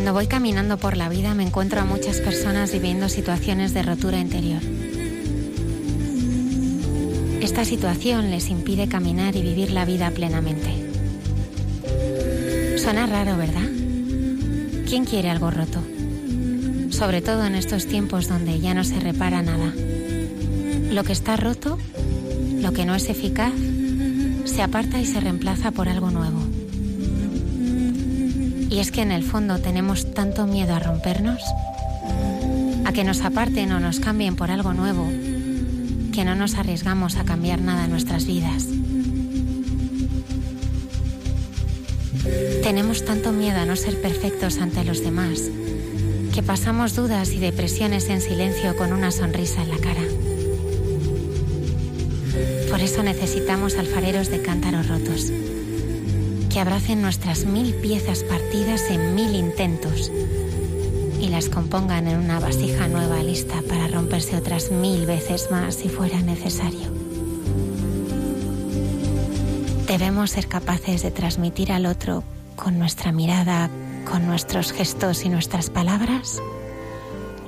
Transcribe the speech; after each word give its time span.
Cuando 0.00 0.14
voy 0.14 0.28
caminando 0.28 0.78
por 0.78 0.96
la 0.96 1.10
vida 1.10 1.34
me 1.34 1.42
encuentro 1.42 1.78
a 1.78 1.84
muchas 1.84 2.20
personas 2.20 2.72
viviendo 2.72 3.10
situaciones 3.10 3.74
de 3.74 3.82
rotura 3.82 4.18
interior. 4.18 4.62
Esta 7.42 7.66
situación 7.66 8.30
les 8.30 8.48
impide 8.48 8.88
caminar 8.88 9.36
y 9.36 9.42
vivir 9.42 9.72
la 9.72 9.84
vida 9.84 10.10
plenamente. 10.10 10.70
Suena 12.78 13.06
raro, 13.08 13.36
¿verdad? 13.36 13.68
¿Quién 14.88 15.04
quiere 15.04 15.28
algo 15.28 15.50
roto? 15.50 15.82
Sobre 16.88 17.20
todo 17.20 17.44
en 17.44 17.54
estos 17.54 17.84
tiempos 17.84 18.26
donde 18.26 18.58
ya 18.58 18.72
no 18.72 18.84
se 18.84 18.98
repara 19.00 19.42
nada. 19.42 19.70
Lo 20.90 21.04
que 21.04 21.12
está 21.12 21.36
roto, 21.36 21.78
lo 22.58 22.72
que 22.72 22.86
no 22.86 22.94
es 22.94 23.10
eficaz, 23.10 23.52
se 24.46 24.62
aparta 24.62 24.98
y 24.98 25.04
se 25.04 25.20
reemplaza 25.20 25.72
por 25.72 25.90
algo 25.90 26.10
nuevo. 26.10 26.49
Y 28.70 28.78
es 28.78 28.92
que 28.92 29.02
en 29.02 29.10
el 29.10 29.24
fondo 29.24 29.58
tenemos 29.58 30.14
tanto 30.14 30.46
miedo 30.46 30.74
a 30.74 30.78
rompernos, 30.78 31.42
a 32.84 32.92
que 32.92 33.02
nos 33.02 33.20
aparten 33.22 33.72
o 33.72 33.80
nos 33.80 33.98
cambien 33.98 34.36
por 34.36 34.52
algo 34.52 34.72
nuevo, 34.72 35.08
que 36.12 36.24
no 36.24 36.36
nos 36.36 36.54
arriesgamos 36.54 37.16
a 37.16 37.24
cambiar 37.24 37.60
nada 37.60 37.86
en 37.86 37.90
nuestras 37.90 38.26
vidas. 38.26 38.66
Tenemos 42.62 43.04
tanto 43.04 43.32
miedo 43.32 43.58
a 43.58 43.66
no 43.66 43.74
ser 43.74 44.00
perfectos 44.00 44.58
ante 44.58 44.84
los 44.84 45.02
demás, 45.02 45.50
que 46.32 46.42
pasamos 46.44 46.94
dudas 46.94 47.32
y 47.32 47.40
depresiones 47.40 48.08
en 48.08 48.20
silencio 48.20 48.76
con 48.76 48.92
una 48.92 49.10
sonrisa 49.10 49.62
en 49.62 49.70
la 49.70 49.78
cara. 49.78 50.02
Por 52.70 52.80
eso 52.80 53.02
necesitamos 53.02 53.74
alfareros 53.76 54.30
de 54.30 54.42
cántaros 54.42 54.86
rotos 54.86 55.32
abracen 56.60 57.02
nuestras 57.02 57.44
mil 57.44 57.74
piezas 57.74 58.22
partidas 58.22 58.90
en 58.90 59.14
mil 59.14 59.34
intentos 59.34 60.10
y 61.20 61.28
las 61.28 61.48
compongan 61.48 62.06
en 62.06 62.18
una 62.18 62.38
vasija 62.38 62.88
nueva 62.88 63.22
lista 63.22 63.62
para 63.68 63.88
romperse 63.88 64.36
otras 64.36 64.70
mil 64.70 65.06
veces 65.06 65.50
más 65.50 65.74
si 65.74 65.88
fuera 65.88 66.20
necesario. 66.20 66.90
Debemos 69.86 70.30
ser 70.30 70.46
capaces 70.46 71.02
de 71.02 71.10
transmitir 71.10 71.72
al 71.72 71.86
otro 71.86 72.24
con 72.56 72.78
nuestra 72.78 73.10
mirada, 73.10 73.70
con 74.10 74.26
nuestros 74.26 74.72
gestos 74.72 75.24
y 75.24 75.28
nuestras 75.28 75.70
palabras 75.70 76.40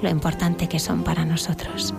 lo 0.02 0.10
importante 0.10 0.68
que 0.68 0.80
son 0.80 1.04
para 1.04 1.24
nosotros. 1.24 1.94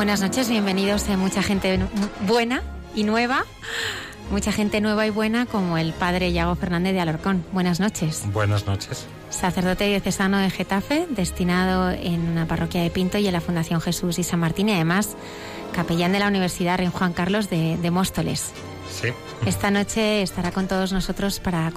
Buenas 0.00 0.22
noches, 0.22 0.48
bienvenidos 0.48 1.06
a 1.10 1.18
mucha 1.18 1.42
gente 1.42 1.78
buena 2.26 2.62
y 2.94 3.04
nueva, 3.04 3.44
mucha 4.30 4.50
gente 4.50 4.80
nueva 4.80 5.06
y 5.06 5.10
buena 5.10 5.44
como 5.44 5.76
el 5.76 5.92
padre 5.92 6.32
Yago 6.32 6.54
Fernández 6.54 6.94
de 6.94 7.00
Alorcón. 7.00 7.44
Buenas 7.52 7.80
noches. 7.80 8.24
Buenas 8.32 8.64
noches. 8.64 9.06
Sacerdote 9.28 9.84
diocesano 9.84 10.38
de 10.38 10.48
Getafe, 10.48 11.06
destinado 11.10 11.90
en 11.90 12.30
una 12.30 12.46
parroquia 12.46 12.82
de 12.82 12.88
Pinto 12.88 13.18
y 13.18 13.26
en 13.26 13.34
la 13.34 13.42
Fundación 13.42 13.82
Jesús 13.82 14.18
y 14.18 14.22
San 14.22 14.40
Martín 14.40 14.70
y 14.70 14.72
además 14.72 15.18
capellán 15.74 16.12
de 16.12 16.20
la 16.20 16.28
Universidad 16.28 16.78
Rey 16.78 16.88
Juan 16.90 17.12
Carlos 17.12 17.50
de, 17.50 17.76
de 17.76 17.90
Móstoles. 17.90 18.52
Sí. 18.90 19.08
Esta 19.44 19.70
noche 19.70 20.22
estará 20.22 20.50
con 20.50 20.66
todos 20.66 20.94
nosotros 20.94 21.40
para 21.40 21.70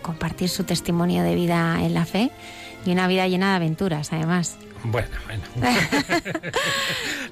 compartir 0.00 0.48
su 0.48 0.64
testimonio 0.64 1.22
de 1.24 1.34
vida 1.34 1.76
en 1.82 1.92
la 1.92 2.06
fe 2.06 2.30
y 2.86 2.92
una 2.92 3.06
vida 3.06 3.28
llena 3.28 3.50
de 3.50 3.56
aventuras, 3.56 4.14
además. 4.14 4.56
Bueno, 4.90 5.08
bueno. 5.26 5.42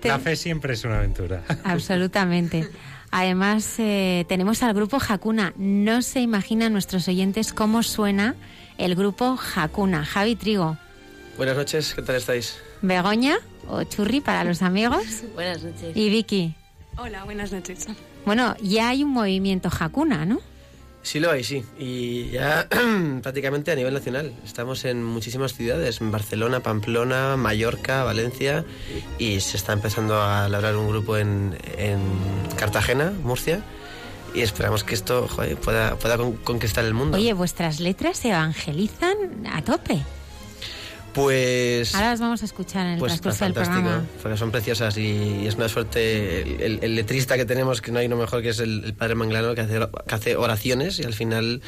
La 0.02 0.18
fe 0.18 0.34
siempre 0.36 0.74
es 0.74 0.84
una 0.84 0.98
aventura. 0.98 1.42
Absolutamente. 1.62 2.68
Además, 3.10 3.76
eh, 3.78 4.24
tenemos 4.28 4.62
al 4.64 4.74
grupo 4.74 4.98
Hakuna. 5.08 5.52
No 5.56 6.02
se 6.02 6.20
imaginan 6.20 6.72
nuestros 6.72 7.06
oyentes 7.06 7.52
cómo 7.52 7.84
suena 7.84 8.34
el 8.76 8.96
grupo 8.96 9.38
Hakuna. 9.54 10.04
Javi 10.04 10.34
Trigo. 10.34 10.76
Buenas 11.36 11.56
noches, 11.56 11.94
¿qué 11.94 12.02
tal 12.02 12.16
estáis? 12.16 12.58
Begoña 12.82 13.36
o 13.68 13.84
Churri 13.84 14.20
para 14.20 14.42
los 14.42 14.62
amigos. 14.62 15.04
buenas 15.34 15.62
noches. 15.62 15.96
Y 15.96 16.10
Vicky. 16.10 16.54
Hola, 16.96 17.24
buenas 17.24 17.52
noches. 17.52 17.86
Bueno, 18.24 18.56
ya 18.62 18.88
hay 18.88 19.04
un 19.04 19.10
movimiento 19.10 19.68
Hakuna, 19.68 20.24
¿no? 20.26 20.40
Sí 21.04 21.20
lo 21.20 21.30
hay, 21.30 21.44
sí. 21.44 21.64
Y 21.78 22.30
ya 22.30 22.66
prácticamente 23.22 23.70
a 23.70 23.76
nivel 23.76 23.92
nacional. 23.92 24.32
Estamos 24.44 24.86
en 24.86 25.04
muchísimas 25.04 25.52
ciudades, 25.52 26.00
en 26.00 26.10
Barcelona, 26.10 26.60
Pamplona, 26.60 27.36
Mallorca, 27.36 28.04
Valencia, 28.04 28.64
y 29.18 29.40
se 29.40 29.58
está 29.58 29.74
empezando 29.74 30.20
a 30.20 30.48
labrar 30.48 30.76
un 30.76 30.88
grupo 30.88 31.18
en, 31.18 31.56
en 31.76 32.00
Cartagena, 32.56 33.12
Murcia. 33.22 33.62
Y 34.34 34.40
esperamos 34.40 34.82
que 34.82 34.94
esto 34.94 35.28
pueda, 35.62 35.96
pueda 35.96 36.16
conquistar 36.42 36.84
el 36.86 36.94
mundo. 36.94 37.18
Oye, 37.18 37.34
vuestras 37.34 37.80
letras 37.80 38.18
se 38.18 38.30
evangelizan 38.30 39.46
a 39.52 39.62
tope. 39.62 40.02
Pues. 41.14 41.94
Ahora 41.94 42.10
las 42.10 42.20
vamos 42.20 42.42
a 42.42 42.44
escuchar 42.44 42.86
en 42.86 42.92
el 42.94 42.98
pues 42.98 43.20
transcurso 43.20 43.44
del 43.44 43.54
programa. 43.54 44.04
Porque 44.20 44.36
son 44.36 44.50
preciosas 44.50 44.96
y, 44.98 45.46
es 45.46 45.54
una 45.54 45.68
suerte. 45.68 46.66
El, 46.66 46.96
letrista 46.96 47.36
que 47.36 47.44
tenemos, 47.44 47.80
que 47.80 47.92
no 47.92 48.00
hay 48.00 48.06
uno 48.06 48.16
mejor 48.16 48.42
que 48.42 48.50
es 48.50 48.58
el, 48.58 48.94
padre 48.94 49.14
Manglano, 49.14 49.54
que 49.54 49.60
hace, 49.60 49.80
que 50.06 50.14
hace, 50.14 50.36
oraciones 50.36 50.98
y 50.98 51.04
al 51.04 51.14
final, 51.14 51.62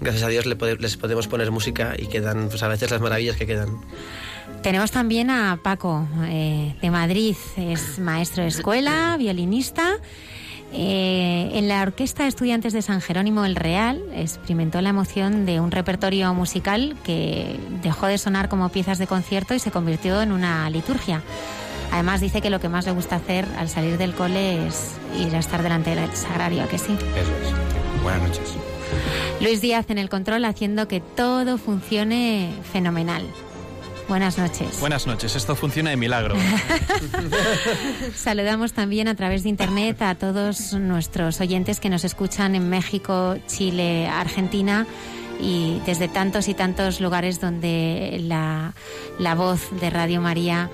gracias 0.00 0.22
a 0.24 0.28
Dios, 0.28 0.46
les 0.46 0.96
podemos 0.96 1.26
poner 1.26 1.50
música 1.50 1.94
y 1.98 2.06
quedan, 2.06 2.48
pues 2.48 2.62
a 2.62 2.68
veces 2.68 2.90
las 2.90 3.00
maravillas 3.00 3.36
que 3.36 3.46
quedan. 3.46 3.80
Tenemos 4.62 4.90
también 4.90 5.30
a 5.30 5.58
Paco, 5.62 6.06
eh, 6.26 6.76
de 6.80 6.90
Madrid. 6.90 7.36
Es 7.56 7.98
maestro 7.98 8.42
de 8.42 8.50
escuela, 8.50 9.16
violinista 9.18 9.98
Eh, 10.74 11.50
en 11.52 11.68
la 11.68 11.82
Orquesta 11.82 12.22
de 12.22 12.30
Estudiantes 12.30 12.72
de 12.72 12.80
San 12.80 13.02
Jerónimo 13.02 13.44
el 13.44 13.56
Real 13.56 14.02
experimentó 14.14 14.80
la 14.80 14.88
emoción 14.88 15.44
de 15.44 15.60
un 15.60 15.70
repertorio 15.70 16.32
musical 16.32 16.96
que 17.04 17.58
dejó 17.82 18.06
de 18.06 18.16
sonar 18.16 18.48
como 18.48 18.70
piezas 18.70 18.98
de 18.98 19.06
concierto 19.06 19.54
y 19.54 19.58
se 19.58 19.70
convirtió 19.70 20.22
en 20.22 20.32
una 20.32 20.68
liturgia. 20.70 21.22
Además 21.92 22.22
dice 22.22 22.40
que 22.40 22.48
lo 22.48 22.58
que 22.58 22.70
más 22.70 22.86
le 22.86 22.92
gusta 22.92 23.16
hacer 23.16 23.46
al 23.58 23.68
salir 23.68 23.98
del 23.98 24.14
cole 24.14 24.66
es 24.66 24.92
ir 25.18 25.36
a 25.36 25.40
estar 25.40 25.62
delante 25.62 25.94
del 25.94 26.10
sagrario, 26.16 26.62
¿a 26.62 26.68
que 26.68 26.78
sí? 26.78 26.92
Eso 26.92 27.32
es. 27.42 28.02
Buenas 28.02 28.22
noches. 28.22 28.56
Luis 29.40 29.60
Díaz 29.60 29.90
en 29.90 29.98
el 29.98 30.08
control 30.08 30.46
haciendo 30.46 30.88
que 30.88 31.00
todo 31.00 31.58
funcione 31.58 32.50
fenomenal. 32.72 33.26
Buenas 34.12 34.36
noches. 34.36 34.78
Buenas 34.78 35.06
noches, 35.06 35.36
esto 35.36 35.56
funciona 35.56 35.88
de 35.88 35.96
milagro. 35.96 36.36
Saludamos 38.14 38.74
también 38.74 39.08
a 39.08 39.14
través 39.14 39.42
de 39.42 39.48
internet 39.48 40.02
a 40.02 40.14
todos 40.16 40.74
nuestros 40.74 41.40
oyentes 41.40 41.80
que 41.80 41.88
nos 41.88 42.04
escuchan 42.04 42.54
en 42.54 42.68
México, 42.68 43.38
Chile, 43.46 44.06
Argentina 44.06 44.86
y 45.40 45.80
desde 45.86 46.08
tantos 46.08 46.48
y 46.48 46.52
tantos 46.52 47.00
lugares 47.00 47.40
donde 47.40 48.18
la, 48.20 48.74
la 49.18 49.34
voz 49.34 49.70
de 49.80 49.88
Radio 49.88 50.20
María 50.20 50.68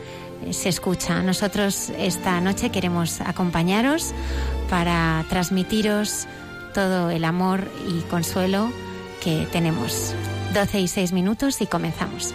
eh, 0.45 0.53
se 0.53 0.69
escucha. 0.69 1.23
Nosotros 1.23 1.91
esta 1.97 2.41
noche 2.41 2.71
queremos 2.71 3.21
acompañaros 3.21 4.15
para 4.69 5.25
transmitiros 5.29 6.27
todo 6.75 7.11
el 7.11 7.25
amor 7.25 7.71
y 7.89 8.01
consuelo 8.11 8.73
que 9.23 9.47
tenemos. 9.53 10.13
12 10.55 10.81
y 10.81 10.89
6 10.89 11.13
minutos 11.13 11.61
y 11.61 11.67
comenzamos. 11.67 12.35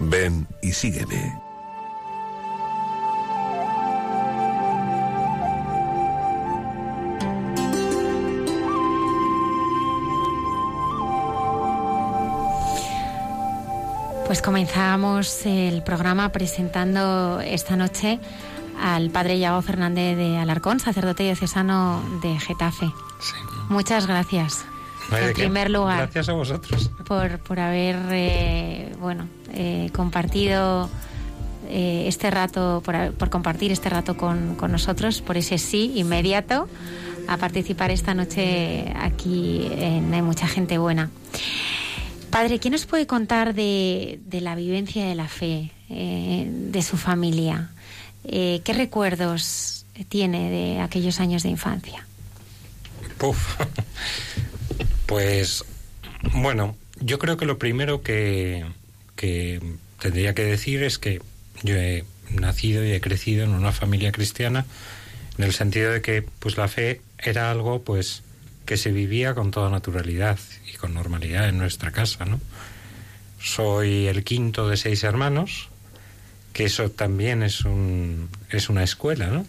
Ven 0.00 0.46
y 0.60 0.72
sígueme. 0.72 1.42
Pues 14.26 14.42
comenzamos 14.42 15.44
el 15.46 15.82
programa 15.82 16.32
presentando 16.32 17.40
esta 17.40 17.76
noche 17.76 18.18
al 18.82 19.10
padre 19.10 19.36
Iago 19.38 19.62
Fernández 19.62 20.16
de 20.16 20.36
Alarcón, 20.38 20.80
sacerdote 20.80 21.22
diocesano 21.22 22.02
de 22.20 22.38
Getafe. 22.40 22.86
Sí. 23.20 23.34
Muchas 23.68 24.06
gracias. 24.06 24.64
No 25.10 25.16
en 25.16 25.28
qué. 25.28 25.34
primer 25.34 25.70
lugar, 25.70 25.98
Gracias 25.98 26.28
a 26.28 26.32
vosotros. 26.32 26.90
por, 27.06 27.38
por 27.40 27.60
haber 27.60 27.96
eh, 28.10 28.92
bueno 29.00 29.26
eh, 29.52 29.90
compartido 29.94 30.88
eh, 31.68 32.04
este 32.06 32.30
rato, 32.30 32.82
por, 32.84 33.12
por 33.12 33.30
compartir 33.30 33.72
este 33.72 33.88
rato 33.88 34.16
con, 34.16 34.56
con 34.56 34.72
nosotros, 34.72 35.20
por 35.22 35.36
ese 35.36 35.58
sí 35.58 35.92
inmediato 35.96 36.68
a 37.28 37.36
participar 37.36 37.90
esta 37.90 38.14
noche 38.14 38.92
aquí 38.98 39.68
en 39.76 40.12
Hay 40.12 40.22
mucha 40.22 40.46
gente 40.48 40.78
buena. 40.78 41.10
Padre, 42.30 42.58
¿qué 42.58 42.70
nos 42.70 42.86
puede 42.86 43.06
contar 43.06 43.54
de, 43.54 44.18
de 44.26 44.40
la 44.40 44.54
vivencia 44.54 45.04
de 45.06 45.14
la 45.14 45.28
fe, 45.28 45.70
eh, 45.90 46.46
de 46.48 46.82
su 46.82 46.96
familia? 46.96 47.70
Eh, 48.24 48.60
¿Qué 48.64 48.72
recuerdos 48.72 49.84
tiene 50.08 50.50
de 50.50 50.80
aquellos 50.80 51.20
años 51.20 51.42
de 51.42 51.50
infancia? 51.50 52.06
Puf. 53.18 53.56
Pues 55.06 55.64
bueno, 56.32 56.74
yo 57.00 57.18
creo 57.18 57.36
que 57.36 57.44
lo 57.44 57.58
primero 57.58 58.02
que, 58.02 58.64
que 59.14 59.60
tendría 60.00 60.34
que 60.34 60.42
decir 60.42 60.82
es 60.82 60.98
que 60.98 61.20
yo 61.62 61.76
he 61.76 62.04
nacido 62.30 62.84
y 62.84 62.92
he 62.92 63.00
crecido 63.00 63.44
en 63.44 63.50
una 63.50 63.72
familia 63.72 64.10
cristiana 64.10 64.64
en 65.38 65.44
el 65.44 65.52
sentido 65.52 65.92
de 65.92 66.00
que 66.02 66.22
pues 66.22 66.56
la 66.56 66.68
fe 66.68 67.00
era 67.18 67.50
algo 67.50 67.82
pues 67.82 68.22
que 68.64 68.76
se 68.76 68.92
vivía 68.92 69.34
con 69.34 69.50
toda 69.50 69.70
naturalidad 69.70 70.38
y 70.72 70.76
con 70.76 70.94
normalidad 70.94 71.48
en 71.48 71.58
nuestra 71.58 71.90
casa, 71.90 72.24
¿no? 72.24 72.40
Soy 73.40 74.06
el 74.06 74.22
quinto 74.24 74.68
de 74.68 74.76
seis 74.76 75.02
hermanos, 75.02 75.68
que 76.52 76.64
eso 76.64 76.90
también 76.90 77.42
es 77.42 77.62
un 77.64 78.28
es 78.50 78.68
una 78.68 78.82
escuela, 78.84 79.28
¿no? 79.28 79.46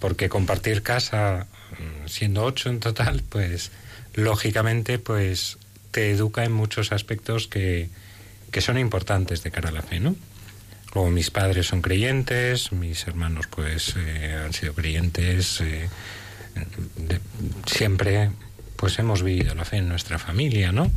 Porque 0.00 0.28
compartir 0.28 0.82
casa 0.82 1.46
mm, 1.72 2.08
siendo 2.08 2.44
ocho 2.44 2.68
en 2.70 2.80
total, 2.80 3.22
pues 3.28 3.70
lógicamente 4.14 4.98
pues 4.98 5.58
te 5.90 6.10
educa 6.10 6.44
en 6.44 6.52
muchos 6.52 6.92
aspectos 6.92 7.46
que, 7.48 7.88
que 8.50 8.60
son 8.60 8.78
importantes 8.78 9.42
de 9.42 9.50
cara 9.50 9.70
a 9.70 9.72
la 9.72 9.82
fe, 9.82 10.00
¿no? 10.00 10.14
Luego 10.94 11.10
mis 11.10 11.30
padres 11.30 11.66
son 11.66 11.82
creyentes, 11.82 12.70
mis 12.72 13.06
hermanos 13.08 13.46
pues 13.48 13.94
eh, 13.96 14.40
han 14.44 14.52
sido 14.52 14.74
creyentes, 14.74 15.60
eh, 15.60 15.88
de- 16.96 17.20
siempre 17.66 18.30
pues 18.76 18.98
hemos 19.00 19.22
vivido 19.22 19.54
la 19.56 19.64
fe 19.64 19.78
en 19.78 19.88
nuestra 19.88 20.18
familia, 20.18 20.70
¿no? 20.70 20.90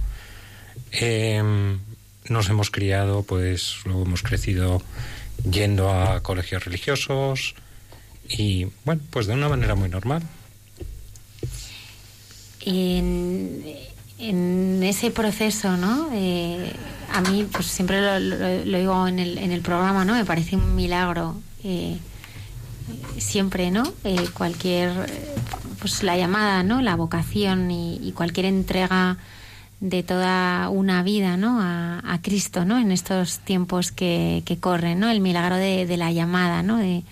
Em, 0.91 1.79
nos 2.29 2.49
hemos 2.49 2.69
criado, 2.71 3.23
pues 3.23 3.77
luego 3.85 4.03
hemos 4.03 4.21
crecido 4.23 4.81
yendo 5.49 5.89
a 5.91 6.21
colegios 6.23 6.65
religiosos 6.65 7.55
y 8.29 8.67
bueno, 8.85 9.01
pues 9.11 9.27
de 9.27 9.33
una 9.33 9.49
manera 9.49 9.75
muy 9.75 9.89
normal. 9.89 10.23
en, 12.61 13.63
en 14.19 14.83
ese 14.83 15.11
proceso, 15.11 15.77
¿no? 15.77 16.09
Eh, 16.13 16.73
a 17.13 17.21
mí, 17.21 17.47
pues 17.51 17.67
siempre 17.67 18.01
lo, 18.01 18.19
lo- 18.65 18.77
digo 18.77 19.07
en 19.07 19.19
el, 19.19 19.37
en 19.37 19.51
el 19.51 19.61
programa, 19.61 20.03
¿no? 20.05 20.13
Me 20.15 20.25
parece 20.25 20.55
un 20.55 20.75
milagro. 20.75 21.35
eh, 21.63 21.97
siempre, 23.17 23.71
¿no? 23.71 23.83
Eh, 24.03 24.27
cualquier, 24.33 24.91
pues 25.79 26.03
la 26.03 26.15
llamada, 26.17 26.63
¿no? 26.63 26.81
La 26.81 26.95
vocación 26.95 27.69
y 27.71 28.11
cualquier 28.15 28.45
entrega 28.45 29.17
de 29.79 30.03
toda 30.03 30.69
una 30.69 31.03
vida, 31.03 31.37
¿no? 31.37 31.61
A, 31.61 32.01
a 32.03 32.21
Cristo, 32.21 32.65
¿no? 32.65 32.79
En 32.79 32.91
estos 32.91 33.39
tiempos 33.39 33.91
que, 33.91 34.41
que 34.45 34.57
corren, 34.57 34.99
¿no? 34.99 35.09
El 35.09 35.21
milagro 35.21 35.55
de, 35.55 35.97
la 35.97 36.11
llamada, 36.11 36.63
¿no? 36.63 36.77
De, 36.77 37.03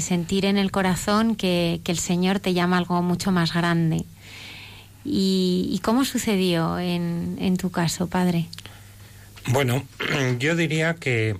sentir 0.00 0.44
en 0.44 0.58
el 0.58 0.70
corazón 0.70 1.36
que, 1.36 1.80
el 1.82 1.98
Señor 1.98 2.38
te 2.38 2.52
llama 2.52 2.76
algo 2.76 3.00
mucho 3.00 3.32
más 3.32 3.54
grande. 3.54 4.04
¿Y, 5.06 5.70
y 5.72 5.78
cómo 5.78 6.04
sucedió 6.04 6.78
en, 6.78 7.38
en 7.40 7.56
tu 7.56 7.70
caso, 7.70 8.06
padre? 8.06 8.46
Bueno, 9.46 9.86
yo 10.38 10.54
diría 10.54 10.96
que 10.96 11.38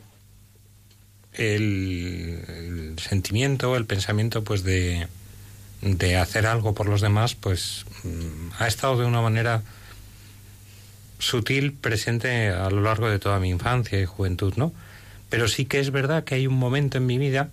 el, 1.34 2.42
el 2.48 2.98
sentimiento, 2.98 3.76
el 3.76 3.84
pensamiento, 3.84 4.42
pues 4.42 4.62
de, 4.62 5.06
de 5.82 6.16
hacer 6.16 6.46
algo 6.46 6.74
por 6.74 6.88
los 6.88 7.02
demás, 7.02 7.34
pues 7.34 7.84
mm, 8.04 8.52
ha 8.58 8.68
estado 8.68 8.96
de 8.96 9.04
una 9.04 9.20
manera 9.20 9.62
sutil 11.18 11.72
presente 11.72 12.50
a 12.50 12.70
lo 12.70 12.80
largo 12.82 13.08
de 13.08 13.18
toda 13.18 13.40
mi 13.40 13.50
infancia 13.50 14.00
y 14.00 14.04
juventud, 14.04 14.54
¿no? 14.56 14.72
Pero 15.30 15.48
sí 15.48 15.64
que 15.64 15.80
es 15.80 15.90
verdad 15.90 16.24
que 16.24 16.36
hay 16.36 16.46
un 16.46 16.54
momento 16.54 16.98
en 16.98 17.06
mi 17.06 17.18
vida 17.18 17.50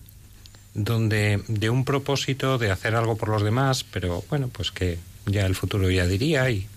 donde 0.74 1.42
de 1.48 1.70
un 1.70 1.86
propósito 1.86 2.58
de 2.58 2.72
hacer 2.72 2.96
algo 2.96 3.16
por 3.18 3.30
los 3.30 3.44
demás, 3.44 3.84
pero 3.84 4.24
bueno, 4.30 4.50
pues 4.50 4.72
que 4.72 4.98
ya 5.26 5.46
el 5.46 5.56
futuro 5.56 5.90
ya 5.90 6.06
diría 6.08 6.50
y 6.50 6.68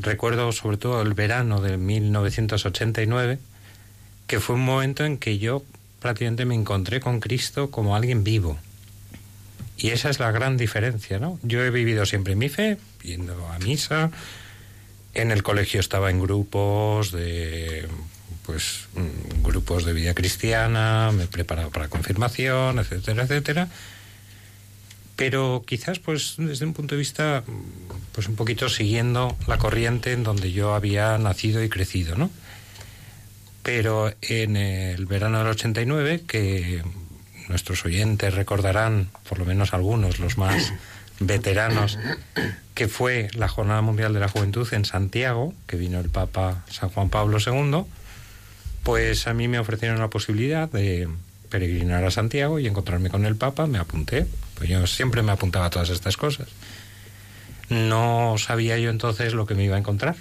recuerdo 0.00 0.52
sobre 0.52 0.76
todo 0.76 1.02
el 1.02 1.14
verano 1.14 1.60
de 1.60 1.76
1989, 1.76 3.38
que 4.26 4.40
fue 4.40 4.54
un 4.56 4.64
momento 4.64 5.04
en 5.04 5.18
que 5.18 5.38
yo 5.38 5.64
prácticamente 6.00 6.44
me 6.44 6.54
encontré 6.54 7.00
con 7.00 7.18
Cristo 7.18 7.70
como 7.70 7.96
alguien 7.96 8.22
vivo. 8.24 8.58
Y 9.76 9.88
esa 9.90 10.10
es 10.10 10.20
la 10.20 10.30
gran 10.30 10.56
diferencia, 10.56 11.18
¿no? 11.18 11.38
Yo 11.42 11.64
he 11.64 11.70
vivido 11.70 12.06
siempre 12.06 12.36
mi 12.36 12.48
fe, 12.48 12.78
yendo 13.02 13.46
a 13.48 13.58
misa, 13.58 14.10
en 15.14 15.30
el 15.30 15.42
colegio 15.42 15.80
estaba 15.80 16.10
en 16.10 16.20
grupos 16.20 17.12
de 17.12 17.88
pues 18.44 18.88
mm, 18.94 19.42
grupos 19.42 19.84
de 19.84 19.92
vida 19.92 20.14
cristiana, 20.14 21.10
me 21.12 21.24
he 21.24 21.26
preparado 21.26 21.70
para 21.70 21.88
confirmación, 21.88 22.78
etcétera, 22.78 23.24
etcétera 23.24 23.68
pero 25.18 25.64
quizás 25.66 25.98
pues 25.98 26.34
desde 26.38 26.64
un 26.64 26.74
punto 26.74 26.94
de 26.94 27.00
vista 27.00 27.42
mm, 27.44 28.12
pues 28.12 28.28
un 28.28 28.36
poquito 28.36 28.68
siguiendo 28.68 29.36
la 29.48 29.58
corriente 29.58 30.12
en 30.12 30.22
donde 30.22 30.52
yo 30.52 30.74
había 30.74 31.18
nacido 31.18 31.62
y 31.64 31.68
crecido, 31.68 32.14
¿no? 32.14 32.30
Pero 33.64 34.14
en 34.22 34.56
el 34.56 35.06
verano 35.06 35.38
del 35.38 35.48
89, 35.48 36.22
que 36.24 36.84
nuestros 37.48 37.84
oyentes 37.84 38.32
recordarán, 38.32 39.10
por 39.28 39.40
lo 39.40 39.44
menos 39.44 39.74
algunos, 39.74 40.20
los 40.20 40.38
más 40.38 40.72
veteranos, 41.20 41.98
que 42.74 42.88
fue 42.88 43.28
la 43.34 43.48
Jornada 43.48 43.82
Mundial 43.82 44.14
de 44.14 44.20
la 44.20 44.28
Juventud 44.28 44.66
en 44.72 44.84
Santiago, 44.84 45.52
que 45.66 45.76
vino 45.76 45.98
el 46.00 46.10
Papa 46.10 46.64
San 46.70 46.90
Juan 46.90 47.08
Pablo 47.08 47.38
II, 47.44 47.84
pues 48.82 49.26
a 49.26 49.34
mí 49.34 49.48
me 49.48 49.58
ofrecieron 49.58 49.98
la 49.98 50.08
posibilidad 50.08 50.70
de 50.70 51.08
peregrinar 51.48 52.04
a 52.04 52.10
Santiago 52.10 52.58
y 52.58 52.66
encontrarme 52.66 53.10
con 53.10 53.24
el 53.26 53.36
Papa, 53.36 53.66
me 53.66 53.78
apunté. 53.78 54.26
Pues 54.54 54.68
yo 54.68 54.86
siempre 54.86 55.22
me 55.22 55.32
apuntaba 55.32 55.66
a 55.66 55.70
todas 55.70 55.90
estas 55.90 56.16
cosas. 56.16 56.48
No 57.68 58.36
sabía 58.38 58.78
yo 58.78 58.90
entonces 58.90 59.34
lo 59.34 59.46
que 59.46 59.54
me 59.54 59.64
iba 59.64 59.76
a 59.76 59.78
encontrar. 59.78 60.16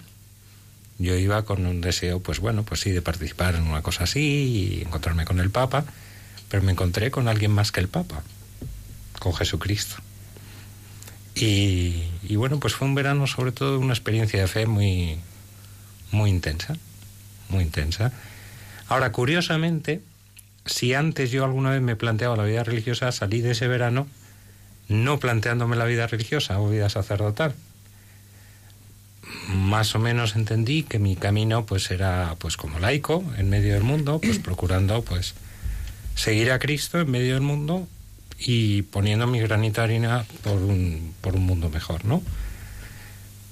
Yo 1.00 1.16
iba 1.16 1.44
con 1.44 1.66
un 1.66 1.80
deseo, 1.82 2.20
pues 2.20 2.40
bueno, 2.40 2.64
pues 2.64 2.82
sí, 2.82 2.92
de 2.92 3.02
participar 3.02 3.56
en 3.56 3.64
una 3.64 3.84
cosa 3.84 4.06
así 4.06 4.20
y 4.20 4.82
encontrarme 4.82 5.26
con 5.26 5.40
el 5.40 5.52
Papa, 5.52 5.86
pero 6.50 6.64
me 6.64 6.72
encontré 6.72 7.12
con 7.12 7.28
alguien 7.28 7.52
más 7.52 7.72
que 7.72 7.80
el 7.80 7.88
Papa, 7.88 8.24
con 9.20 9.34
Jesucristo. 9.34 9.96
Y, 11.40 12.36
bueno, 12.36 12.60
pues 12.60 12.74
fue 12.74 12.88
un 12.88 12.96
verano 12.96 13.28
sobre 13.28 13.52
todo 13.52 13.80
una 13.80 13.94
experiencia 13.94 14.42
de 14.42 14.48
fe 14.48 14.66
muy, 14.66 15.18
muy 16.12 16.30
intensa, 16.30 16.76
muy 17.50 17.64
intensa. 17.64 18.12
Ahora, 18.88 19.12
curiosamente, 19.12 20.02
si 20.66 20.94
antes 20.94 21.32
yo 21.32 21.46
alguna 21.46 21.72
vez 21.72 21.82
me 21.82 21.96
planteaba 21.96 22.36
la 22.36 22.44
vida 22.44 22.64
religiosa, 22.64 23.12
salí 23.12 23.42
de 23.42 23.52
ese 23.52 23.68
verano 23.68 24.08
no 24.88 25.20
planteándome 25.20 25.76
la 25.76 25.86
vida 25.86 26.08
religiosa 26.08 26.60
o 26.62 26.70
vida 26.70 26.90
sacerdotal. 26.90 27.54
Más 29.50 29.94
o 29.96 30.00
menos 30.00 30.36
entendí 30.36 30.84
que 30.84 31.00
mi 31.00 31.16
camino 31.16 31.66
pues 31.66 31.92
era 31.92 32.36
pues 32.40 32.56
como 32.56 32.80
laico 32.80 33.24
en 33.38 33.50
medio 33.50 33.74
del 33.74 33.84
mundo, 33.84 34.20
pues 34.20 34.40
procurando 34.40 35.02
pues 35.04 35.36
seguir 36.16 36.52
a 36.52 36.60
Cristo 36.60 37.00
en 37.02 37.12
medio 37.12 37.34
del 37.34 37.44
mundo 37.44 37.88
y 38.40 38.84
poniendo 38.84 39.28
mi 39.28 39.40
granito 39.40 39.82
de 39.82 39.86
harina 39.86 40.26
por 40.44 40.58
un, 40.58 41.14
por 41.22 41.36
un 41.36 41.46
mundo 41.46 41.70
mejor, 41.70 42.06
¿no? 42.06 42.22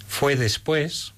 Fue 0.08 0.36
después 0.36 1.14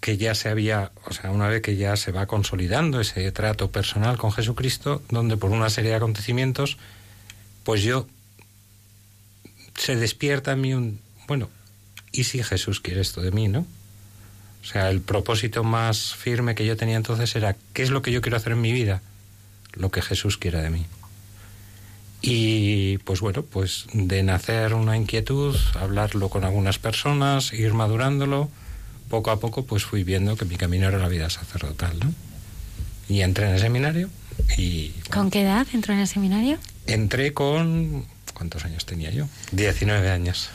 que 0.00 0.16
ya 0.16 0.34
se 0.34 0.48
había, 0.48 0.92
o 1.04 1.12
sea, 1.12 1.30
una 1.30 1.48
vez 1.48 1.62
que 1.62 1.76
ya 1.76 1.96
se 1.96 2.12
va 2.12 2.26
consolidando 2.26 3.00
ese 3.00 3.30
trato 3.32 3.70
personal 3.70 4.16
con 4.16 4.32
Jesucristo, 4.32 5.02
donde 5.10 5.36
por 5.36 5.50
una 5.50 5.70
serie 5.70 5.90
de 5.90 5.96
acontecimientos, 5.96 6.78
pues 7.64 7.82
yo 7.82 8.06
se 9.76 9.96
despierta 9.96 10.52
en 10.52 10.60
mí 10.60 10.74
un, 10.74 11.00
bueno, 11.26 11.48
¿y 12.12 12.24
si 12.24 12.42
Jesús 12.42 12.80
quiere 12.80 13.00
esto 13.00 13.20
de 13.20 13.32
mí, 13.32 13.48
no? 13.48 13.66
O 14.62 14.64
sea, 14.64 14.90
el 14.90 15.00
propósito 15.00 15.64
más 15.64 16.14
firme 16.14 16.54
que 16.54 16.66
yo 16.66 16.76
tenía 16.76 16.96
entonces 16.96 17.34
era, 17.36 17.56
¿qué 17.72 17.82
es 17.82 17.90
lo 17.90 18.02
que 18.02 18.12
yo 18.12 18.20
quiero 18.20 18.36
hacer 18.36 18.52
en 18.52 18.60
mi 18.60 18.72
vida? 18.72 19.02
Lo 19.72 19.90
que 19.90 20.02
Jesús 20.02 20.36
quiera 20.36 20.60
de 20.60 20.70
mí. 20.70 20.86
Y 22.20 22.98
pues 22.98 23.20
bueno, 23.20 23.42
pues 23.42 23.86
de 23.92 24.22
nacer 24.22 24.74
una 24.74 24.96
inquietud, 24.96 25.56
hablarlo 25.74 26.28
con 26.28 26.44
algunas 26.44 26.78
personas, 26.78 27.52
ir 27.52 27.74
madurándolo, 27.74 28.50
poco 29.08 29.30
a 29.30 29.38
poco 29.38 29.64
pues 29.64 29.84
fui 29.84 30.02
viendo 30.04 30.36
que 30.36 30.44
mi 30.44 30.56
camino 30.56 30.88
era 30.88 30.98
la 30.98 31.08
vida 31.08 31.30
sacerdotal, 31.30 31.98
¿no? 32.00 32.12
Y 33.08 33.20
entré 33.22 33.46
en 33.46 33.54
el 33.54 33.60
seminario 33.60 34.10
y... 34.56 34.90
¿Con 35.10 35.30
qué 35.30 35.42
edad 35.42 35.66
entró 35.72 35.94
en 35.94 36.00
el 36.00 36.08
seminario? 36.08 36.58
Entré 36.86 37.32
con... 37.32 38.04
¿Cuántos 38.34 38.64
años 38.64 38.84
tenía 38.84 39.10
yo? 39.10 39.28
19 39.52 40.10
años. 40.10 40.50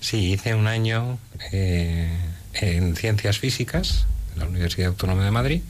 Sí, 0.00 0.32
hice 0.32 0.54
un 0.54 0.66
año 0.66 1.18
eh, 1.52 2.10
en 2.54 2.96
ciencias 2.96 3.38
físicas 3.38 4.06
en 4.34 4.40
la 4.40 4.46
Universidad 4.46 4.88
Autónoma 4.88 5.24
de 5.24 5.30
Madrid 5.30 5.62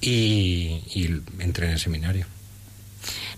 y, 0.00 0.82
y 0.94 1.22
entré 1.38 1.66
en 1.66 1.72
el 1.72 1.78
seminario. 1.78 2.26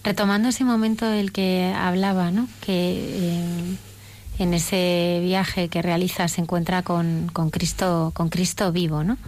Retomando 0.02 0.48
ese 0.48 0.64
momento 0.64 1.06
del 1.06 1.30
que 1.30 1.72
hablaba, 1.76 2.30
¿no? 2.30 2.48
Que 2.60 2.94
eh, 2.96 3.76
en 4.38 4.54
ese 4.54 5.20
viaje 5.22 5.68
que 5.68 5.82
realiza 5.82 6.26
se 6.28 6.40
encuentra 6.40 6.82
con, 6.82 7.28
con 7.32 7.50
Cristo, 7.50 8.10
con 8.14 8.30
Cristo 8.30 8.72
vivo, 8.72 9.04
¿no? 9.04 9.18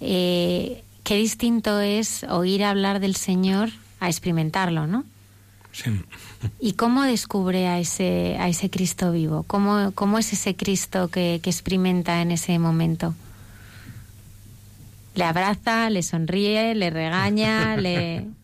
Eh, 0.00 0.84
qué 1.02 1.16
distinto 1.16 1.80
es 1.80 2.24
oír 2.24 2.62
hablar 2.62 3.00
del 3.00 3.16
Señor 3.16 3.70
a 3.98 4.08
experimentarlo, 4.08 4.86
¿no? 4.86 5.04
Sí. 5.72 5.90
¿Y 6.60 6.74
cómo 6.74 7.02
descubre 7.02 7.66
a 7.66 7.80
ese, 7.80 8.36
a 8.38 8.48
ese 8.48 8.70
Cristo 8.70 9.10
vivo? 9.10 9.42
¿Cómo, 9.48 9.90
cómo 9.96 10.18
es 10.18 10.32
ese 10.32 10.54
Cristo 10.54 11.08
que, 11.08 11.40
que 11.42 11.50
experimenta 11.50 12.22
en 12.22 12.30
ese 12.30 12.56
momento? 12.60 13.16
¿Le 15.16 15.24
abraza, 15.24 15.90
le 15.90 16.04
sonríe, 16.04 16.76
le 16.76 16.90
regaña, 16.90 17.76
le...? 17.76 18.28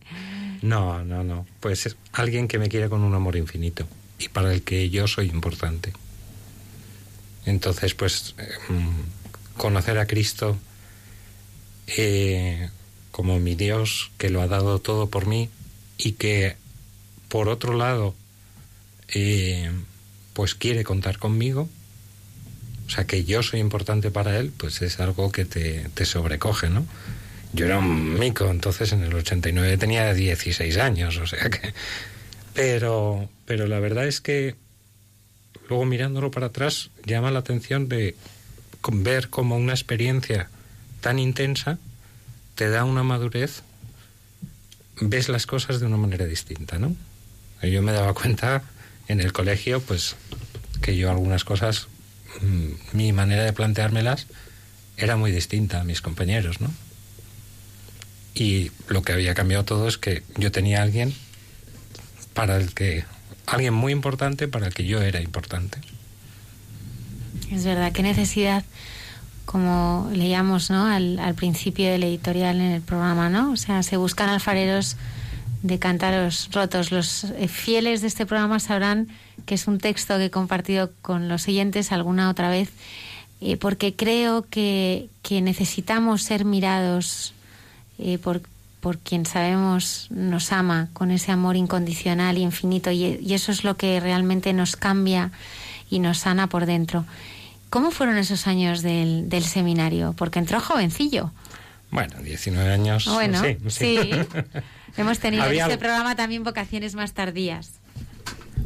No, 0.63 1.05
no, 1.05 1.25
no. 1.25 1.47
Pues 1.61 1.87
es 1.87 1.97
alguien 2.13 2.49
que 2.49 2.59
me 2.59 2.69
quiere 2.69 2.89
con 2.89 3.03
un 3.03 3.15
amor 3.15 3.37
infinito 3.37 3.87
y 4.19 4.29
para 4.29 4.53
el 4.53 4.63
que 4.63 4.91
yo 4.91 5.07
soy 5.09 5.29
importante. 5.29 5.93
Entonces, 7.47 7.95
pues, 7.95 8.35
mm, 8.69 9.57
conocer 9.57 9.99
a 9.99 10.07
Cristo 10.07 10.59
eh, 11.87 12.69
como 13.11 13.41
mi 13.41 13.55
Dios 13.55 14.11
que 14.19 14.31
lo 14.31 14.43
ha 14.43 14.47
dado 14.47 14.79
todo 14.79 15.09
por 15.09 15.27
mí 15.27 15.49
y 15.99 16.13
que, 16.13 16.57
por 17.29 17.49
otro 17.49 17.75
lado, 17.75 18.15
eh, 19.09 19.71
pues 20.35 20.55
quiere 20.55 20.85
contar 20.85 21.19
conmigo, 21.19 21.69
o 22.87 22.91
sea, 22.91 23.07
que 23.07 23.25
yo 23.25 23.43
soy 23.43 23.61
importante 23.61 24.11
para 24.11 24.39
él, 24.39 24.53
pues 24.57 24.83
es 24.83 25.01
algo 25.01 25.31
que 25.31 25.45
te, 25.45 25.89
te 25.95 26.05
sobrecoge, 26.05 26.69
¿no? 26.71 26.87
Yo 27.53 27.67
era 27.67 27.79
un 27.79 28.19
mico, 28.19 28.49
entonces 28.51 28.93
en 28.93 29.03
el 29.03 29.15
89 29.15 29.77
tenía 29.77 30.13
16 30.15 30.77
años, 30.79 31.17
o 31.17 31.27
sea 31.27 31.51
que... 31.51 31.75
Pero, 32.55 33.29
pero 33.45 33.67
la 33.67 33.81
verdad 33.81 34.07
es 34.07 34.21
que 34.21 34.57
luego 35.69 35.85
mirándolo 35.85 36.31
para 36.31 36.47
atrás 36.47 36.91
llama 37.05 37.31
la 37.31 37.39
atención 37.41 37.89
de 37.89 38.17
ver 38.93 39.31
cómo 39.31 39.57
una 39.57 39.73
experiencia 39.73 40.49
tan 41.01 41.19
intensa 41.19 41.79
te 42.55 42.69
da 42.69 42.85
una 42.85 43.03
madurez, 43.03 43.63
ves 45.01 45.29
las 45.29 45.47
cosas 45.47 45.81
de 45.81 45.87
una 45.87 45.97
manera 45.97 46.27
distinta, 46.27 46.79
¿no? 46.79 46.95
Yo 47.63 47.83
me 47.83 47.93
daba 47.93 48.15
cuenta 48.15 48.63
en 49.09 49.21
el 49.21 49.33
colegio, 49.33 49.81
pues, 49.81 50.17
que 50.83 50.97
yo 50.97 51.11
algunas 51.11 51.45
cosas, 51.45 51.89
mm, 52.41 52.97
mi 52.97 53.13
manera 53.13 53.45
de 53.45 53.53
planteármelas 53.53 54.27
era 54.97 55.17
muy 55.17 55.31
distinta 55.31 55.81
a 55.81 55.85
mis 55.85 56.01
compañeros, 56.01 56.61
¿no? 56.61 56.71
Y 58.35 58.71
lo 58.89 59.03
que 59.03 59.13
había 59.13 59.35
cambiado 59.35 59.65
todo 59.65 59.89
es 59.89 59.99
que 59.99 60.23
yo 60.37 60.53
tenía 60.53 60.83
alguien 60.83 61.15
para 62.33 62.57
el 62.57 62.73
que 62.73 63.05
alguien 63.47 63.75
muy 63.75 63.93
importante 63.93 64.49
para 64.49 64.69
el 64.69 64.75
que 64.75 64.85
yo 64.85 65.03
era 65.03 65.21
importante. 65.21 65.79
Es 67.51 67.65
verdad, 67.65 67.93
qué 67.93 68.03
necesidad, 68.03 68.65
como 69.45 70.09
leíamos 70.13 70.71
¿no? 70.71 70.87
al, 70.87 71.35
principio 71.35 71.91
del 71.91 72.05
editorial 72.05 72.57
en 72.57 72.73
el 72.73 72.83
programa, 72.83 73.29
¿no? 73.29 73.53
O 73.53 73.57
sea, 73.57 73.83
se 73.83 73.97
buscan 73.97 74.29
alfareros 74.29 74.97
de 75.63 75.79
cántaros 75.79 76.49
rotos. 76.53 76.93
Los 76.93 77.25
eh, 77.25 77.49
fieles 77.49 78.01
de 78.01 78.07
este 78.07 78.25
programa 78.25 78.61
sabrán 78.61 79.09
que 79.47 79.57
es 79.57 79.67
un 79.67 79.79
texto 79.79 80.17
que 80.17 80.27
he 80.27 80.31
compartido 80.31 80.93
con 81.03 81.29
los 81.29 81.49
oyentes 81.49 81.91
alguna 81.91 82.31
otra 82.31 82.51
vez, 82.51 82.71
eh, 83.41 83.57
porque 83.57 83.97
creo 83.97 84.47
que, 84.49 85.09
que 85.23 85.41
necesitamos 85.41 86.23
ser 86.23 86.45
mirados 86.45 87.35
eh, 88.01 88.19
por, 88.19 88.43
por 88.81 88.99
quien 88.99 89.27
sabemos 89.27 90.09
nos 90.11 90.53
ama 90.53 90.89
con 90.93 91.11
ese 91.11 91.33
amor 91.33 91.57
incondicional 91.57 92.39
y 92.39 92.43
infinito 92.43 92.91
y, 92.91 93.33
eso 93.33 93.53
es 93.53 93.65
lo 93.65 93.77
que 93.77 94.01
realmente 94.01 94.53
nos 94.53 94.77
cambia 94.77 95.31
y 95.91 95.99
nos 95.99 96.19
sana 96.19 96.49
por 96.49 96.67
dentro. 96.67 97.05
¿Cómo 97.69 97.91
fueron 97.91 98.17
esos 98.17 98.47
años 98.47 98.83
del, 98.83 99.29
del 99.29 99.45
seminario? 99.45 100.15
Porque 100.17 100.39
entró 100.39 100.61
jovencillo. 100.61 101.31
Bueno, 101.91 102.21
19 102.23 102.73
años. 102.73 103.07
Bueno, 103.07 103.41
sí. 103.43 103.59
sí. 103.69 104.11
Hemos 104.97 105.19
tenido 105.19 105.45
Había 105.45 105.67
en 105.67 105.71
este 105.71 105.79
programa 105.79 106.17
también 106.17 106.43
vocaciones 106.43 106.95
más 106.95 107.13
tardías. 107.13 107.73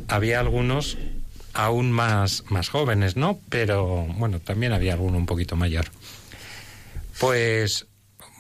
Había 0.08 0.40
algunos 0.40 0.96
aún 1.54 1.92
más, 1.92 2.44
más 2.48 2.68
jóvenes, 2.68 3.16
¿no? 3.16 3.38
Pero 3.48 4.06
bueno, 4.16 4.40
también 4.40 4.72
había 4.72 4.92
alguno 4.92 5.18
un 5.18 5.26
poquito 5.26 5.56
mayor. 5.56 5.86
Pues 7.18 7.86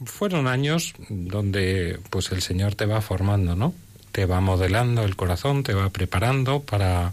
fueron 0.04 0.46
años 0.46 0.94
donde 1.08 2.00
pues 2.10 2.32
el 2.32 2.42
Señor 2.42 2.74
te 2.74 2.86
va 2.86 3.00
formando, 3.00 3.54
¿no? 3.56 3.74
Te 4.12 4.26
va 4.26 4.40
modelando 4.40 5.02
el 5.02 5.16
corazón, 5.16 5.62
te 5.62 5.74
va 5.74 5.90
preparando 5.90 6.60
para 6.60 7.12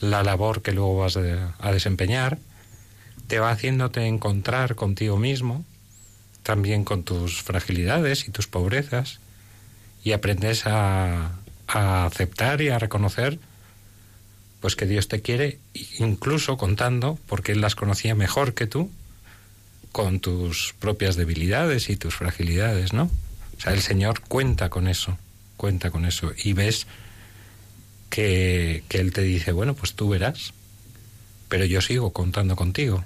la 0.00 0.22
labor 0.22 0.62
que 0.62 0.72
luego 0.72 0.98
vas 0.98 1.16
a 1.16 1.72
desempeñar, 1.72 2.38
te 3.26 3.38
va 3.38 3.50
haciéndote 3.50 4.06
encontrar 4.06 4.74
contigo 4.74 5.16
mismo, 5.16 5.64
también 6.42 6.84
con 6.84 7.02
tus 7.02 7.42
fragilidades 7.42 8.26
y 8.26 8.30
tus 8.30 8.46
pobrezas, 8.46 9.20
y 10.02 10.12
aprendes 10.12 10.66
a, 10.66 11.32
a 11.66 12.06
aceptar 12.06 12.62
y 12.62 12.70
a 12.70 12.78
reconocer 12.78 13.38
pues 14.60 14.76
que 14.76 14.86
Dios 14.86 15.08
te 15.08 15.22
quiere, 15.22 15.58
incluso 15.98 16.56
contando, 16.58 17.18
porque 17.26 17.52
Él 17.52 17.60
las 17.62 17.74
conocía 17.74 18.14
mejor 18.14 18.52
que 18.52 18.66
tú, 18.66 18.90
con 19.92 20.20
tus 20.20 20.74
propias 20.78 21.16
debilidades 21.16 21.90
y 21.90 21.96
tus 21.96 22.14
fragilidades, 22.14 22.92
¿no? 22.92 23.10
O 23.56 23.60
sea, 23.60 23.72
el 23.72 23.82
Señor 23.82 24.20
cuenta 24.20 24.70
con 24.70 24.88
eso, 24.88 25.18
cuenta 25.56 25.90
con 25.90 26.04
eso, 26.04 26.32
y 26.42 26.52
ves 26.52 26.86
que, 28.08 28.84
que 28.88 28.98
Él 28.98 29.12
te 29.12 29.22
dice, 29.22 29.52
bueno, 29.52 29.74
pues 29.74 29.94
tú 29.94 30.08
verás, 30.08 30.52
pero 31.48 31.64
yo 31.64 31.80
sigo 31.80 32.12
contando 32.12 32.56
contigo. 32.56 33.04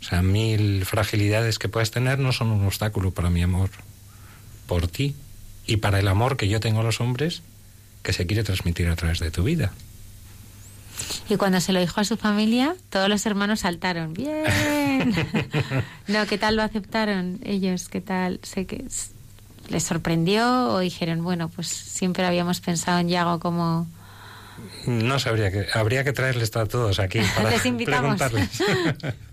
O 0.00 0.04
sea, 0.04 0.22
mil 0.22 0.84
fragilidades 0.86 1.58
que 1.58 1.68
puedas 1.68 1.90
tener 1.90 2.18
no 2.18 2.32
son 2.32 2.48
un 2.48 2.64
obstáculo 2.64 3.10
para 3.10 3.30
mi 3.30 3.42
amor 3.42 3.70
por 4.66 4.86
ti 4.86 5.16
y 5.66 5.78
para 5.78 5.98
el 5.98 6.08
amor 6.08 6.36
que 6.36 6.48
yo 6.48 6.60
tengo 6.60 6.80
a 6.80 6.84
los 6.84 7.00
hombres 7.00 7.42
que 8.02 8.12
se 8.12 8.26
quiere 8.26 8.44
transmitir 8.44 8.88
a 8.88 8.96
través 8.96 9.18
de 9.18 9.30
tu 9.30 9.42
vida. 9.42 9.72
Y 11.28 11.36
cuando 11.36 11.60
se 11.60 11.72
lo 11.72 11.80
dijo 11.80 12.00
a 12.00 12.04
su 12.04 12.16
familia, 12.16 12.74
todos 12.90 13.08
los 13.08 13.24
hermanos 13.26 13.60
saltaron. 13.60 14.14
¡Bien! 14.14 15.14
no, 16.08 16.26
¿qué 16.26 16.38
tal 16.38 16.56
lo 16.56 16.62
aceptaron 16.62 17.38
ellos? 17.44 17.88
¿Qué 17.88 18.00
tal? 18.00 18.40
Sé 18.42 18.66
que 18.66 18.84
les 19.68 19.84
sorprendió 19.84 20.68
o 20.70 20.78
dijeron, 20.78 21.22
bueno, 21.22 21.48
pues 21.48 21.68
siempre 21.68 22.24
habíamos 22.24 22.60
pensado 22.60 22.98
en 22.98 23.08
Yago 23.08 23.38
como, 23.40 23.86
No 24.86 25.18
sabría 25.18 25.50
que. 25.50 25.66
Habría 25.74 26.04
que 26.04 26.12
traerles 26.12 26.54
a 26.56 26.66
todos 26.66 26.98
aquí 26.98 27.20
para 27.36 27.50
Les 27.50 27.62
preguntarles. 27.62 28.48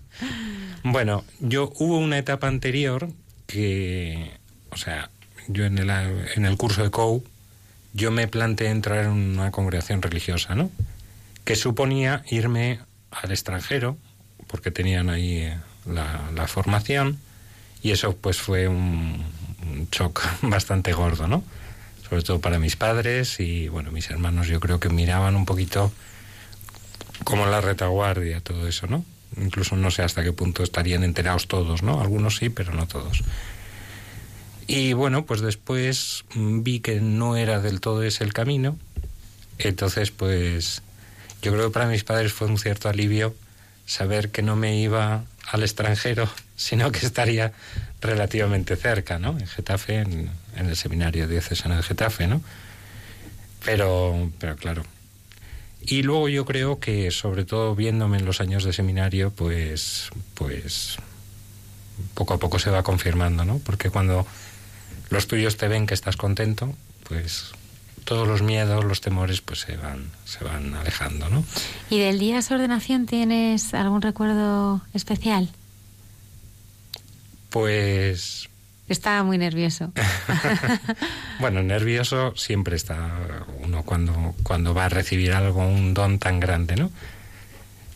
bueno, 0.84 1.24
yo 1.40 1.72
hubo 1.76 1.98
una 1.98 2.18
etapa 2.18 2.48
anterior 2.48 3.08
que. 3.46 4.32
O 4.70 4.76
sea, 4.76 5.10
yo 5.48 5.64
en 5.64 5.78
el, 5.78 5.90
en 5.90 6.44
el 6.44 6.56
curso 6.58 6.82
de 6.82 6.90
COU, 6.90 7.24
yo 7.94 8.10
me 8.10 8.28
planteé 8.28 8.68
entrar 8.68 9.04
en 9.04 9.10
una 9.10 9.50
congregación 9.50 10.02
religiosa, 10.02 10.54
¿no? 10.54 10.70
Que 11.46 11.56
suponía 11.56 12.22
irme 12.28 12.80
al 13.10 13.30
extranjero, 13.30 13.96
porque 14.46 14.70
tenían 14.70 15.08
ahí 15.08 15.38
eh, 15.38 15.58
la, 15.86 16.46
formación, 16.46 17.18
y 17.82 17.92
eso 17.92 18.14
pues 18.14 18.36
fue 18.38 18.68
un, 18.68 19.24
un 19.62 19.88
shock 19.90 20.22
bastante 20.42 20.92
gordo, 20.92 21.26
¿no? 21.26 21.42
Sobre 22.08 22.22
todo 22.22 22.40
para 22.40 22.58
mis 22.58 22.76
padres 22.76 23.40
y, 23.40 23.68
bueno, 23.68 23.90
mis 23.90 24.10
hermanos 24.10 24.46
yo 24.46 24.60
creo 24.60 24.78
que 24.78 24.90
miraban 24.90 25.34
un 25.34 25.46
poquito 25.46 25.90
como 27.24 27.46
la 27.46 27.60
retaguardia, 27.60 28.40
todo 28.40 28.68
eso, 28.68 28.86
¿no? 28.86 29.04
Incluso 29.36 29.76
no 29.76 29.90
sé 29.90 30.02
hasta 30.02 30.22
qué 30.22 30.32
punto 30.32 30.62
estarían 30.62 31.02
enterados 31.02 31.48
todos, 31.48 31.82
¿no? 31.82 32.00
Algunos 32.00 32.36
sí, 32.36 32.48
pero 32.48 32.72
no 32.72 32.86
todos. 32.86 33.22
Y 34.66 34.94
bueno, 34.94 35.26
pues 35.26 35.40
después 35.40 36.24
mm, 36.34 36.62
vi 36.62 36.80
que 36.80 37.00
no 37.00 37.36
era 37.36 37.60
del 37.60 37.80
todo 37.80 38.02
ese 38.02 38.24
el 38.24 38.32
camino. 38.32 38.78
Entonces, 39.58 40.10
pues 40.10 40.82
yo 41.42 41.52
creo 41.52 41.66
que 41.66 41.72
para 41.72 41.86
mis 41.86 42.04
padres 42.04 42.32
fue 42.32 42.48
un 42.48 42.58
cierto 42.58 42.88
alivio 42.88 43.34
saber 43.86 44.30
que 44.30 44.42
no 44.42 44.56
me 44.56 44.78
iba 44.78 45.24
al 45.50 45.62
extranjero, 45.62 46.28
sino 46.56 46.90
que 46.92 47.06
estaría 47.06 47.52
relativamente 48.00 48.76
cerca, 48.76 49.18
¿no? 49.18 49.38
En 49.38 49.46
Getafe, 49.46 50.00
en, 50.00 50.30
el 50.56 50.76
seminario 50.76 51.28
diocesano 51.28 51.76
de 51.76 51.82
Getafe, 51.82 52.26
¿no? 52.26 52.42
Pero, 53.64 54.30
pero 54.38 54.56
claro. 54.56 54.84
Y 55.82 56.02
luego 56.02 56.28
yo 56.28 56.44
creo 56.44 56.80
que, 56.80 57.10
sobre 57.10 57.44
todo 57.44 57.74
viéndome 57.76 58.18
en 58.18 58.24
los 58.24 58.40
años 58.40 58.64
de 58.64 58.72
seminario, 58.72 59.30
pues, 59.30 60.10
pues 60.34 60.96
poco 62.14 62.34
a 62.34 62.38
poco 62.38 62.58
se 62.58 62.70
va 62.70 62.82
confirmando, 62.82 63.44
¿no? 63.44 63.58
Porque 63.58 63.90
cuando 63.90 64.26
los 65.10 65.26
tuyos 65.26 65.56
te 65.56 65.68
ven 65.68 65.86
que 65.86 65.94
estás 65.94 66.16
contento, 66.16 66.74
pues 67.08 67.52
todos 68.06 68.26
los 68.26 68.40
miedos, 68.40 68.84
los 68.84 69.02
temores, 69.02 69.42
pues 69.42 69.60
se 69.60 69.76
van, 69.76 70.10
se 70.24 70.42
van 70.42 70.74
alejando, 70.74 71.28
¿no? 71.28 71.44
¿Y 71.90 71.98
del 71.98 72.18
día 72.18 72.36
de 72.36 72.42
su 72.42 72.54
ordenación 72.54 73.04
tienes 73.04 73.74
algún 73.74 74.00
recuerdo 74.00 74.80
especial? 74.94 75.50
Pues 77.50 78.48
Estaba 78.88 79.24
muy 79.24 79.36
nervioso. 79.36 79.92
bueno, 81.40 81.62
nervioso 81.62 82.34
siempre 82.36 82.76
está 82.76 83.44
uno 83.60 83.82
cuando, 83.82 84.34
cuando 84.42 84.74
va 84.74 84.84
a 84.84 84.88
recibir 84.88 85.32
algo, 85.32 85.66
un 85.66 85.92
don 85.92 86.18
tan 86.18 86.40
grande, 86.40 86.76
¿no? 86.76 86.90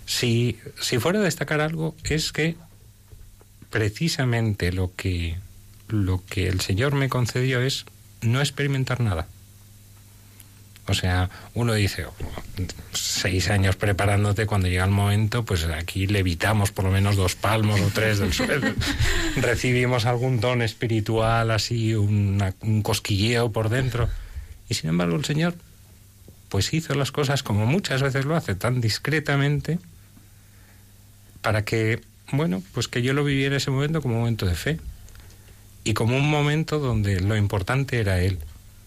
Si, 0.07 0.59
si 0.81 0.99
fuera 0.99 1.20
a 1.20 1.23
destacar 1.23 1.61
algo, 1.61 1.94
es 2.03 2.33
que 2.33 2.57
precisamente 3.70 4.73
lo 4.73 4.92
que, 4.96 5.38
lo 5.88 6.25
que 6.29 6.49
el 6.49 6.61
Señor 6.61 6.94
me 6.94 7.09
concedió 7.09 7.61
es 7.61 7.87
no 8.20 8.40
experimentar 8.40 9.01
nada. 9.01 9.29
O 10.87 10.95
sea, 10.95 11.31
uno 11.55 11.75
dice, 11.75 12.07
"Oh, 12.07 12.14
seis 12.93 13.49
años 13.51 13.77
preparándote, 13.77 14.47
cuando 14.47 14.66
llega 14.69 14.85
el 14.85 14.90
momento, 14.90 15.45
pues 15.45 15.64
aquí 15.64 16.07
levitamos 16.09 16.73
por 16.73 16.85
lo 16.87 16.90
menos 16.90 17.14
dos 17.16 17.37
palmos 17.37 17.81
o 17.81 17.90
tres 17.95 18.19
del 18.19 18.33
suelo. 18.33 18.73
Recibimos 19.37 20.05
algún 20.07 20.40
don 20.40 20.62
espiritual, 20.62 21.51
así, 21.53 21.95
una- 21.95 22.55
un 22.62 22.83
cosquilleo 22.83 23.53
por 23.53 23.69
dentro. 23.69 24.09
Y 24.69 24.75
sin 24.75 24.90
embargo 24.90 25.14
el 25.16 25.25
Señor, 25.25 25.55
pues 26.49 26.73
hizo 26.75 26.95
las 26.95 27.12
cosas 27.12 27.43
como 27.45 27.66
muchas 27.66 28.03
veces 28.03 28.25
lo 28.25 28.35
hace, 28.35 28.57
tan 28.57 28.81
discretamente, 28.81 29.79
para 31.43 31.64
que, 31.64 32.01
bueno, 32.33 32.62
pues 32.75 32.88
que 32.88 33.03
yo 33.03 33.12
lo 33.12 33.23
viviera 33.25 33.57
ese 33.57 33.71
momento 33.71 34.03
como 34.03 34.14
un 34.14 34.21
momento 34.23 34.47
de 34.47 34.55
fe. 34.55 34.81
Y 35.85 35.95
como 35.95 36.16
un 36.16 36.29
momento 36.29 36.79
donde 36.79 37.21
lo 37.21 37.37
importante 37.37 38.01
era 38.01 38.21
Él, 38.21 38.38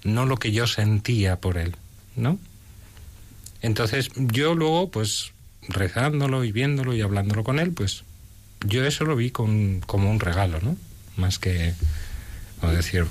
no 0.03 0.25
lo 0.25 0.37
que 0.37 0.51
yo 0.51 0.67
sentía 0.67 1.37
por 1.37 1.57
Él, 1.57 1.75
¿no? 2.15 2.39
Entonces 3.61 4.09
yo 4.15 4.55
luego, 4.55 4.91
pues 4.91 5.31
rezándolo 5.67 6.43
y 6.43 6.51
viéndolo 6.51 6.93
y 6.93 7.01
hablándolo 7.01 7.43
con 7.43 7.59
Él, 7.59 7.71
pues 7.71 8.03
yo 8.65 8.85
eso 8.85 9.05
lo 9.05 9.15
vi 9.15 9.31
con, 9.31 9.81
como 9.81 10.09
un 10.11 10.19
regalo, 10.19 10.59
¿no? 10.61 10.75
Más 11.15 11.39
que, 11.39 11.73
decir, 12.71 13.05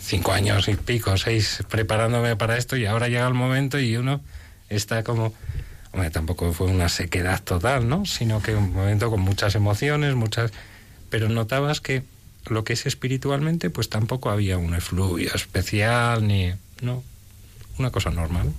cinco 0.00 0.32
años 0.32 0.68
y 0.68 0.74
pico, 0.74 1.16
seis, 1.16 1.64
preparándome 1.68 2.36
para 2.36 2.56
esto 2.56 2.76
y 2.76 2.86
ahora 2.86 3.08
llega 3.08 3.26
el 3.26 3.34
momento 3.34 3.78
y 3.78 3.96
uno 3.96 4.20
está 4.68 5.02
como... 5.02 5.32
Hombre, 5.92 6.10
tampoco 6.10 6.52
fue 6.52 6.68
una 6.68 6.88
sequedad 6.88 7.42
total, 7.42 7.88
¿no? 7.88 8.06
Sino 8.06 8.40
que 8.40 8.54
un 8.54 8.72
momento 8.72 9.10
con 9.10 9.20
muchas 9.20 9.56
emociones, 9.56 10.14
muchas... 10.14 10.52
Pero 11.08 11.28
notabas 11.28 11.80
que 11.80 12.04
lo 12.46 12.62
que 12.62 12.74
es 12.74 12.86
espiritualmente, 12.86 13.70
pues 13.70 13.88
tampoco 13.88 14.30
había 14.30 14.56
un 14.56 14.74
efluvio 14.74 15.34
especial, 15.34 16.26
ni... 16.26 16.52
No, 16.80 17.02
una 17.80 17.90
cosa 17.90 18.10
normal. 18.10 18.52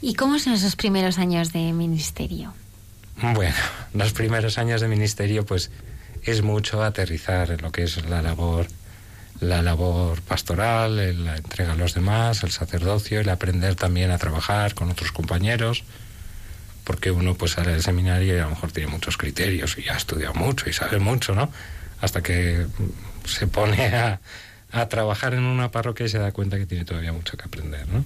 ¿Y 0.00 0.14
cómo 0.14 0.38
son 0.38 0.54
esos 0.54 0.76
primeros 0.76 1.18
años 1.18 1.52
de 1.52 1.72
ministerio? 1.72 2.54
Bueno, 3.20 3.56
los 3.94 4.12
primeros 4.12 4.58
años 4.58 4.80
de 4.80 4.88
ministerio, 4.88 5.44
pues 5.44 5.70
es 6.22 6.42
mucho 6.42 6.82
aterrizar 6.82 7.50
en 7.50 7.60
lo 7.60 7.72
que 7.72 7.82
es 7.82 8.08
la 8.08 8.22
labor, 8.22 8.68
la 9.40 9.60
labor 9.60 10.22
pastoral, 10.22 11.24
la 11.24 11.36
entrega 11.36 11.72
a 11.72 11.76
los 11.76 11.94
demás, 11.94 12.44
el 12.44 12.52
sacerdocio, 12.52 13.20
el 13.20 13.28
aprender 13.28 13.74
también 13.74 14.12
a 14.12 14.18
trabajar 14.18 14.74
con 14.74 14.88
otros 14.88 15.10
compañeros, 15.10 15.82
porque 16.84 17.10
uno 17.10 17.34
pues 17.34 17.52
sale 17.52 17.72
del 17.72 17.82
seminario 17.82 18.36
y 18.36 18.38
a 18.38 18.44
lo 18.44 18.50
mejor 18.50 18.70
tiene 18.70 18.90
muchos 18.90 19.16
criterios 19.16 19.76
y 19.78 19.88
ha 19.88 19.96
estudiado 19.96 20.34
mucho 20.34 20.70
y 20.70 20.72
sabe 20.72 21.00
mucho, 21.00 21.34
¿no? 21.34 21.50
Hasta 22.00 22.22
que 22.22 22.66
se 23.24 23.48
pone 23.48 23.86
a, 23.88 24.20
a 24.70 24.88
trabajar 24.88 25.34
en 25.34 25.44
una 25.44 25.70
parroquia 25.70 26.06
y 26.06 26.08
se 26.08 26.18
da 26.18 26.32
cuenta 26.32 26.58
que 26.58 26.66
tiene 26.66 26.84
todavía 26.84 27.12
mucho 27.12 27.36
que 27.36 27.44
aprender, 27.44 27.88
¿no? 27.88 28.04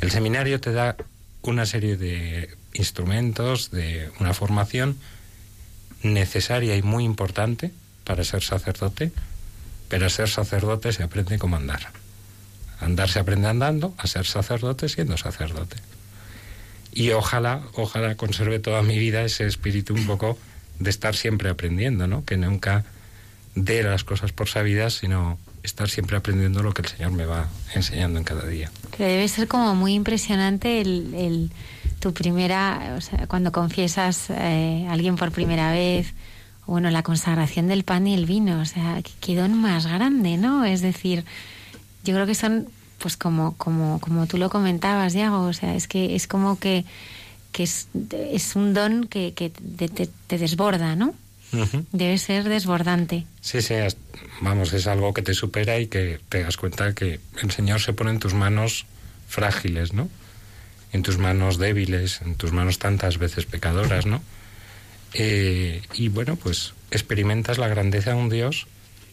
El 0.00 0.10
seminario 0.10 0.60
te 0.60 0.72
da 0.72 0.96
una 1.42 1.66
serie 1.66 1.96
de 1.96 2.50
instrumentos, 2.74 3.70
de 3.70 4.10
una 4.20 4.34
formación 4.34 4.98
necesaria 6.02 6.76
y 6.76 6.82
muy 6.82 7.04
importante 7.04 7.70
para 8.04 8.24
ser 8.24 8.42
sacerdote, 8.42 9.12
pero 9.88 10.06
a 10.06 10.10
ser 10.10 10.28
sacerdote 10.28 10.92
se 10.92 11.02
aprende 11.02 11.38
como 11.38 11.56
andar. 11.56 11.88
Andar 12.80 13.08
se 13.08 13.20
aprende 13.20 13.48
andando, 13.48 13.94
a 13.96 14.06
ser 14.06 14.26
sacerdote 14.26 14.88
siendo 14.88 15.16
sacerdote. 15.16 15.76
Y 16.92 17.10
ojalá, 17.10 17.62
ojalá 17.74 18.16
conserve 18.16 18.58
toda 18.58 18.82
mi 18.82 18.98
vida 18.98 19.22
ese 19.22 19.46
espíritu 19.46 19.94
un 19.94 20.06
poco 20.06 20.38
de 20.78 20.90
estar 20.90 21.14
siempre 21.14 21.48
aprendiendo, 21.48 22.06
¿no? 22.06 22.24
Que 22.24 22.36
nunca 22.36 22.84
dé 23.54 23.82
las 23.82 24.04
cosas 24.04 24.32
por 24.32 24.48
sabidas, 24.48 24.94
sino 24.94 25.38
estar 25.62 25.88
siempre 25.88 26.16
aprendiendo 26.16 26.62
lo 26.62 26.72
que 26.74 26.82
el 26.82 26.88
Señor 26.88 27.12
me 27.12 27.24
va 27.26 27.48
enseñando 27.74 28.18
en 28.18 28.24
cada 28.24 28.46
día. 28.46 28.70
Que 28.96 29.04
debe 29.04 29.28
ser 29.28 29.48
como 29.48 29.74
muy 29.74 29.94
impresionante 29.94 30.80
el, 30.80 31.14
el- 31.14 31.50
tu 32.00 32.12
primera, 32.12 32.94
o 32.98 33.00
sea, 33.00 33.28
cuando 33.28 33.52
confiesas 33.52 34.28
eh, 34.30 34.86
a 34.88 34.92
alguien 34.92 35.14
por 35.14 35.30
primera 35.30 35.70
vez, 35.70 36.14
bueno, 36.66 36.90
la 36.90 37.04
consagración 37.04 37.68
del 37.68 37.84
pan 37.84 38.08
y 38.08 38.14
el 38.14 38.26
vino, 38.26 38.60
o 38.60 38.64
sea, 38.64 39.00
qué 39.20 39.36
don 39.36 39.54
más 39.60 39.86
grande, 39.86 40.36
¿no? 40.36 40.64
Es 40.64 40.80
decir, 40.80 41.24
yo 42.02 42.12
creo 42.14 42.26
que 42.26 42.34
son, 42.34 42.66
pues 42.98 43.16
como, 43.16 43.56
como, 43.56 44.00
como 44.00 44.26
tú 44.26 44.36
lo 44.36 44.50
comentabas, 44.50 45.12
Diego, 45.12 45.42
o 45.42 45.52
sea, 45.52 45.76
es 45.76 45.86
que 45.86 46.16
es 46.16 46.26
como 46.26 46.58
que, 46.58 46.84
que 47.52 47.62
es, 47.62 47.86
es 48.32 48.56
un 48.56 48.74
don 48.74 49.06
que, 49.06 49.32
que 49.34 49.50
te, 49.50 49.88
te- 49.88 50.10
te 50.26 50.38
desborda, 50.38 50.96
¿no? 50.96 51.14
Debe 51.92 52.16
ser 52.18 52.48
desbordante. 52.48 53.26
Sí, 53.40 53.60
sí, 53.62 53.74
es- 53.74 53.96
vamos, 54.40 54.72
es 54.72 54.86
algo 54.86 55.12
que 55.12 55.22
te 55.22 55.34
supera 55.34 55.78
y 55.78 55.86
que 55.86 56.20
te 56.28 56.42
das 56.42 56.56
cuenta 56.56 56.94
que 56.94 57.20
el 57.42 57.50
Señor 57.50 57.80
se 57.80 57.92
pone 57.92 58.10
en 58.10 58.18
tus 58.18 58.32
manos 58.34 58.86
frágiles, 59.28 59.92
¿no? 59.92 60.08
En 60.92 61.02
tus 61.02 61.18
manos 61.18 61.58
débiles, 61.58 62.20
en 62.22 62.34
tus 62.36 62.52
manos 62.52 62.78
tantas 62.78 63.18
veces 63.18 63.44
pecadoras, 63.46 64.06
¿no? 64.06 64.22
Eh, 65.14 65.82
y 65.94 66.08
bueno, 66.08 66.36
pues 66.36 66.72
experimentas 66.90 67.58
la 67.58 67.68
grandeza 67.68 68.10
de 68.10 68.16
un 68.16 68.28
Dios 68.30 68.66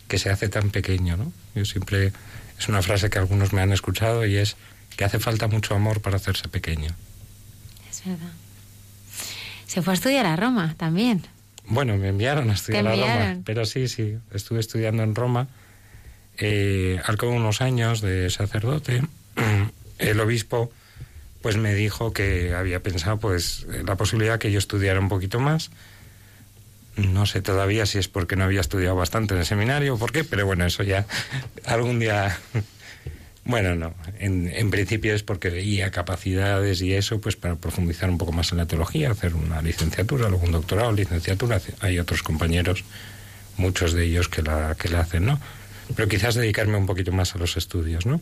que 0.08 0.17
se 0.17 0.30
hace 0.30 0.47
tan 0.49 0.69
pequeño, 0.69 1.17
¿no? 1.17 1.32
Yo 1.56 1.65
siempre, 1.65 2.13
es 2.58 2.67
una 2.69 2.82
frase 2.82 3.10
que 3.10 3.19
algunos 3.19 3.52
me 3.54 3.62
han 3.62 3.71
escuchado 3.73 4.25
y 4.25 4.38
es 4.38 4.56
que 4.95 5.04
hace 5.06 5.19
falta 5.19 5.47
mucho 5.47 5.75
amor 5.75 6.02
para 6.02 6.15
hacerse 6.17 6.47
pequeño. 6.47 6.95
Es 7.89 8.02
verdad. 8.06 8.32
Se 9.67 9.82
fue 9.82 9.93
a 9.93 9.95
estudiar 9.95 10.25
a 10.25 10.36
Roma 10.36 10.73
también. 10.78 11.28
Bueno, 11.70 11.98
me 11.98 12.10
enviaron 12.10 12.50
a 12.50 12.54
estudiar 12.54 12.88
a 12.88 12.96
Roma, 12.96 13.42
pero 13.46 13.66
sí, 13.66 13.88
sí, 13.88 14.18
estuve 14.34 14.60
estudiando 14.60 15.04
en 15.04 15.16
Roma. 15.16 15.48
Eh, 16.38 17.00
al 17.06 17.18
cabo 17.18 17.34
de 17.34 17.38
unos 17.38 17.62
años 17.62 18.02
de 18.02 18.30
sacerdote, 18.30 19.04
el 20.00 20.20
obispo 20.20 20.72
pues 21.42 21.58
me 21.58 21.74
dijo 21.74 22.12
que 22.12 22.54
había 22.54 22.82
pensado 22.82 23.18
pues 23.18 23.66
en 23.72 23.86
la 23.86 23.96
posibilidad 23.96 24.40
que 24.40 24.52
yo 24.52 24.60
estudiara 24.60 25.00
un 25.00 25.10
poquito 25.10 25.40
más. 25.40 25.70
No 26.98 27.26
sé 27.26 27.42
todavía 27.42 27.86
si 27.86 27.98
es 27.98 28.10
porque 28.10 28.36
no 28.36 28.44
había 28.44 28.60
estudiado 28.60 28.96
bastante 28.96 29.34
en 29.36 29.42
el 29.42 29.46
seminario 29.46 29.94
o 29.94 29.98
por 29.98 30.12
qué, 30.12 30.24
pero 30.24 30.46
bueno, 30.46 30.66
eso 30.66 30.84
ya 30.84 31.06
algún 31.66 32.00
día 32.00 32.38
Bueno, 33.50 33.74
no. 33.76 33.96
En, 34.20 34.48
en, 34.48 34.70
principio 34.70 35.16
es 35.16 35.24
porque 35.24 35.50
veía 35.50 35.90
capacidades 35.90 36.84
y 36.84 36.94
eso, 36.94 37.20
pues 37.20 37.36
para 37.36 37.56
profundizar 37.56 38.08
un 38.08 38.20
poco 38.20 38.32
más 38.32 38.52
en 38.52 38.60
la 38.60 38.68
teología, 38.68 39.10
hacer 39.10 39.34
una 39.34 39.60
licenciatura, 39.64 40.30
luego 40.30 40.46
un 40.46 40.52
doctorado, 40.52 40.92
licenciatura. 40.92 41.60
Hay 41.80 41.98
otros 41.98 42.22
compañeros, 42.22 42.84
muchos 43.58 43.94
de 43.94 44.06
ellos 44.06 44.30
que 44.30 44.44
la, 44.44 44.76
que 44.76 44.88
la 44.90 45.00
hacen, 45.00 45.26
¿no? 45.26 45.40
Pero 45.96 46.08
quizás 46.08 46.36
dedicarme 46.36 46.78
un 46.78 46.86
poquito 46.86 47.12
más 47.12 47.34
a 47.34 47.40
los 47.40 47.58
estudios, 47.58 48.06
¿no? 48.06 48.22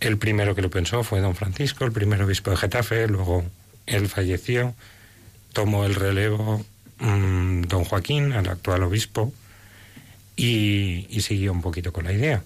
El 0.00 0.18
primero 0.18 0.56
que 0.56 0.62
lo 0.62 0.70
pensó 0.70 1.04
fue 1.04 1.20
don 1.20 1.36
Francisco, 1.36 1.84
el 1.84 1.92
primer 1.92 2.20
obispo 2.20 2.50
de 2.50 2.56
Getafe, 2.56 3.06
luego 3.06 3.44
él 3.86 4.08
falleció, 4.08 4.74
tomó 5.52 5.84
el 5.84 5.94
relevo 5.94 6.66
mmm, 6.98 7.62
don 7.62 7.84
Joaquín, 7.84 8.32
el 8.32 8.48
actual 8.48 8.82
obispo, 8.82 9.32
y 10.34 11.06
siguió 11.20 11.52
un 11.52 11.62
poquito 11.62 11.92
con 11.92 12.06
la 12.06 12.12
idea. 12.12 12.42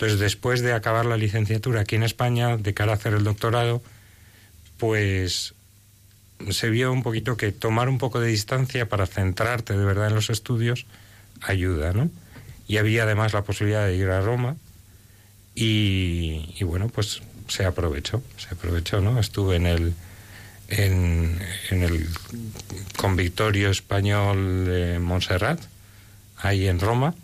Entonces, 0.00 0.18
después 0.18 0.62
de 0.62 0.72
acabar 0.72 1.04
la 1.04 1.18
licenciatura 1.18 1.82
aquí 1.82 1.94
en 1.94 2.04
España, 2.04 2.56
de 2.56 2.72
cara 2.72 2.92
a 2.92 2.94
hacer 2.94 3.12
el 3.12 3.22
doctorado, 3.22 3.82
pues 4.78 5.52
se 6.48 6.70
vio 6.70 6.90
un 6.90 7.02
poquito 7.02 7.36
que 7.36 7.52
tomar 7.52 7.90
un 7.90 7.98
poco 7.98 8.18
de 8.18 8.28
distancia 8.28 8.88
para 8.88 9.06
centrarte 9.06 9.76
de 9.76 9.84
verdad 9.84 10.08
en 10.08 10.14
los 10.14 10.30
estudios 10.30 10.86
ayuda, 11.42 11.92
¿no? 11.92 12.10
Y 12.66 12.78
había 12.78 13.02
además 13.02 13.34
la 13.34 13.42
posibilidad 13.42 13.84
de 13.84 13.94
ir 13.94 14.08
a 14.08 14.22
Roma 14.22 14.56
y, 15.54 16.64
bueno, 16.64 16.88
pues 16.88 17.20
se 17.48 17.66
aprovechó, 17.66 18.22
se 18.38 18.54
aprovechó, 18.54 19.02
¿no? 19.02 19.20
Estuve 19.20 19.56
en 19.56 19.66
el 19.66 19.92
en, 20.68 21.38
en 21.68 21.82
el 21.82 22.08
convictorio 22.96 23.68
español 23.68 24.64
de 24.64 24.98
Montserrat, 24.98 25.60
ahí 26.38 26.68
en 26.68 26.80
Roma, 26.80 27.14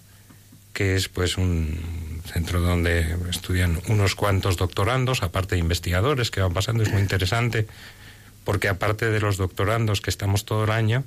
que 0.77 0.95
es 0.95 1.09
pues 1.09 1.39
un 1.39 2.21
centro 2.31 2.61
donde 2.61 3.17
estudian 3.31 3.81
unos 3.89 4.15
cuantos 4.15 4.59
doctorandos, 4.59 5.23
aparte 5.23 5.55
de 5.55 5.62
investigadores 5.62 6.31
que 6.31 6.43
van 6.43 6.53
pasando, 6.53 6.83
es 6.83 6.93
muy 6.93 7.01
interesante, 7.01 7.67
porque 8.45 8.69
aparte 8.69 9.11
de 9.11 9.19
los 9.19 9.39
doctorandos 9.39 10.03
que 10.03 10.11
estamos 10.11 10.45
todo 10.45 10.65
el 10.65 10.71
año, 10.71 11.03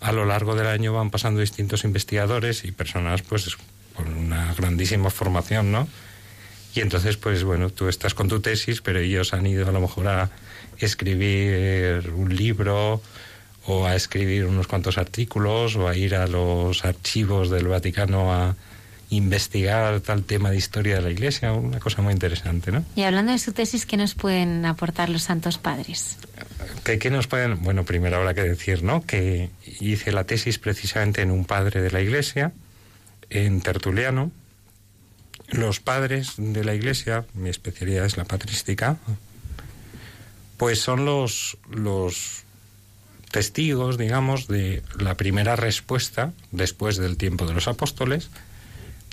a 0.00 0.12
lo 0.12 0.26
largo 0.26 0.54
del 0.54 0.68
año 0.68 0.92
van 0.92 1.10
pasando 1.10 1.40
distintos 1.40 1.82
investigadores 1.82 2.64
y 2.64 2.70
personas 2.70 3.22
pues 3.22 3.56
con 3.96 4.16
una 4.16 4.54
grandísima 4.54 5.10
formación, 5.10 5.72
¿no? 5.72 5.88
Y 6.76 6.78
entonces, 6.78 7.16
pues 7.16 7.42
bueno, 7.42 7.70
tú 7.70 7.88
estás 7.88 8.14
con 8.14 8.28
tu 8.28 8.38
tesis, 8.38 8.80
pero 8.80 9.00
ellos 9.00 9.34
han 9.34 9.44
ido 9.44 9.68
a 9.68 9.72
lo 9.72 9.80
mejor 9.80 10.06
a 10.06 10.30
escribir 10.78 12.12
un 12.14 12.36
libro 12.36 13.02
o 13.66 13.86
a 13.86 13.96
escribir 13.96 14.44
unos 14.44 14.68
cuantos 14.68 14.98
artículos 14.98 15.74
o 15.74 15.88
a 15.88 15.96
ir 15.96 16.14
a 16.14 16.28
los 16.28 16.84
archivos 16.84 17.50
del 17.50 17.66
Vaticano 17.66 18.32
a 18.32 18.54
investigar 19.10 20.00
tal 20.00 20.22
tema 20.24 20.50
de 20.50 20.56
historia 20.56 20.96
de 20.96 21.02
la 21.02 21.10
Iglesia, 21.10 21.52
una 21.52 21.80
cosa 21.80 22.00
muy 22.00 22.12
interesante, 22.12 22.70
¿no? 22.70 22.84
Y 22.94 23.02
hablando 23.02 23.32
de 23.32 23.38
su 23.38 23.52
tesis, 23.52 23.84
¿qué 23.84 23.96
nos 23.96 24.14
pueden 24.14 24.64
aportar 24.64 25.08
los 25.08 25.22
santos 25.22 25.58
padres? 25.58 26.16
¿Qué, 26.84 26.98
qué 26.98 27.10
nos 27.10 27.26
pueden...? 27.26 27.62
Bueno, 27.62 27.84
primero 27.84 28.16
habrá 28.16 28.34
que 28.34 28.42
decir, 28.42 28.82
¿no?, 28.82 29.04
que 29.04 29.50
hice 29.80 30.12
la 30.12 30.24
tesis 30.24 30.58
precisamente 30.58 31.22
en 31.22 31.30
un 31.32 31.44
padre 31.44 31.82
de 31.82 31.90
la 31.90 32.00
Iglesia, 32.00 32.52
en 33.30 33.60
Tertuliano. 33.60 34.30
Los 35.48 35.80
padres 35.80 36.34
de 36.36 36.62
la 36.64 36.74
Iglesia, 36.74 37.26
mi 37.34 37.50
especialidad 37.50 38.06
es 38.06 38.16
la 38.16 38.24
patrística, 38.24 38.96
pues 40.56 40.80
son 40.80 41.04
los, 41.04 41.58
los 41.68 42.44
testigos, 43.32 43.98
digamos, 43.98 44.46
de 44.46 44.82
la 44.98 45.16
primera 45.16 45.56
respuesta 45.56 46.32
después 46.52 46.96
del 46.96 47.16
tiempo 47.16 47.46
de 47.46 47.54
los 47.54 47.66
apóstoles, 47.66 48.30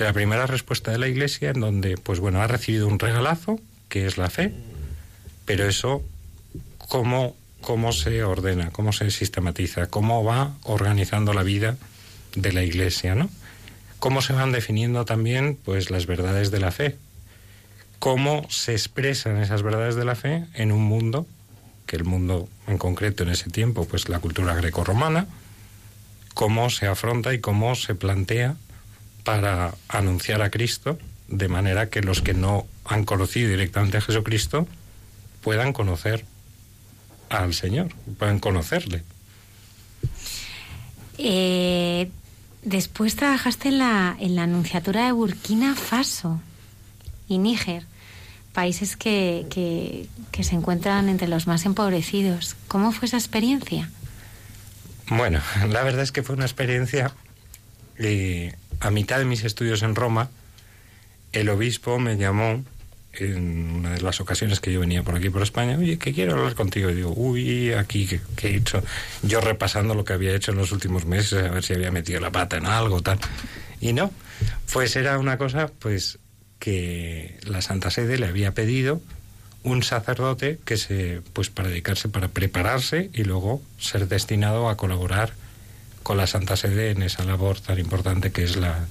la 0.06 0.14
primera 0.14 0.46
respuesta 0.46 0.92
de 0.92 0.98
la 0.98 1.08
Iglesia, 1.08 1.50
en 1.50 1.60
donde, 1.60 1.98
pues 1.98 2.20
bueno, 2.20 2.42
ha 2.42 2.48
recibido 2.48 2.88
un 2.88 3.00
regalazo, 3.00 3.60
que 3.90 4.06
es 4.06 4.18
la 4.18 4.30
fe, 4.30 4.54
pero 5.46 5.68
eso, 5.68 6.04
¿cómo, 6.78 7.36
cómo 7.62 7.92
se 7.92 8.24
ordena, 8.24 8.72
cómo 8.72 8.94
se 8.94 9.10
sistematiza, 9.12 9.88
cómo 9.88 10.24
va 10.24 10.56
organizando 10.64 11.34
la 11.34 11.44
vida 11.44 11.78
de 12.36 12.54
la 12.54 12.64
Iglesia, 12.64 13.16
¿no? 13.16 13.30
Cómo 14.00 14.22
se 14.22 14.34
van 14.34 14.52
definiendo 14.52 15.06
también, 15.06 15.58
pues, 15.64 15.90
las 15.90 16.06
verdades 16.06 16.52
de 16.52 16.60
la 16.60 16.72
fe, 16.72 16.98
cómo 18.00 18.46
se 18.50 18.74
expresan 18.74 19.38
esas 19.38 19.64
verdades 19.64 19.96
de 19.96 20.06
la 20.06 20.16
fe 20.16 20.46
en 20.54 20.72
un 20.72 20.84
mundo, 20.84 21.26
que 21.88 21.96
el 21.96 22.04
mundo 22.04 22.48
en 22.68 22.78
concreto 22.78 23.24
en 23.24 23.30
ese 23.30 23.50
tiempo, 23.50 23.88
pues 23.88 24.10
la 24.10 24.20
cultura 24.20 24.54
grecorromana, 24.54 25.26
cómo 26.34 26.70
se 26.70 26.86
afronta 26.86 27.34
y 27.34 27.40
cómo 27.40 27.74
se 27.76 27.96
plantea 27.96 28.56
para 29.28 29.76
anunciar 29.90 30.42
a 30.42 30.50
Cristo, 30.50 30.98
de 31.28 31.50
manera 31.50 31.90
que 31.90 32.00
los 32.00 32.22
que 32.22 32.34
no 32.34 32.66
han 32.86 33.04
conocido 33.04 33.50
directamente 33.50 33.98
a 33.98 34.02
Jesucristo 34.02 34.70
puedan 35.42 35.74
conocer 35.74 36.24
al 37.28 37.54
Señor, 37.54 37.90
puedan 38.18 38.40
conocerle. 38.40 39.04
Eh, 41.18 42.10
después 42.64 43.18
trabajaste 43.18 43.68
en 43.68 43.80
la, 43.80 44.16
en 44.18 44.38
la 44.38 44.44
anunciatura 44.44 45.08
de 45.08 45.12
Burkina 45.12 45.76
Faso 45.76 46.40
y 47.28 47.38
Níger, 47.38 47.84
países 48.54 48.96
que, 48.96 49.46
que, 49.50 50.08
que 50.32 50.46
se 50.46 50.56
encuentran 50.56 51.10
entre 51.10 51.28
los 51.28 51.48
más 51.48 51.66
empobrecidos. 51.66 52.56
¿Cómo 52.70 52.94
fue 52.94 53.08
esa 53.08 53.18
experiencia? 53.18 53.92
Bueno, 55.10 55.42
la 55.68 55.84
verdad 55.84 56.04
es 56.04 56.14
que 56.14 56.24
fue 56.24 56.38
una 56.38 56.46
experiencia 56.46 57.12
eh, 57.98 58.56
a 58.80 58.92
mitad 58.92 59.20
de 59.20 59.26
mis 59.26 59.44
estudios 59.44 59.82
en 59.84 59.96
Roma, 59.96 60.30
el 61.34 61.50
obispo 61.50 62.00
me 62.00 62.18
llamó 62.18 62.64
en 63.14 63.76
una 63.76 63.92
de 63.92 64.02
las 64.02 64.22
ocasiones 64.22 64.60
que 64.60 64.72
yo 64.72 64.80
venía 64.80 65.04
por 65.04 65.16
aquí 65.16 65.30
por 65.30 65.42
España, 65.42 65.78
oye, 65.78 65.98
que 65.98 66.14
quiero 66.14 66.34
hablar 66.34 66.56
contigo. 66.56 66.90
Y 66.90 66.96
digo, 66.96 67.14
uy, 67.16 67.74
aquí, 67.74 68.06
¿qué, 68.06 68.22
¿qué, 68.36 68.50
he 68.50 68.56
hecho? 68.58 68.84
Yo 69.24 69.42
repasando 69.42 69.96
lo 69.96 70.06
que 70.06 70.14
había 70.14 70.36
hecho 70.36 70.52
en 70.52 70.58
los 70.58 70.72
últimos 70.72 71.06
meses, 71.06 71.44
a 71.44 71.50
ver 71.50 71.64
si 71.64 71.74
había 71.74 71.92
metido 71.92 72.20
la 72.20 72.32
pata 72.32 72.58
en 72.58 72.66
algo, 72.66 73.02
tal. 73.02 73.20
Y 73.82 73.94
no, 73.94 74.12
pues 74.72 74.96
era 74.96 75.18
una 75.18 75.38
cosa, 75.38 75.72
pues, 75.80 76.20
que 76.60 77.40
la 77.44 77.62
Santa 77.62 77.92
Sede 77.92 78.18
le 78.18 78.28
había 78.28 78.54
pedido 78.54 79.02
un 79.64 79.84
sacerdote 79.84 80.60
que 80.66 80.78
se, 80.78 81.22
pues, 81.34 81.50
para 81.50 81.70
dedicarse, 81.70 82.10
para 82.10 82.28
prepararse 82.30 83.10
y 83.14 83.24
luego 83.24 83.62
ser 83.80 84.08
destinado 84.08 84.70
a 84.70 84.78
colaborar 84.78 85.34
con 86.08 86.16
la 86.16 86.26
Santa 86.26 86.56
Sede 86.56 86.92
en 86.92 87.04
esa 87.04 87.26
labor 87.26 87.60
tan 87.60 87.80
importante 87.80 88.32
que 88.32 88.42
es 88.42 88.56
la, 88.56 88.86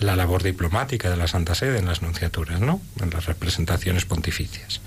la 0.00 0.16
labor 0.16 0.42
diplomática 0.42 1.08
de 1.08 1.16
la 1.16 1.28
Santa 1.28 1.54
Sede 1.54 1.78
en 1.78 1.86
las 1.86 2.02
nunciaturas, 2.02 2.58
¿no? 2.58 2.82
En 3.00 3.10
las 3.10 3.26
representaciones 3.26 4.06
pontificias. 4.06 4.80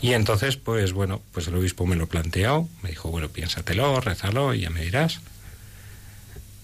Y 0.00 0.12
entonces, 0.12 0.56
pues 0.56 0.92
bueno, 0.92 1.20
pues 1.32 1.48
el 1.48 1.56
obispo 1.56 1.84
me 1.84 1.96
lo 1.96 2.06
planteó, 2.06 2.68
me 2.84 2.90
dijo, 2.90 3.10
bueno, 3.10 3.28
piénsatelo, 3.28 4.00
rézalo 4.00 4.54
y 4.54 4.60
ya 4.60 4.70
me 4.70 4.82
dirás. 4.82 5.18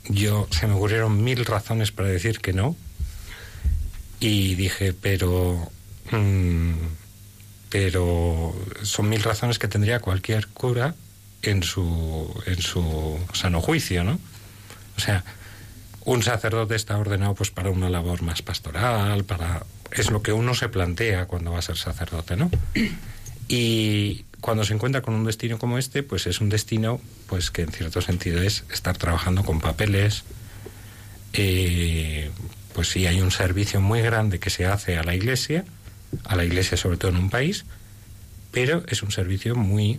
Yo 0.09 0.47
se 0.53 0.69
me 0.69 0.75
ocurrieron 0.75 1.25
mil 1.25 1.45
razones 1.45 1.91
para 1.91 2.09
decir 2.09 2.39
que 2.39 2.53
no. 2.53 2.77
Y 4.21 4.55
dije, 4.55 4.93
pero. 4.93 5.73
Mmm, 6.13 6.75
pero 7.69 8.55
son 8.83 9.09
mil 9.09 9.25
razones 9.25 9.59
que 9.59 9.67
tendría 9.67 9.99
cualquier 9.99 10.47
cura 10.47 10.95
en 11.43 11.63
su, 11.63 12.43
en 12.47 12.61
su 12.61 13.19
sano 13.33 13.61
juicio, 13.61 14.05
¿no? 14.05 14.19
O 14.97 15.01
sea, 15.01 15.25
un 16.05 16.23
sacerdote 16.23 16.75
está 16.75 16.99
ordenado 16.99 17.35
pues 17.35 17.51
para 17.51 17.71
una 17.71 17.91
labor 17.91 18.23
más 18.23 18.43
pastoral, 18.43 19.25
para 19.25 19.65
es 19.93 20.11
lo 20.11 20.23
que 20.23 20.33
uno 20.33 20.55
se 20.55 20.69
plantea 20.69 21.27
cuando 21.27 21.53
va 21.53 21.59
a 21.59 21.63
ser 21.63 21.77
sacerdote, 21.77 22.37
¿no? 22.37 22.51
Y 23.49 24.25
cuando 24.41 24.65
se 24.65 24.75
encuentra 24.75 25.03
con 25.03 25.15
un 25.15 25.25
destino 25.25 25.59
como 25.59 25.79
este, 25.79 26.03
pues 26.03 26.27
es 26.27 26.41
un 26.41 26.49
destino 26.49 27.01
pues 27.27 27.51
que 27.51 27.63
en 27.63 27.71
cierto 27.71 28.01
sentido 28.01 28.43
es 28.43 28.65
estar 28.73 28.97
trabajando 28.97 29.45
con 29.45 29.61
papeles, 29.61 30.25
eh, 31.35 32.31
pues 32.75 32.89
sí 32.89 33.07
hay 33.07 33.21
un 33.21 33.31
servicio 33.31 33.81
muy 33.81 34.01
grande 34.01 34.39
que 34.39 34.51
se 34.51 34.67
hace 34.67 34.97
a 34.97 35.03
la 35.03 35.15
Iglesia, 35.15 35.65
a 36.25 36.37
la 36.37 36.45
Iglesia 36.45 36.77
sobre 36.77 36.97
todo 36.97 37.11
en 37.11 37.19
un 37.19 37.31
país, 37.31 37.65
pero 38.53 38.85
es 38.87 39.03
un 39.03 39.11
servicio 39.11 39.57
muy, 39.57 39.99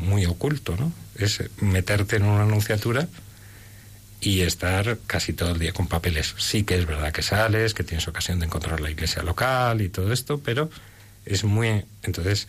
muy 0.00 0.24
oculto, 0.24 0.76
¿no? 0.76 0.92
Es 1.18 1.42
meterte 1.60 2.16
en 2.16 2.22
una 2.22 2.44
anunciatura 2.44 3.08
y 4.20 4.42
estar 4.42 4.98
casi 5.08 5.32
todo 5.32 5.50
el 5.50 5.58
día 5.58 5.72
con 5.72 5.88
papeles. 5.88 6.34
Sí 6.38 6.62
que 6.62 6.78
es 6.78 6.86
verdad 6.86 7.12
que 7.12 7.22
sales, 7.22 7.74
que 7.74 7.82
tienes 7.82 8.06
ocasión 8.06 8.38
de 8.38 8.46
encontrar 8.46 8.80
la 8.80 8.90
iglesia 8.90 9.22
local 9.22 9.82
y 9.82 9.88
todo 9.88 10.12
esto, 10.12 10.38
pero 10.38 10.70
es 11.26 11.42
muy... 11.42 11.84
Entonces, 12.04 12.46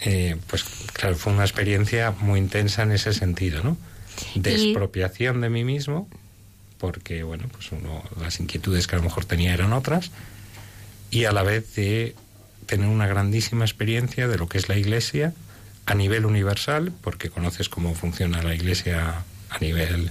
eh, 0.00 0.36
pues 0.48 0.64
claro, 0.92 1.14
fue 1.14 1.32
una 1.32 1.44
experiencia 1.44 2.10
muy 2.10 2.40
intensa 2.40 2.82
en 2.82 2.90
ese 2.90 3.14
sentido, 3.14 3.62
¿no? 3.62 3.76
De 4.34 4.52
expropiación 4.52 5.40
de 5.40 5.48
mí 5.48 5.62
mismo, 5.62 6.08
porque, 6.78 7.22
bueno, 7.22 7.46
pues 7.52 7.70
uno, 7.70 8.02
las 8.20 8.40
inquietudes 8.40 8.88
que 8.88 8.96
a 8.96 8.98
lo 8.98 9.04
mejor 9.04 9.24
tenía 9.24 9.54
eran 9.54 9.72
otras, 9.72 10.10
y 11.10 11.24
a 11.24 11.32
la 11.32 11.44
vez 11.44 11.74
de 11.76 12.16
tener 12.66 12.88
una 12.88 13.06
grandísima 13.06 13.64
experiencia 13.64 14.28
de 14.28 14.38
lo 14.38 14.48
que 14.48 14.58
es 14.58 14.68
la 14.68 14.76
Iglesia 14.76 15.32
a 15.86 15.94
nivel 15.94 16.24
universal, 16.26 16.92
porque 17.02 17.30
conoces 17.30 17.68
cómo 17.68 17.94
funciona 17.94 18.42
la 18.42 18.54
Iglesia 18.54 19.24
a 19.50 19.58
nivel 19.58 20.10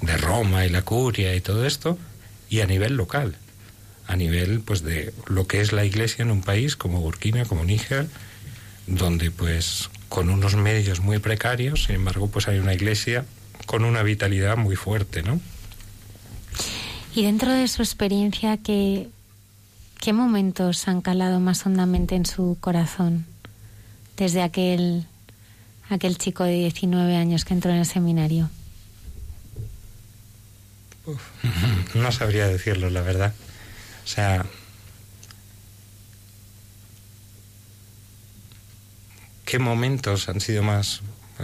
de 0.00 0.16
Roma 0.16 0.64
y 0.66 0.68
la 0.68 0.82
curia 0.82 1.34
y 1.34 1.40
todo 1.40 1.66
esto, 1.66 1.98
y 2.48 2.60
a 2.60 2.66
nivel 2.66 2.96
local. 2.96 3.36
a 4.08 4.16
nivel 4.16 4.60
pues 4.60 4.82
de 4.82 5.14
lo 5.26 5.46
que 5.46 5.60
es 5.60 5.72
la 5.72 5.84
iglesia 5.84 6.22
en 6.22 6.30
un 6.30 6.42
país 6.42 6.76
como 6.76 7.00
Burkina, 7.00 7.44
como 7.44 7.64
Níger, 7.64 8.06
donde 8.86 9.30
pues 9.30 9.90
con 10.08 10.28
unos 10.28 10.56
medios 10.56 11.00
muy 11.00 11.18
precarios, 11.18 11.84
sin 11.84 11.96
embargo, 11.96 12.28
pues 12.28 12.48
hay 12.48 12.58
una 12.58 12.74
iglesia 12.74 13.24
con 13.64 13.84
una 13.84 14.02
vitalidad 14.02 14.56
muy 14.56 14.76
fuerte, 14.76 15.22
¿no? 15.22 15.40
Y 17.14 17.24
dentro 17.24 17.52
de 17.52 17.68
su 17.68 17.80
experiencia, 17.82 18.56
¿qué, 18.58 19.08
qué 20.02 20.12
momentos 20.12 20.88
han 20.88 21.00
calado 21.00 21.38
más 21.38 21.64
hondamente 21.64 22.16
en 22.16 22.26
su 22.26 22.58
corazón? 22.60 23.24
Desde 24.16 24.42
aquel, 24.42 25.06
aquel 25.88 26.18
chico 26.18 26.42
de 26.42 26.54
19 26.54 27.14
años 27.14 27.44
que 27.44 27.54
entró 27.54 27.70
en 27.70 27.78
el 27.78 27.86
seminario. 27.86 28.50
No 31.94 32.10
sabría 32.10 32.48
decirlo, 32.48 32.90
la 32.90 33.02
verdad. 33.02 33.32
O 34.04 34.08
sea, 34.08 34.44
¿qué 39.44 39.60
momentos 39.60 40.28
han 40.28 40.40
sido 40.40 40.64
más? 40.64 41.02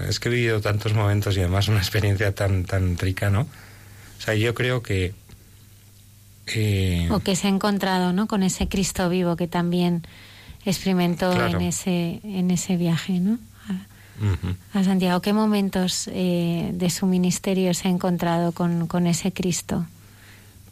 Es 0.08 0.18
que 0.18 0.30
he 0.30 0.32
vivido 0.32 0.60
tantos 0.60 0.94
momentos 0.94 1.36
y 1.36 1.40
además 1.40 1.68
una 1.68 1.78
experiencia 1.78 2.34
tan, 2.34 2.64
tan 2.64 2.98
rica, 2.98 3.30
¿no? 3.30 3.42
O 3.42 4.20
sea, 4.20 4.34
yo 4.34 4.52
creo 4.52 4.82
que... 4.82 5.14
Eh, 6.54 7.08
o 7.10 7.20
que 7.20 7.36
se 7.36 7.46
ha 7.46 7.50
encontrado, 7.50 8.12
¿no? 8.12 8.26
Con 8.26 8.42
ese 8.42 8.68
Cristo 8.68 9.08
vivo 9.08 9.36
que 9.36 9.48
también 9.48 10.02
experimentó 10.64 11.32
en, 11.46 11.60
ese, 11.60 12.20
en 12.24 12.50
ese 12.50 12.76
viaje, 12.76 13.20
¿no? 13.20 13.38
A, 14.74 14.82
Santiago. 14.82 15.20
¿Qué 15.20 15.32
momentos 15.32 16.08
eh, 16.12 16.70
de 16.72 16.90
su 16.90 17.06
ministerio 17.06 17.72
se 17.72 17.86
ha 17.86 17.90
encontrado 17.90 18.50
con, 18.52 18.88
con 18.88 19.06
ese 19.06 19.32
Cristo? 19.32 19.86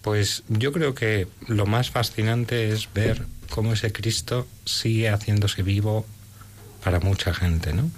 Pues 0.02 0.42
yo 0.48 0.72
creo 0.72 0.94
que 0.94 1.28
lo 1.46 1.66
más 1.66 1.90
fascinante 1.90 2.70
es 2.70 2.92
ver 2.92 3.24
cómo 3.50 3.72
ese 3.72 3.92
Cristo 3.92 4.46
sigue 4.64 5.10
haciéndose 5.10 5.62
vivo 5.62 6.04
para 6.82 6.98
mucha 7.00 7.32
gente, 7.34 7.72
¿no? 7.72 7.90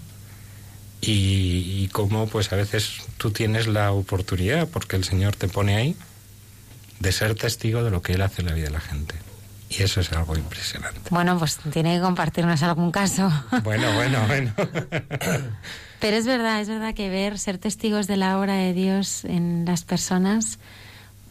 Y, 1.01 1.83
y, 1.83 1.88
cómo 1.93 2.27
pues 2.27 2.53
a 2.53 2.57
veces 2.57 3.03
tú 3.19 3.31
tienes 3.31 3.69
la 3.69 3.93
oportunidad, 3.93 4.69
porque 4.69 4.97
el 4.97 5.05
Señor 5.05 5.37
te 5.37 5.47
pone 5.47 5.77
ahí, 5.77 5.97
de 7.00 7.12
ser 7.12 7.34
testigo 7.34 7.84
de 7.84 7.90
lo 7.90 8.02
que 8.02 8.14
Él 8.14 8.22
hace 8.22 8.42
en 8.42 8.48
la 8.48 8.54
vida 8.54 8.66
de 8.66 8.72
la 8.72 8.80
gente. 8.80 9.14
Y 9.70 9.82
eso 9.82 10.00
es 10.00 10.11
algo 10.12 10.34
impresionante. 10.37 11.00
Bueno, 11.11 11.38
pues 11.38 11.58
tiene 11.72 11.96
que 11.96 12.00
compartirnos 12.00 12.62
algún 12.62 12.90
caso. 12.90 13.30
Bueno, 13.62 13.92
bueno, 13.94 14.26
bueno. 14.26 14.52
Pero 16.00 16.16
es 16.16 16.26
verdad, 16.26 16.61
es 16.61 16.68
verdad 16.68 16.94
que 16.94 17.11
ver, 17.11 17.38
ser 17.38 17.58
testigos 17.58 18.06
de 18.06 18.16
la 18.16 18.38
obra 18.38 18.54
de 18.54 18.72
Dios 18.72 19.24
en 19.24 19.64
las 19.66 19.84
personas 19.84 20.58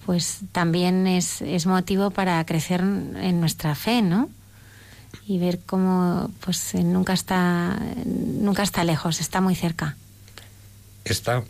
pues 0.07 0.39
también 0.53 1.05
es, 1.05 1.41
es 1.41 1.65
motivo 1.65 2.11
para 2.11 2.43
crecer 2.45 2.79
en 2.79 3.41
nuestra 3.41 3.75
fe, 3.75 4.01
¿no? 4.01 4.29
Y 5.27 5.37
ver 5.37 5.59
cómo 5.65 6.31
pues 6.39 6.73
nunca 6.75 7.11
está 7.11 7.77
nunca 8.05 8.63
está 8.63 8.85
lejos, 8.85 9.19
está 9.19 9.41
muy 9.41 9.53
cerca. 9.53 9.97
Está, 11.03 11.43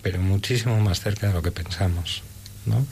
pero 0.00 0.20
muchísimo 0.20 0.78
más 0.80 1.00
cerca 1.00 1.26
de 1.26 1.32
lo 1.32 1.42
que 1.42 1.50
pensamos, 1.50 2.22
¿no? 2.66 2.86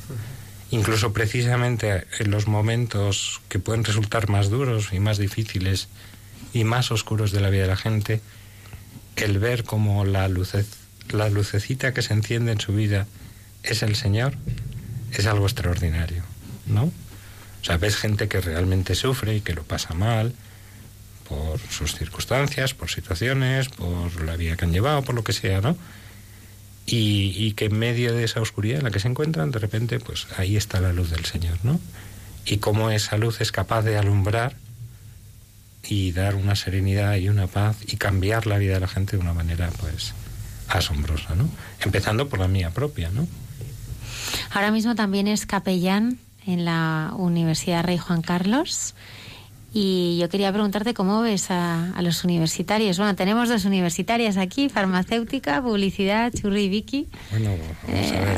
Incluso 0.70 1.12
precisamente 1.12 2.06
en 2.18 2.30
los 2.30 2.48
momentos 2.48 3.40
que 3.48 3.58
pueden 3.58 3.84
resultar 3.84 4.28
más 4.28 4.50
duros 4.50 4.88
y 4.92 4.98
más 4.98 5.18
difíciles 5.18 5.88
y 6.52 6.64
más 6.64 6.90
oscuros 6.90 7.30
de 7.30 7.40
la 7.40 7.50
vida 7.50 7.62
de 7.62 7.68
la 7.68 7.76
gente, 7.76 8.20
el 9.14 9.38
ver 9.38 9.64
cómo 9.64 10.04
la, 10.04 10.28
la 11.10 11.28
lucecita 11.28 11.94
que 11.94 12.02
se 12.02 12.14
enciende 12.14 12.52
en 12.52 12.60
su 12.60 12.72
vida 12.72 13.06
es 13.62 13.82
el 13.82 13.96
Señor, 13.96 14.34
es 15.12 15.26
algo 15.26 15.46
extraordinario, 15.46 16.22
¿no? 16.66 16.84
O 16.84 17.64
sea, 17.64 17.78
ves 17.78 17.96
gente 17.96 18.28
que 18.28 18.40
realmente 18.40 18.94
sufre 18.94 19.36
y 19.36 19.40
que 19.40 19.54
lo 19.54 19.62
pasa 19.62 19.94
mal 19.94 20.34
por 21.28 21.58
sus 21.70 21.96
circunstancias, 21.96 22.74
por 22.74 22.90
situaciones, 22.90 23.68
por 23.68 24.22
la 24.22 24.36
vida 24.36 24.56
que 24.56 24.64
han 24.64 24.72
llevado, 24.72 25.02
por 25.02 25.14
lo 25.14 25.24
que 25.24 25.32
sea, 25.32 25.60
¿no? 25.60 25.76
Y, 26.88 27.52
que 27.54 27.64
en 27.64 27.78
medio 27.78 28.14
de 28.14 28.22
esa 28.22 28.40
oscuridad 28.40 28.78
en 28.78 28.84
la 28.84 28.90
que 28.90 29.00
se 29.00 29.08
encuentran, 29.08 29.50
de 29.50 29.58
repente, 29.58 29.98
pues 29.98 30.28
ahí 30.36 30.56
está 30.56 30.80
la 30.80 30.92
luz 30.92 31.10
del 31.10 31.24
Señor, 31.24 31.58
¿no? 31.64 31.80
Y 32.44 32.58
cómo 32.58 32.90
esa 32.90 33.16
luz 33.16 33.40
es 33.40 33.50
capaz 33.50 33.82
de 33.82 33.98
alumbrar 33.98 34.54
y 35.82 36.12
dar 36.12 36.36
una 36.36 36.54
serenidad 36.54 37.16
y 37.16 37.28
una 37.28 37.48
paz 37.48 37.78
y 37.86 37.96
cambiar 37.96 38.46
la 38.46 38.58
vida 38.58 38.74
de 38.74 38.80
la 38.80 38.88
gente 38.88 39.16
de 39.16 39.22
una 39.22 39.34
manera, 39.34 39.70
pues, 39.80 40.14
asombrosa, 40.68 41.34
¿no? 41.34 41.48
Empezando 41.80 42.28
por 42.28 42.38
la 42.38 42.46
mía 42.46 42.70
propia, 42.70 43.10
¿no? 43.10 43.26
Ahora 44.50 44.70
mismo 44.70 44.94
también 44.94 45.26
es 45.26 45.44
capellán 45.44 46.18
en 46.46 46.64
la 46.64 47.12
Universidad 47.16 47.84
Rey 47.84 47.98
Juan 47.98 48.22
Carlos. 48.22 48.94
Y 49.78 50.16
yo 50.16 50.30
quería 50.30 50.50
preguntarte 50.52 50.94
cómo 50.94 51.20
ves 51.20 51.50
a, 51.50 51.92
los 52.00 52.24
universitarios. 52.24 52.96
Bueno, 52.96 53.14
tenemos 53.14 53.50
dos 53.50 53.66
universitarias 53.66 54.38
aquí, 54.38 54.70
farmacéutica, 54.70 55.60
publicidad, 55.60 56.32
Churri 56.32 56.62
y 56.62 56.68
Vicky. 56.70 57.08
Bueno, 57.30 57.50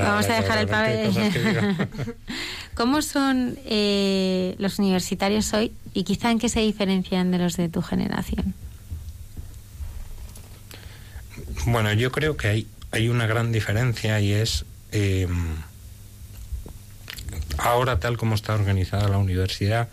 vamos 0.02 0.26
a, 0.26 0.36
eh, 0.36 0.42
dejar 0.42 0.58
el 0.58 0.66
pabellón. 0.66 1.88
¿Cómo 2.74 3.02
son 3.02 3.56
eh, 3.66 4.56
los 4.58 4.80
universitarios 4.80 5.54
hoy 5.54 5.70
y 5.94 6.02
quizá 6.02 6.32
en 6.32 6.40
qué 6.40 6.48
se 6.48 6.58
diferencian 6.58 7.30
de 7.30 7.38
los 7.38 7.56
de 7.56 7.68
tu 7.68 7.82
generación? 7.82 8.52
Bueno, 11.66 11.92
yo 11.92 12.10
creo 12.10 12.36
que 12.36 12.48
hay, 12.48 12.66
hay 12.90 13.08
una 13.08 13.28
gran 13.28 13.52
diferencia 13.52 14.18
y 14.18 14.32
es... 14.32 14.64
Eh, 14.90 15.28
ahora 17.58 18.00
tal 18.00 18.16
como 18.16 18.34
está 18.34 18.54
organizada 18.54 19.06
la 19.08 19.18
universidad, 19.18 19.88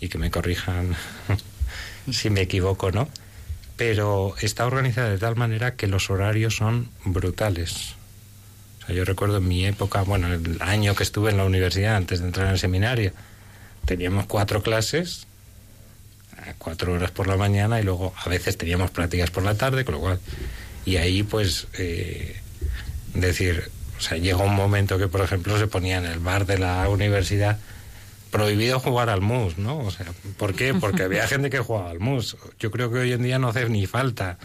y 0.00 0.08
que 0.08 0.18
me 0.18 0.30
corrijan 0.30 0.96
si 2.10 2.30
me 2.30 2.42
equivoco, 2.42 2.90
¿no? 2.90 3.08
Pero 3.76 4.34
está 4.40 4.66
organizada 4.66 5.10
de 5.10 5.18
tal 5.18 5.36
manera 5.36 5.74
que 5.76 5.86
los 5.86 6.10
horarios 6.10 6.56
son 6.56 6.88
brutales. 7.04 7.94
O 8.82 8.86
sea, 8.86 8.94
yo 8.94 9.04
recuerdo 9.04 9.38
en 9.38 9.48
mi 9.48 9.66
época, 9.66 10.02
bueno, 10.02 10.32
el 10.32 10.58
año 10.60 10.94
que 10.94 11.02
estuve 11.02 11.30
en 11.30 11.36
la 11.36 11.44
universidad 11.44 11.96
antes 11.96 12.20
de 12.20 12.26
entrar 12.26 12.46
en 12.46 12.52
el 12.52 12.58
seminario, 12.58 13.12
teníamos 13.84 14.26
cuatro 14.26 14.62
clases, 14.62 15.26
cuatro 16.58 16.92
horas 16.94 17.10
por 17.10 17.26
la 17.26 17.36
mañana 17.36 17.80
y 17.80 17.84
luego 17.84 18.14
a 18.16 18.28
veces 18.28 18.56
teníamos 18.56 18.90
prácticas 18.90 19.30
por 19.30 19.42
la 19.42 19.54
tarde, 19.54 19.84
con 19.84 19.94
lo 19.94 20.00
cual, 20.00 20.20
y 20.84 20.96
ahí 20.96 21.22
pues 21.22 21.66
eh, 21.74 22.36
decir, 23.14 23.70
o 23.98 24.00
sea, 24.00 24.18
llegó 24.18 24.44
un 24.44 24.54
momento 24.54 24.98
que, 24.98 25.08
por 25.08 25.20
ejemplo, 25.20 25.58
se 25.58 25.66
ponía 25.66 25.98
en 25.98 26.06
el 26.06 26.18
bar 26.18 26.46
de 26.46 26.58
la 26.58 26.88
universidad 26.88 27.58
prohibido 28.30 28.80
jugar 28.80 29.10
al 29.10 29.20
mus, 29.20 29.58
¿no? 29.58 29.78
O 29.78 29.90
sea, 29.90 30.06
¿por 30.36 30.54
qué? 30.54 30.74
Porque 30.74 31.02
había 31.02 31.26
gente 31.26 31.50
que 31.50 31.58
jugaba 31.58 31.90
al 31.90 32.00
mus. 32.00 32.36
Yo 32.58 32.70
creo 32.70 32.90
que 32.90 32.98
hoy 32.98 33.12
en 33.12 33.22
día 33.22 33.38
no 33.38 33.48
hace 33.48 33.68
ni 33.68 33.86
falta, 33.86 34.38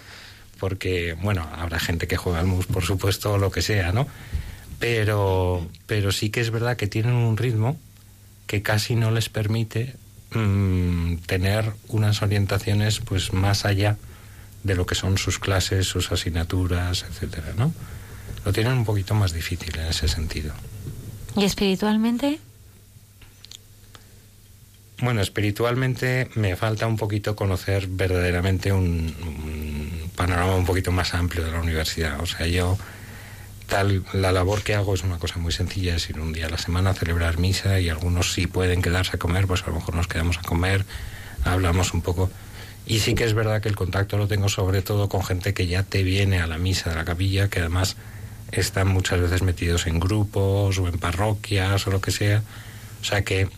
porque, 0.59 1.15
bueno, 1.21 1.47
habrá 1.55 1.79
gente 1.79 2.07
que 2.07 2.17
juega 2.17 2.39
al 2.39 2.47
mus, 2.47 2.65
por 2.65 2.83
supuesto, 2.83 3.33
o 3.33 3.37
lo 3.37 3.51
que 3.51 3.61
sea, 3.61 3.91
¿no? 3.91 4.07
Pero, 4.79 5.67
pero 5.85 6.11
sí 6.11 6.29
que 6.29 6.41
es 6.41 6.51
verdad 6.51 6.77
que 6.77 6.87
tienen 6.87 7.13
un 7.13 7.37
ritmo 7.37 7.77
que 8.47 8.61
casi 8.61 8.95
no 8.95 9.11
les 9.11 9.29
permite 9.29 9.95
mm, 10.33 11.17
tener 11.25 11.71
unas 11.87 12.21
orientaciones, 12.21 12.99
pues, 12.99 13.33
más 13.33 13.65
allá 13.65 13.97
de 14.63 14.75
lo 14.75 14.85
que 14.85 14.95
son 14.95 15.17
sus 15.17 15.39
clases, 15.39 15.87
sus 15.87 16.11
asignaturas, 16.11 17.05
etcétera, 17.09 17.53
¿no? 17.55 17.71
lo 18.45 18.53
tienen 18.53 18.73
un 18.73 18.85
poquito 18.85 19.15
más 19.15 19.33
difícil 19.33 19.75
en 19.77 19.87
ese 19.87 20.07
sentido. 20.07 20.53
¿Y 21.35 21.43
espiritualmente? 21.43 22.39
Bueno, 25.01 25.21
espiritualmente 25.21 26.29
me 26.35 26.55
falta 26.55 26.87
un 26.87 26.95
poquito 26.95 27.35
conocer 27.35 27.87
verdaderamente 27.87 28.71
un, 28.71 29.13
panorama 30.15 30.55
un 30.55 30.65
poquito 30.65 30.91
más 30.91 31.13
amplio 31.13 31.43
de 31.43 31.51
la 31.51 31.59
universidad. 31.59 32.21
O 32.21 32.25
sea, 32.25 32.47
yo 32.47 32.77
tal 33.67 34.05
la 34.13 34.31
labor 34.31 34.61
que 34.61 34.73
hago 34.73 34.93
es 34.93 35.03
una 35.03 35.17
cosa 35.17 35.37
muy 35.37 35.51
sencilla, 35.51 35.95
es 35.95 36.09
ir 36.09 36.19
un 36.19 36.31
día 36.31 36.45
a 36.45 36.49
la 36.49 36.57
semana 36.57 36.91
a 36.91 36.93
celebrar 36.93 37.39
misa 37.39 37.79
y 37.79 37.89
algunos 37.89 38.33
sí 38.33 38.47
pueden 38.47 38.81
quedarse 38.81 39.17
a 39.17 39.19
comer, 39.19 39.47
pues 39.47 39.63
a 39.63 39.67
lo 39.67 39.75
mejor 39.75 39.95
nos 39.95 40.07
quedamos 40.07 40.37
a 40.37 40.41
comer, 40.43 40.85
hablamos 41.43 41.93
un 41.93 42.01
poco. 42.01 42.29
Y 42.87 42.99
sí 42.99 43.15
que 43.15 43.25
es 43.25 43.33
verdad 43.33 43.61
que 43.61 43.67
el 43.67 43.75
contacto 43.75 44.17
lo 44.17 44.27
tengo 44.27 44.47
sobre 44.47 44.81
todo 44.81 45.09
con 45.09 45.23
gente 45.23 45.53
que 45.53 45.67
ya 45.67 45.83
te 45.83 46.03
viene 46.03 46.39
a 46.39 46.47
la 46.47 46.57
misa 46.57 46.91
de 46.91 46.95
la 46.95 47.03
capilla, 47.03 47.49
que 47.49 47.59
además 47.59 47.97
están 48.51 48.87
muchas 48.87 49.19
veces 49.19 49.41
metidos 49.41 49.87
en 49.87 49.99
grupos 49.99 50.77
o 50.77 50.87
en 50.87 50.99
parroquias 50.99 51.85
o 51.87 51.91
lo 51.91 51.99
que 51.99 52.11
sea. 52.11 52.43
O 53.01 53.03
sea 53.03 53.23
que, 53.23 53.49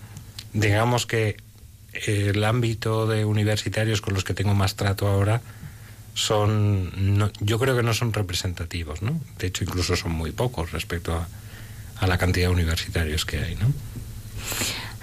digamos 0.60 1.06
que 1.06 1.38
el 1.94 2.44
ámbito 2.44 3.08
de 3.08 3.26
universitarios 3.26 4.02
con 4.02 4.14
los 4.14 4.24
que 4.24 4.34
tengo 4.34 4.54
más 4.54 4.76
trato 4.76 5.08
ahora 5.08 5.42
son, 6.14 7.32
yo 7.40 7.60
creo 7.60 7.76
que 7.76 7.84
no 7.84 7.94
son 7.94 8.12
representativos, 8.12 9.02
¿no? 9.02 9.20
De 9.38 9.48
hecho, 9.48 9.64
incluso 9.64 9.96
son 9.96 10.12
muy 10.12 10.32
pocos 10.32 10.72
respecto 10.72 11.16
a, 11.16 11.28
a 12.00 12.08
la 12.08 12.18
cantidad 12.18 12.48
de 12.48 12.54
universitarios 12.54 13.26
que 13.26 13.40
hay, 13.40 13.56
¿no? 13.56 13.72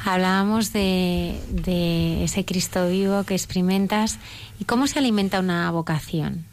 Hablábamos 0.04 0.72
de, 0.72 1.40
de 1.50 2.24
ese 2.24 2.44
Cristo 2.44 2.88
vivo 2.88 3.24
que 3.24 3.34
experimentas 3.34 4.18
y 4.58 4.64
cómo 4.64 4.86
se 4.86 4.98
alimenta 4.98 5.40
una 5.40 5.70
vocación 5.70 6.44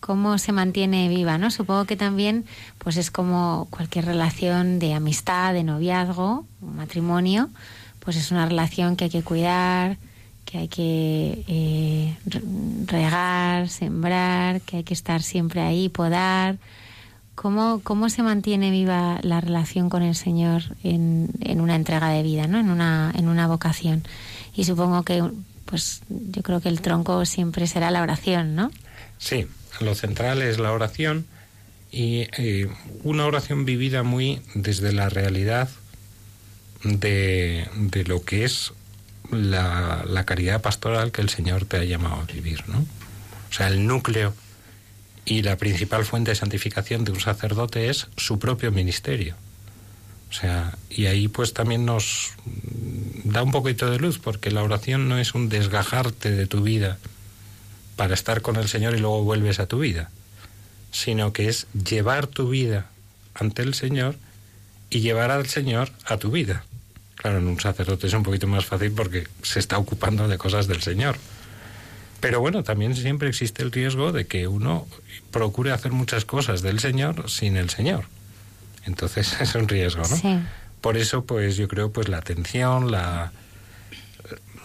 cómo 0.00 0.38
se 0.38 0.50
mantiene 0.52 1.08
viva, 1.08 1.38
¿no? 1.38 1.50
Supongo 1.50 1.84
que 1.84 1.96
también, 1.96 2.44
pues 2.78 2.96
es 2.96 3.10
como 3.10 3.68
cualquier 3.70 4.06
relación 4.06 4.78
de 4.78 4.94
amistad, 4.94 5.52
de 5.52 5.62
noviazgo, 5.62 6.46
matrimonio, 6.60 7.50
pues 8.00 8.16
es 8.16 8.30
una 8.30 8.46
relación 8.46 8.96
que 8.96 9.04
hay 9.04 9.10
que 9.10 9.22
cuidar, 9.22 9.96
que 10.44 10.58
hay 10.58 10.68
que 10.68 11.44
eh, 11.46 12.16
re- 12.26 12.42
regar, 12.86 13.68
sembrar, 13.68 14.60
que 14.62 14.78
hay 14.78 14.84
que 14.84 14.94
estar 14.94 15.22
siempre 15.22 15.60
ahí, 15.60 15.88
podar. 15.88 16.58
¿Cómo, 17.36 17.80
cómo 17.82 18.10
se 18.10 18.22
mantiene 18.22 18.70
viva 18.70 19.18
la 19.22 19.40
relación 19.40 19.88
con 19.88 20.02
el 20.02 20.14
Señor 20.14 20.62
en, 20.82 21.30
en 21.40 21.60
una 21.62 21.74
entrega 21.74 22.08
de 22.10 22.22
vida, 22.22 22.46
¿no? 22.46 22.58
en, 22.58 22.68
una, 22.68 23.12
en 23.16 23.28
una 23.28 23.46
vocación? 23.46 24.02
Y 24.54 24.64
supongo 24.64 25.04
que, 25.04 25.22
pues 25.64 26.02
yo 26.08 26.42
creo 26.42 26.60
que 26.60 26.68
el 26.68 26.82
tronco 26.82 27.24
siempre 27.24 27.66
será 27.66 27.90
la 27.90 28.02
oración, 28.02 28.54
¿no? 28.56 28.70
Sí, 29.16 29.46
lo 29.80 29.94
central 29.94 30.42
es 30.42 30.58
la 30.58 30.72
oración 30.72 31.24
y 31.90 32.26
eh, 32.36 32.68
una 33.04 33.24
oración 33.24 33.64
vivida 33.64 34.02
muy 34.02 34.42
desde 34.54 34.92
la 34.92 35.08
realidad 35.08 35.68
de, 36.84 37.68
de 37.76 38.04
lo 38.04 38.22
que 38.22 38.44
es 38.44 38.72
la, 39.30 40.04
la 40.06 40.24
caridad 40.24 40.60
pastoral 40.60 41.12
que 41.12 41.20
el 41.20 41.28
Señor 41.28 41.64
te 41.64 41.76
ha 41.76 41.84
llamado 41.84 42.16
a 42.16 42.24
vivir, 42.24 42.68
¿no? 42.68 42.78
O 42.78 43.52
sea, 43.52 43.68
el 43.68 43.86
núcleo 43.86 44.34
y 45.24 45.42
la 45.42 45.56
principal 45.56 46.04
fuente 46.04 46.30
de 46.30 46.34
santificación 46.34 47.04
de 47.04 47.12
un 47.12 47.20
sacerdote 47.20 47.88
es 47.88 48.08
su 48.16 48.38
propio 48.38 48.72
ministerio. 48.72 49.36
O 50.30 50.32
sea, 50.32 50.76
y 50.88 51.06
ahí 51.06 51.28
pues 51.28 51.52
también 51.52 51.84
nos 51.84 52.34
da 53.24 53.42
un 53.42 53.50
poquito 53.50 53.90
de 53.90 53.98
luz, 53.98 54.18
porque 54.18 54.50
la 54.50 54.62
oración 54.62 55.08
no 55.08 55.18
es 55.18 55.34
un 55.34 55.48
desgajarte 55.48 56.30
de 56.30 56.46
tu 56.46 56.62
vida 56.62 56.98
para 57.96 58.14
estar 58.14 58.40
con 58.40 58.56
el 58.56 58.68
Señor 58.68 58.94
y 58.94 59.00
luego 59.00 59.24
vuelves 59.24 59.58
a 59.58 59.66
tu 59.66 59.80
vida, 59.80 60.10
sino 60.92 61.32
que 61.32 61.48
es 61.48 61.66
llevar 61.72 62.26
tu 62.28 62.48
vida 62.48 62.86
ante 63.34 63.62
el 63.62 63.74
Señor 63.74 64.16
y 64.88 65.00
llevar 65.00 65.30
al 65.30 65.46
Señor 65.46 65.90
a 66.06 66.16
tu 66.16 66.30
vida. 66.30 66.64
Claro, 67.20 67.36
en 67.36 67.48
un 67.48 67.60
sacerdote 67.60 68.06
es 68.06 68.14
un 68.14 68.22
poquito 68.22 68.46
más 68.46 68.64
fácil 68.64 68.92
porque 68.92 69.28
se 69.42 69.58
está 69.58 69.76
ocupando 69.76 70.26
de 70.26 70.38
cosas 70.38 70.66
del 70.66 70.80
Señor. 70.80 71.16
Pero 72.20 72.40
bueno, 72.40 72.62
también 72.62 72.96
siempre 72.96 73.28
existe 73.28 73.62
el 73.62 73.72
riesgo 73.72 74.10
de 74.10 74.26
que 74.26 74.48
uno 74.48 74.86
procure 75.30 75.70
hacer 75.70 75.92
muchas 75.92 76.24
cosas 76.24 76.62
del 76.62 76.80
Señor 76.80 77.28
sin 77.28 77.58
el 77.58 77.68
Señor. 77.68 78.06
Entonces 78.86 79.36
es 79.40 79.54
un 79.54 79.68
riesgo, 79.68 80.00
¿no? 80.00 80.16
Sí. 80.16 80.38
Por 80.80 80.96
eso, 80.96 81.26
pues 81.26 81.58
yo 81.58 81.68
creo, 81.68 81.92
pues 81.92 82.08
la 82.08 82.16
atención, 82.16 82.90
la, 82.90 83.32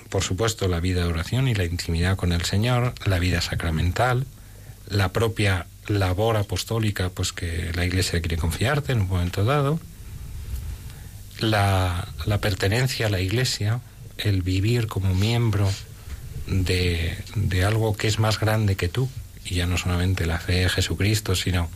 por 0.07 0.23
supuesto, 0.23 0.69
la 0.69 0.79
vida 0.79 1.01
de 1.01 1.07
oración 1.07 1.49
y 1.49 1.55
la 1.55 1.65
intimidad 1.65 2.15
con 2.15 2.31
el 2.31 2.45
Señor, 2.45 2.93
la 3.05 3.19
vida 3.19 3.41
sacramental, 3.41 4.25
la 4.87 5.09
propia 5.11 5.67
labor 5.87 6.37
apostólica, 6.37 7.09
pues 7.09 7.33
que 7.33 7.73
la 7.75 7.83
Iglesia 7.85 8.21
quiere 8.21 8.37
confiarte 8.37 8.93
en 8.93 9.01
un 9.01 9.09
momento 9.09 9.43
dado, 9.43 9.77
la, 11.39 12.07
la 12.25 12.39
pertenencia 12.39 13.07
a 13.07 13.09
la 13.09 13.19
Iglesia, 13.19 13.81
el 14.17 14.41
vivir 14.41 14.87
como 14.87 15.13
miembro 15.13 15.71
de, 16.47 17.17
de 17.35 17.65
algo 17.65 17.95
que 17.95 18.07
es 18.07 18.19
más 18.19 18.39
grande 18.39 18.75
que 18.75 18.87
tú, 18.87 19.09
y 19.43 19.55
ya 19.55 19.67
no 19.67 19.77
solamente 19.77 20.25
la 20.25 20.39
fe 20.39 20.61
de 20.61 20.69
Jesucristo, 20.69 21.35
sino 21.35 21.69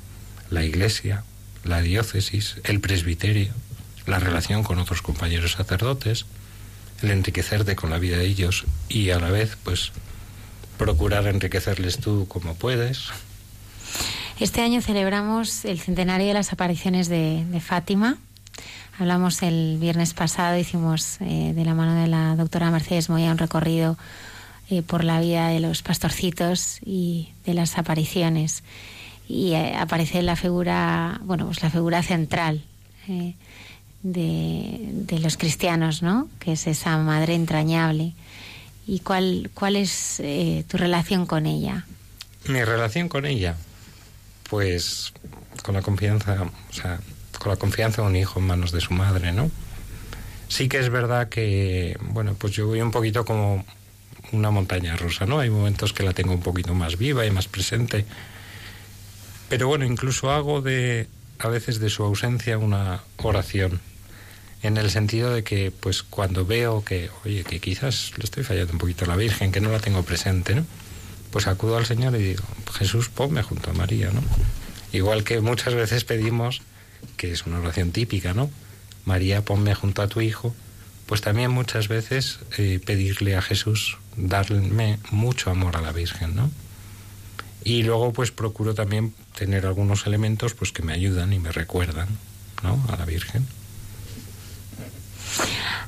la 0.49 0.63
Iglesia, 0.63 1.23
la 1.63 1.81
diócesis, 1.81 2.55
el 2.63 2.79
presbiterio, 2.79 3.53
la 4.07 4.19
relación 4.19 4.63
con 4.63 4.79
otros 4.79 5.01
compañeros 5.01 5.53
sacerdotes, 5.53 6.25
el 7.01 7.11
enriquecerte 7.11 7.75
con 7.75 7.89
la 7.89 7.99
vida 7.99 8.17
de 8.17 8.25
ellos 8.25 8.65
y 8.89 9.11
a 9.11 9.19
la 9.19 9.29
vez, 9.29 9.57
pues, 9.63 9.91
procurar 10.77 11.27
enriquecerles 11.27 11.99
tú 11.99 12.27
como 12.27 12.55
puedes. 12.55 13.09
Este 14.39 14.61
año 14.61 14.81
celebramos 14.81 15.65
el 15.65 15.79
centenario 15.79 16.27
de 16.27 16.33
las 16.33 16.53
apariciones 16.53 17.09
de, 17.09 17.45
de 17.45 17.59
Fátima. 17.59 18.17
Hablamos 18.99 19.41
el 19.43 19.77
viernes 19.79 20.13
pasado, 20.13 20.57
hicimos 20.57 21.21
eh, 21.21 21.53
de 21.55 21.63
la 21.63 21.73
mano 21.73 21.95
de 21.95 22.07
la 22.07 22.35
doctora 22.35 22.69
Mercedes 22.69 23.09
Moya 23.09 23.31
un 23.31 23.37
recorrido 23.37 23.97
eh, 24.69 24.81
por 24.81 25.05
la 25.05 25.21
vida 25.21 25.47
de 25.47 25.61
los 25.61 25.81
pastorcitos 25.81 26.79
y 26.83 27.29
de 27.45 27.53
las 27.53 27.77
apariciones. 27.77 28.61
Y 29.27 29.53
eh, 29.53 29.75
aparece 29.77 30.21
la 30.21 30.35
figura, 30.35 31.21
bueno, 31.23 31.45
pues 31.45 31.63
la 31.63 31.69
figura 31.69 32.03
central 32.03 32.61
de, 34.03 35.19
los 35.21 35.37
cristianos, 35.37 36.01
¿no? 36.01 36.27
Que 36.39 36.51
es 36.51 36.67
esa 36.67 36.97
madre 36.97 37.35
entrañable. 37.35 38.13
¿Y 38.85 38.99
cuál, 38.99 39.49
cuál 39.53 39.77
es 39.77 40.21
tu 40.67 40.77
relación 40.77 41.25
con 41.25 41.45
ella? 41.45 41.85
Mi 42.47 42.63
relación 42.63 43.07
con 43.07 43.25
ella, 43.25 43.55
pues 44.49 45.13
con 45.63 45.75
la 45.75 45.81
confianza, 45.81 46.43
o 46.43 46.73
sea, 46.73 46.99
con 47.39 47.49
la 47.49 47.55
confianza 47.55 48.01
de 48.01 48.07
un 48.07 48.15
hijo 48.15 48.39
en 48.39 48.45
manos 48.45 48.71
de 48.71 48.81
su 48.81 48.93
madre, 48.93 49.31
¿no? 49.31 49.49
Sí 50.49 50.67
que 50.67 50.79
es 50.79 50.89
verdad 50.89 51.29
que, 51.29 51.97
bueno, 52.01 52.35
pues 52.37 52.53
yo 52.53 52.67
voy 52.67 52.81
un 52.81 52.91
poquito 52.91 53.25
como 53.25 53.65
una 54.31 54.51
montaña 54.51 54.95
rusa, 54.95 55.25
¿no? 55.25 55.39
Hay 55.39 55.49
momentos 55.49 55.93
que 55.93 56.03
la 56.03 56.13
tengo 56.13 56.33
un 56.33 56.41
poquito 56.41 56.75
más 56.75 56.97
viva 56.97 57.25
y 57.25 57.31
más 57.31 57.47
presente. 57.47 58.05
Pero 59.47 59.67
bueno, 59.67 59.85
incluso 59.85 60.31
hago 60.31 60.61
de 60.61 61.07
a 61.39 61.47
veces 61.47 61.79
de 61.79 61.89
su 61.89 62.03
ausencia 62.03 62.57
una 62.57 63.01
oración 63.17 63.79
en 64.61 64.77
el 64.77 64.91
sentido 64.91 65.33
de 65.33 65.43
que 65.43 65.71
pues 65.71 66.03
cuando 66.03 66.45
veo 66.45 66.83
que 66.83 67.09
oye 67.23 67.43
que 67.45 67.61
quizás 67.61 68.11
le 68.17 68.25
estoy 68.25 68.43
fallando 68.43 68.73
un 68.73 68.79
poquito 68.79 69.05
a 69.05 69.07
la 69.07 69.15
Virgen 69.15 69.53
que 69.53 69.61
no 69.61 69.71
la 69.71 69.79
tengo 69.79 70.03
presente 70.03 70.53
no 70.53 70.65
pues 71.31 71.47
acudo 71.47 71.77
al 71.77 71.85
Señor 71.85 72.13
y 72.15 72.19
digo 72.19 72.43
Jesús 72.73 73.07
ponme 73.07 73.41
junto 73.41 73.69
a 73.69 73.73
María 73.73 74.11
no 74.11 74.21
igual 74.91 75.23
que 75.23 75.39
muchas 75.39 75.75
veces 75.75 76.03
pedimos 76.03 76.61
que 77.17 77.31
es 77.31 77.45
una 77.45 77.59
oración 77.59 77.91
típica 77.91 78.33
no 78.33 78.49
María 79.05 79.43
ponme 79.43 79.73
junto 79.73 80.01
a 80.01 80.07
tu 80.07 80.21
hijo. 80.21 80.53
Pues 81.07 81.21
también 81.21 81.49
muchas 81.49 81.87
veces 81.87 82.39
eh, 82.59 82.79
pedirle 82.85 83.35
a 83.35 83.41
Jesús 83.41 83.97
darme 84.15 84.99
mucho 85.09 85.49
amor 85.49 85.75
a 85.75 85.81
la 85.81 85.91
Virgen 85.91 86.35
no 86.35 86.51
y 87.63 87.83
luego 87.83 88.13
pues 88.13 88.31
procuro 88.31 88.75
también 88.75 89.13
tener 89.37 89.65
algunos 89.65 90.05
elementos 90.05 90.53
pues 90.53 90.71
que 90.71 90.83
me 90.83 90.93
ayudan 90.93 91.33
y 91.33 91.39
me 91.39 91.51
recuerdan 91.51 92.07
no 92.61 92.79
a 92.89 92.95
la 92.95 93.05
Virgen. 93.05 93.47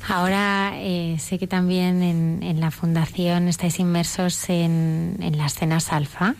Ahora 0.08 0.72
eh, 0.76 1.16
sé 1.20 1.38
que 1.38 1.46
también 1.46 2.02
en, 2.02 2.42
en, 2.42 2.60
la 2.60 2.72
fundación 2.72 3.46
estáis 3.46 3.78
inmersos 3.78 4.48
en, 4.48 5.16
en 5.20 5.38
las 5.38 5.54
cenas 5.54 5.92
alfa. 5.92 6.34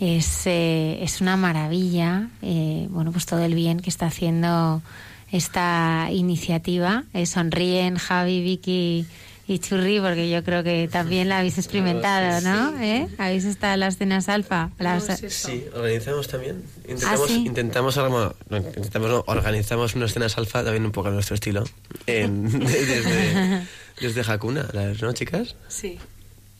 Es, 0.00 0.46
eh, 0.46 0.98
es 1.02 1.20
una 1.20 1.36
maravilla, 1.36 2.30
eh, 2.42 2.86
bueno, 2.90 3.12
pues 3.12 3.26
todo 3.26 3.44
el 3.44 3.54
bien 3.54 3.80
que 3.80 3.90
está 3.90 4.06
haciendo 4.06 4.82
esta 5.30 6.08
iniciativa. 6.10 7.04
sonríen 7.26 7.96
Javi, 7.96 8.42
Vicky 8.42 9.06
y 9.50 9.58
Churri, 9.58 9.98
porque 9.98 10.30
yo 10.30 10.44
creo 10.44 10.62
que 10.62 10.88
también 10.90 11.28
la 11.28 11.38
habéis 11.38 11.58
experimentado, 11.58 12.40
¿no? 12.40 12.80
¿Eh? 12.80 13.08
¿Habéis 13.18 13.44
estado 13.44 13.74
en 13.74 13.80
las 13.80 13.96
cenas 13.96 14.28
alfa? 14.28 14.70
Las... 14.78 15.06
Sí, 15.28 15.64
organizamos 15.74 16.28
también. 16.28 16.62
Intentamos, 16.88 17.30
¿Ah, 17.30 17.34
sí? 17.34 17.44
intentamos, 17.46 17.96
no, 17.96 18.34
intentamos 18.58 19.10
no, 19.10 19.24
organizamos 19.26 19.96
unas 19.96 20.12
cenas 20.12 20.38
alfa 20.38 20.62
también 20.62 20.84
un 20.84 20.92
poco 20.92 21.08
a 21.08 21.10
nuestro 21.10 21.34
estilo. 21.34 21.64
En, 22.06 22.48
desde, 22.60 23.66
desde 24.00 24.32
Hakuna, 24.32 24.68
¿no, 25.02 25.12
chicas? 25.14 25.56
Sí, 25.66 25.98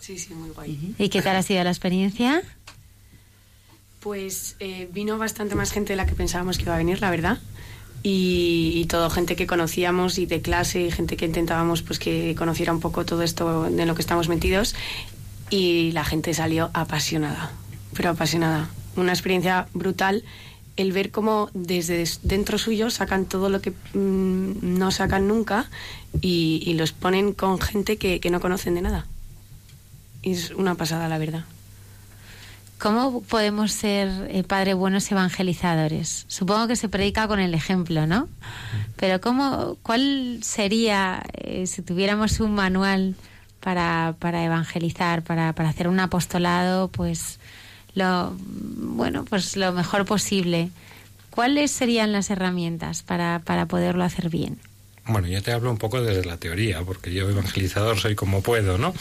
sí, 0.01 0.19
sí, 0.19 0.35
muy 0.35 0.51
guay. 0.51 0.95
¿Y 0.99 1.09
qué 1.11 1.23
tal 1.23 1.37
ha 1.37 1.43
sido 1.45 1.63
la 1.63 1.71
experiencia? 1.71 2.43
Pues 4.01 4.57
eh, 4.61 4.89
vino 4.93 5.19
bastante 5.19 5.55
más 5.55 5.73
gente 5.73 5.93
de 5.93 5.97
la 5.97 6.07
que 6.07 6.15
pensábamos 6.15 6.57
que 6.57 6.65
iba 6.65 6.75
a 6.75 6.79
venir, 6.79 7.01
la 7.01 7.11
verdad. 7.11 7.39
Y, 8.03 8.87
todo 8.89 9.11
gente 9.11 9.37
que 9.37 9.47
conocíamos 9.47 10.19
y 10.19 10.27
de 10.27 10.41
clase 10.41 10.81
y 10.81 10.91
gente 10.91 11.17
que 11.19 11.27
intentábamos 11.27 11.83
pues 11.83 11.99
que 11.99 12.35
conociera 12.35 12.73
un 12.73 12.81
poco 12.81 13.05
todo 13.05 13.23
esto 13.23 13.65
de 13.65 13.87
lo 13.87 13.95
que 13.95 14.01
estamos 14.01 14.29
metidos. 14.29 14.75
Y 15.51 15.93
la 15.93 16.05
gente 16.05 16.33
salió 16.35 16.71
apasionada 16.73 17.53
pero 17.95 18.11
apasionada. 18.11 18.69
Una 18.97 19.13
experiencia 19.13 19.69
brutal 19.75 20.25
el 20.77 20.93
ver 20.93 21.11
cómo 21.11 21.51
desde 21.53 22.05
dentro 22.23 22.57
suyo 22.57 22.91
sacan 22.91 23.27
todo 23.27 23.51
lo 23.51 23.61
que 23.61 23.73
mmm, 23.93 24.79
no 24.79 24.91
sacan 24.91 25.29
nunca 25.29 25.69
y, 26.21 26.73
los 26.75 26.93
ponen 26.93 27.33
con 27.33 27.61
gente 27.61 27.99
que, 27.99 28.21
no 28.31 28.41
conocen 28.41 28.75
de 28.75 28.83
nada. 28.83 29.07
Es 30.23 30.51
una 30.51 30.75
pasada 30.75 31.09
la 31.09 31.19
verdad 31.19 31.45
¿Cómo 32.81 33.21
podemos 33.21 33.73
ser, 33.73 34.09
eh, 34.31 34.43
padre, 34.43 34.73
buenos 34.73 35.13
evangelizadores? 35.13 36.25
Supongo 36.29 36.67
que 36.67 36.77
se 36.77 36.89
predica 36.89 37.29
con 37.29 37.39
el 37.39 37.53
ejemplo, 37.53 38.07
¿no? 38.07 38.27
Pero 38.97 39.21
¿cómo, 39.21 39.77
¿cuál 39.83 40.39
sería, 40.41 41.23
eh, 41.35 41.67
si 41.67 41.83
tuviéramos 41.83 42.41
un 42.41 42.55
manual 42.55 43.17
para, 43.61 44.15
para 44.19 44.43
evangelizar, 44.43 45.21
para, 45.21 45.53
para, 45.53 45.69
hacer 45.69 45.89
un 45.89 46.01
apostolado, 46.01 46.89
pues 46.89 47.39
lo, 47.93 48.35
bueno, 48.39 49.27
pues 49.27 49.59
lo 49.59 49.73
mejor 49.73 50.07
posible? 50.07 50.71
¿Cuáles 51.29 51.71
serían 51.71 52.13
las 52.13 52.31
herramientas 52.31 53.03
para, 53.03 53.43
para 53.45 53.67
poderlo 53.67 54.05
hacer 54.05 54.31
bien? 54.31 54.59
Bueno, 55.11 55.27
yo 55.27 55.43
te 55.43 55.51
hablo 55.51 55.71
un 55.71 55.79
poco 55.79 56.01
desde 56.01 56.25
la 56.25 56.37
teoría, 56.37 56.83
porque 56.83 57.13
yo 57.13 57.29
evangelizador 57.29 57.99
soy 57.99 58.15
como 58.15 58.43
puedo, 58.43 58.79
¿no? 58.79 58.95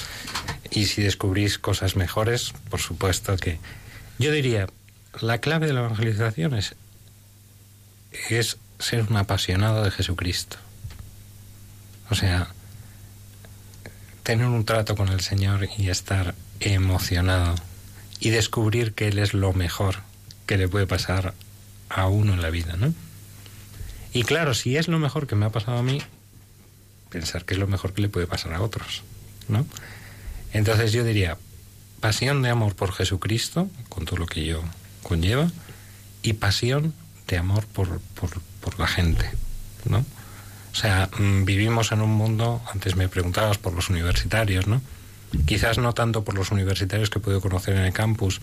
Y 0.71 0.85
si 0.85 1.03
descubrís 1.03 1.59
cosas 1.59 1.95
mejores, 1.95 2.53
por 2.69 2.79
supuesto 2.79 3.37
que... 3.37 3.59
Yo 4.17 4.31
diría, 4.31 4.67
la 5.21 5.37
clave 5.37 5.67
de 5.67 5.73
la 5.73 5.81
evangelización 5.81 6.55
es, 6.55 6.75
es 8.29 8.57
ser 8.79 9.05
un 9.07 9.17
apasionado 9.17 9.83
de 9.83 9.91
Jesucristo. 9.91 10.57
O 12.09 12.15
sea, 12.15 12.49
tener 14.23 14.47
un 14.47 14.65
trato 14.65 14.95
con 14.95 15.09
el 15.09 15.21
Señor 15.21 15.69
y 15.77 15.89
estar 15.89 16.33
emocionado 16.59 17.55
y 18.19 18.31
descubrir 18.31 18.93
que 18.93 19.09
Él 19.09 19.19
es 19.19 19.35
lo 19.35 19.53
mejor 19.53 19.97
que 20.47 20.57
le 20.57 20.67
puede 20.67 20.87
pasar 20.87 21.35
a 21.87 22.07
uno 22.07 22.33
en 22.33 22.41
la 22.41 22.49
vida, 22.49 22.75
¿no? 22.77 22.93
Y 24.13 24.23
claro, 24.23 24.53
si 24.53 24.77
es 24.77 24.87
lo 24.87 24.99
mejor 24.99 25.27
que 25.27 25.35
me 25.35 25.45
ha 25.45 25.51
pasado 25.51 25.77
a 25.77 25.83
mí, 25.83 26.01
pensar 27.09 27.45
que 27.45 27.53
es 27.53 27.59
lo 27.59 27.67
mejor 27.67 27.93
que 27.93 28.01
le 28.01 28.09
puede 28.09 28.27
pasar 28.27 28.53
a 28.53 28.61
otros, 28.61 29.03
¿no? 29.47 29.65
Entonces 30.51 30.91
yo 30.91 31.03
diría, 31.03 31.37
pasión 31.99 32.41
de 32.41 32.49
amor 32.49 32.75
por 32.75 32.91
Jesucristo, 32.91 33.69
con 33.89 34.05
todo 34.05 34.17
lo 34.17 34.25
que 34.25 34.41
ello 34.41 34.63
conlleva, 35.03 35.51
y 36.23 36.33
pasión 36.33 36.93
de 37.27 37.37
amor 37.37 37.65
por, 37.67 37.99
por, 38.15 38.29
por 38.61 38.79
la 38.79 38.87
gente, 38.87 39.29
¿no? 39.85 40.05
O 40.71 40.75
sea, 40.75 41.09
mm, 41.17 41.45
vivimos 41.45 41.91
en 41.91 42.01
un 42.01 42.11
mundo, 42.11 42.61
antes 42.71 42.95
me 42.95 43.09
preguntabas 43.09 43.57
por 43.57 43.73
los 43.73 43.89
universitarios, 43.89 44.67
¿no? 44.67 44.81
Quizás 45.45 45.77
no 45.77 45.93
tanto 45.93 46.23
por 46.23 46.35
los 46.35 46.51
universitarios 46.51 47.09
que 47.09 47.19
puedo 47.19 47.41
conocer 47.41 47.75
en 47.75 47.85
el 47.85 47.93
campus, 47.93 48.41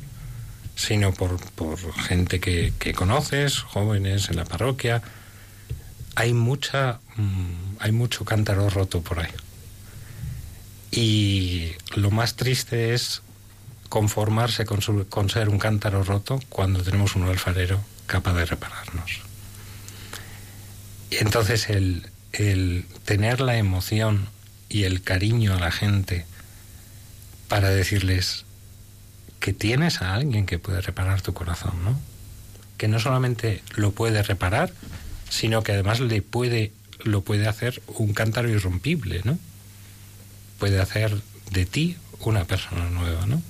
sino 0.76 1.12
por, 1.12 1.40
por 1.52 1.78
gente 1.94 2.38
que, 2.38 2.72
que 2.78 2.92
conoces, 2.92 3.58
jóvenes 3.60 4.28
en 4.28 4.36
la 4.36 4.44
parroquia. 4.44 5.02
Hay 6.16 6.32
mucha, 6.32 6.98
mm, 7.16 7.76
hay 7.78 7.92
mucho 7.92 8.24
cántaro 8.24 8.68
roto 8.70 9.00
por 9.02 9.20
ahí. 9.20 9.30
Y 10.90 11.72
lo 11.94 12.10
más 12.10 12.34
triste 12.36 12.94
es 12.94 13.22
conformarse 13.88 14.64
con, 14.66 14.82
su- 14.82 15.06
con 15.08 15.30
ser 15.30 15.48
un 15.48 15.58
cántaro 15.58 16.02
roto 16.02 16.40
cuando 16.48 16.82
tenemos 16.82 17.14
un 17.16 17.24
alfarero 17.28 17.80
capaz 18.06 18.34
de 18.34 18.46
repararnos. 18.46 19.20
Y 21.10 21.16
entonces 21.18 21.68
el, 21.70 22.06
el 22.32 22.86
tener 23.04 23.40
la 23.40 23.56
emoción 23.56 24.28
y 24.68 24.84
el 24.84 25.02
cariño 25.02 25.54
a 25.54 25.60
la 25.60 25.70
gente 25.70 26.24
para 27.48 27.68
decirles 27.70 28.44
que 29.38 29.52
tienes 29.52 30.02
a 30.02 30.14
alguien 30.14 30.46
que 30.46 30.58
puede 30.58 30.80
reparar 30.80 31.20
tu 31.20 31.32
corazón, 31.32 31.84
¿no? 31.84 31.98
Que 32.78 32.88
no 32.88 32.98
solamente 32.98 33.62
lo 33.76 33.92
puede 33.92 34.22
reparar, 34.22 34.72
sino 35.28 35.62
que 35.62 35.72
además 35.72 36.00
le 36.00 36.22
puede, 36.22 36.72
lo 37.02 37.22
puede 37.22 37.48
hacer 37.48 37.82
un 37.86 38.12
cántaro 38.12 38.48
irrompible, 38.48 39.20
¿no? 39.24 39.38
Puede 40.58 40.80
hacer 40.80 41.20
de 41.50 41.66
ti 41.66 41.96
una 42.20 42.44
persona 42.44 42.88
nueva, 42.90 43.26
¿no? 43.26 43.42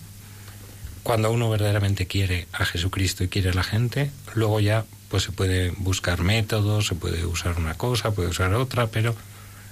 Cuando 1.03 1.31
uno 1.31 1.49
verdaderamente 1.49 2.07
quiere 2.07 2.49
a 2.53 2.65
Jesucristo 2.65 3.23
y 3.23 3.29
quiere 3.29 3.51
a 3.51 3.55
la 3.55 3.63
gente, 3.63 4.11
luego 4.35 4.59
ya 4.61 4.85
pues 5.09 5.23
se 5.23 5.33
puede 5.33 5.71
buscar 5.71 6.23
métodos, 6.23 6.89
se 6.89 6.97
puede 6.97 7.25
usar 7.25 7.57
una 7.59 7.75
cosa, 7.75 8.11
puede 8.11 8.29
usar 8.29 8.53
otra, 8.55 8.89
pero 8.89 9.15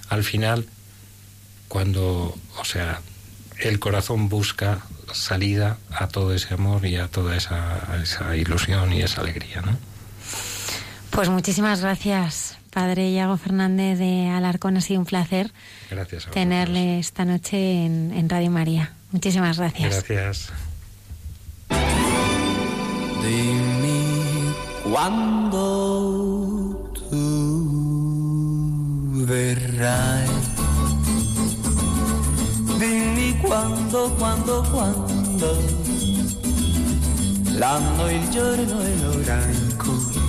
al 0.08 0.22
final 0.22 0.66
cuando, 1.66 2.38
o 2.56 2.64
sea, 2.64 3.00
el 3.58 3.80
corazón 3.80 4.28
busca 4.28 4.82
salida 5.12 5.78
a 5.90 6.06
todo 6.06 6.34
ese 6.34 6.54
amor 6.54 6.86
y 6.86 6.96
a 6.96 7.08
toda 7.08 7.36
esa, 7.36 7.98
esa 8.00 8.36
ilusión 8.36 8.92
y 8.92 9.02
esa 9.02 9.22
alegría, 9.22 9.60
¿no? 9.60 9.76
Pues 11.14 11.28
muchísimas 11.28 11.80
gracias, 11.80 12.56
Padre 12.72 13.08
Iago 13.10 13.36
Fernández 13.36 14.00
de 14.00 14.26
Alarcón. 14.30 14.76
Ha 14.76 14.80
sido 14.80 14.98
un 14.98 15.06
placer 15.06 15.52
Gracias 15.88 16.26
tenerle 16.26 16.98
esta 16.98 17.24
noche 17.24 17.86
en, 17.86 18.12
en 18.12 18.28
Radio 18.28 18.50
María. 18.50 18.92
Muchísimas 19.12 19.58
gracias. 19.58 20.04
Gracias. 20.08 20.52
Dimmi 23.22 24.54
quando 24.82 25.72
tu 27.10 27.64
verrai. 29.24 30.26
Dimmi 32.80 33.38
quando, 33.40 34.12
quando, 34.18 34.64
quando. 34.72 35.62
L'anno, 37.52 38.10
il 38.10 38.28
giorno 38.30 38.82
e 38.82 38.96
l'ora 38.96 39.46
in 39.46 39.76
cui 39.78 40.23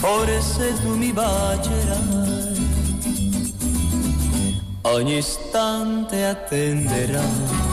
forse 0.00 0.74
tu 0.82 0.96
mi 0.96 1.12
bacerai. 1.12 2.56
Ogni 4.82 5.18
istante 5.18 6.24
attenderai 6.24 7.66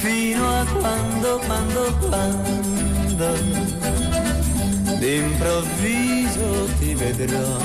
fino 0.00 0.48
a 0.48 0.64
quando, 0.78 1.38
quando, 1.46 1.94
quando 2.08 3.28
d'improvviso 4.98 6.68
ti 6.78 6.94
vedrò 6.94 7.58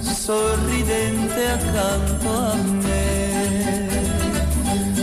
sorridente 0.00 1.48
accanto 1.50 2.28
a 2.30 2.54
me. 2.54 3.02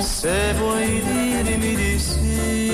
Se 0.01 0.53
vuoi 0.57 1.01
dirmi 1.01 1.75
di 1.75 1.99
sì, 1.99 2.71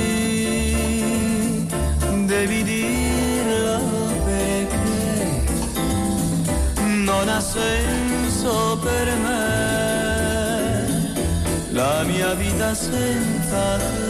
devi 2.25 2.63
dirlo 2.63 2.76
senso 7.39 8.77
per 8.81 9.07
me 9.17 9.67
la 11.71 12.03
mia 12.03 12.33
vita 12.33 12.73
senza 12.73 13.77
te. 13.77 14.07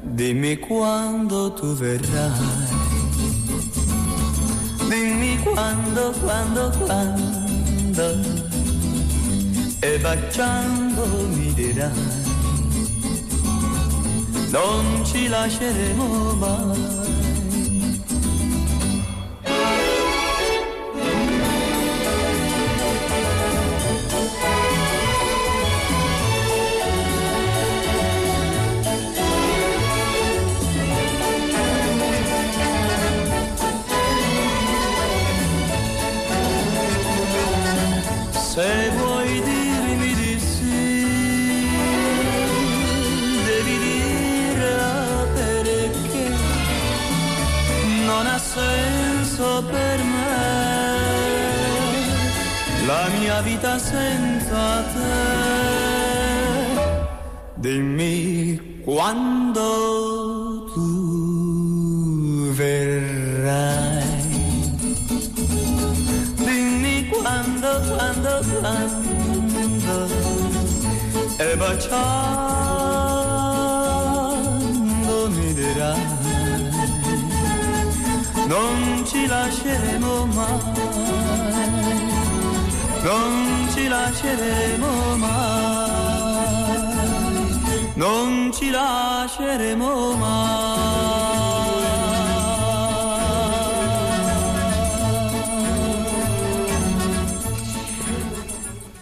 Dimmi 0.00 0.56
quando 0.58 1.52
tu 1.52 1.74
verrai. 1.74 2.74
Dimmi 4.88 5.38
quando, 5.42 6.12
quando, 6.22 6.72
quando. 6.78 8.06
E 9.80 9.98
baciando 9.98 11.06
mi 11.34 11.52
dirai. 11.52 12.24
Non 14.50 15.04
ci 15.04 15.28
lasceremo 15.28 16.32
mai. 16.32 17.15
La 52.86 53.08
mia 53.08 53.40
vita 53.42 53.78
senza 53.78 54.82
te. 54.92 55.14
Dimmi 57.56 58.80
quando 58.84 60.70
tu 60.72 62.52
verrai. 62.52 64.04
Dimmi 66.36 67.08
quando, 67.08 67.68
quando, 67.88 68.32
quando 68.60 69.94
E 71.38 71.56
baciando 71.56 72.10
mi 75.30 75.54
dirai 75.54 76.00
Non 78.46 79.04
ci 79.04 79.26
lasceremo 79.26 80.26
mai 80.26 82.15
Non 83.06 83.68
ci 83.72 83.86
lasceremo 83.86 85.16
mai. 85.16 85.54
Non 87.94 88.50
ci 88.52 88.70
lasceremo 88.70 90.16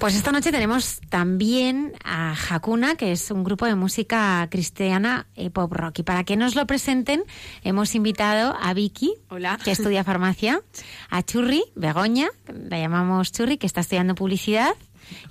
Pues 0.04 0.16
esta 0.16 0.32
noche 0.32 0.52
tenemos 0.52 1.00
también 1.08 1.94
a 2.04 2.34
Hakuna, 2.34 2.94
que 2.94 3.10
es 3.10 3.30
un 3.30 3.42
grupo 3.42 3.64
de 3.64 3.74
música 3.74 4.46
cristiana 4.50 5.26
y 5.34 5.48
pop 5.48 5.72
rock. 5.72 6.00
Y 6.00 6.02
para 6.02 6.24
que 6.24 6.36
nos 6.36 6.54
lo 6.54 6.66
presenten, 6.66 7.24
hemos 7.62 7.94
invitado 7.94 8.54
a 8.60 8.74
Vicky, 8.74 9.14
Hola. 9.30 9.58
que 9.64 9.70
estudia 9.70 10.04
farmacia, 10.04 10.60
a 11.08 11.22
Churri, 11.22 11.64
Begoña, 11.74 12.28
la 12.68 12.78
llamamos 12.78 13.32
Churri, 13.32 13.56
que 13.56 13.66
está 13.66 13.80
estudiando 13.80 14.14
publicidad, 14.14 14.74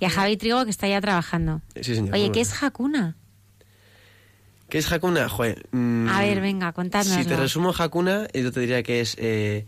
y 0.00 0.06
a 0.06 0.10
Javi 0.10 0.36
Trigo, 0.36 0.64
que 0.64 0.72
está 0.72 0.88
ya 0.88 1.00
trabajando. 1.00 1.62
Sí, 1.80 1.94
señor. 1.94 2.12
Oye, 2.12 2.32
¿qué 2.32 2.40
es 2.40 2.60
Hakuna? 2.60 3.16
¿Qué 4.68 4.78
es 4.78 4.90
Hakuna? 4.90 5.28
Joder, 5.28 5.68
mm, 5.70 6.08
A 6.08 6.20
ver, 6.20 6.40
venga, 6.40 6.72
contádnoslo. 6.72 7.22
Si 7.22 7.28
te 7.28 7.36
resumo 7.36 7.72
Hakuna, 7.78 8.26
yo 8.34 8.50
te 8.50 8.58
diría 8.58 8.82
que 8.82 9.02
es 9.02 9.14
eh, 9.20 9.66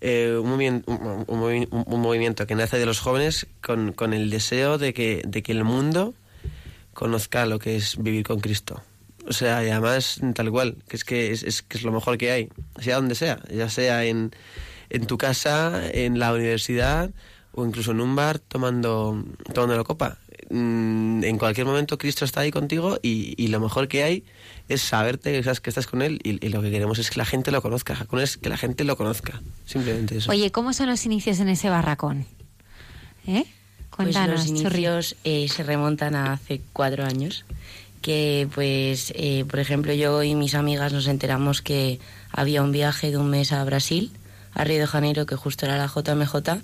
eh, 0.00 0.36
un, 0.40 0.50
un- 0.86 1.68
un 1.86 2.00
movimiento 2.00 2.46
que 2.46 2.54
nace 2.54 2.78
de 2.78 2.86
los 2.86 3.00
jóvenes 3.00 3.46
con, 3.62 3.92
con 3.92 4.12
el 4.12 4.30
deseo 4.30 4.78
de 4.78 4.92
que, 4.94 5.22
de 5.26 5.42
que 5.42 5.52
el 5.52 5.64
mundo 5.64 6.14
conozca 6.92 7.46
lo 7.46 7.58
que 7.58 7.76
es 7.76 7.96
vivir 8.02 8.24
con 8.24 8.40
Cristo. 8.40 8.82
O 9.28 9.32
sea, 9.32 9.64
y 9.64 9.70
además 9.70 10.20
tal 10.34 10.50
cual, 10.50 10.76
que 10.88 10.96
es 10.96 11.04
que 11.04 11.32
es, 11.32 11.42
es- 11.42 11.62
que 11.62 11.78
es 11.78 11.82
lo 11.84 11.92
mejor 11.92 12.16
que 12.18 12.30
hay, 12.30 12.48
sea 12.80 12.96
donde 12.96 13.14
sea, 13.14 13.40
ya 13.52 13.68
sea 13.68 14.04
en, 14.04 14.30
en 14.90 15.06
tu 15.06 15.18
casa, 15.18 15.82
en 15.92 16.18
la 16.18 16.32
universidad 16.32 17.10
o 17.52 17.64
incluso 17.66 17.90
en 17.92 18.00
un 18.00 18.14
bar 18.14 18.38
tomando, 18.38 19.24
tomando 19.52 19.76
la 19.76 19.84
copa. 19.84 20.18
Mm, 20.50 21.24
En 21.24 21.38
cualquier 21.38 21.66
momento 21.66 21.98
Cristo 21.98 22.24
está 22.24 22.40
ahí 22.40 22.50
contigo 22.50 22.98
y, 23.02 23.34
y 23.42 23.48
lo 23.48 23.58
mejor 23.60 23.88
que 23.88 24.02
hay 24.04 24.24
es 24.68 24.80
saberte 24.82 25.32
que 25.32 25.42
sabes 25.42 25.60
que 25.60 25.70
estás 25.70 25.86
con 25.86 26.02
Él 26.02 26.20
y, 26.22 26.44
y 26.44 26.48
lo 26.50 26.62
que 26.62 26.70
queremos 26.70 26.98
es 26.98 27.10
que 27.10 27.18
la 27.18 27.24
gente 27.24 27.50
lo 27.50 27.62
conozca. 27.62 27.94
Hakuna 27.98 28.22
es 28.24 28.36
que 28.36 28.48
la 28.48 28.56
gente 28.56 28.84
lo 28.84 28.96
conozca, 28.96 29.40
simplemente 29.64 30.18
eso. 30.18 30.30
Oye, 30.30 30.50
¿cómo 30.52 30.72
son 30.72 30.88
los 30.88 31.04
inicios 31.06 31.40
en 31.40 31.48
ese 31.48 31.68
barracón? 31.68 32.26
¿Eh? 33.26 33.44
Pues 33.44 34.08
Cuéntanos, 34.14 34.48
los 34.50 34.60
Churri. 34.60 34.78
inicios 34.84 35.16
eh, 35.24 35.48
se 35.48 35.62
remontan 35.62 36.14
a 36.14 36.34
hace 36.34 36.60
cuatro 36.72 37.04
años, 37.04 37.44
que 38.02 38.48
pues, 38.54 39.12
eh, 39.16 39.44
por 39.48 39.58
ejemplo, 39.58 39.92
yo 39.94 40.22
y 40.22 40.34
mis 40.34 40.54
amigas 40.54 40.92
nos 40.92 41.06
enteramos 41.08 41.62
que 41.62 41.98
había 42.30 42.62
un 42.62 42.72
viaje 42.72 43.10
de 43.10 43.16
un 43.16 43.30
mes 43.30 43.52
a 43.52 43.64
Brasil, 43.64 44.12
a 44.52 44.64
Río 44.64 44.78
de 44.80 44.86
Janeiro, 44.86 45.26
que 45.26 45.34
justo 45.36 45.64
era 45.66 45.76
la 45.76 45.86
JMJ, 45.86 46.60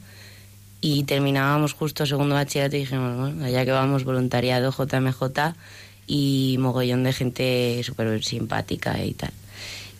y 0.83 1.05
terminábamos 1.05 1.73
justo 1.73 2.05
segundo 2.05 2.35
bachillerato 2.35 2.77
y 2.77 2.81
dijimos, 2.81 3.17
bueno, 3.17 3.45
allá 3.45 3.65
que 3.65 3.71
vamos, 3.71 4.03
voluntariado, 4.05 4.73
JMJ, 4.73 5.55
y 6.09 6.57
mogollón 6.59 7.05
de 7.05 7.13
gente 7.13 7.81
súper 7.85 8.23
simpática 8.25 9.03
y 9.03 9.15
tal. 9.15 9.31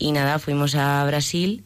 Y 0.01 0.11
nada, 0.11 0.41
fuimos 0.41 0.75
a 0.75 1.05
Brasil 1.07 1.63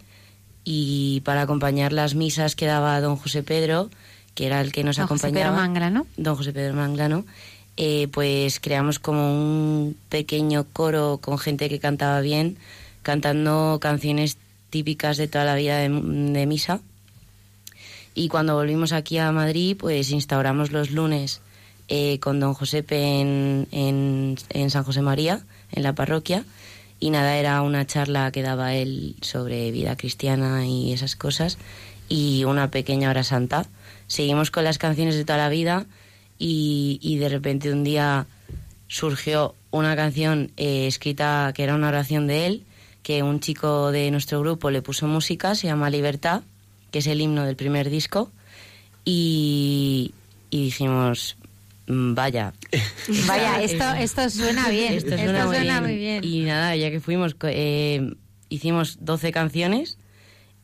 y 0.65 1.23
para 1.25 1.43
acompañar 1.43 1.95
las 1.95 2.15
misas 2.15 2.55
que 2.55 2.67
daba 2.67 3.01
don 3.01 3.17
José 3.17 3.43
Pedro, 3.43 3.89
que 4.35 4.47
era 4.47 4.61
el 4.61 4.71
que 4.71 4.85
nos 4.85 4.97
Don 4.97 5.07
José 5.07 5.29
acompañaba. 5.29 5.57
Pedro 5.57 5.63
Manglano. 5.63 6.07
Don 6.19 6.37
José 6.37 6.53
Pedro 6.53 6.75
Manglano, 6.75 7.25
eh, 7.79 8.09
pues 8.13 8.61
creamos 8.61 8.99
como 8.99 9.33
un 9.33 9.97
pequeño 10.11 10.67
coro 10.75 11.21
con 11.23 11.39
gente 11.39 11.71
que 11.71 11.79
cantaba 11.79 12.21
bien, 12.21 12.59
cantando 13.03 13.79
canciones 13.81 14.37
típicas 14.69 15.17
de 15.17 15.27
toda 15.27 15.47
la 15.47 15.55
vida 15.55 15.79
de, 15.79 15.89
de 15.89 16.47
misa. 16.47 16.83
Y 18.17 18.29
cuando 18.29 18.55
volvimos 18.55 18.93
aquí 18.93 19.19
a 19.19 19.31
Madrid, 19.31 19.77
pues 19.79 20.11
instauramos 20.11 20.73
los 20.73 20.91
lunes 20.91 21.43
eh, 21.89 22.19
con 22.19 22.41
don 22.41 22.55
Josepe 22.55 23.21
en, 23.21 23.69
en, 23.71 24.71
San 24.71 24.85
José 24.85 25.03
María, 25.03 25.45
en 25.71 25.83
la 25.83 25.95
parroquia. 25.95 26.47
Y 26.99 27.11
nada, 27.11 27.37
era 27.37 27.61
una 27.61 27.87
charla 27.87 28.33
que 28.33 28.41
daba 28.41 28.75
él 28.75 29.17
sobre 29.21 29.71
vida 29.71 29.97
cristiana 29.97 30.67
y 30.67 30.95
esas 30.95 31.15
cosas. 31.15 31.59
Y 32.09 32.45
una 32.45 32.71
pequeña 32.71 33.11
hora 33.11 33.23
santa. 33.23 33.67
Seguimos 34.07 34.51
con 34.51 34.65
las 34.65 34.79
canciones 34.79 35.15
de 35.17 35.27
toda 35.27 35.37
la 35.39 35.51
vida 35.51 35.85
y, 36.39 36.99
y 37.03 37.19
de 37.19 37.29
repente 37.29 37.71
un 37.71 37.85
día 37.85 38.27
surgió 38.89 39.55
una 39.73 39.95
canción 39.95 40.53
eh, 40.57 40.87
escrita 40.87 41.53
que 41.55 41.65
era 41.65 41.75
una 41.75 41.89
oración 41.89 42.27
de 42.27 42.47
él, 42.47 42.65
que 43.03 43.23
un 43.23 43.41
chico 43.41 43.93
de 43.93 44.11
nuestro 44.11 44.41
grupo 44.41 44.71
le 44.71 44.81
puso 44.81 45.07
música, 45.07 45.55
se 45.55 45.67
llama 45.67 45.91
Libertad, 45.91 46.43
que 46.91 46.99
es 47.01 47.07
el 47.07 47.21
himno 47.21 47.45
del 47.45 47.57
primer 47.57 47.91
disco, 47.91 48.31
y, 49.05 50.13
y 50.51 50.65
dijimos, 50.65 51.37
"Mm, 51.87 52.15
vaya. 52.15 52.53
Vaya, 53.27 53.63
esto, 53.63 53.85
esto 53.95 54.29
suena 54.31 54.69
bien. 54.69 54.95
Esto 54.95 55.17
suena, 55.17 55.47
muy, 55.47 55.57
muy 55.59 55.97
bien. 55.97 56.21
bien. 56.21 56.25
Y 56.25 56.41
nada, 56.45 56.75
ya 56.77 56.91
que 56.91 57.01
fuimos, 57.01 57.37
eh, 57.43 58.15
hicimos 58.49 58.99
12 59.01 59.31
canciones 59.33 59.99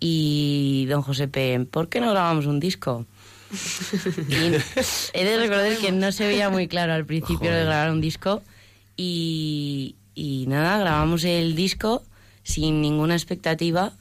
y 0.01 0.87
don 0.89 1.03
Josepe, 1.03 1.61
¿por 1.71 1.89
qué 1.89 2.01
no 2.01 2.11
grabamos 2.11 2.47
un 2.47 2.59
disco? 2.59 3.07
Y 4.29 4.55
he 5.13 5.25
de 5.25 5.37
recordar 5.39 5.77
que 5.77 5.93
no 5.93 6.11
se 6.11 6.27
veía 6.27 6.49
muy 6.51 6.67
claro 6.69 6.95
al 6.95 7.05
principio 7.07 7.53
de 7.53 7.65
grabar 7.65 7.91
un 7.93 8.01
disco 8.01 8.43
y, 8.97 9.95
y 10.15 10.47
nada, 10.49 10.79
grabamos 10.79 11.23
el 11.25 11.55
disco 11.55 12.03
sin 12.43 12.81
ninguna 12.81 13.15
expectativa 13.15 13.93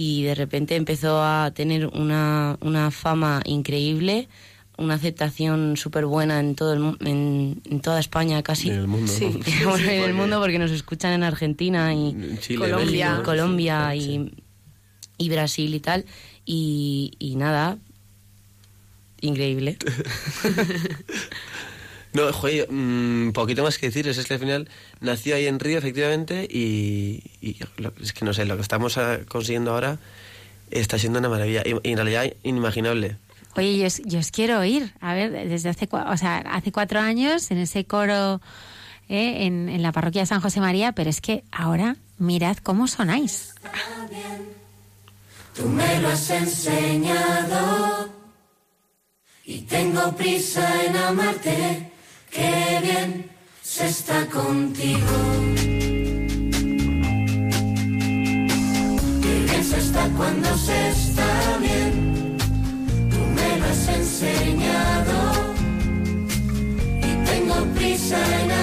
y 0.00 0.22
de 0.22 0.36
repente 0.36 0.76
empezó 0.76 1.20
a 1.24 1.50
tener 1.52 1.86
una, 1.88 2.56
una 2.60 2.92
fama 2.92 3.42
increíble, 3.44 4.28
una 4.76 4.94
aceptación 4.94 5.76
súper 5.76 6.06
buena 6.06 6.38
en, 6.38 6.54
todo 6.54 6.72
el, 6.72 6.78
mu- 6.78 6.96
en, 7.00 7.60
en 7.68 7.80
toda 7.80 7.98
España 7.98 8.40
casi. 8.44 8.68
En 8.70 8.76
el 8.76 8.86
mundo. 8.86 9.10
Sí. 9.12 9.24
¿no? 9.26 9.40
Bueno, 9.70 9.90
en 9.90 10.02
el 10.04 10.14
mundo 10.14 10.38
porque 10.40 10.60
nos 10.60 10.70
escuchan 10.70 11.14
en 11.14 11.24
Argentina 11.24 11.92
y 11.94 12.36
Chile, 12.40 12.60
Colombia. 12.60 13.22
Colombia 13.24 13.88
sí, 13.92 14.30
y, 15.18 15.24
y 15.24 15.28
Brasil 15.30 15.74
y 15.74 15.80
tal. 15.80 16.04
Y, 16.46 17.14
y 17.18 17.34
nada, 17.34 17.76
increíble. 19.20 19.78
No, 22.14 22.32
joder, 22.32 22.68
un 22.70 23.32
poquito 23.34 23.62
más 23.62 23.76
que 23.78 23.86
decir, 23.86 24.08
es 24.08 24.24
que 24.24 24.34
al 24.34 24.40
final 24.40 24.68
nació 25.00 25.36
ahí 25.36 25.46
en 25.46 25.60
Río, 25.60 25.78
efectivamente, 25.78 26.48
y, 26.50 27.22
y 27.40 27.58
lo- 27.76 27.92
es 28.02 28.12
que 28.12 28.24
no 28.24 28.32
sé, 28.32 28.44
lo 28.46 28.56
que 28.56 28.62
estamos 28.62 28.98
consiguiendo 29.28 29.72
ahora 29.72 29.98
está 30.70 30.98
siendo 30.98 31.18
una 31.18 31.28
maravilla, 31.28 31.62
y, 31.64 31.74
y 31.86 31.92
en 31.92 31.96
realidad 31.96 32.32
inimaginable. 32.42 33.16
Oye, 33.56 33.76
yo 33.78 33.86
os, 33.86 34.00
yo 34.04 34.18
os 34.20 34.30
quiero 34.30 34.58
oír. 34.60 34.92
A 35.00 35.14
ver, 35.14 35.32
desde 35.48 35.68
hace, 35.68 35.88
cua- 35.88 36.12
o 36.12 36.16
sea, 36.16 36.38
hace 36.38 36.72
cuatro 36.72 37.00
años 37.00 37.50
en 37.50 37.58
ese 37.58 37.84
coro 37.84 38.40
eh, 39.08 39.46
en, 39.46 39.68
en 39.68 39.82
la 39.82 39.92
parroquia 39.92 40.22
de 40.22 40.26
San 40.26 40.40
José 40.40 40.60
María, 40.60 40.92
pero 40.92 41.10
es 41.10 41.20
que 41.20 41.44
ahora 41.50 41.96
mirad 42.18 42.56
cómo 42.58 42.86
sonáis. 42.86 43.54
Tú 45.56 45.68
me 45.68 46.00
lo 46.00 46.08
has 46.08 46.30
enseñado 46.30 48.08
y 49.44 49.62
tengo 49.62 50.14
prisa 50.14 50.84
en 50.84 50.96
amarte. 50.96 51.90
Qué 52.30 52.80
bien 52.82 53.30
se 53.62 53.86
está 53.86 54.26
contigo. 54.26 55.16
Qué 59.22 59.40
bien 59.46 59.64
se 59.64 59.78
está 59.78 60.08
cuando 60.16 60.56
se 60.56 60.88
está 60.88 61.58
bien. 61.60 62.36
Tú 63.10 63.18
me 63.36 63.58
lo 63.58 63.66
has 63.66 63.88
enseñado 63.88 65.54
y 66.98 67.24
tengo 67.26 67.64
prisa 67.74 68.18
en 68.42 68.57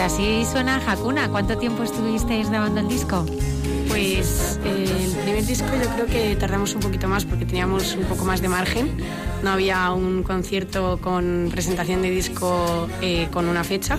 así 0.00 0.44
suena 0.50 0.80
Hakuna. 0.86 1.28
¿Cuánto 1.28 1.58
tiempo 1.58 1.82
estuvisteis 1.82 2.48
grabando 2.48 2.80
el 2.80 2.88
disco? 2.88 3.26
Pues 3.88 4.58
eh, 4.64 4.86
el 5.04 5.22
primer 5.22 5.44
disco 5.44 5.66
yo 5.82 5.90
creo 5.90 6.06
que 6.06 6.36
tardamos 6.36 6.74
un 6.74 6.80
poquito 6.80 7.06
más 7.06 7.26
porque 7.26 7.44
teníamos 7.44 7.94
un 7.94 8.04
poco 8.04 8.24
más 8.24 8.40
de 8.40 8.48
margen. 8.48 8.96
No 9.42 9.50
había 9.50 9.90
un 9.90 10.22
concierto 10.22 10.98
con 11.02 11.48
presentación 11.50 12.00
de 12.00 12.10
disco 12.10 12.88
eh, 13.02 13.28
con 13.30 13.46
una 13.46 13.62
fecha, 13.62 13.98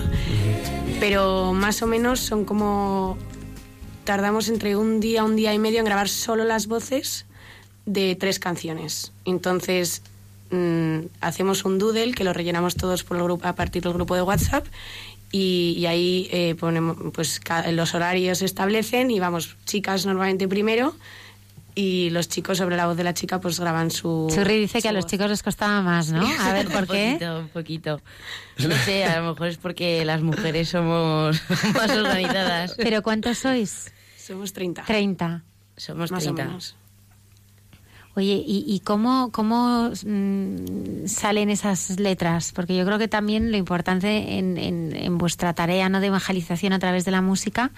pero 0.98 1.52
más 1.52 1.82
o 1.82 1.86
menos 1.86 2.20
son 2.20 2.44
como... 2.44 3.16
Tardamos 4.04 4.48
entre 4.48 4.74
un 4.76 4.98
día, 4.98 5.22
un 5.22 5.36
día 5.36 5.54
y 5.54 5.60
medio 5.60 5.78
en 5.78 5.84
grabar 5.84 6.08
solo 6.08 6.42
las 6.42 6.66
voces 6.66 7.26
de 7.86 8.16
tres 8.16 8.40
canciones. 8.40 9.12
Entonces 9.24 10.02
mm, 10.50 10.98
hacemos 11.20 11.64
un 11.64 11.78
doodle 11.78 12.12
que 12.12 12.24
lo 12.24 12.32
rellenamos 12.32 12.74
todos 12.74 13.04
por 13.04 13.16
el 13.18 13.22
grupo, 13.22 13.46
a 13.46 13.54
partir 13.54 13.82
del 13.82 13.92
grupo 13.92 14.16
de 14.16 14.22
WhatsApp 14.22 14.66
y, 15.32 15.74
y 15.78 15.86
ahí 15.86 16.28
eh, 16.30 16.54
ponemos 16.60 16.96
pues 17.12 17.40
los 17.72 17.94
horarios 17.94 18.38
se 18.38 18.44
establecen 18.44 19.10
y 19.10 19.18
vamos 19.18 19.56
chicas 19.64 20.06
normalmente 20.06 20.46
primero 20.46 20.94
y 21.74 22.10
los 22.10 22.28
chicos 22.28 22.58
sobre 22.58 22.76
la 22.76 22.86
voz 22.86 22.98
de 22.98 23.04
la 23.04 23.14
chica 23.14 23.40
pues 23.40 23.58
graban 23.58 23.90
su... 23.90 24.30
Churri 24.30 24.58
dice 24.58 24.78
su 24.78 24.82
que 24.82 24.88
a 24.90 24.92
los 24.92 25.04
voz. 25.04 25.10
chicos 25.10 25.30
les 25.30 25.42
costaba 25.42 25.80
más, 25.80 26.12
¿no? 26.12 26.22
A 26.40 26.52
ver, 26.52 26.68
¿por 26.68 26.86
qué? 26.86 27.16
Un 27.18 27.18
poquito, 27.18 27.38
un 27.38 27.48
poquito. 27.48 28.00
No 28.58 28.76
sé, 28.84 29.04
a 29.06 29.20
lo 29.22 29.30
mejor 29.30 29.48
es 29.48 29.56
porque 29.56 30.04
las 30.04 30.20
mujeres 30.20 30.68
somos 30.68 31.40
más 31.74 31.90
organizadas. 31.90 32.74
¿Pero 32.76 33.02
cuántos 33.02 33.38
sois? 33.38 33.90
Somos 34.18 34.52
30. 34.52 34.84
30. 34.84 35.42
Somos 35.78 36.12
más 36.12 36.22
o 36.24 36.34
30. 36.34 36.44
menos. 36.44 36.76
Oye, 38.14 38.42
¿y, 38.46 38.64
y 38.66 38.80
cómo, 38.80 39.30
cómo 39.32 39.88
mm, 40.04 41.06
salen 41.06 41.48
esas 41.48 41.98
letras? 41.98 42.52
Porque 42.52 42.76
yo 42.76 42.84
creo 42.84 42.98
que 42.98 43.08
también 43.08 43.50
lo 43.50 43.56
importante 43.56 44.36
en, 44.38 44.58
en- 44.58 44.94
en 44.94 45.16
vuestra 45.18 45.54
tarea 45.54 45.88
¿no? 45.88 46.00
de 46.00 46.08
evangelización 46.08 46.72
a 46.74 46.78
través 46.78 47.04
de 47.06 47.10
la 47.10 47.22
música 47.22 47.70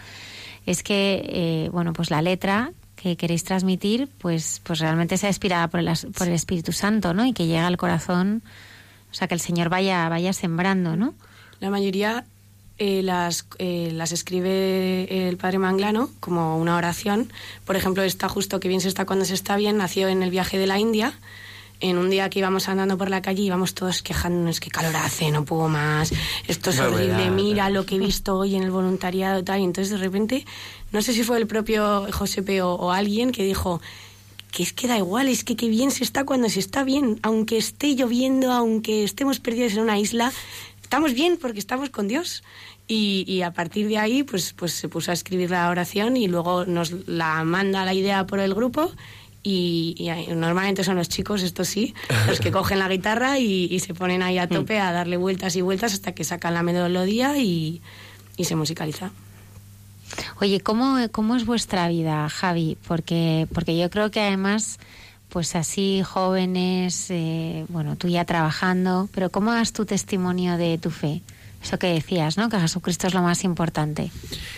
es 0.66 0.82
que, 0.82 1.22
eh, 1.28 1.68
bueno, 1.72 1.92
pues 1.92 2.10
la 2.10 2.20
letra 2.22 2.72
que 2.96 3.16
queréis 3.16 3.44
transmitir, 3.44 4.08
pues, 4.18 4.60
pues 4.64 4.78
realmente 4.80 5.18
sea 5.18 5.28
inspirada 5.28 5.68
por 5.68 5.80
el, 5.80 5.88
por 6.16 6.26
el 6.26 6.32
Espíritu 6.32 6.72
Santo, 6.72 7.12
¿no? 7.14 7.26
Y 7.26 7.32
que 7.32 7.46
llegue 7.46 7.58
al 7.58 7.76
corazón, 7.76 8.42
o 9.12 9.14
sea, 9.14 9.28
que 9.28 9.34
el 9.34 9.40
Señor 9.40 9.68
vaya, 9.68 10.08
vaya 10.08 10.32
sembrando, 10.32 10.96
¿no? 10.96 11.14
La 11.60 11.70
mayoría 11.70 12.24
eh, 12.78 13.02
las, 13.02 13.46
eh, 13.58 13.90
las 13.92 14.10
escribe 14.10 15.28
el 15.28 15.36
padre 15.36 15.58
Manglano 15.58 16.10
como 16.20 16.58
una 16.58 16.76
oración. 16.76 17.32
Por 17.64 17.76
ejemplo, 17.76 18.02
esta 18.02 18.28
justo 18.28 18.58
que 18.58 18.68
bien 18.68 18.80
se 18.80 18.88
está 18.88 19.04
cuando 19.04 19.24
se 19.24 19.34
está 19.34 19.56
bien, 19.56 19.76
nació 19.76 20.08
en 20.08 20.22
el 20.22 20.30
viaje 20.30 20.58
de 20.58 20.66
la 20.66 20.78
India. 20.78 21.14
En 21.80 21.98
un 21.98 22.08
día 22.08 22.30
que 22.30 22.38
íbamos 22.38 22.68
andando 22.68 22.96
por 22.96 23.10
la 23.10 23.20
calle 23.20 23.42
íbamos 23.42 23.74
todos 23.74 24.02
quejándonos 24.02 24.58
que 24.58 24.70
calor 24.70 24.96
hace, 24.96 25.30
no 25.30 25.44
puedo 25.44 25.68
más, 25.68 26.12
esto 26.46 26.70
es 26.70 26.78
horrible, 26.78 27.30
mira 27.30 27.68
lo 27.68 27.84
que 27.84 27.96
he 27.96 27.98
visto 27.98 28.36
hoy 28.36 28.54
en 28.54 28.62
el 28.62 28.70
voluntariado 28.70 29.42
tal. 29.44 29.60
Y 29.60 29.64
entonces 29.64 29.90
de 29.90 29.98
repente, 29.98 30.46
no 30.92 31.02
sé 31.02 31.12
si 31.12 31.24
fue 31.24 31.36
el 31.36 31.46
propio 31.46 32.06
Josepe 32.10 32.62
o, 32.62 32.74
o 32.74 32.90
alguien 32.90 33.32
que 33.32 33.44
dijo, 33.44 33.80
que 34.50 34.62
es 34.62 34.72
que 34.72 34.86
da 34.86 34.96
igual, 34.96 35.28
es 35.28 35.42
que 35.42 35.56
qué 35.56 35.68
bien 35.68 35.90
se 35.90 36.04
está 36.04 36.24
cuando 36.24 36.48
se 36.48 36.60
está 36.60 36.84
bien, 36.84 37.18
aunque 37.22 37.58
esté 37.58 37.96
lloviendo, 37.96 38.52
aunque 38.52 39.02
estemos 39.02 39.40
perdidos 39.40 39.72
en 39.72 39.80
una 39.80 39.98
isla, 39.98 40.32
estamos 40.94 41.14
bien 41.14 41.38
porque 41.38 41.58
estamos 41.58 41.90
con 41.90 42.06
Dios. 42.06 42.44
Y, 42.86 43.24
y 43.26 43.42
a 43.42 43.52
partir 43.52 43.88
de 43.88 43.98
ahí, 43.98 44.22
pues, 44.22 44.52
pues 44.52 44.72
se 44.74 44.88
puso 44.88 45.10
a 45.10 45.14
escribir 45.14 45.50
la 45.50 45.68
oración 45.68 46.16
y 46.16 46.28
luego 46.28 46.66
nos 46.66 47.08
la 47.08 47.42
manda 47.42 47.84
la 47.84 47.94
idea 47.94 48.26
por 48.28 48.38
el 48.38 48.54
grupo. 48.54 48.92
Y, 49.42 50.08
normalmente 50.28 50.84
son 50.84 50.94
los 50.94 51.08
chicos, 51.08 51.42
esto 51.42 51.64
sí, 51.64 51.94
los 52.28 52.38
que 52.38 52.52
cogen 52.52 52.78
la 52.78 52.88
guitarra 52.88 53.40
y, 53.40 53.64
y 53.64 53.80
se 53.80 53.92
ponen 53.92 54.22
ahí 54.22 54.38
a 54.38 54.48
tope 54.48 54.78
a 54.78 54.92
darle 54.92 55.16
vueltas 55.16 55.56
y 55.56 55.62
vueltas 55.62 55.94
hasta 55.94 56.12
que 56.12 56.22
sacan 56.22 56.54
la 56.54 56.62
melodía 56.62 57.38
y, 57.38 57.82
y 58.36 58.44
se 58.44 58.54
musicaliza. 58.54 59.10
Oye, 60.40 60.60
¿cómo, 60.60 60.98
¿cómo 61.10 61.34
es 61.34 61.44
vuestra 61.44 61.88
vida, 61.88 62.28
Javi? 62.28 62.78
Porque, 62.86 63.48
porque 63.52 63.76
yo 63.76 63.90
creo 63.90 64.12
que 64.12 64.20
además, 64.20 64.78
pues 65.34 65.56
así 65.56 66.00
jóvenes, 66.04 67.08
eh, 67.10 67.64
bueno, 67.68 67.96
tú 67.96 68.06
ya 68.06 68.24
trabajando, 68.24 69.08
pero 69.12 69.30
¿cómo 69.30 69.52
das 69.52 69.72
tu 69.72 69.84
testimonio 69.84 70.56
de 70.56 70.78
tu 70.78 70.90
fe? 70.90 71.22
Eso 71.60 71.76
que 71.76 71.88
decías, 71.88 72.36
¿no? 72.36 72.48
Que 72.48 72.60
Jesucristo 72.60 73.08
es 73.08 73.14
lo 73.14 73.22
más 73.22 73.42
importante. 73.42 74.12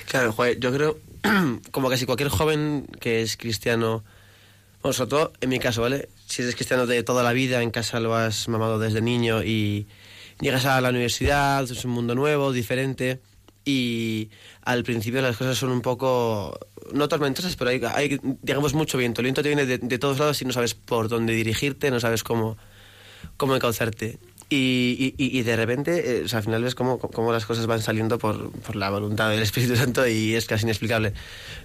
Claro, 0.06 0.36
yo 0.58 0.72
creo, 0.74 0.98
como 1.70 1.88
casi 1.88 2.04
cualquier 2.04 2.28
joven 2.28 2.86
que 3.00 3.22
es 3.22 3.38
cristiano, 3.38 4.04
sobre 4.82 5.08
todo 5.08 5.32
en 5.40 5.48
mi 5.48 5.58
caso, 5.58 5.80
¿vale? 5.80 6.10
Si 6.26 6.42
eres 6.42 6.54
cristiano 6.54 6.86
de 6.86 7.02
toda 7.02 7.22
la 7.22 7.32
vida, 7.32 7.62
en 7.62 7.70
casa 7.70 7.98
lo 7.98 8.14
has 8.14 8.46
mamado 8.46 8.78
desde 8.78 9.00
niño 9.00 9.42
y 9.42 9.86
llegas 10.42 10.66
a 10.66 10.78
la 10.82 10.90
universidad, 10.90 11.64
es 11.64 11.86
un 11.86 11.92
mundo 11.92 12.14
nuevo, 12.14 12.52
diferente, 12.52 13.22
y 13.66 14.30
al 14.62 14.84
principio 14.84 15.20
las 15.20 15.36
cosas 15.36 15.58
son 15.58 15.70
un 15.70 15.82
poco, 15.82 16.56
no 16.92 17.08
tormentosas, 17.08 17.56
pero 17.56 17.70
hay, 17.70 18.18
digamos, 18.40 18.74
mucho 18.74 18.96
viento. 18.96 19.20
El 19.20 19.24
viento 19.24 19.42
te 19.42 19.48
viene 19.48 19.66
de, 19.66 19.98
todos 19.98 20.18
lados 20.20 20.40
y 20.40 20.44
no 20.44 20.52
sabes 20.52 20.74
por 20.74 21.08
dónde 21.08 21.34
dirigirte, 21.34 21.90
no 21.90 21.98
sabes 21.98 22.22
cómo, 22.22 22.56
cómo 23.36 23.56
encauzarte. 23.56 24.20
Y, 24.48 25.14
y- 25.18 25.24
y- 25.24 25.36
y 25.40 25.42
de 25.42 25.56
repente, 25.56 26.18
eh, 26.20 26.22
o 26.24 26.28
sea, 26.28 26.38
al 26.38 26.44
final 26.44 26.62
ves 26.62 26.76
cómo, 26.76 27.00
cómo 27.00 27.32
las 27.32 27.44
cosas 27.46 27.66
van 27.66 27.82
saliendo 27.82 28.16
por, 28.16 28.52
por 28.52 28.76
la 28.76 28.88
voluntad 28.90 29.28
del 29.30 29.42
Espíritu 29.42 29.74
Santo 29.76 30.06
y 30.06 30.36
es 30.36 30.46
casi 30.46 30.62
inexplicable. 30.64 31.12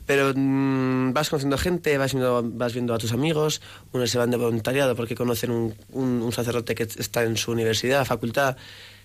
Pero 0.07 0.33
mm, 0.35 1.13
vas 1.13 1.29
conociendo 1.29 1.59
gente, 1.59 1.99
vas 1.99 2.13
viendo, 2.13 2.41
vas 2.43 2.73
viendo 2.73 2.95
a 2.95 2.97
tus 2.97 3.11
amigos, 3.11 3.61
unos 3.93 4.09
se 4.09 4.17
van 4.17 4.31
de 4.31 4.37
voluntariado 4.37 4.95
porque 4.95 5.13
conocen 5.13 5.51
un, 5.51 5.75
un- 5.91 6.23
un 6.23 6.31
sacerdote 6.31 6.73
que 6.73 6.81
está 6.83 7.21
en 7.23 7.37
su 7.37 7.51
universidad, 7.51 8.03
facultad, 8.05 8.57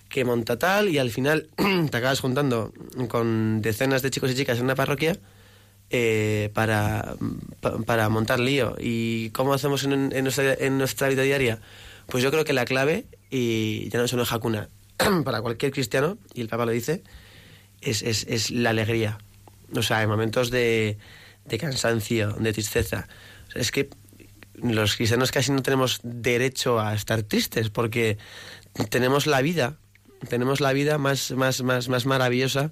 que 0.09 0.23
monta 0.25 0.57
tal 0.57 0.89
y 0.89 0.97
al 0.97 1.09
final 1.11 1.49
te 1.91 1.97
acabas 1.97 2.19
juntando 2.19 2.73
con 3.09 3.61
decenas 3.61 4.01
de 4.01 4.09
chicos 4.11 4.31
y 4.31 4.35
chicas 4.35 4.57
en 4.57 4.63
una 4.65 4.75
parroquia 4.75 5.17
eh, 5.89 6.49
para, 6.53 7.15
pa- 7.61 7.77
para 7.79 8.09
montar 8.09 8.39
lío. 8.39 8.75
¿Y 8.79 9.29
cómo 9.31 9.53
hacemos 9.53 9.83
en, 9.83 10.09
nuestra, 10.23 10.53
en 10.53 10.77
nuestra 10.77 11.09
vida 11.09 11.23
diaria? 11.23 11.59
Pues 12.07 12.23
yo 12.23 12.31
creo 12.31 12.45
que 12.45 12.53
la 12.53 12.65
clave, 12.65 13.05
y 13.29 13.89
ya 13.89 13.99
no 13.99 14.07
solo 14.07 14.23
en 14.23 14.29
Hakuna, 14.33 14.69
para 15.25 15.41
cualquier 15.41 15.71
cristiano, 15.71 16.17
y 16.33 16.41
el 16.41 16.47
Papa 16.47 16.65
lo 16.65 16.71
dice, 16.71 17.03
es, 17.81 18.01
es, 18.01 18.25
es 18.29 18.51
la 18.51 18.69
alegría. 18.71 19.17
O 19.75 19.81
sea, 19.81 20.01
en 20.01 20.09
momentos 20.09 20.49
de, 20.49 20.97
de 21.45 21.57
cansancio, 21.57 22.31
de 22.33 22.53
tristeza. 22.53 23.07
Es 23.55 23.71
que 23.71 23.89
los 24.55 24.95
cristianos 24.95 25.31
casi 25.31 25.51
no 25.51 25.61
tenemos 25.61 25.99
derecho 26.03 26.79
a 26.79 26.95
estar 26.95 27.21
tristes 27.23 27.69
porque 27.69 28.17
tenemos 28.89 29.27
la 29.27 29.41
vida, 29.41 29.77
tenemos 30.29 30.61
la 30.61 30.73
vida 30.73 30.97
más, 30.97 31.31
más, 31.31 31.61
más, 31.63 31.89
más 31.89 32.05
maravillosa 32.05 32.71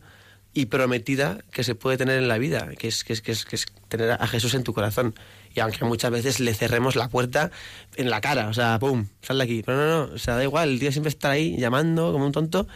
y 0.54 0.68
prometida 0.68 1.40
que 1.52 1.64
se 1.64 1.76
puede 1.76 1.98
tener 1.98 2.18
en 2.18 2.28
la 2.28 2.38
vida, 2.38 2.70
que 2.78 2.88
es, 2.88 3.04
que 3.04 3.14
es, 3.14 3.22
que 3.22 3.32
es, 3.34 3.46
que 3.46 3.56
es 3.58 3.66
tener 3.90 4.12
a 4.12 4.28
Jesús 4.28 4.54
en 4.54 4.64
tu 4.64 4.74
corazón. 4.74 5.14
Y 5.54 5.60
aunque 5.60 5.84
muchas 5.86 6.12
veces 6.12 6.40
le 6.40 6.54
cerremos 6.54 6.96
la 6.96 7.10
puerta 7.10 7.52
en 7.96 8.10
la 8.10 8.22
cara, 8.22 8.48
o 8.48 8.54
sea, 8.54 8.80
¡pum! 8.80 9.08
Sal 9.22 9.38
de 9.38 9.44
aquí. 9.44 9.64
Pero 9.66 9.78
no, 9.78 10.08
no, 10.08 10.14
o 10.14 10.18
sea, 10.18 10.36
da 10.36 10.44
igual, 10.44 10.70
el 10.70 10.80
tío 10.80 10.92
siempre 10.92 11.10
está 11.10 11.32
ahí 11.32 11.58
llamando 11.58 12.12
como 12.12 12.26
un 12.26 12.32
tonto. 12.32 12.68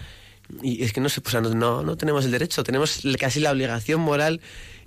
Y 0.63 0.84
es 0.84 0.93
que 0.93 0.99
no 1.01 1.09
sé, 1.09 1.22
pues, 1.22 1.36
no, 1.41 1.84
no, 1.84 1.97
tenemos 1.97 2.26
el 2.26 2.32
derecho, 2.32 2.63
tenemos 2.63 3.01
casi 3.20 3.39
la 3.39 3.51
obligación 3.51 4.01
moral 4.01 4.41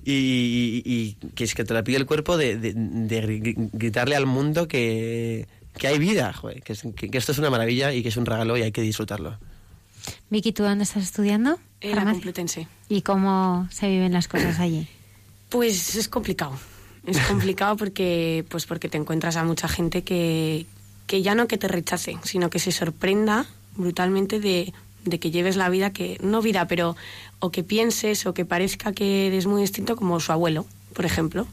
y, 0.04 1.14
que 1.34 1.44
es 1.44 1.54
que 1.54 1.64
te 1.64 1.72
la 1.72 1.84
pide 1.84 1.96
el 1.98 2.06
cuerpo 2.06 2.36
de, 2.36 2.56
de- 2.56 2.72
de 2.74 3.22
gri- 3.22 3.70
gritarle 3.72 4.16
al 4.16 4.26
mundo 4.26 4.66
que, 4.68 5.46
que 5.78 5.86
hay 5.86 5.98
vida, 5.98 6.34
que 6.64 7.18
esto 7.18 7.32
es 7.32 7.38
una 7.38 7.50
maravilla 7.50 7.92
y 7.92 8.02
que 8.02 8.08
es 8.08 8.16
un 8.16 8.26
regalo 8.26 8.56
y 8.56 8.62
hay 8.62 8.72
que 8.72 8.82
disfrutarlo. 8.82 9.38
Vicky, 10.30 10.52
¿tú 10.52 10.62
dónde 10.62 10.84
estás 10.84 11.02
estudiando? 11.04 11.58
En 11.80 11.96
la. 11.96 12.04
Complutense. 12.04 12.68
¿Y 12.88 13.02
cómo 13.02 13.66
se 13.70 13.88
viven 13.88 14.12
las 14.12 14.28
cosas 14.28 14.58
allí? 14.60 14.86
Pues 15.48 15.94
es 15.96 16.08
complicado. 16.08 16.58
Es 17.06 17.18
complicado 17.28 17.76
porque, 17.76 18.44
pues 18.48 18.66
porque 18.66 18.88
te 18.88 18.96
encuentras 18.98 19.36
a 19.36 19.44
mucha 19.44 19.68
gente 19.68 20.02
que, 20.02 20.66
que 21.06 21.22
ya 21.22 21.34
no 21.34 21.46
que 21.48 21.58
te 21.58 21.68
rechace, 21.68 22.18
sino 22.22 22.50
que 22.50 22.58
se 22.58 22.72
sorprenda 22.72 23.46
brutalmente 23.76 24.38
de, 24.40 24.72
de 25.04 25.18
que 25.18 25.30
lleves 25.30 25.56
la 25.56 25.68
vida 25.68 25.92
que, 25.92 26.18
no 26.22 26.42
vida, 26.42 26.66
pero 26.68 26.96
o 27.40 27.50
que 27.50 27.62
pienses 27.64 28.26
o 28.26 28.34
que 28.34 28.44
parezca 28.44 28.92
que 28.92 29.26
eres 29.26 29.46
muy 29.46 29.62
distinto 29.62 29.96
como 29.96 30.20
su 30.20 30.30
abuelo, 30.32 30.66
por 30.94 31.04
ejemplo. 31.04 31.46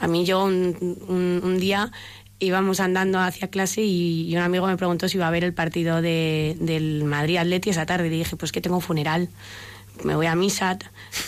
A 0.00 0.06
mí 0.06 0.24
yo 0.24 0.44
un, 0.44 0.76
un- 1.08 1.40
un 1.44 1.58
día 1.60 1.92
íbamos 2.40 2.80
andando 2.80 3.20
hacia 3.20 3.48
clase 3.48 3.82
y, 3.82 4.28
y 4.28 4.36
un 4.36 4.42
amigo 4.42 4.66
me 4.66 4.76
preguntó 4.76 5.08
si 5.08 5.18
iba 5.18 5.28
a 5.28 5.30
ver 5.30 5.44
el 5.44 5.52
partido 5.52 6.02
de, 6.02 6.56
del 6.58 7.04
Madrid 7.04 7.36
Atleti 7.36 7.70
esa 7.70 7.86
tarde. 7.86 8.08
Y 8.08 8.10
dije, 8.10 8.36
pues 8.36 8.50
que 8.50 8.60
tengo 8.60 8.76
un 8.76 8.82
funeral. 8.82 9.28
Me 10.02 10.16
voy 10.16 10.26
a 10.26 10.34
misa, 10.34 10.78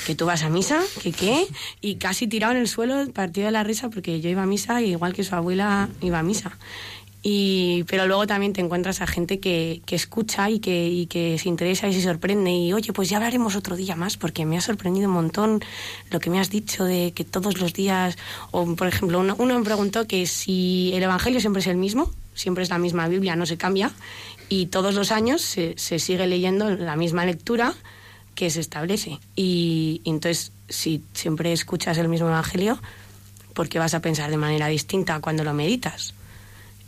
que 0.07 0.15
tú 0.15 0.25
vas 0.25 0.43
a 0.45 0.49
misa, 0.49 0.81
que 1.03 1.13
qué, 1.13 1.47
y 1.83 1.97
casi 1.97 2.27
tirado 2.27 2.55
en 2.55 2.59
el 2.59 2.69
suelo, 2.69 3.07
partido 3.13 3.47
de 3.47 3.53
la 3.53 3.65
risa, 3.65 3.91
porque 3.91 4.23
yo 4.23 4.31
iba 4.31 4.43
a 4.45 4.47
misa 4.47 4.81
igual 4.81 5.13
que 5.13 5.25
su 5.25 5.35
abuela 5.35 5.91
iba 6.01 6.19
a 6.19 6.23
misa. 6.23 6.57
Y, 7.25 7.85
pero 7.85 8.07
luego 8.07 8.27
también 8.27 8.53
te 8.53 8.61
encuentras 8.61 9.01
a 9.01 9.07
gente 9.07 9.39
que, 9.39 9.81
que 9.87 9.95
escucha 9.95 10.51
y 10.51 10.59
que, 10.59 10.89
y 10.89 11.07
que 11.07 11.39
se 11.39 11.49
interesa 11.49 11.87
y 11.87 11.95
se 11.95 12.03
sorprende. 12.03 12.51
Y 12.51 12.73
oye, 12.73 12.93
pues 12.93 13.09
ya 13.09 13.19
hablaremos 13.19 13.55
otro 13.55 13.77
día 13.77 13.95
más, 13.95 14.17
porque 14.17 14.45
me 14.45 14.59
ha 14.59 14.61
sorprendido 14.61 15.09
un 15.09 15.15
montón 15.15 15.63
lo 16.11 16.19
que 16.19 16.31
me 16.31 16.41
has 16.41 16.51
dicho 16.51 16.85
de 16.85 17.13
que 17.13 17.25
todos 17.25 17.61
los 17.61 17.73
días, 17.75 18.19
o 18.51 18.75
por 18.75 18.89
ejemplo, 18.89 19.21
uno, 19.21 19.37
uno 19.39 19.57
me 19.57 19.65
preguntó 19.65 20.07
que 20.09 20.27
si 20.27 20.91
el 20.95 21.03
Evangelio 21.05 21.39
siempre 21.39 21.61
es 21.61 21.69
el 21.69 21.77
mismo, 21.77 22.11
siempre 22.35 22.65
es 22.65 22.71
la 22.71 22.79
misma 22.79 23.07
Biblia, 23.07 23.37
no 23.37 23.47
se 23.47 23.57
cambia, 23.57 23.93
y 24.49 24.67
todos 24.67 24.95
los 24.95 25.13
años 25.13 25.43
se, 25.43 25.75
se 25.79 26.01
sigue 26.01 26.27
leyendo 26.27 26.71
la 26.71 26.97
misma 26.97 27.25
lectura 27.25 27.75
que 28.35 28.51
se 28.51 28.61
establece. 28.61 29.21
Y, 29.37 30.01
y 30.03 30.11
entonces, 30.11 30.51
si 30.69 31.05
siempre 31.13 31.53
escuchas 31.53 31.99
el 31.99 32.09
mismo 32.09 32.27
Evangelio, 32.27 32.81
¿por 33.55 33.69
qué 33.69 33.79
vas 33.79 33.95
a 33.95 34.01
pensar 34.01 34.31
de 34.31 34.39
manera 34.39 34.67
distinta 34.67 35.21
cuando 35.21 35.45
lo 35.45 35.55
meditas? 35.55 36.15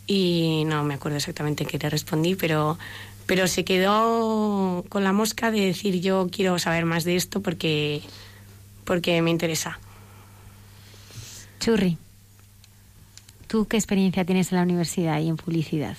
Y 0.06 0.64
no 0.66 0.84
me 0.84 0.94
acuerdo 0.94 1.16
exactamente 1.16 1.64
qué 1.64 1.78
le 1.78 1.88
respondí, 1.88 2.34
pero, 2.34 2.78
pero 3.26 3.46
se 3.46 3.64
quedó 3.64 4.84
con 4.88 5.04
la 5.04 5.12
mosca 5.12 5.50
de 5.50 5.60
decir 5.60 6.00
yo 6.00 6.28
quiero 6.30 6.58
saber 6.58 6.84
más 6.84 7.04
de 7.04 7.16
esto 7.16 7.40
porque, 7.40 8.02
porque 8.84 9.20
me 9.22 9.30
interesa. 9.30 9.78
Churri, 11.60 11.96
¿tú 13.46 13.66
qué 13.66 13.78
experiencia 13.78 14.24
tienes 14.24 14.52
en 14.52 14.58
la 14.58 14.64
universidad 14.64 15.20
y 15.20 15.28
en 15.28 15.36
publicidad? 15.36 15.96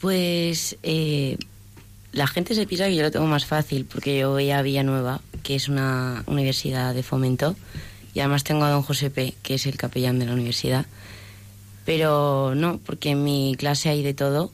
Pues 0.00 0.76
eh, 0.82 1.38
la 2.12 2.26
gente 2.26 2.54
se 2.54 2.66
piensa 2.66 2.86
que 2.86 2.94
yo 2.94 3.02
lo 3.02 3.10
tengo 3.10 3.26
más 3.26 3.46
fácil 3.46 3.86
porque 3.86 4.18
yo 4.18 4.30
voy 4.30 4.50
a 4.50 4.60
Villanueva, 4.60 5.20
que 5.42 5.54
es 5.54 5.68
una 5.68 6.22
universidad 6.26 6.94
de 6.94 7.02
fomento, 7.02 7.56
y 8.12 8.20
además 8.20 8.44
tengo 8.44 8.64
a 8.64 8.70
don 8.70 8.82
José 8.82 9.10
P., 9.10 9.34
que 9.42 9.54
es 9.54 9.66
el 9.66 9.76
capellán 9.76 10.18
de 10.18 10.26
la 10.26 10.34
universidad. 10.34 10.86
Pero 11.84 12.54
no, 12.54 12.78
porque 12.84 13.10
en 13.10 13.24
mi 13.24 13.54
clase 13.58 13.88
hay 13.88 14.02
de 14.02 14.14
todo. 14.14 14.52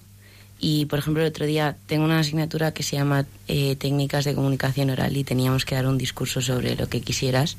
Y, 0.58 0.86
por 0.86 0.98
ejemplo, 0.98 1.22
el 1.22 1.28
otro 1.28 1.46
día 1.46 1.76
tengo 1.86 2.04
una 2.04 2.18
asignatura 2.18 2.72
que 2.72 2.82
se 2.82 2.96
llama 2.96 3.24
eh, 3.48 3.76
Técnicas 3.76 4.24
de 4.24 4.34
Comunicación 4.34 4.90
Oral 4.90 5.16
y 5.16 5.24
teníamos 5.24 5.64
que 5.64 5.74
dar 5.74 5.86
un 5.86 5.96
discurso 5.96 6.42
sobre 6.42 6.76
lo 6.76 6.88
que 6.88 7.00
quisieras. 7.00 7.56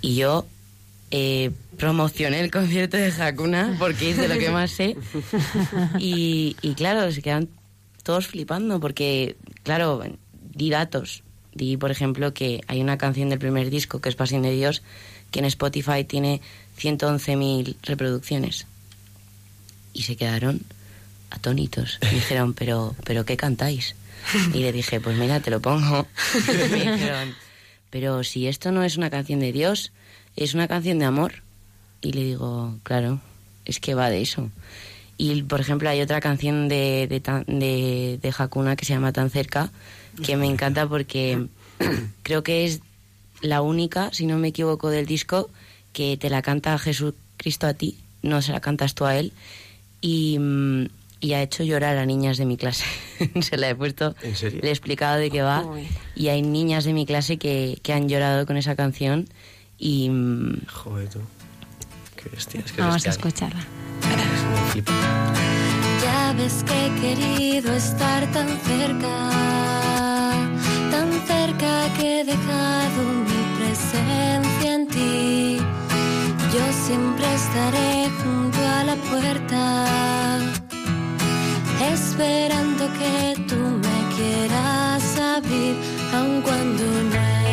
Y 0.00 0.14
yo 0.14 0.46
eh, 1.10 1.50
promocioné 1.76 2.40
el 2.40 2.50
concierto 2.50 2.96
de 2.96 3.12
Hakuna 3.12 3.76
porque 3.78 4.10
es 4.10 4.16
de 4.16 4.28
lo 4.28 4.38
que 4.38 4.50
más 4.50 4.70
sé. 4.70 4.96
Y, 5.98 6.56
y 6.62 6.74
claro, 6.74 7.10
se 7.12 7.20
quedan 7.20 7.48
todos 8.02 8.26
flipando 8.26 8.80
porque, 8.80 9.36
claro, 9.64 10.02
di 10.54 10.70
datos. 10.70 11.22
Di, 11.58 11.76
por 11.76 11.90
ejemplo, 11.90 12.32
que 12.32 12.62
hay 12.68 12.80
una 12.80 12.96
canción 12.96 13.28
del 13.28 13.38
primer 13.38 13.68
disco 13.68 14.00
que 14.00 14.08
es 14.08 14.14
Pasión 14.14 14.42
de 14.42 14.52
Dios 14.52 14.82
que 15.30 15.40
en 15.40 15.44
Spotify 15.44 16.04
tiene 16.04 16.40
111.000 16.80 17.76
reproducciones. 17.82 18.66
Y 19.92 20.02
se 20.02 20.16
quedaron 20.16 20.62
atónitos. 21.30 21.98
Y 22.00 22.06
dijeron, 22.14 22.54
pero, 22.54 22.96
pero 23.04 23.24
¿qué 23.24 23.36
cantáis? 23.36 23.94
Y 24.54 24.58
le 24.58 24.72
dije, 24.72 25.00
pues 25.00 25.16
mira, 25.18 25.40
te 25.40 25.50
lo 25.50 25.60
pongo. 25.60 26.06
Y 26.48 26.70
me 26.70 26.92
dijeron, 26.92 27.34
pero 27.90 28.24
si 28.24 28.46
esto 28.46 28.72
no 28.72 28.82
es 28.82 28.96
una 28.96 29.10
canción 29.10 29.40
de 29.40 29.52
Dios, 29.52 29.92
es 30.36 30.54
una 30.54 30.68
canción 30.68 30.98
de 30.98 31.04
amor. 31.04 31.42
Y 32.00 32.12
le 32.12 32.24
digo, 32.24 32.76
claro, 32.84 33.20
es 33.64 33.80
que 33.80 33.94
va 33.94 34.08
de 34.08 34.22
eso. 34.22 34.50
Y, 35.16 35.42
por 35.42 35.60
ejemplo, 35.60 35.90
hay 35.90 36.00
otra 36.00 36.20
canción 36.20 36.68
de, 36.68 37.08
de, 37.08 37.20
de, 37.20 38.18
de 38.22 38.34
Hakuna 38.36 38.76
que 38.76 38.84
se 38.84 38.92
llama 38.92 39.12
Tan 39.12 39.30
cerca, 39.30 39.72
que 40.24 40.36
me 40.36 40.46
encanta 40.46 40.86
porque 40.88 41.46
creo 42.22 42.42
que 42.42 42.64
es 42.64 42.80
la 43.40 43.62
única, 43.62 44.10
si 44.12 44.26
no 44.26 44.38
me 44.38 44.48
equivoco, 44.48 44.90
del 44.90 45.06
disco 45.06 45.50
que 45.92 46.16
te 46.16 46.30
la 46.30 46.42
canta 46.42 46.78
Jesucristo 46.78 47.66
a 47.66 47.74
ti, 47.74 47.98
no 48.22 48.42
se 48.42 48.52
la 48.52 48.60
cantas 48.60 48.94
tú 48.94 49.04
a 49.04 49.16
él. 49.16 49.32
Y, 50.00 50.38
mm, 50.38 50.86
y 51.20 51.32
ha 51.32 51.42
hecho 51.42 51.64
llorar 51.64 51.96
a 51.98 52.06
niñas 52.06 52.38
de 52.38 52.46
mi 52.46 52.56
clase. 52.56 52.84
se 53.42 53.56
la 53.56 53.70
he 53.70 53.74
puesto, 53.74 54.14
¿En 54.22 54.36
serio? 54.36 54.60
le 54.62 54.68
he 54.68 54.72
explicado 54.72 55.18
de 55.18 55.30
qué 55.30 55.42
va. 55.42 55.64
Uy. 55.64 55.88
Y 56.14 56.28
hay 56.28 56.42
niñas 56.42 56.84
de 56.84 56.92
mi 56.92 57.06
clase 57.06 57.38
que, 57.38 57.78
que 57.82 57.92
han 57.92 58.08
llorado 58.08 58.46
con 58.46 58.56
esa 58.56 58.76
canción. 58.76 59.28
Y 59.78 60.10
mm, 60.10 60.66
Joder, 60.66 61.08
tú. 61.08 61.20
Qué 62.16 62.28
bestia, 62.30 62.60
es 62.64 62.72
que 62.72 62.80
Vamos 62.80 63.06
a 63.06 63.10
escucharla. 63.10 63.64
Ves 66.38 66.62
que 66.62 66.86
he 66.86 66.90
querido 67.00 67.72
estar 67.72 68.24
tan 68.30 68.48
cerca, 68.60 69.30
tan 70.92 71.10
cerca 71.26 71.92
que 71.96 72.20
he 72.20 72.24
dejado 72.24 73.00
mi 73.28 73.40
presencia 73.58 74.74
en 74.74 74.86
ti. 74.86 75.58
Yo 76.54 76.64
siempre 76.86 77.26
estaré 77.34 78.08
junto 78.22 78.58
a 78.58 78.84
la 78.84 78.94
puerta, 79.10 79.84
esperando 81.92 82.84
que 83.00 83.44
tú 83.48 83.56
me 83.56 83.98
quieras 84.16 85.18
abrir, 85.18 85.74
aun 86.14 86.40
cuando 86.42 86.84
no 86.84 87.47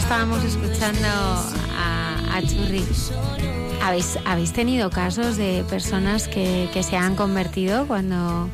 estábamos 0.00 0.42
escuchando 0.42 1.06
a, 1.06 2.16
a 2.32 2.42
Churri. 2.42 2.84
¿Habéis, 3.82 4.18
¿Habéis 4.24 4.52
tenido 4.52 4.90
casos 4.90 5.36
de 5.36 5.64
personas 5.68 6.26
que, 6.26 6.68
que 6.72 6.82
se 6.82 6.96
han 6.96 7.16
convertido 7.16 7.86
cuando... 7.86 8.48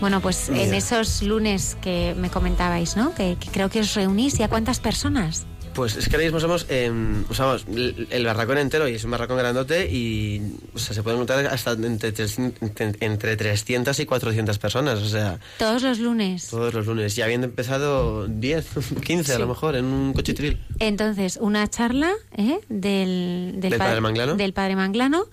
Bueno, 0.00 0.20
pues 0.20 0.48
en 0.48 0.72
esos 0.74 1.22
lunes 1.22 1.76
que 1.80 2.14
me 2.16 2.30
comentabais, 2.30 2.96
¿no? 2.96 3.14
Que, 3.14 3.36
que 3.38 3.50
creo 3.50 3.68
que 3.68 3.80
os 3.80 3.94
reunís. 3.94 4.40
¿Y 4.40 4.42
a 4.42 4.48
cuántas 4.48 4.80
personas? 4.80 5.46
Pues 5.74 5.96
es 5.96 6.08
que 6.08 6.16
ahora 6.16 6.24
mismo 6.26 6.40
somos, 6.40 6.66
eh, 6.68 6.90
usamos 7.30 7.64
el 7.68 8.24
barracón 8.24 8.58
entero 8.58 8.88
y 8.88 8.94
es 8.94 9.04
un 9.04 9.12
barracón 9.12 9.38
grandote 9.38 9.88
y 9.90 10.56
o 10.74 10.78
sea, 10.78 10.94
se 10.94 11.02
pueden 11.02 11.18
montar 11.18 11.46
hasta 11.46 11.72
entre, 11.72 12.12
300 12.12 12.60
entre- 12.62 13.06
entre 13.06 13.36
300 13.36 13.98
y 14.00 14.04
400 14.06 14.58
personas, 14.58 14.98
o 14.98 15.08
sea, 15.08 15.38
Todos 15.58 15.82
los 15.82 15.98
lunes. 16.00 16.48
todos 16.48 16.74
los 16.74 16.86
lunes. 16.86 17.16
Y 17.18 17.22
habiendo 17.22 17.46
empezado 17.46 18.26
10, 18.26 18.66
15 19.04 19.32
a 19.34 19.38
lo 19.38 19.46
mejor 19.46 19.76
en 19.76 19.84
un 19.84 20.12
cochitril. 20.12 20.60
Entonces, 20.80 21.38
una 21.40 21.68
charla 21.68 22.12
¿eh? 22.36 22.58
del, 22.68 23.54
¿Del 23.58 23.76
Padre 23.78 24.00
Manglano? 24.00 24.34
Del 24.36 24.52
Padre 24.52 24.76
Manglano. 24.76 25.26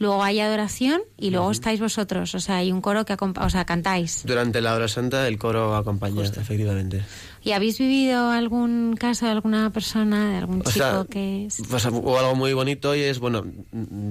Luego 0.00 0.24
hay 0.24 0.40
adoración 0.40 1.02
y 1.16 1.30
luego 1.30 1.52
estáis 1.52 1.78
vosotros. 1.78 2.34
O 2.34 2.40
sea, 2.40 2.56
hay 2.56 2.72
un 2.72 2.80
coro 2.80 3.04
que 3.04 3.14
o 3.16 3.48
sea, 3.50 3.64
cantáis. 3.64 4.22
Durante 4.26 4.60
la 4.60 4.74
hora 4.74 4.88
santa 4.88 5.28
el 5.28 5.38
coro 5.38 5.76
acompaña, 5.76 6.24
efectivamente. 6.24 7.02
¿Y 7.44 7.52
habéis 7.52 7.78
vivido 7.78 8.30
algún 8.30 8.96
caso 8.98 9.26
de 9.26 9.32
alguna 9.32 9.70
persona, 9.70 10.30
de 10.30 10.38
algún 10.38 10.60
O 10.60 10.64
chico 10.64 10.72
sea, 10.72 11.04
que 11.10 11.44
es... 11.44 11.62
pues, 11.68 11.84
hubo 11.84 12.18
algo 12.18 12.34
muy 12.34 12.54
bonito 12.54 12.94
y 12.96 13.02
es, 13.02 13.18
bueno, 13.18 13.44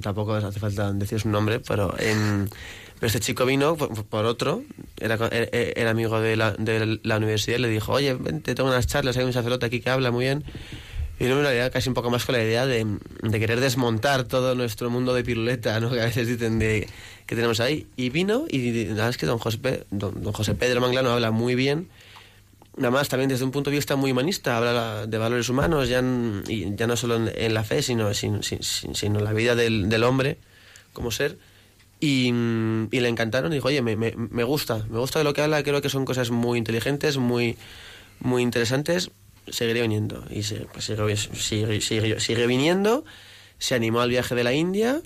tampoco 0.04 0.36
hace 0.36 0.60
falta 0.60 0.94
decir 0.94 1.20
su 1.20 1.30
nombre, 1.30 1.60
pero, 1.60 1.96
em, 1.98 2.48
pero 3.00 3.08
este 3.08 3.20
chico 3.20 3.44
vino 3.48 3.76
por, 3.76 4.06
por 4.06 4.26
otro, 4.26 4.62
era, 5.00 5.16
era, 5.16 5.48
era 5.52 5.90
amigo 5.90 6.22
de 6.22 6.36
la, 6.36 6.52
de 6.52 7.00
la 7.02 7.18
universidad 7.18 7.58
y 7.58 7.62
le 7.62 7.70
dijo, 7.70 7.94
oye, 7.94 8.14
vente, 8.14 8.54
tengo 8.54 8.70
unas 8.70 8.86
charlas, 8.86 9.18
hay 9.18 9.26
un 9.26 9.34
sacerdote 9.34 9.66
aquí 9.66 9.80
que 9.80 9.90
habla 9.90 10.12
muy 10.12 10.26
bien. 10.26 10.44
Y 11.20 11.26
no 11.26 11.36
me 11.36 11.42
la 11.42 11.54
idea 11.54 11.72
casi 11.72 11.90
un 11.90 11.96
poco 11.96 12.12
más 12.12 12.26
con 12.26 12.36
la 12.36 12.44
idea 12.44 12.68
de, 12.68 12.86
de 13.22 13.40
querer 13.40 13.60
desmontar 13.62 14.26
todo 14.26 14.54
nuestro 14.54 14.92
mundo 14.92 15.14
de 15.16 15.24
piruleta, 15.24 15.80
¿no? 15.80 15.90
que 15.90 16.02
a 16.02 16.06
veces 16.06 16.28
dicen 16.28 16.60
de, 16.60 16.88
que 17.26 17.36
tenemos 17.36 17.60
ahí. 17.60 17.88
Y 17.96 18.10
vino 18.10 18.46
y 18.48 18.86
la 18.86 18.94
verdad 18.94 19.10
es 19.10 19.18
que 19.18 19.26
don 19.26 19.40
José, 19.40 19.86
don, 19.90 20.22
don 20.22 20.34
José 20.34 20.54
Pedro 20.54 20.82
Manglano 20.82 21.12
habla 21.12 21.32
muy 21.32 21.56
bien 21.56 21.88
nada 22.78 22.92
más 22.92 23.08
también 23.10 23.30
desde 23.30 23.44
un 23.46 23.52
punto 23.52 23.70
de 23.70 23.76
vista 23.78 23.96
muy 23.96 24.12
humanista, 24.12 24.58
habla 24.58 24.74
la- 24.74 25.08
de 25.08 25.18
valores 25.18 25.48
humanos, 25.50 25.90
ya, 25.90 26.00
n- 26.00 26.42
y 26.48 26.76
ya 26.76 26.88
no 26.88 26.96
solo 26.98 27.16
en, 27.18 27.32
en 27.36 27.54
la 27.54 27.64
fe, 27.64 27.82
sino, 27.82 28.14
sin- 28.14 28.44
sin- 28.44 28.64
sin- 28.64 28.96
sino 28.96 29.20
en 29.20 29.26
la 29.26 29.34
vida 29.34 29.56
del, 29.56 29.90
del 29.90 30.04
hombre 30.04 30.38
como 30.94 31.12
ser. 31.12 31.38
Y, 32.00 32.28
y 32.92 33.00
le 33.00 33.08
encantaron 33.08 33.52
y 33.54 33.56
dijo, 33.56 33.70
oye, 33.70 33.82
me, 33.82 33.96
me, 33.96 34.14
me 34.18 34.44
gusta, 34.44 34.86
me 34.90 35.00
gusta 35.00 35.20
de 35.20 35.26
lo 35.26 35.34
que 35.34 35.42
habla, 35.42 35.64
creo 35.64 35.82
que 35.82 35.90
son 35.90 36.04
cosas 36.04 36.32
muy 36.32 36.58
inteligentes, 36.58 37.18
muy, 37.18 37.58
muy 38.20 38.42
interesantes, 38.42 39.10
seguiré 39.48 39.82
viniendo. 39.84 40.26
Y 40.30 40.44
se, 40.44 40.66
pues, 40.74 40.92
sigue 41.40 42.48
viniendo, 42.48 43.06
se 43.58 43.76
animó 43.76 44.02
al 44.02 44.10
viaje 44.10 44.36
de 44.36 44.44
la 44.44 44.54
India 44.54 45.02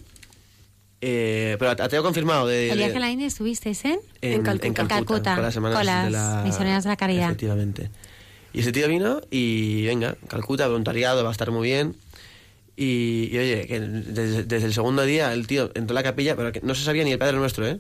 Eh, 1.02 1.56
pero 1.60 1.76
te 1.76 1.88
tengo 1.90 2.04
confirmado. 2.04 2.48
De, 2.48 2.70
El 2.72 2.78
viaje 2.78 2.92
de- 2.94 2.98
a 2.98 3.02
la 3.02 3.12
India 3.12 3.28
estuvisteis 3.28 3.86
en... 3.86 4.00
en, 4.22 4.34
En 4.34 4.44
Calcuta. 4.44 4.68
en 4.68 4.74
Calcuta, 4.74 5.34
con 5.36 5.44
las 5.44 5.54
semanas 5.54 5.78
con 5.78 5.86
las 5.86 6.06
de 6.06 6.12
la... 6.12 6.42
misioneras 6.46 6.84
de 6.84 6.90
la 6.90 6.96
caridad. 6.98 7.26
Efectivamente. 7.28 7.90
Y 8.54 8.62
ese 8.62 8.72
tío 8.72 8.88
vino 8.88 9.22
y 9.30 9.86
venga, 9.86 10.16
Calcuta, 10.28 10.68
voluntariado, 10.68 11.24
va 11.24 11.30
a 11.30 11.32
estar 11.32 11.52
muy 11.52 11.68
bien. 11.68 11.96
Y, 12.76 13.30
y, 13.32 13.38
oye, 13.38 13.68
que 13.68 13.80
desde, 13.80 14.44
desde 14.44 14.68
el 14.68 14.74
segundo 14.74 15.04
día 15.04 15.34
el 15.34 15.46
tío 15.48 15.72
entró 15.76 15.94
a 15.94 16.00
la 16.02 16.04
capilla, 16.04 16.36
pero 16.36 16.52
que 16.52 16.62
no 16.62 16.74
se 16.76 16.84
sabía 16.84 17.04
ni 17.04 17.12
el 17.12 17.20
Padre 17.20 17.38
Nuestro, 17.38 17.68
¿eh? 17.68 17.80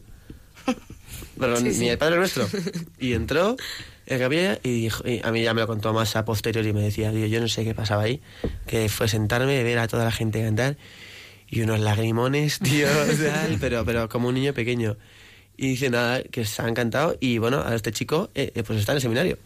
Pero 1.39 1.59
ni 1.61 1.87
el 1.89 1.97
Padre 1.99 2.17
Nuestro. 2.17 2.47
Y 2.99 3.13
entró 3.13 3.55
en 4.07 4.19
la 4.19 4.25
capilla 4.25 4.59
y, 4.63 4.81
dijo, 4.81 5.07
y 5.07 5.21
a 5.23 5.31
mí 5.31 5.43
ya 5.43 5.53
me 5.53 5.61
lo 5.61 5.67
contó 5.67 5.93
más 5.93 6.15
a 6.15 6.25
posteriori 6.25 6.69
y 6.69 6.73
me 6.73 6.81
decía, 6.81 7.11
tío, 7.11 7.27
yo 7.27 7.39
no 7.39 7.47
sé 7.47 7.63
qué 7.63 7.75
pasaba 7.75 8.03
ahí, 8.03 8.21
que 8.65 8.89
fue 8.89 9.07
sentarme, 9.07 9.61
ver 9.63 9.77
a 9.79 9.87
toda 9.87 10.03
la 10.03 10.11
gente 10.11 10.41
cantar 10.43 10.77
y 11.49 11.61
unos 11.61 11.79
lagrimones, 11.79 12.59
tío, 12.63 12.87
tal, 12.87 13.57
pero, 13.59 13.85
pero 13.85 14.09
como 14.09 14.27
un 14.27 14.35
niño 14.35 14.53
pequeño. 14.53 14.97
Y 15.55 15.69
dice 15.69 15.89
nada, 15.89 16.21
que 16.23 16.45
se 16.45 16.61
han 16.61 16.69
encantado 16.69 17.17
y 17.19 17.39
bueno, 17.39 17.63
a 17.65 17.73
este 17.73 17.91
chico 17.91 18.29
eh, 18.35 18.51
eh, 18.53 18.63
pues 18.63 18.79
está 18.79 18.91
en 18.91 18.97
el 18.97 19.01
seminario. 19.01 19.37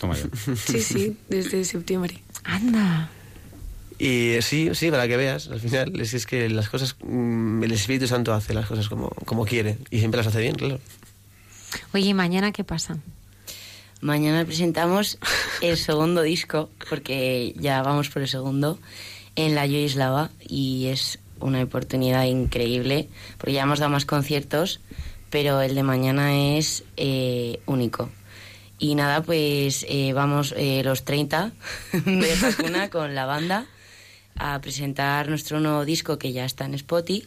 Toma 0.00 0.16
ya. 0.16 0.24
Sí, 0.56 0.80
sí, 0.80 1.16
desde 1.28 1.64
septiembre. 1.64 2.18
Anda. 2.44 3.10
Y 3.98 4.36
sí, 4.42 4.70
sí, 4.74 4.90
para 4.90 5.08
que 5.08 5.16
veas, 5.16 5.48
al 5.48 5.60
final 5.60 6.00
es, 6.00 6.14
es 6.14 6.24
que 6.26 6.48
las 6.48 6.68
cosas, 6.68 6.96
mm, 7.02 7.62
el 7.64 7.72
Espíritu 7.72 8.06
Santo 8.06 8.32
hace 8.32 8.54
las 8.54 8.66
cosas 8.66 8.88
como, 8.88 9.08
como 9.24 9.44
quiere 9.44 9.78
y 9.90 9.98
siempre 9.98 10.18
las 10.18 10.28
hace 10.28 10.40
bien, 10.40 10.54
claro. 10.54 10.78
Oye, 11.92 12.08
¿y 12.08 12.14
mañana 12.14 12.52
qué 12.52 12.64
pasa? 12.64 12.98
Mañana 14.00 14.44
presentamos 14.44 15.18
el 15.60 15.76
segundo 15.76 16.22
disco, 16.22 16.70
porque 16.88 17.54
ya 17.58 17.82
vamos 17.82 18.08
por 18.08 18.22
el 18.22 18.28
segundo, 18.28 18.78
en 19.38 19.54
la 19.54 19.66
Yoislava 19.66 20.30
y 20.48 20.86
es 20.86 21.20
una 21.38 21.62
oportunidad 21.62 22.24
increíble, 22.24 23.08
porque 23.38 23.52
ya 23.52 23.62
hemos 23.62 23.78
dado 23.78 23.92
más 23.92 24.04
conciertos, 24.04 24.80
pero 25.30 25.62
el 25.62 25.76
de 25.76 25.84
mañana 25.84 26.56
es 26.56 26.82
eh, 26.96 27.60
único. 27.64 28.10
Y 28.80 28.96
nada, 28.96 29.22
pues 29.22 29.86
eh, 29.88 30.12
vamos 30.12 30.52
eh, 30.56 30.82
los 30.84 31.04
30 31.04 31.52
de 31.92 32.32
Hakuna 32.32 32.90
con 32.90 33.14
la 33.14 33.26
banda 33.26 33.66
a 34.34 34.60
presentar 34.60 35.28
nuestro 35.28 35.60
nuevo 35.60 35.84
disco 35.84 36.18
que 36.18 36.32
ya 36.32 36.44
está 36.44 36.64
en 36.64 36.74
Spotify. 36.74 37.24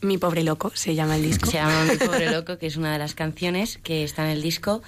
Mi 0.00 0.16
pobre 0.16 0.44
loco 0.44 0.72
se 0.74 0.94
llama 0.94 1.16
el 1.16 1.22
disco. 1.22 1.50
Se 1.50 1.58
llama 1.58 1.84
Mi 1.84 1.96
Pobre 1.98 2.30
Loco, 2.30 2.56
que 2.56 2.66
es 2.66 2.78
una 2.78 2.94
de 2.94 2.98
las 2.98 3.14
canciones 3.14 3.78
que 3.82 4.02
está 4.02 4.24
en 4.24 4.30
el 4.30 4.40
disco. 4.40 4.82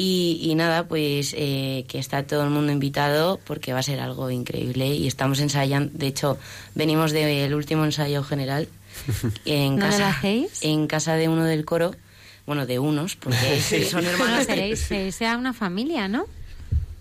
Y, 0.00 0.38
y 0.42 0.54
nada, 0.54 0.86
pues 0.86 1.34
eh, 1.36 1.84
que 1.88 1.98
está 1.98 2.24
todo 2.24 2.44
el 2.44 2.50
mundo 2.50 2.70
invitado 2.70 3.40
porque 3.44 3.72
va 3.72 3.80
a 3.80 3.82
ser 3.82 3.98
algo 3.98 4.30
increíble. 4.30 4.86
Y 4.94 5.08
estamos 5.08 5.40
ensayando, 5.40 5.90
de 5.92 6.06
hecho, 6.06 6.38
venimos 6.76 7.10
del 7.10 7.52
último 7.52 7.84
ensayo 7.84 8.22
general 8.22 8.68
en 9.44 9.70
¿Dónde 9.70 9.86
casa, 9.86 9.98
lo 9.98 10.06
hacéis? 10.06 10.62
en 10.62 10.86
casa 10.86 11.14
de 11.16 11.28
uno 11.28 11.44
del 11.44 11.64
coro. 11.64 11.96
Bueno, 12.46 12.64
de 12.64 12.78
unos, 12.78 13.16
porque 13.16 13.60
son 13.90 14.04
Bueno, 14.04 14.10
hermanos. 14.10 14.46
seréis, 14.46 14.78
seréis 14.80 15.18
ya 15.18 15.36
una 15.36 15.52
familia, 15.52 16.06
¿no? 16.06 16.26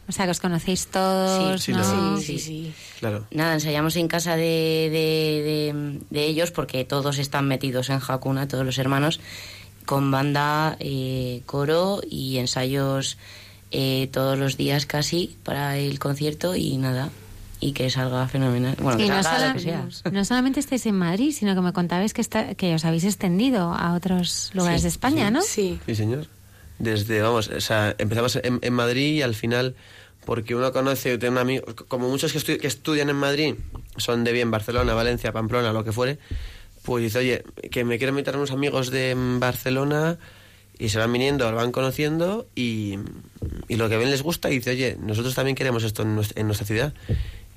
O 0.10 0.12
sea, 0.12 0.26
que 0.26 0.32
os 0.32 0.40
conocéis 0.40 0.88
todos, 0.88 1.62
Sí, 1.62 1.74
¿no? 1.74 1.78
no. 1.80 2.18
Sí, 2.18 2.26
sí, 2.26 2.40
sí. 2.40 2.74
Claro. 3.00 3.28
Nada, 3.30 3.54
ensayamos 3.54 3.96
en 3.98 4.08
casa 4.08 4.36
de, 4.38 4.90
de, 4.90 5.74
de- 5.74 6.00
de 6.10 6.26
ellos 6.26 6.50
porque 6.52 6.84
todos 6.86 7.20
están 7.20 7.48
metidos 7.48 7.90
en 7.92 8.00
Hakuna, 8.06 8.48
todos 8.48 8.66
los 8.66 8.78
hermanos, 8.80 9.20
con 9.88 10.12
banda, 10.12 10.78
eh, 10.80 11.42
coro 11.48 12.02
y 12.08 12.38
ensayos 12.38 13.18
eh, 13.72 14.08
todos 14.14 14.38
los 14.38 14.56
días 14.58 14.86
casi 14.86 15.36
para 15.44 15.78
el 15.78 15.98
concierto 15.98 16.56
y 16.56 16.78
nada, 16.78 17.10
y 17.60 17.72
que 17.72 17.90
salga 17.90 18.28
fenomenal. 18.28 18.76
Bueno, 18.80 19.00
que 19.00 19.08
no, 19.08 19.24
salga 19.24 19.48
lo 19.48 19.54
que 19.56 19.60
sea. 19.62 19.88
no 20.12 20.24
solamente 20.26 20.60
estáis 20.60 20.86
en 20.86 20.96
Madrid, 20.96 21.34
sino 21.34 21.56
que 21.56 21.62
me 21.62 21.74
contabais 21.74 22.14
que, 22.14 22.22
está, 22.22 22.54
que 22.54 22.76
os 22.76 22.86
habéis 22.86 23.04
extendido 23.06 23.74
a 23.74 23.94
otros 23.96 24.52
lugares 24.54 24.82
Sí, 24.82 24.84
de 24.84 24.90
España, 24.90 25.32
¿no? 25.32 25.42
Sí. 25.42 25.80
Sí, 25.88 25.96
señor. 25.96 26.28
Desde, 26.80 27.22
vamos, 27.24 27.48
o 27.48 27.60
sea, 27.60 27.96
empezamos 27.98 28.36
en, 28.44 28.60
en 28.62 28.74
Madrid 28.74 29.16
y 29.16 29.22
al 29.24 29.34
final, 29.34 29.74
porque 30.26 30.54
uno 30.54 30.72
conoce, 30.72 31.18
tiene 31.18 31.32
un 31.34 31.38
amigo, 31.40 31.66
como 31.88 32.08
muchos 32.10 32.32
que, 32.34 32.38
estu- 32.40 32.60
que 32.60 32.68
estudian 32.68 33.10
en 33.10 33.16
Madrid, 33.16 33.56
son 33.98 34.24
de 34.24 34.32
bien 34.32 34.52
Barcelona, 34.52 34.94
Valencia, 34.94 35.32
Pamplona, 35.32 35.74
lo 35.74 35.84
que 35.84 35.92
fuere, 35.92 36.20
pues 36.88 37.04
dice, 37.04 37.20
oye, 37.20 37.44
que 37.70 37.84
me 37.84 37.98
quiero 37.98 38.12
invitar 38.12 38.36
a 38.36 38.38
unos 38.38 38.52
amigos 38.52 38.92
de 38.92 39.14
mm, 39.14 39.40
Barcelona 39.42 40.18
y 40.80 40.88
se 40.88 41.00
van 41.00 41.12
viniendo, 41.12 41.50
lo 41.52 41.58
van 41.58 41.74
conociendo 41.74 42.48
y, 42.56 42.96
y 43.68 43.76
lo 43.76 43.90
que 43.90 43.98
ven 43.98 44.10
les 44.10 44.22
gusta 44.24 44.50
y 44.50 44.56
dice, 44.60 44.72
oye, 44.72 44.98
nosotros 45.02 45.36
también 45.36 45.56
queremos 45.56 45.84
esto 45.84 46.04
en 46.04 46.16
nuestra, 46.16 46.40
en 46.40 46.48
nuestra 46.48 46.66
ciudad. 46.66 46.94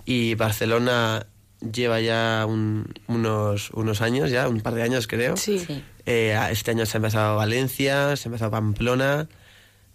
Y 0.05 0.35
Barcelona 0.35 1.27
lleva 1.61 2.01
ya 2.01 2.45
un- 2.49 2.93
unos, 3.07 3.71
unos 3.71 4.01
años, 4.01 4.31
ya 4.33 4.49
un 4.49 4.63
par 4.63 4.75
de 4.75 4.83
años 4.83 5.07
creo. 5.07 5.37
Sí. 5.37 5.61
Sí. 5.61 5.81
Eh, 6.07 6.37
este 6.51 6.73
año 6.73 6.85
se 6.87 6.97
ha 6.97 6.99
empezado 6.99 7.37
Valencia, 7.37 8.17
se 8.17 8.27
ha 8.27 8.31
empezado 8.31 8.51
Pamplona, 8.51 9.29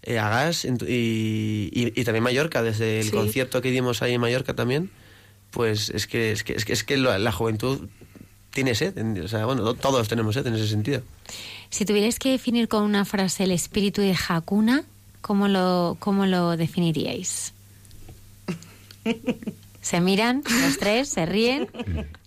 eh, 0.03 0.17
Agas 0.17 0.63
y, 0.63 0.69
y- 1.73 1.93
y 1.99 2.03
también 2.05 2.23
Mallorca, 2.23 2.63
desde 2.63 2.99
el 2.99 3.05
Sí. 3.05 3.11
concierto 3.11 3.61
que 3.61 3.71
dimos 3.71 4.01
ahí 4.01 4.13
en 4.13 4.21
Mallorca 4.21 4.53
también, 4.53 4.91
pues 5.51 5.89
es 5.89 6.07
que 6.07 6.31
es 6.31 6.43
que, 6.45 6.53
es 6.53 6.63
que, 6.63 6.71
es 6.73 6.83
que 6.85 6.95
la 6.95 7.31
juventud 7.31 7.89
tiene 8.55 8.73
sed, 8.73 8.97
en- 8.97 9.21
o 9.21 9.27
sea, 9.27 9.45
bueno, 9.45 9.61
to- 9.63 9.75
todos 9.75 10.07
tenemos 10.07 10.33
sed 10.33 10.47
en 10.47 10.55
ese 10.55 10.67
sentido. 10.67 11.03
Si 11.69 11.85
tuvierais 11.85 12.17
que 12.17 12.31
definir 12.31 12.67
con 12.67 12.81
una 12.83 13.05
frase 13.05 13.43
el 13.43 13.51
espíritu 13.51 14.01
de 14.01 14.15
Hakuna, 14.27 14.83
¿cómo 15.21 15.47
lo, 15.47 15.97
cómo 15.99 16.25
lo 16.25 16.57
definiríais? 16.57 17.53
Se 19.81 20.01
miran 20.01 20.41
los 20.63 20.79
tres, 20.79 21.09
se 21.09 21.27
ríen. 21.27 21.67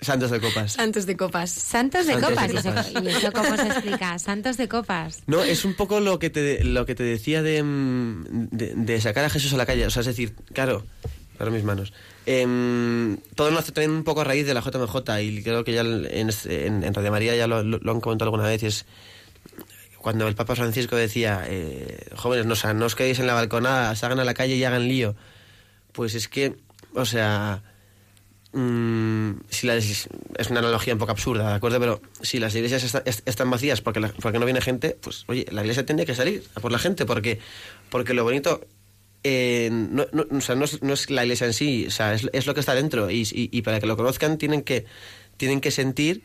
Santos 0.01 0.31
de 0.31 0.39
copas. 0.39 0.71
Santos 0.75 1.07
de 1.07 1.17
copas. 1.17 1.51
Santos 1.51 2.07
de 2.07 2.13
Santos 2.13 2.31
de 2.31 2.37
copas. 2.37 2.53
¿Y 2.53 2.57
eso, 2.57 2.69
copas. 2.69 2.93
¿Y 3.03 3.09
eso 3.09 3.33
cómo 3.33 3.57
se 3.57 3.67
explica? 3.67 4.19
Santos 4.21 4.57
de 4.59 4.69
copas. 4.69 5.23
No, 5.27 5.43
es 5.43 5.65
un 5.65 5.75
poco 5.75 5.99
lo 5.99 6.21
que 6.21 6.31
te, 6.31 6.63
lo 6.63 6.87
que 6.87 6.95
te 6.95 7.03
decía 7.03 7.43
de, 7.43 7.65
mm, 7.65 8.25
de, 8.53 8.75
de 8.77 9.01
sacar 9.01 9.25
a 9.25 9.29
Jesús 9.31 9.53
a 9.55 9.57
la 9.57 9.67
calle. 9.67 9.85
O 9.87 9.91
sea, 9.91 10.03
es 10.03 10.07
decir, 10.07 10.35
claro, 10.53 10.87
para 11.39 11.51
mis 11.51 11.63
manos. 11.65 11.93
Em, 12.27 13.17
todo 13.35 13.51
lo 13.51 13.59
hace 13.59 13.73
también 13.73 13.93
un 13.93 14.05
poco 14.05 14.21
a 14.21 14.25
raíz 14.25 14.45
de 14.47 14.53
la 14.53 14.61
JMJ 14.61 15.23
y 15.23 15.43
creo 15.43 15.65
que 15.65 15.73
ya 15.73 15.81
en, 15.83 16.95
Radio 16.95 17.11
María 17.11 17.37
ya 17.37 17.47
lo, 17.47 17.57
han 17.59 18.01
comentado 18.01 18.29
alguna 18.29 18.49
vez. 18.49 18.63
es 18.65 18.87
cuando 19.99 20.29
el 20.29 20.35
Papa 20.35 20.55
Francisco 20.57 20.97
decía, 20.97 21.45
eh, 21.47 22.07
jóvenes, 22.17 22.47
no, 22.47 22.55
sea, 22.55 22.73
no 22.75 22.87
os 22.87 22.95
quedéis 22.95 23.19
en 23.19 23.27
la 23.27 23.35
balconada, 23.35 23.95
salgan 23.97 24.21
a 24.21 24.25
la 24.25 24.35
calle 24.35 24.55
y 24.57 24.65
hagan 24.65 24.87
lío. 24.89 25.15
Pues 25.93 26.15
es 26.15 26.29
que, 26.29 26.57
o 26.95 27.05
sea, 27.05 27.63
mm, 28.53 29.31
las, 29.63 30.09
es 30.39 30.51
una 30.51 30.61
analogía 30.61 30.93
un 30.95 30.99
poco 31.01 31.13
absurda, 31.13 31.49
¿de 31.51 31.55
acuerdo? 31.57 31.81
Pero 31.81 32.01
si 32.23 32.39
las 32.39 32.55
iglesias 32.55 32.97
están 33.27 33.51
vacías 33.51 33.81
porque, 33.81 34.01
la- 34.01 34.13
porque 34.21 34.39
no 34.39 34.45
viene 34.45 34.61
gente, 34.61 34.97
pues 35.01 35.25
oye, 35.27 35.47
la 35.51 35.63
iglesia 35.63 35.85
tiene 35.85 36.07
que 36.07 36.15
salir 36.15 36.45
por 36.61 36.71
la 36.73 36.79
gente 36.79 37.05
porque, 37.05 37.41
porque 37.91 38.15
lo 38.15 38.23
bonito 38.25 38.61
eh, 39.25 39.69
no, 39.73 40.07
no- 40.13 40.27
o 40.37 40.41
sea, 40.41 40.55
no, 40.55 40.65
es, 40.65 40.83
no 40.83 40.93
es 40.95 41.11
la 41.11 41.25
iglesia 41.25 41.47
en 41.47 41.53
sí, 41.55 41.87
o 41.87 41.91
sea, 41.91 42.15
es, 42.15 42.29
es 42.33 42.47
lo 42.47 42.55
que 42.55 42.61
está 42.61 42.75
dentro 42.75 43.11
y, 43.11 43.23
y- 43.33 43.49
y 43.53 43.63
para 43.63 43.81
que 43.81 43.87
lo 43.87 43.97
conozcan 43.97 44.39
tienen 44.39 44.63
que, 44.63 44.85
tienen 45.37 45.61
que 45.61 45.71
sentir 45.71 46.23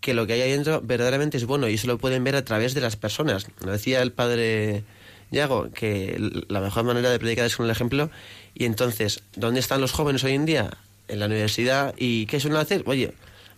que 0.00 0.14
lo 0.14 0.26
que 0.26 0.32
hay 0.34 0.40
ahí 0.42 0.50
dentro 0.52 0.80
verdaderamente 0.80 1.36
es 1.36 1.44
bueno 1.44 1.68
y 1.68 1.74
eso 1.74 1.86
lo 1.86 1.98
pueden 1.98 2.24
ver 2.24 2.34
a 2.36 2.44
través 2.44 2.72
de 2.74 2.80
las 2.80 2.96
personas. 2.96 3.46
Lo 3.64 3.72
decía 3.72 4.00
el 4.00 4.12
padre 4.12 4.82
Yago, 5.30 5.70
que 5.72 6.16
la 6.48 6.60
mejor 6.60 6.84
manera 6.84 7.10
de 7.10 7.18
predicar 7.18 7.44
es 7.44 7.56
con 7.56 7.66
el 7.66 7.70
ejemplo. 7.72 8.10
Y 8.54 8.64
entonces, 8.64 9.22
¿dónde 9.36 9.60
están 9.60 9.80
los 9.80 9.92
jóvenes 9.92 10.24
hoy 10.24 10.32
en 10.32 10.46
día? 10.46 10.70
En 11.08 11.18
la 11.20 11.26
universidad. 11.26 11.94
¿Y 11.98 12.24
qué 12.26 12.40
suelen 12.40 12.58
hacer? 12.60 12.82
Oye, 12.86 13.12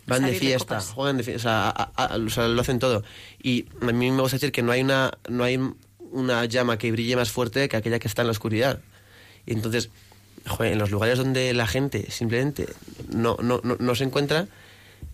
van 0.07 0.25
de 0.25 0.33
de 0.33 0.39
fiesta, 0.39 0.59
copas. 0.77 0.91
juegan 0.91 1.17
de 1.19 1.23
fiesta, 1.23 1.39
o 1.41 1.43
sea, 1.43 1.69
a- 1.71 2.15
a- 2.15 2.17
o 2.17 2.29
sea, 2.31 2.49
lo 2.49 2.61
hacen 2.61 2.81
todo. 2.81 3.05
Y 3.41 3.67
a 3.81 3.93
mí 3.93 4.11
me 4.11 4.21
gusta 4.21 4.37
decir 4.37 4.51
que 4.51 4.63
no 4.63 4.73
hay 4.73 4.81
una, 4.83 5.13
no 5.29 5.45
hay 5.45 5.59
una 6.13 6.45
llama 6.45 6.79
que 6.79 6.93
brille 6.93 7.17
más 7.17 7.31
fuerte 7.31 7.69
que 7.69 7.77
aquella 7.77 7.99
que 7.99 8.09
está 8.09 8.23
en 8.23 8.29
la 8.29 8.33
oscuridad. 8.33 8.81
Y 9.47 9.53
entonces, 9.55 9.91
en 10.61 10.79
los 10.79 10.91
lugares 10.91 11.19
donde 11.19 11.53
la 11.53 11.67
gente 11.67 12.11
simplemente 12.11 12.67
no, 13.09 13.37
no, 13.43 13.61
no, 13.65 13.77
no 13.79 13.95
se 13.95 14.05
encuentra, 14.05 14.47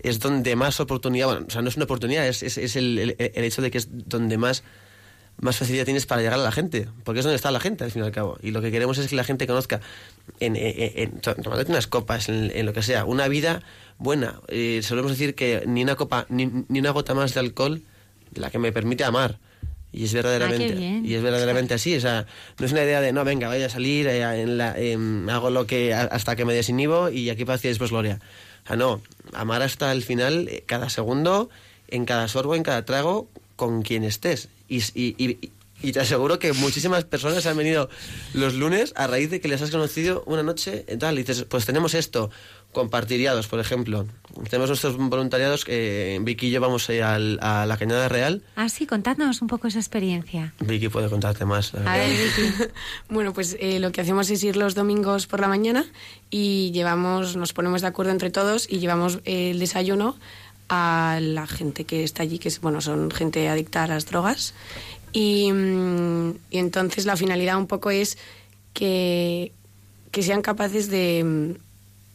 es 0.01 0.21
donde 0.21 0.55
más 0.55 0.81
oportunidad, 0.81 1.27
bueno, 1.27 1.47
o 1.49 1.51
sea, 1.51 1.63
no 1.63 1.69
es 1.69 1.77
una 1.77 1.85
oportunidad, 1.85 2.27
es, 2.27 2.43
es, 2.43 2.77
el, 2.77 3.17
el- 3.19 3.45
hecho 3.45 3.63
de 3.63 3.71
que 3.71 3.79
es 3.79 3.89
donde 3.91 4.37
más, 4.39 4.63
más 5.41 5.57
facilidad 5.57 5.85
tienes 5.87 6.07
para 6.07 6.21
llegar 6.21 6.39
a 6.39 6.43
la 6.43 6.53
gente, 6.53 6.89
porque 7.05 7.21
es 7.21 7.25
donde 7.25 7.37
está 7.37 7.51
la 7.51 7.61
gente, 7.61 7.85
al 7.85 7.91
fin 7.91 8.03
y 8.03 8.07
al 8.07 8.13
cabo. 8.13 8.39
Y 8.43 8.51
lo 8.51 8.61
que 8.61 8.71
queremos 8.71 8.99
es 8.99 9.09
que 9.09 9.17
la 9.17 9.25
gente 9.25 9.47
conozca, 9.47 9.81
en, 10.41 10.57
en, 10.57 11.21
unas 11.69 11.87
copas, 11.87 12.29
en, 12.29 12.51
en 12.55 12.67
lo 12.67 12.73
que 12.73 12.83
sea, 12.83 13.05
una 13.05 13.29
vida 13.29 13.63
buena. 13.99 14.41
Eh, 14.49 14.81
solemos 14.83 15.11
decir 15.11 15.35
que 15.35 15.65
ni 15.67 15.83
una 15.83 15.97
copa, 15.97 16.27
ni, 16.29 16.47
ni 16.69 16.79
una 16.81 16.91
gota 16.91 17.15
más 17.15 17.35
de 17.35 17.41
alcohol, 17.41 17.83
la 18.35 18.51
que 18.51 18.59
me 18.59 18.73
permite 18.73 19.05
amar. 19.05 19.39
Y 19.93 20.05
es 20.05 20.13
verdaderamente, 20.13 20.75
Ah, 21.03 21.09
y 21.09 21.15
es 21.15 21.23
verdaderamente 21.23 21.75
así. 21.75 21.97
O 21.97 22.01
sea, 22.01 22.27
no 22.59 22.67
es 22.67 22.73
una 22.73 22.85
idea 22.85 23.01
de, 23.01 23.13
no, 23.13 23.25
venga, 23.25 23.49
voy 23.49 23.63
a 23.63 23.71
salir, 23.71 24.07
eh, 24.07 24.23
en 24.43 24.59
la- 24.59 24.79
em, 24.79 25.29
hago 25.31 25.51
lo 25.51 25.67
que 25.67 25.95
hasta 25.95 26.37
que 26.37 26.45
me 26.45 26.53
desinhibo 26.55 27.09
y 27.11 27.31
aquí 27.31 27.45
paz 27.45 27.65
y 27.65 27.69
después 27.69 27.91
gloria. 27.91 28.21
O 28.65 28.67
sea, 28.69 28.77
no, 28.77 29.01
amar 29.33 29.63
hasta 29.63 29.91
el 29.93 30.03
final, 30.03 30.49
eh, 30.49 30.63
cada 30.67 30.91
segundo, 30.91 31.49
en 31.89 32.05
cada 32.05 32.29
sorbo, 32.29 32.55
en 32.55 32.63
cada 32.63 32.85
trago, 32.85 33.29
con 33.57 33.83
quien 33.83 34.05
estés. 34.05 34.49
Y, 34.69 34.79
y- 34.95 35.15
y- 35.19 35.51
Y 35.81 35.93
te 35.93 36.01
aseguro 36.01 36.41
que 36.41 36.53
muchísimas 36.55 37.05
personas 37.05 37.47
han 37.47 37.57
venido 37.57 37.89
los 38.35 38.55
lunes 38.55 38.93
a 38.97 39.07
raíz 39.07 39.31
de 39.31 39.41
que 39.41 39.47
les 39.47 39.63
has 39.63 39.71
conocido 39.71 40.25
una 40.27 40.43
noche 40.43 40.85
y 40.93 40.97
tal. 40.97 41.15
Y 41.15 41.23
dices, 41.23 41.45
pues 41.49 41.67
tenemos 41.67 41.95
esto, 41.95 42.31
compartiriados, 42.79 43.49
por 43.49 43.59
ejemplo. 43.61 44.07
Tenemos 44.49 44.71
nuestros 44.71 44.97
voluntariados, 44.97 45.65
que 45.65 46.19
Vicky 46.23 46.47
y 46.47 46.51
yo 46.51 46.61
vamos 46.61 46.89
a 46.89 46.95
ir 46.95 47.03
al- 47.03 47.39
a 47.43 47.67
la 47.67 47.77
Cañada 47.77 48.09
Real. 48.09 48.43
Ah, 48.55 48.69
sí, 48.69 48.87
contadnos 48.87 49.43
un 49.43 49.49
poco 49.49 49.67
esa 49.67 49.81
experiencia. 49.81 50.55
Vicky 50.61 50.89
puede 50.89 51.09
contarte 51.11 51.45
más. 51.45 51.73
la 51.75 51.93
A 51.93 51.97
ver, 51.99 52.11
Vicky. 52.11 52.65
Bueno, 53.11 53.33
pues 53.35 53.57
eh, 53.59 53.81
lo 53.81 53.91
que 53.91 54.01
hacemos 54.01 54.31
es 54.31 54.43
ir 54.45 54.57
los 54.57 54.75
domingos 54.77 55.27
por 55.27 55.41
la 55.41 55.49
mañana 55.49 55.85
y 56.31 56.71
llevamos, 56.73 57.37
nos 57.37 57.53
ponemos 57.53 57.81
de 57.83 57.89
acuerdo 57.89 58.13
entre 58.13 58.31
todos 58.31 58.71
y 58.71 58.79
llevamos 58.79 59.19
eh, 59.25 59.51
el 59.51 59.59
desayuno 59.59 60.17
a 60.69 61.19
la 61.21 61.47
gente 61.47 61.85
que 61.85 62.05
está 62.05 62.23
allí, 62.23 62.39
que 62.39 62.49
es, 62.49 62.61
bueno, 62.61 62.81
son 62.81 63.11
gente 63.11 63.49
adicta 63.49 63.83
a 63.85 63.87
las 63.89 64.07
drogas. 64.07 64.55
Y, 65.13 65.51
mm, 65.51 66.31
y 66.51 66.59
entonces 66.59 67.07
la 67.07 67.17
finalidad 67.17 67.57
un 67.57 67.67
poco 67.67 67.91
es 67.91 68.19
que, 68.75 69.51
que 70.13 70.23
sean 70.23 70.43
capaces 70.43 70.89
de, 70.91 71.57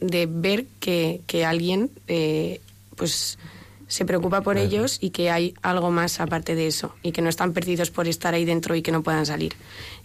de 0.03 0.27
ver 0.29 0.65
que, 0.79 1.21
que 1.27 1.45
alguien 1.45 1.89
eh, 2.07 2.59
pues 2.95 3.37
se 3.87 4.05
preocupa 4.05 4.41
por 4.41 4.57
ellos 4.57 4.97
y 4.99 5.11
que 5.11 5.29
hay 5.29 5.53
algo 5.61 5.91
más 5.91 6.19
aparte 6.19 6.55
de 6.55 6.67
eso 6.67 6.95
y 7.03 7.11
que 7.11 7.21
no 7.21 7.29
están 7.29 7.53
perdidos 7.53 7.91
por 7.91 8.07
estar 8.07 8.33
ahí 8.33 8.43
dentro 8.43 8.75
y 8.75 8.81
que 8.81 8.91
no 8.91 9.03
puedan 9.03 9.25
salir. 9.25 9.53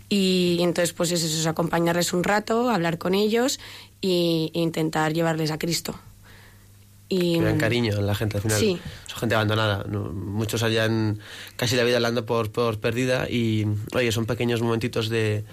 Y 0.08 0.58
entonces 0.60 0.92
pues 0.92 1.10
es 1.10 1.22
eso, 1.22 1.40
es 1.40 1.46
acompañarles 1.46 2.12
un 2.12 2.22
rato, 2.22 2.70
hablar 2.70 2.98
con 2.98 3.14
ellos 3.14 3.58
y, 4.00 4.52
e 4.54 4.60
intentar 4.60 5.14
llevarles 5.14 5.50
a 5.50 5.58
Cristo. 5.58 5.98
Y, 7.08 7.38
Que 7.38 7.44
vean 7.44 7.58
cariño 7.58 7.94
en 7.94 8.06
la 8.06 8.14
gente 8.14 8.36
al 8.36 8.42
final. 8.42 8.58
Sí. 8.58 8.78
Son 9.06 9.20
gente 9.20 9.34
abandonada. 9.34 9.84
Muchos 9.84 10.62
hayan 10.62 11.18
casi 11.56 11.74
la 11.74 11.84
vida 11.84 11.96
hablando 11.96 12.26
por, 12.26 12.52
por 12.52 12.78
perdida 12.78 13.28
y, 13.28 13.66
oye, 13.94 14.12
son 14.12 14.26
pequeños 14.26 14.60
momentitos 14.60 15.08
de, 15.08 15.44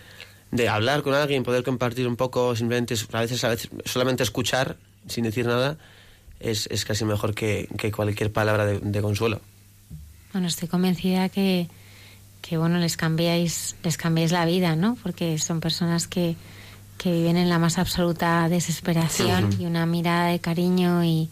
de 0.51 0.69
hablar 0.69 1.01
con 1.01 1.13
alguien, 1.13 1.43
poder 1.43 1.63
compartir 1.63 2.07
un 2.07 2.15
poco, 2.15 2.55
simplemente, 2.55 2.95
a 3.13 3.19
veces, 3.21 3.43
a 3.43 3.49
veces 3.49 3.69
solamente 3.85 4.23
escuchar 4.23 4.77
sin 5.07 5.23
decir 5.23 5.45
nada 5.45 5.77
es, 6.39 6.67
es 6.71 6.85
casi 6.85 7.05
mejor 7.05 7.33
que, 7.35 7.67
que 7.77 7.91
cualquier 7.91 8.31
palabra 8.31 8.65
de, 8.65 8.79
de 8.79 9.01
consuelo. 9.01 9.41
Bueno, 10.33 10.47
estoy 10.47 10.67
convencida 10.67 11.29
que, 11.29 11.67
que 12.41 12.57
bueno, 12.57 12.77
les 12.79 12.97
cambiáis, 12.97 13.75
les 13.83 13.97
cambiáis 13.97 14.31
la 14.31 14.45
vida, 14.45 14.75
¿no? 14.75 14.97
Porque 15.03 15.37
son 15.37 15.59
personas 15.61 16.07
que, 16.07 16.35
que 16.97 17.11
viven 17.11 17.37
en 17.37 17.49
la 17.49 17.59
más 17.59 17.77
absoluta 17.77 18.47
desesperación 18.49 19.45
Ujú. 19.45 19.63
y 19.63 19.65
una 19.65 19.85
mirada 19.85 20.27
de 20.27 20.39
cariño 20.39 21.03
y, 21.03 21.29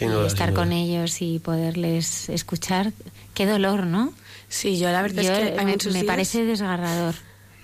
y 0.00 0.04
duda, 0.04 0.26
estar 0.26 0.52
con 0.54 0.72
ellos 0.72 1.20
y 1.22 1.38
poderles 1.38 2.28
escuchar. 2.28 2.92
Qué 3.34 3.46
dolor, 3.46 3.86
¿no? 3.86 4.12
Sí, 4.48 4.78
yo 4.78 4.90
la 4.90 5.02
verdad 5.02 5.22
Yo, 5.22 5.32
es 5.32 5.38
que 5.38 5.58
hay 5.60 5.66
me, 5.66 5.76
me 5.76 5.92
días- 5.92 6.04
parece 6.04 6.44
desgarrador. 6.44 7.14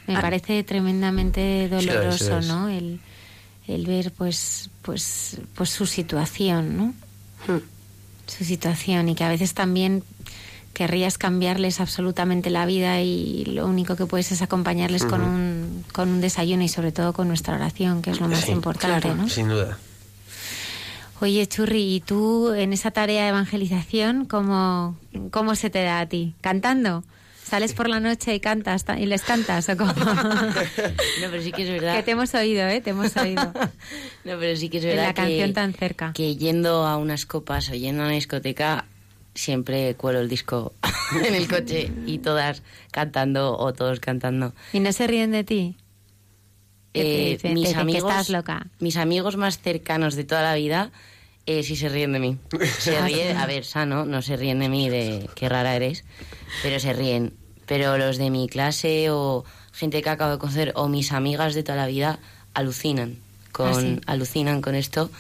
Me 0.06 0.16
Ah. 0.16 0.20
parece 0.20 0.62
tremendamente 0.64 1.68
sí 1.80 1.86
doloroso. 1.86 2.40
¿no? 2.42 2.68
El, 2.68 3.00
el 3.66 3.86
ver, 3.86 4.12
pues, 4.12 4.70
pues, 4.82 5.38
pues 5.54 5.70
su 5.70 5.86
situación, 5.86 6.76
¿no? 6.76 6.84
Hmm. 7.48 7.60
su 8.26 8.44
situación 8.44 9.08
y 9.08 9.14
que 9.14 9.22
a 9.24 9.28
veces 9.28 9.54
también 9.54 10.02
querrías 10.72 11.16
cambiarles 11.16 11.80
absolutamente 11.80 12.50
la 12.50 12.66
vida 12.66 13.00
y 13.00 13.44
lo 13.46 13.66
único 13.66 13.94
que 13.96 14.04
puedes 14.06 14.30
es 14.32 14.42
acompañarles 14.42 15.04
con, 15.04 15.22
un, 15.22 15.84
con 15.92 16.08
un 16.08 16.20
desayuno 16.20 16.62
y 16.64 16.68
sobre 16.68 16.90
todo 16.92 17.12
con 17.12 17.28
nuestra 17.28 17.54
oración, 17.54 18.02
que 18.02 18.10
es 18.10 18.20
lo 18.20 18.28
más 18.28 18.40
Sí, 18.40 18.50
importante, 18.52 19.02
claro. 19.08 19.14
¿no? 19.22 19.28
Sin 19.28 19.48
duda. 19.48 19.78
Oye, 21.20 21.46
Churri, 21.46 21.94
¿y 21.96 22.00
tú 22.00 22.52
en 22.52 22.72
esa 22.74 22.90
tarea 22.90 23.22
de 23.22 23.28
evangelización 23.30 24.26
cómo, 24.26 24.96
cómo 25.30 25.54
se 25.54 25.70
te 25.70 25.82
da 25.82 26.00
a 26.00 26.06
ti? 26.06 26.34
¿Cantando? 26.42 27.04
¿Sales 27.48 27.74
por 27.74 27.88
la 27.88 28.00
noche 28.00 28.34
y 28.34 28.40
cantas 28.40 28.84
ta- 28.84 28.98
y 28.98 29.06
les 29.06 29.22
cantas 29.22 29.68
o 29.68 29.76
cómo? 29.76 29.92
No, 31.20 31.30
pero 31.30 31.40
sí 31.42 31.52
que 31.52 31.62
es 31.62 31.70
verdad. 31.70 31.94
que 31.96 32.02
te 32.02 32.10
hemos 32.10 32.34
oído, 32.34 32.66
¿eh? 32.66 32.80
Te 32.80 32.90
hemos 32.90 33.16
oído. 33.16 33.52
No, 34.24 34.36
pero 34.40 34.56
sí 34.56 34.68
que 34.68 34.78
es 34.78 34.84
En 34.84 34.90
verdad 34.90 35.06
la 35.06 35.14
canción 35.14 35.48
que, 35.50 35.54
tan 35.54 35.72
cerca. 35.72 36.12
que 36.12 36.34
yendo 36.36 36.84
a 36.86 36.96
unas 36.96 37.24
copas 37.26 37.70
o 37.70 37.74
yendo 37.74 38.02
a 38.02 38.06
una 38.06 38.14
discoteca 38.14 38.86
siempre 39.36 39.94
cuelo 39.94 40.18
el 40.20 40.28
disco 40.28 40.72
en 41.24 41.34
el 41.34 41.46
coche 41.46 41.90
y 42.06 42.18
todas 42.18 42.62
cantando 42.90 43.56
o 43.56 43.72
todos 43.72 44.00
cantando. 44.00 44.52
¿Y 44.72 44.80
no 44.80 44.90
se 44.92 45.06
ríen 45.06 45.30
de 45.30 45.44
ti? 45.44 45.76
Eh, 46.94 47.38
mis 47.52 47.68
"Te- 47.68 47.74
que 47.74 47.80
amigos 47.80 48.10
estás 48.10 48.30
loca. 48.30 48.66
mis 48.80 48.96
amigos 48.96 49.36
más 49.36 49.58
cercanos 49.60 50.14
de 50.16 50.24
toda 50.24 50.42
la 50.42 50.54
vida 50.54 50.90
eh, 51.46 51.62
sí 51.62 51.76
se 51.76 51.88
ríen 51.88 52.12
de 52.12 52.18
mí. 52.18 52.38
Se 52.78 53.00
ríen 53.06 53.36
a 53.36 53.46
ver 53.46 53.64
sano 53.64 54.04
no 54.04 54.20
se 54.22 54.36
ríen 54.36 54.58
de 54.58 54.68
mí 54.68 54.88
de 54.90 55.28
qué 55.34 55.48
rara 55.48 55.74
eres 55.76 56.04
pero 56.62 56.80
se 56.80 56.92
ríen. 56.92 57.32
Pero 57.66 57.98
los 57.98 58.16
de 58.18 58.30
mi 58.30 58.48
clase 58.48 59.10
o 59.10 59.44
gente 59.72 60.00
que 60.02 60.08
acabo 60.10 60.32
de 60.32 60.38
conocer 60.38 60.72
o 60.76 60.88
mis 60.88 61.12
amigas 61.12 61.54
de 61.54 61.62
toda 61.62 61.76
la 61.76 61.86
vida 61.86 62.18
alucinan 62.54 63.16
con 63.52 63.66
Ah, 63.68 63.80
sí. 63.80 64.00
alucinan 64.06 64.60
con 64.62 64.74
esto 64.74 65.10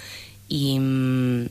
y 0.48 0.78
mm, 0.78 1.46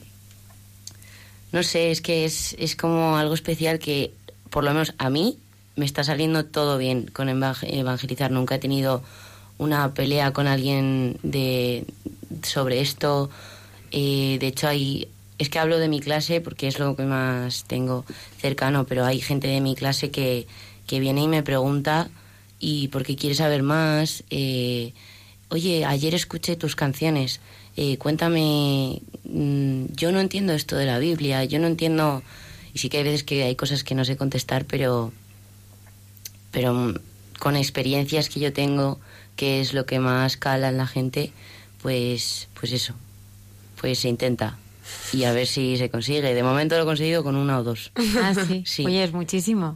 no 1.51 1.63
sé 1.63 1.91
es 1.91 2.01
que 2.01 2.25
es, 2.25 2.55
es 2.59 2.75
como 2.75 3.17
algo 3.17 3.33
especial 3.33 3.79
que 3.79 4.13
por 4.49 4.63
lo 4.63 4.71
menos 4.71 4.93
a 4.97 5.09
mí 5.09 5.37
me 5.75 5.85
está 5.85 6.03
saliendo 6.03 6.45
todo 6.45 6.77
bien 6.77 7.07
con 7.11 7.27
evang- 7.27 7.57
evangelizar. 7.69 8.31
Nunca 8.31 8.55
he 8.55 8.59
tenido 8.59 9.03
una 9.57 9.93
pelea 9.93 10.31
con 10.31 10.47
alguien 10.47 11.17
de 11.23 11.85
sobre 12.43 12.79
esto 12.81 13.29
Eh, 13.97 14.37
de 14.41 14.47
hecho 14.47 14.67
hay 14.67 15.07
es 15.37 15.49
que 15.49 15.57
hablo 15.59 15.79
de 15.79 15.87
mi 15.87 16.01
clase 16.01 16.41
porque 16.41 16.67
es 16.67 16.79
lo 16.79 16.97
que 16.97 17.03
más 17.03 17.63
tengo 17.63 18.03
cercano 18.37 18.85
pero 18.85 19.05
hay 19.05 19.21
gente 19.21 19.47
de 19.47 19.61
mi 19.61 19.73
clase 19.73 20.11
que, 20.11 20.47
que 20.85 20.99
viene 20.99 21.21
y 21.21 21.27
me 21.29 21.43
pregunta 21.43 22.09
y 22.59 22.89
porque 22.89 23.15
quiere 23.15 23.35
saber 23.35 23.63
más 23.63 24.25
eh, 24.31 24.91
oye 25.49 25.85
ayer 25.85 26.13
escuché 26.13 26.57
tus 26.57 26.75
canciones 26.75 27.39
eh, 27.77 27.97
cuéntame 27.97 29.01
mm, 29.23 29.85
yo 29.95 30.11
no 30.11 30.19
entiendo 30.19 30.51
esto 30.51 30.75
de 30.75 30.85
la 30.85 30.99
Biblia 30.99 31.45
yo 31.45 31.59
no 31.59 31.67
entiendo 31.67 32.21
y 32.73 32.79
sí 32.79 32.89
que 32.89 32.97
hay 32.97 33.03
veces 33.05 33.23
que 33.23 33.43
hay 33.43 33.55
cosas 33.55 33.85
que 33.85 33.95
no 33.95 34.03
sé 34.03 34.17
contestar 34.17 34.65
pero 34.65 35.13
pero 36.51 36.93
con 37.39 37.55
experiencias 37.55 38.29
que 38.29 38.39
yo 38.39 38.53
tengo, 38.53 38.99
que 39.35 39.61
es 39.61 39.73
lo 39.73 39.85
que 39.85 39.99
más 39.99 40.37
cala 40.37 40.69
en 40.69 40.77
la 40.77 40.87
gente, 40.87 41.31
pues, 41.81 42.47
pues 42.59 42.71
eso, 42.71 42.95
pues 43.85 43.99
se 43.99 44.09
intenta. 44.09 44.57
Y 45.13 45.25
a 45.25 45.31
ver 45.31 45.45
si 45.45 45.77
se 45.77 45.91
consigue. 45.91 46.33
De 46.33 46.41
momento 46.41 46.75
lo 46.75 46.81
he 46.81 46.85
conseguido 46.85 47.23
con 47.23 47.35
una 47.35 47.59
o 47.59 47.63
dos. 47.63 47.91
Ah, 48.19 48.33
sí. 48.47 48.63
Sí. 48.65 48.83
Oye, 48.85 49.03
es 49.03 49.13
muchísimo. 49.13 49.75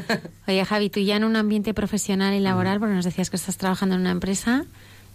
Oye, 0.48 0.64
Javi, 0.64 0.88
tú 0.88 1.00
ya 1.00 1.16
en 1.16 1.24
un 1.24 1.36
ambiente 1.36 1.74
profesional 1.74 2.32
y 2.34 2.40
laboral, 2.40 2.78
porque 2.78 2.94
nos 2.94 3.04
decías 3.04 3.28
que 3.28 3.36
estás 3.36 3.58
trabajando 3.58 3.96
en 3.96 4.00
una 4.00 4.10
empresa, 4.12 4.64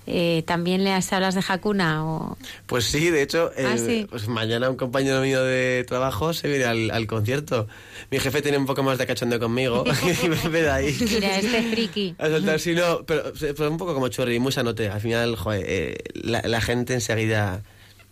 eh, 0.08 0.44
¿también 0.46 0.84
le 0.84 0.94
has- 0.94 1.12
hablas 1.12 1.34
de 1.34 1.42
Hakuna 1.48 2.06
o...? 2.06 2.38
Pues 2.68 2.86
sí, 2.86 3.10
de 3.10 3.24
hecho, 3.24 3.50
Ah, 3.58 3.74
eh, 3.76 3.78
sí. 3.84 4.08
pues 4.10 4.28
mañana 4.28 4.70
un 4.70 4.76
compañero 4.78 5.22
mío 5.22 5.44
de 5.44 5.84
trabajo 5.88 6.34
se 6.34 6.48
viene 6.48 6.66
al, 6.66 6.92
al 6.92 7.08
concierto. 7.08 7.68
Mi 8.12 8.20
jefe 8.20 8.44
tiene 8.44 8.60
un 8.60 8.68
poco 8.68 8.84
más 8.84 9.00
de 9.00 9.08
cachondeo 9.08 9.40
conmigo 9.40 9.84
y 10.24 10.28
me 10.30 10.50
ve 10.50 10.62
de 10.62 10.70
ahí. 10.70 10.96
Mira, 11.12 11.38
este 11.40 11.64
friki. 11.72 12.16
A 12.20 12.28
soltar, 12.28 12.60
sí, 12.60 12.74
no, 12.76 13.04
pero, 13.06 13.34
pero 13.40 13.72
un 13.72 13.78
poco 13.78 13.96
como 13.96 14.08
chorri, 14.10 14.38
muy 14.40 14.52
sanote. 14.52 14.90
Al 14.90 15.02
final, 15.02 15.36
joder, 15.36 15.64
eh, 15.68 15.98
la, 16.14 16.42
la 16.46 16.62
gente 16.62 16.94
enseguida, 16.94 17.64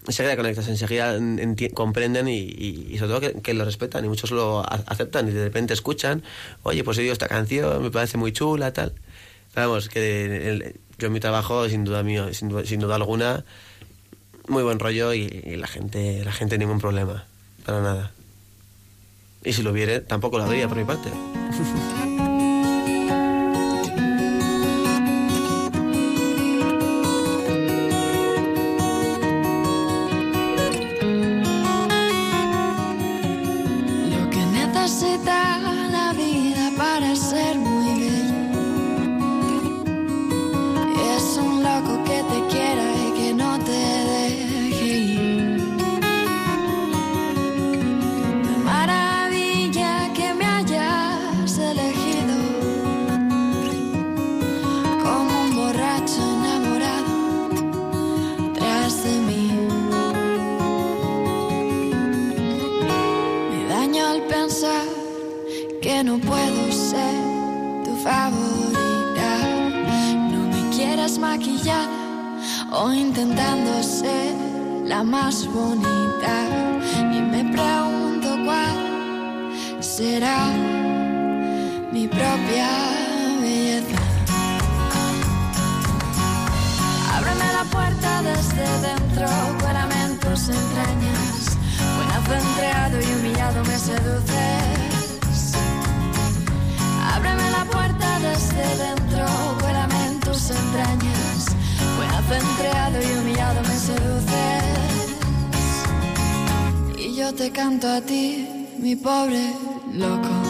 enseguida 0.07 0.35
conectas, 0.35 0.67
enseguida 0.67 1.17
comprenden 1.73 2.27
y, 2.27 2.97
sobre 2.97 3.13
todo 3.13 3.41
que, 3.41 3.53
lo 3.53 3.65
respetan 3.65 4.05
y 4.05 4.07
muchos 4.07 4.31
lo 4.31 4.63
aceptan 4.69 5.27
y 5.27 5.31
de 5.31 5.45
repente 5.45 5.73
escuchan, 5.73 6.23
oye, 6.63 6.83
pues 6.83 6.97
he 6.97 7.01
oído 7.01 7.13
esta 7.13 7.27
canción, 7.27 7.81
me 7.81 7.91
parece 7.91 8.17
muy 8.17 8.31
chula, 8.31 8.73
tal. 8.73 8.93
Vamos, 9.55 9.89
que 9.89 10.75
yo 10.97 11.09
mi 11.09 11.19
trabajo, 11.19 11.69
sin 11.69 11.83
duda 11.83 12.03
mío, 12.03 12.33
sin 12.33 12.49
duda, 12.49 12.65
sin 12.65 12.79
duda 12.79 12.95
alguna, 12.95 13.45
muy 14.47 14.63
buen 14.63 14.79
rollo 14.79 15.13
y, 15.13 15.27
la 15.57 15.67
gente, 15.67 16.23
la 16.25 16.31
gente 16.31 16.57
ningún 16.57 16.79
problema, 16.79 17.25
para 17.65 17.81
nada. 17.81 18.11
Y 19.43 19.53
si 19.53 19.61
lo 19.61 19.71
hubiere, 19.71 19.99
tampoco 19.99 20.37
lo 20.37 20.45
habría 20.45 20.67
por 20.67 20.77
mi 20.77 20.85
parte. 20.85 21.09
intentando 73.23 73.71
la 74.85 75.01
más 75.03 75.47
bonita. 75.47 76.35
Y 77.15 77.21
me 77.21 77.43
pregunto 77.45 78.29
cuál 78.45 79.53
será 79.79 80.47
mi 81.91 82.07
propia 82.07 82.69
belleza. 83.41 84.01
Ábreme 87.15 87.47
la 87.59 87.63
puerta 87.71 88.21
desde 88.23 88.65
dentro, 88.87 89.27
cuélame 89.61 89.95
en 90.03 90.19
tus 90.19 90.49
entrañas. 90.49 91.57
Buenazo 91.95 92.33
entreado 92.45 92.99
y 92.99 93.07
humillado 93.19 93.63
me 93.63 93.77
seduces. 93.79 95.53
Ábreme 97.15 97.51
la 97.51 97.65
puerta 97.71 98.19
desde 98.19 98.65
dentro, 98.85 99.25
cuélame 99.61 100.07
en 100.07 100.19
tus 100.19 100.49
entrañas. 100.49 101.55
Buenazo 101.97 102.33
entreado 102.33 102.92
yo 107.23 107.33
te 107.33 107.49
canto 107.51 107.87
a 107.87 108.01
ti, 108.01 108.45
mi 108.79 108.97
pobre 108.97 109.53
loco. 109.93 110.42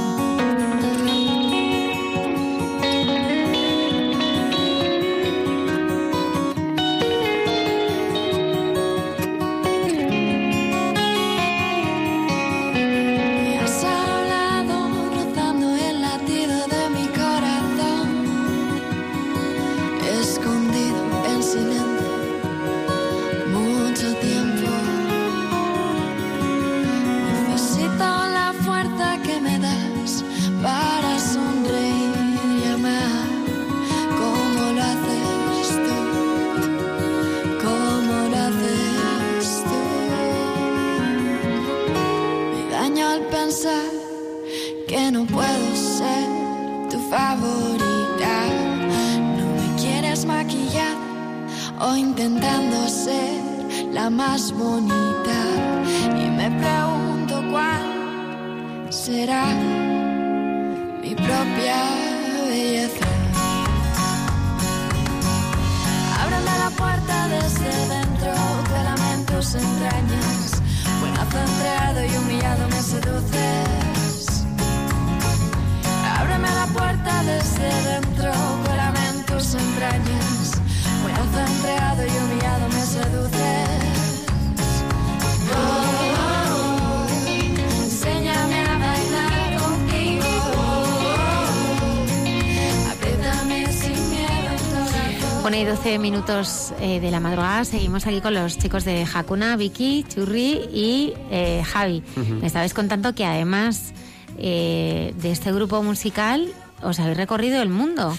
Minutos 96.03 96.73
eh, 96.81 96.99
de 96.99 97.11
la 97.11 97.21
madrugada 97.21 97.63
seguimos 97.63 98.05
aquí 98.05 98.19
con 98.19 98.33
los 98.33 98.57
chicos 98.57 98.83
de 98.83 99.07
Hakuna, 99.11 99.55
Vicky, 99.55 100.03
Churri 100.07 100.59
y 100.73 101.13
eh, 101.31 101.63
Javi. 101.65 102.03
Me 102.41 102.45
estabais 102.45 102.73
contando 102.73 103.15
que 103.15 103.23
además 103.23 103.93
eh, 104.37 105.13
de 105.17 105.31
este 105.31 105.53
grupo 105.53 105.81
musical 105.81 106.51
os 106.81 106.99
habéis 106.99 107.15
recorrido 107.17 107.61
el 107.61 107.69
mundo. 107.69 108.17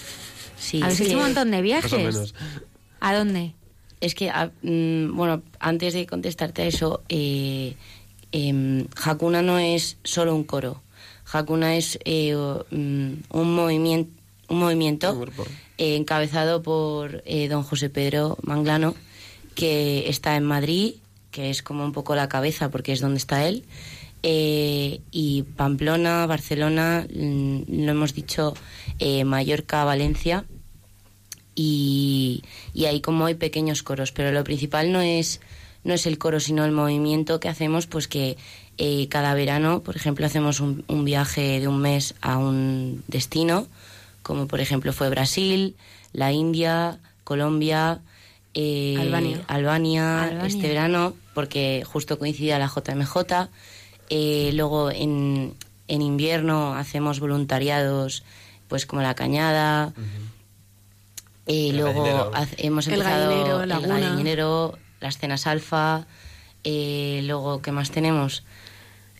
Sí, 0.58 0.80
habéis 0.82 0.98
hecho 1.00 1.10
que- 1.10 1.16
un 1.16 1.22
montón 1.24 1.50
de 1.50 1.60
viajes. 1.60 1.92
Más 1.92 2.00
o 2.00 2.18
menos. 2.18 2.34
¿A 3.00 3.14
dónde? 3.14 3.54
Es 4.00 4.14
que, 4.14 4.30
ah, 4.30 4.50
mm, 4.62 5.14
bueno, 5.14 5.42
antes 5.60 5.92
de 5.92 6.06
contestarte 6.06 6.62
a 6.62 6.66
eso, 6.66 7.02
eh, 7.10 7.76
em, 8.32 8.86
Hakuna 9.04 9.42
no 9.42 9.58
es 9.58 9.98
solo 10.04 10.34
un 10.34 10.44
coro. 10.44 10.80
Hakuna 11.30 11.76
es 11.76 11.98
eh, 12.06 12.34
o- 12.34 12.64
mm, 12.70 13.12
un, 13.30 13.54
movimiento 13.54 14.10
un 14.48 14.58
movimiento 14.58 15.12
Un 15.12 15.20
grupo. 15.20 15.44
Eh, 15.78 15.96
encabezado 15.96 16.62
por 16.62 17.22
eh, 17.26 17.48
don 17.48 17.62
José 17.62 17.90
Pedro 17.90 18.38
Manglano, 18.42 18.94
que 19.54 20.08
está 20.08 20.36
en 20.36 20.44
Madrid, 20.44 20.94
que 21.30 21.50
es 21.50 21.62
como 21.62 21.84
un 21.84 21.92
poco 21.92 22.14
la 22.14 22.28
cabeza 22.28 22.70
porque 22.70 22.92
es 22.92 23.00
donde 23.00 23.18
está 23.18 23.46
él. 23.46 23.64
Eh, 24.22 25.00
y 25.10 25.42
Pamplona, 25.42 26.26
Barcelona, 26.26 27.06
mm, 27.14 27.62
lo 27.68 27.90
hemos 27.90 28.14
dicho, 28.14 28.54
eh, 28.98 29.24
Mallorca, 29.24 29.84
Valencia 29.84 30.46
y, 31.54 32.42
y 32.72 32.86
ahí 32.86 33.00
como 33.00 33.26
hay 33.26 33.34
pequeños 33.34 33.82
coros, 33.82 34.12
pero 34.12 34.32
lo 34.32 34.42
principal 34.42 34.92
no 34.92 35.00
es 35.00 35.40
no 35.84 35.92
es 35.92 36.06
el 36.06 36.16
coro, 36.16 36.40
sino 36.40 36.64
el 36.64 36.72
movimiento 36.72 37.38
que 37.38 37.50
hacemos, 37.50 37.86
pues 37.86 38.08
que 38.08 38.38
eh, 38.78 39.06
cada 39.08 39.34
verano, 39.34 39.82
por 39.82 39.96
ejemplo, 39.96 40.24
hacemos 40.24 40.60
un, 40.60 40.84
un 40.88 41.04
viaje 41.04 41.60
de 41.60 41.68
un 41.68 41.78
mes 41.80 42.14
a 42.22 42.38
un 42.38 43.04
destino, 43.06 43.66
como 44.24 44.48
por 44.48 44.60
ejemplo 44.60 44.92
fue 44.92 45.08
Brasil, 45.10 45.76
la 46.12 46.32
India, 46.32 46.98
Colombia, 47.22 48.00
eh, 48.54 48.96
Albania. 48.98 49.44
Albania, 49.46 50.22
Albania. 50.24 50.46
este 50.46 50.66
verano, 50.68 51.14
porque 51.34 51.84
justo 51.86 52.18
coincide 52.18 52.58
la 52.58 52.66
JMJ. 52.66 53.48
Eh, 54.10 54.50
luego 54.54 54.90
en, 54.90 55.54
en 55.88 56.02
invierno 56.02 56.74
hacemos 56.74 57.20
voluntariados, 57.20 58.24
pues 58.68 58.86
como 58.86 59.02
la 59.02 59.14
cañada. 59.14 59.92
Eh, 61.46 61.68
El 61.70 61.76
luego 61.76 62.32
hemos 62.58 62.86
El 62.86 62.94
empezado 62.94 63.62
el 63.62 63.68
gallinero, 63.68 64.78
las 65.00 65.18
cenas 65.18 65.46
alfa. 65.46 66.06
eh, 66.64 67.20
luego, 67.24 67.60
¿qué 67.60 67.70
más 67.72 67.90
tenemos? 67.90 68.44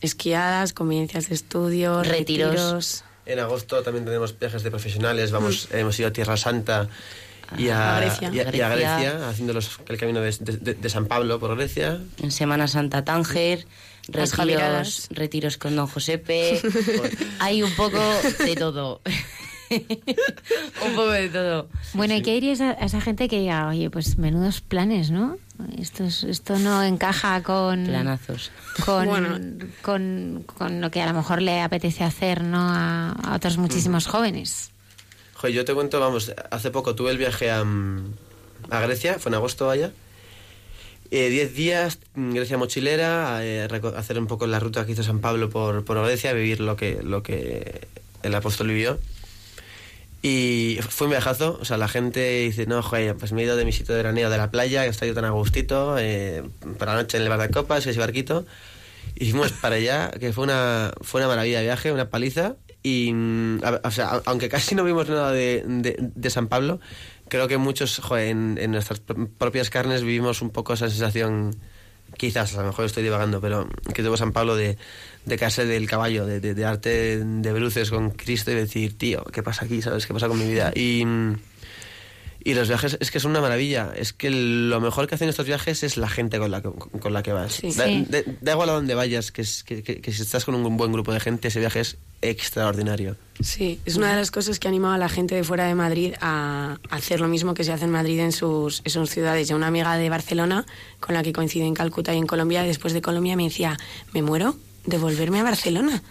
Esquiadas, 0.01 0.73
convivencias 0.73 1.29
de 1.29 1.35
estudio, 1.35 2.03
Retiros. 2.03 2.55
retiros. 2.55 3.05
En 3.27 3.39
agosto 3.39 3.83
también 3.83 4.05
tenemos 4.05 4.39
viajes 4.39 4.63
de 4.63 4.71
profesionales. 4.71 5.31
Vamos, 5.31 5.69
hemos 5.73 5.99
ido 5.99 6.09
a 6.09 6.13
Tierra 6.13 6.37
Santa 6.37 6.89
y 7.57 7.69
a, 7.69 7.97
A 7.97 8.01
Grecia. 8.01 8.31
y 8.33 8.39
a- 8.39 8.43
y 8.57 8.61
a 8.61 8.69
Grecia. 8.69 8.69
Grecia, 8.99 9.29
haciendo 9.29 9.53
los- 9.53 9.81
el 9.89 9.97
camino 9.99 10.21
de, 10.21 10.31
de- 10.41 10.75
de 10.75 10.89
San 10.89 11.07
Pablo 11.07 11.39
por 11.41 11.57
Grecia. 11.57 12.01
En 12.23 12.31
Semana 12.31 12.69
Santa 12.69 13.05
Tánger, 13.05 13.67
retiros, 14.09 15.09
retiros 15.11 15.57
con 15.57 15.75
Don 15.77 15.87
Josepe. 15.87 16.61
Hay 17.41 17.63
un 17.63 17.75
poco 17.75 17.99
de 18.45 18.55
todo. 18.57 19.01
un 19.71 20.91
poco 20.95 21.11
de 21.11 21.29
todo. 21.29 21.69
Bueno, 21.95 22.15
¿y 22.15 22.23
qué 22.23 22.33
dirías 22.35 22.61
a, 22.61 22.71
a 22.71 22.85
esa 22.87 23.01
gente 23.01 23.29
que 23.29 23.41
diga, 23.41 23.69
oye, 23.69 23.91
pues 23.91 24.19
menudos 24.19 24.61
planes, 24.61 25.11
¿no? 25.11 25.37
Esto, 25.79 26.05
es- 26.05 26.25
esto 26.25 26.59
no 26.59 26.83
encaja 26.83 27.43
con, 27.43 27.85
Planazos. 27.85 28.51
con, 28.85 29.07
Bueno. 29.07 29.39
con, 29.83 30.45
con 30.47 30.81
lo 30.81 30.91
que 30.91 31.01
a 31.03 31.07
lo 31.07 31.15
mejor 31.15 31.41
le 31.43 31.61
apetece 31.61 32.05
hacer 32.05 32.43
¿no? 32.43 32.59
a, 32.61 33.11
a 33.13 33.37
otros 33.37 33.57
muchísimos 33.59 34.07
jóvenes. 34.07 34.71
Joder, 35.35 35.55
yo 35.55 35.65
te 35.65 35.75
cuento, 35.75 36.01
vamos, 36.01 36.33
hace 36.51 36.71
poco 36.71 36.95
tuve 36.95 37.11
el 37.13 37.19
viaje 37.19 37.51
a, 37.51 37.63
mm, 37.65 38.13
a 38.71 38.81
Grecia, 38.81 39.19
fue 39.19 39.31
en 39.31 39.35
agosto 39.37 39.67
vaya. 39.67 39.93
Eh, 41.11 41.29
diez 41.29 41.55
días, 41.55 41.99
mm, 42.15 42.33
Grecia 42.35 42.59
mochilera, 42.59 43.45
eh, 43.45 43.69
hacer 43.97 44.19
un 44.19 44.27
poco 44.27 44.47
la 44.47 44.59
ruta 44.59 44.85
que 44.87 44.93
hizo 44.93 45.03
San 45.05 45.21
Pablo 45.21 45.51
por, 45.51 45.85
por 45.85 46.03
Grecia, 46.05 46.33
vivir 46.33 46.61
lo 46.61 46.77
que, 46.77 47.01
lo 47.03 47.23
que 47.23 47.87
el 48.25 48.35
apóstol 48.35 48.69
vivió. 48.69 48.99
Y 50.27 50.79
fue 50.89 51.07
un 51.07 51.11
viajazo, 51.11 51.59
o 51.61 51.67
sea, 51.67 51.77
la 51.77 51.87
gente 51.87 52.41
dice, 52.41 52.65
no, 52.65 52.83
joder, 52.83 53.15
pues 53.15 53.33
me 53.33 53.43
he 53.43 53.45
ido 53.45 53.57
de 53.57 53.67
mi 53.67 53.73
sitio 53.73 53.95
de 53.95 53.99
veraneo 54.03 54.31
de 54.31 54.39
la 54.39 54.51
playa, 54.51 54.83
que 54.85 54.89
está 54.89 55.05
yo 55.05 55.13
tan 55.13 55.27
a 55.27 55.31
gustito, 55.31 55.99
eh, 55.99 56.43
para 56.79 56.95
la 56.95 57.03
noche 57.03 57.19
en 57.19 57.25
el 57.25 57.29
bar 57.29 57.41
de 57.43 57.51
copas, 57.51 57.87
ese 57.87 58.01
barquito. 58.01 58.47
Y 59.17 59.33
fuimos 59.33 59.53
para 59.61 59.77
allá, 59.77 60.11
que 60.13 60.33
fue 60.33 60.45
una, 60.45 60.93
fue 61.03 61.21
una 61.21 61.29
maravilla 61.29 61.59
de 61.59 61.65
viaje, 61.65 61.93
una 61.93 62.09
paliza. 62.09 62.57
Y, 62.83 63.13
mm, 63.13 63.61
a- 63.65 63.81
o 63.85 63.91
sea, 63.91 64.23
aunque 64.25 64.49
casi 64.49 64.75
no 64.75 64.83
vimos 64.85 65.07
nada 65.11 65.31
de, 65.31 65.63
de- 65.67 65.97
de 66.01 66.31
San 66.31 66.49
Pablo, 66.49 66.81
creo 67.29 67.47
que 67.47 67.59
muchos, 67.59 67.99
joder, 67.99 68.29
en, 68.29 68.57
en 68.59 68.71
nuestras 68.71 69.05
pr- 69.05 69.29
propias 69.37 69.69
carnes 69.69 70.01
vivimos 70.05 70.41
un 70.41 70.49
poco 70.49 70.73
esa 70.73 70.89
sensación 70.89 71.55
quizás, 72.17 72.55
a 72.57 72.61
lo 72.61 72.69
mejor 72.69 72.85
estoy 72.85 73.03
divagando, 73.03 73.41
pero 73.41 73.69
que 73.95 74.03
tuvo 74.03 74.17
San 74.17 74.33
Pablo 74.33 74.57
de, 74.57 74.77
de 75.25 75.39
caerse 75.39 75.65
del 75.67 75.89
caballo, 75.89 76.27
de, 76.27 76.41
de, 76.41 76.55
de 76.55 76.65
arte 76.65 77.25
de 77.25 77.53
bruces 77.53 77.91
con 77.91 78.11
Cristo 78.11 78.51
y 78.51 78.55
decir, 78.55 78.97
tío, 78.99 79.25
¿qué 79.25 79.43
pasa 79.43 79.65
aquí? 79.65 79.83
¿Sabes 79.83 80.07
qué 80.07 80.13
pasa 80.15 80.29
con 80.29 80.39
mi 80.39 80.49
vida? 80.49 80.73
Y, 80.75 81.05
y 82.45 82.55
los 82.55 82.69
viajes 82.69 82.97
es 83.01 83.11
que 83.11 83.19
es 83.19 83.25
una 83.25 83.41
maravilla. 83.41 83.93
Es 83.97 84.13
que 84.13 84.31
lo 84.31 84.81
mejor 84.81 85.09
que 85.09 85.15
hacen 85.15 85.29
estos 85.31 85.47
viajes 85.47 85.83
es 85.83 85.97
la 85.97 86.09
gente 86.09 86.39
con 86.39 86.51
la 86.51 86.61
que, 86.63 86.71
con 86.71 87.13
la 87.13 87.23
que 87.23 87.33
vas. 87.33 87.55
Sí. 87.55 87.73
Da, 87.73 87.87
Sí. 87.87 88.07
da- 88.09 88.23
da 88.43 88.53
igual 88.53 88.69
a 88.69 88.73
donde 88.75 88.95
vayas, 88.95 89.33
que, 89.33 89.43
es- 89.43 89.65
que, 89.65 89.83
que- 89.83 90.01
que 90.01 90.13
si 90.13 90.23
estás 90.23 90.45
con 90.45 90.55
un 90.55 90.77
buen 90.77 90.93
grupo 90.93 91.13
de 91.13 91.21
gente, 91.21 91.49
ese 91.49 91.59
viaje 91.61 91.81
es 91.81 91.97
extraordinario. 92.23 93.17
Sí, 93.41 93.81
es 93.85 93.97
una 93.97 94.11
de 94.11 94.17
las 94.17 94.31
cosas 94.31 94.59
que 94.59 94.69
ha 94.69 94.71
animado 94.71 94.95
a 94.95 94.99
la 94.99 95.09
gente 95.09 95.35
de 95.35 95.43
fuera 95.45 95.67
de 95.67 95.75
Madrid 95.75 96.15
a 96.21 96.79
hacer 96.91 97.21
lo 97.21 97.29
mismo 97.29 97.55
que 97.55 97.65
se 97.65 97.73
hace 97.73 97.85
en 97.85 97.91
Madrid 97.91 98.21
en 98.21 98.33
sus, 98.33 98.81
en 98.85 98.91
sus 98.91 99.11
ciudades. 99.11 99.49
Ya 99.49 99.57
una 99.57 99.67
amiga 99.69 99.97
de 99.97 100.09
Barcelona, 100.11 100.67
con 101.01 101.15
la 101.15 101.23
que 101.23 101.33
coincide 101.33 101.65
en 101.65 101.75
Calcuta 101.75 102.15
y 102.15 102.19
en 102.19 102.27
Colombia, 102.27 102.63
después 102.63 102.93
de 102.93 103.03
Colombia 103.03 103.37
me 103.37 103.45
decía, 103.45 103.77
me 104.13 104.23
muero 104.23 104.57
de 104.87 104.99
volverme 104.99 105.41
a 105.41 105.45
Barcelona. 105.45 106.03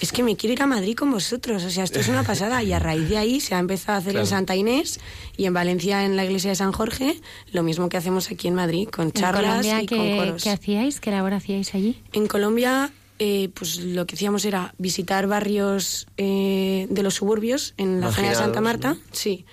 Es 0.00 0.12
que 0.12 0.22
me 0.22 0.36
quiero 0.36 0.52
ir 0.54 0.62
a 0.62 0.66
Madrid 0.66 0.94
con 0.96 1.10
vosotros, 1.10 1.64
o 1.64 1.70
sea, 1.70 1.84
esto 1.84 2.00
es 2.00 2.08
una 2.08 2.22
pasada. 2.22 2.62
Y 2.62 2.72
a 2.72 2.78
raíz 2.78 3.08
de 3.08 3.18
ahí 3.18 3.40
se 3.40 3.54
ha 3.54 3.58
empezado 3.58 3.96
a 3.96 3.98
hacer 3.98 4.12
Claro. 4.12 4.24
en 4.26 4.30
Santa 4.30 4.56
Inés 4.56 5.00
y 5.36 5.44
en 5.46 5.52
Valencia, 5.54 6.04
en 6.04 6.16
la 6.16 6.24
iglesia 6.24 6.50
de 6.50 6.56
San 6.56 6.72
Jorge, 6.72 7.20
lo 7.52 7.62
mismo 7.62 7.88
que 7.88 7.96
hacemos 7.96 8.30
aquí 8.30 8.48
en 8.48 8.54
Madrid, 8.54 8.88
con 8.88 9.06
¿En 9.06 9.12
charlas 9.12 9.66
Colombia 9.66 9.82
y 9.82 9.86
con 9.86 10.16
coros. 10.16 10.42
qué 10.42 10.50
hacíais? 10.50 11.00
¿Qué 11.00 11.10
labor 11.10 11.34
hacíais 11.34 11.74
allí? 11.74 12.00
En 12.12 12.26
Colombia, 12.26 12.90
eh, 13.18 13.50
pues 13.54 13.78
lo 13.80 14.06
que 14.06 14.14
hacíamos 14.14 14.44
era 14.46 14.74
visitar 14.78 15.26
barrios 15.26 16.06
eh, 16.16 16.86
de 16.88 17.02
los 17.02 17.14
suburbios 17.14 17.74
en 17.76 18.00
la 18.00 18.10
zona 18.12 18.30
de 18.30 18.34
Santa 18.36 18.60
Marta, 18.62 18.96
sí, 19.12 19.44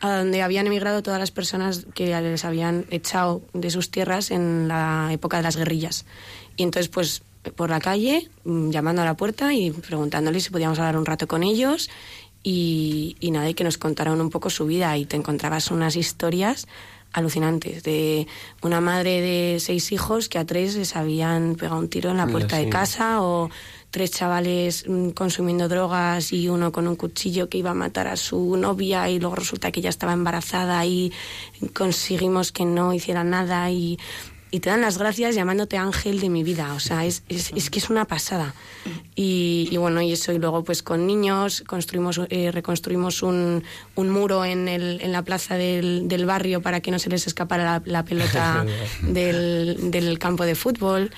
a 0.00 0.18
donde 0.18 0.42
habían 0.42 0.66
emigrado 0.66 1.02
todas 1.02 1.18
las 1.18 1.30
personas 1.32 1.86
que 1.94 2.08
les 2.20 2.44
habían 2.44 2.84
echado 2.90 3.42
de 3.54 3.70
sus 3.70 3.90
tierras 3.90 4.30
en 4.30 4.68
la 4.68 5.08
época 5.10 5.38
de 5.38 5.42
las 5.42 5.56
guerrillas. 5.56 6.04
Y 6.56 6.62
entonces, 6.62 6.88
pues 6.88 7.22
por 7.54 7.70
la 7.70 7.80
calle, 7.80 8.28
mm, 8.44 8.70
llamando 8.70 9.02
a 9.02 9.04
la 9.04 9.14
puerta 9.14 9.54
y 9.54 9.70
preguntándoles 9.70 10.44
si 10.44 10.50
podíamos 10.50 10.78
hablar 10.78 10.96
un 10.96 11.06
rato 11.06 11.26
con 11.26 11.42
ellos 11.42 11.90
y, 12.42 13.16
y 13.20 13.30
nada, 13.30 13.48
y 13.48 13.54
que 13.54 13.64
nos 13.64 13.78
contaran 13.78 14.20
un 14.20 14.30
poco 14.30 14.50
su 14.50 14.66
vida. 14.66 14.96
Y 14.96 15.04
te 15.04 15.16
encontrabas 15.16 15.70
unas 15.70 15.96
historias 15.96 16.66
alucinantes 17.16 17.82
de 17.82 18.26
una 18.62 18.80
madre 18.80 19.20
de 19.20 19.58
seis 19.58 19.90
hijos 19.90 20.28
que 20.28 20.38
a 20.38 20.44
tres 20.44 20.76
les 20.76 20.96
habían 20.96 21.54
pegado 21.54 21.78
un 21.78 21.88
tiro 21.88 22.10
en 22.10 22.18
la 22.18 22.26
puerta 22.26 22.58
de 22.58 22.68
casa 22.68 23.22
o 23.22 23.48
tres 23.90 24.10
chavales 24.10 24.84
mm, 24.86 25.10
consumiendo 25.10 25.68
drogas 25.68 26.32
y 26.34 26.48
uno 26.50 26.72
con 26.72 26.86
un 26.86 26.96
cuchillo 26.96 27.48
que 27.48 27.58
iba 27.58 27.70
a 27.70 27.74
matar 27.74 28.06
a 28.08 28.16
su 28.16 28.56
novia 28.56 29.08
y 29.08 29.18
luego 29.18 29.36
resulta 29.36 29.72
que 29.72 29.80
ella 29.80 29.88
estaba 29.88 30.12
embarazada 30.12 30.84
y 30.84 31.10
conseguimos 31.72 32.52
que 32.52 32.66
no 32.66 32.92
hiciera 32.92 33.24
nada 33.24 33.70
y, 33.70 33.98
y 34.50 34.60
te 34.60 34.70
dan 34.70 34.80
las 34.80 34.98
gracias 34.98 35.34
llamándote 35.34 35.76
ángel 35.76 36.20
de 36.20 36.28
mi 36.28 36.42
vida. 36.42 36.72
O 36.74 36.80
sea, 36.80 37.04
es, 37.04 37.22
es, 37.28 37.52
es 37.54 37.70
que 37.70 37.78
es 37.78 37.90
una 37.90 38.04
pasada. 38.04 38.54
Y, 39.14 39.68
y 39.70 39.76
bueno, 39.76 40.00
y 40.00 40.12
eso, 40.12 40.32
y 40.32 40.38
luego 40.38 40.62
pues 40.62 40.82
con 40.82 41.06
niños 41.06 41.64
construimos, 41.66 42.20
eh, 42.30 42.50
reconstruimos 42.52 43.22
un, 43.22 43.64
un 43.96 44.10
muro 44.10 44.44
en, 44.44 44.68
el, 44.68 45.00
en 45.02 45.12
la 45.12 45.22
plaza 45.22 45.56
del, 45.56 46.06
del 46.08 46.26
barrio 46.26 46.62
para 46.62 46.80
que 46.80 46.90
no 46.90 46.98
se 46.98 47.10
les 47.10 47.26
escapara 47.26 47.64
la, 47.64 47.82
la 47.84 48.04
pelota 48.04 48.64
del, 49.02 49.90
del 49.90 50.18
campo 50.18 50.44
de 50.44 50.54
fútbol. 50.54 51.10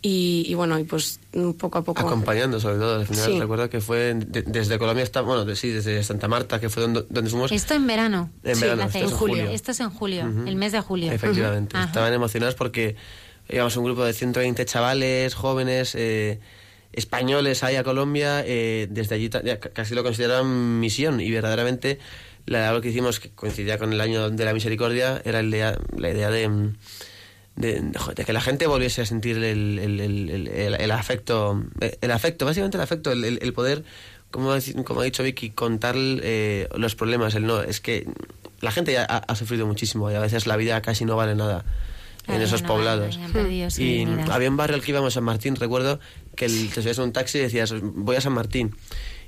Y, 0.00 0.44
y 0.46 0.54
bueno, 0.54 0.78
y 0.78 0.84
pues 0.84 1.18
mm, 1.32 1.52
poco 1.52 1.78
a 1.78 1.82
poco. 1.84 2.00
Acompañando, 2.00 2.60
sobre 2.60 2.76
todo. 2.76 3.00
Al 3.00 3.06
final, 3.06 3.24
Sí. 3.32 3.40
recuerdo 3.40 3.68
que 3.68 3.80
fue 3.80 4.14
de- 4.14 4.42
desde 4.42 4.78
Colombia 4.78 5.02
hasta, 5.02 5.22
bueno, 5.22 5.44
de- 5.44 5.56
sí, 5.56 5.70
desde 5.70 6.02
Santa 6.04 6.28
Marta, 6.28 6.60
que 6.60 6.68
fue 6.68 6.82
donde, 6.84 7.04
donde 7.10 7.30
fuimos. 7.30 7.50
Esto 7.52 7.74
en 7.74 7.86
verano. 7.86 8.30
En 8.44 8.54
Sí, 8.54 8.62
verano, 8.62 8.84
esto 8.84 8.98
en 8.98 9.10
julio. 9.10 9.50
Esto 9.50 9.72
es 9.72 9.80
en 9.80 9.90
julio, 9.90 10.22
el 10.46 10.56
mes 10.56 10.72
de 10.72 10.80
julio. 10.80 11.10
Efectivamente. 11.12 11.76
Estaban 11.80 12.12
emocionados 12.12 12.54
porque 12.54 12.94
íbamos 13.48 13.76
un 13.76 13.84
grupo 13.84 14.04
de 14.04 14.12
120 14.12 14.64
chavales, 14.66 15.34
jóvenes, 15.34 15.94
eh, 15.96 16.38
españoles 16.92 17.62
ahí 17.64 17.76
a 17.76 17.84
Colombia. 17.84 18.42
eh, 18.46 18.86
desde 18.90 19.14
allí 19.16 19.28
casi 19.72 19.94
lo 19.94 20.02
consideraban 20.02 20.80
misión 20.80 21.20
y 21.20 21.30
verdaderamente 21.30 21.98
la 22.46 22.60
labor 22.62 22.80
que 22.80 22.88
hicimos, 22.88 23.20
que 23.20 23.30
coincidía 23.30 23.78
con 23.78 23.92
el 23.92 24.00
año 24.00 24.30
de 24.30 24.44
la 24.44 24.54
misericordia, 24.54 25.20
era 25.24 25.42
la 25.42 26.08
idea 26.10 26.30
de, 26.30 26.48
mm, 26.48 26.76
de, 27.58 28.24
que 28.24 28.32
la 28.32 28.40
gente 28.40 28.66
volviese 28.66 29.02
a 29.02 29.06
sentir 29.06 29.36
el, 29.38 29.78
el, 29.78 30.48
el, 30.78 30.90
afecto, 30.90 31.62
eh, 31.80 31.98
el 32.00 32.10
afecto, 32.10 32.44
básicamente 32.46 32.76
el 32.76 32.82
afecto, 32.82 33.10
el, 33.12 33.52
poder, 33.52 33.84
como, 34.30 34.52
ha 34.52 34.60
dicho- 34.60 34.84
como 34.84 35.00
ha 35.00 35.04
dicho 35.04 35.22
Vicky, 35.22 35.50
contar 35.50 35.94
eh, 35.98 36.68
los 36.76 36.94
problemas, 36.94 37.34
el 37.34 37.46
no. 37.46 37.60
Es 37.62 37.80
que 37.80 38.06
la 38.60 38.70
gente 38.70 38.92
ya 38.92 39.04
ha, 39.08 39.18
ha 39.18 39.34
sufrido 39.34 39.66
muchísimo 39.66 40.10
y 40.10 40.14
a 40.14 40.20
veces 40.20 40.46
la 40.46 40.56
vida 40.56 40.80
casi 40.82 41.04
no 41.04 41.16
vale 41.16 41.34
nada 41.34 41.64
en 42.28 42.42
esos 42.42 42.62
no 42.62 42.68
poblados. 42.68 43.16
y 43.82 44.04
había 44.30 44.50
un 44.50 44.56
barrio 44.56 44.76
al 44.76 44.82
que 44.82 44.90
íbamos, 44.90 45.14
San 45.14 45.24
Martín, 45.24 45.56
recuerdo 45.56 45.98
que 46.36 46.44
el, 46.44 46.68
te 46.68 46.82
subías 46.82 46.98
en 46.98 47.04
un 47.04 47.12
taxi 47.12 47.38
y 47.38 47.40
decías, 47.42 47.74
voy 47.82 48.16
a 48.16 48.20
San 48.20 48.34
Martín. 48.34 48.74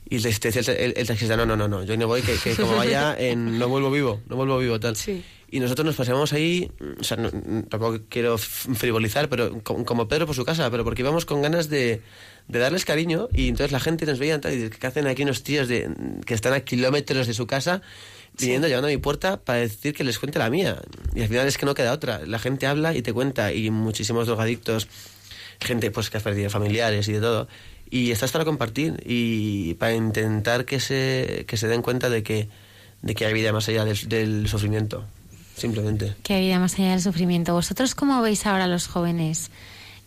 Y 0.09 0.19
te 0.20 0.32
te 0.32 0.51
decía 0.51 0.74
el, 0.74 0.81
el- 0.81 0.94
el 0.97 1.07
taxista, 1.07 1.36
no, 1.36 1.47
no, 1.47 1.57
no, 1.57 1.66
no, 1.69 1.85
yo 1.85 1.97
no 1.97 2.07
voy, 2.09 2.20
que, 2.23 2.35
que 2.36 2.55
como 2.57 2.77
vaya, 2.77 3.15
en, 3.19 3.59
no 3.59 3.69
vuelvo 3.69 3.90
vivo, 3.90 4.20
no 4.28 4.36
vuelvo 4.36 4.59
vivo, 4.59 4.78
tal. 4.81 4.97
Sí. 4.97 5.23
Y 5.52 5.59
nosotros 5.59 5.85
nos 5.85 5.97
paseamos 5.97 6.32
ahí, 6.32 6.70
o 7.01 7.02
sea, 7.02 7.16
no- 7.16 7.31
tampoco 7.68 7.98
quiero 8.09 8.39
frivolizar, 8.39 9.28
pero 9.28 9.60
como, 9.64 10.06
Pedro 10.06 10.27
por 10.27 10.36
su 10.36 10.44
casa, 10.44 10.70
pero 10.70 10.85
porque 10.85 11.02
íbamos 11.02 11.24
con 11.24 11.43
ganas 11.43 11.68
de, 11.68 12.02
de 12.47 12.59
darles 12.60 12.85
cariño 12.85 13.28
y 13.35 13.48
entonces 13.48 13.72
la 13.72 13.81
gente 13.81 14.06
nos 14.06 14.20
veía 14.20 14.40
y 14.44 14.48
dice, 14.56 14.70
¿qué 14.70 14.86
hacen 14.86 15.09
aquí 15.09 15.24
unos 15.24 15.43
tíos 15.43 15.66
de, 15.66 15.90
que 16.24 16.35
están 16.35 16.52
a 16.52 16.60
kilómetros 16.60 17.27
de 17.27 17.35
su 17.35 17.48
casa 17.48 17.82
viniendo, 18.39 18.68
llevando 18.68 18.86
a 18.86 18.90
mi 18.93 18.98
puerta 18.98 19.40
para 19.40 19.59
decir 19.59 19.93
que 19.93 20.05
les 20.05 20.20
cuente 20.20 20.39
la 20.39 20.51
mía? 20.51 20.81
Y 21.16 21.22
al 21.22 21.28
final 21.28 21.48
es 21.48 21.59
que 21.59 21.66
no 21.66 21.74
queda 21.74 21.93
otra. 21.93 22.20
La 22.27 22.39
gente 22.39 22.68
habla 22.68 22.94
y 22.94 23.02
te 23.02 23.12
cuenta 23.12 23.52
y 23.52 23.70
muchísimos 23.70 24.28
drogadictos, 24.28 24.86
gente 25.60 25.90
pues 25.90 26.10
que 26.10 26.18
ha 26.18 26.20
perdido 26.20 26.48
familiares 26.48 27.09
y 27.09 27.12
de 27.14 27.20
todo. 27.20 27.48
Y 27.90 28.12
estás 28.12 28.31
para 28.31 28.44
compartir 28.44 29.02
y 29.05 29.74
para 29.74 29.94
intentar 29.94 30.64
que 30.64 30.78
se, 30.78 31.44
que 31.48 31.56
se 31.56 31.66
den 31.66 31.82
cuenta 31.82 32.09
de 32.09 32.22
que, 32.22 32.48
de 33.02 33.14
que 33.16 33.27
hay 33.27 33.35
vida 33.35 33.52
más 33.52 33.68
allá 33.68 33.85
del, 33.85 34.09
del 34.09 34.47
sufrimiento. 34.48 35.05
Simplemente. 35.60 36.16
Hay 36.30 36.40
vida 36.40 36.58
más 36.58 36.78
allá 36.78 36.92
del 36.92 37.02
sufrimiento. 37.02 37.52
¿Vosotros 37.52 37.94
cómo 37.94 38.22
veis 38.22 38.46
ahora 38.46 38.64
a 38.64 38.66
los 38.66 38.86
jóvenes? 38.86 39.50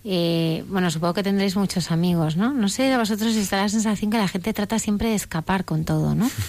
Eh, 0.03 0.65
bueno, 0.67 0.89
supongo 0.89 1.13
que 1.13 1.21
tendréis 1.21 1.55
muchos 1.55 1.91
amigos, 1.91 2.35
¿no? 2.35 2.53
No 2.53 2.69
sé, 2.69 2.91
a 2.91 2.97
vosotros 2.97 3.35
os 3.35 3.49
da 3.51 3.61
la 3.61 3.69
sensación 3.69 4.09
que 4.09 4.17
la 4.17 4.27
gente 4.27 4.51
trata 4.51 4.79
siempre 4.79 5.09
de 5.09 5.15
escapar 5.15 5.63
con 5.63 5.85
todo, 5.85 6.15
¿no? 6.15 6.29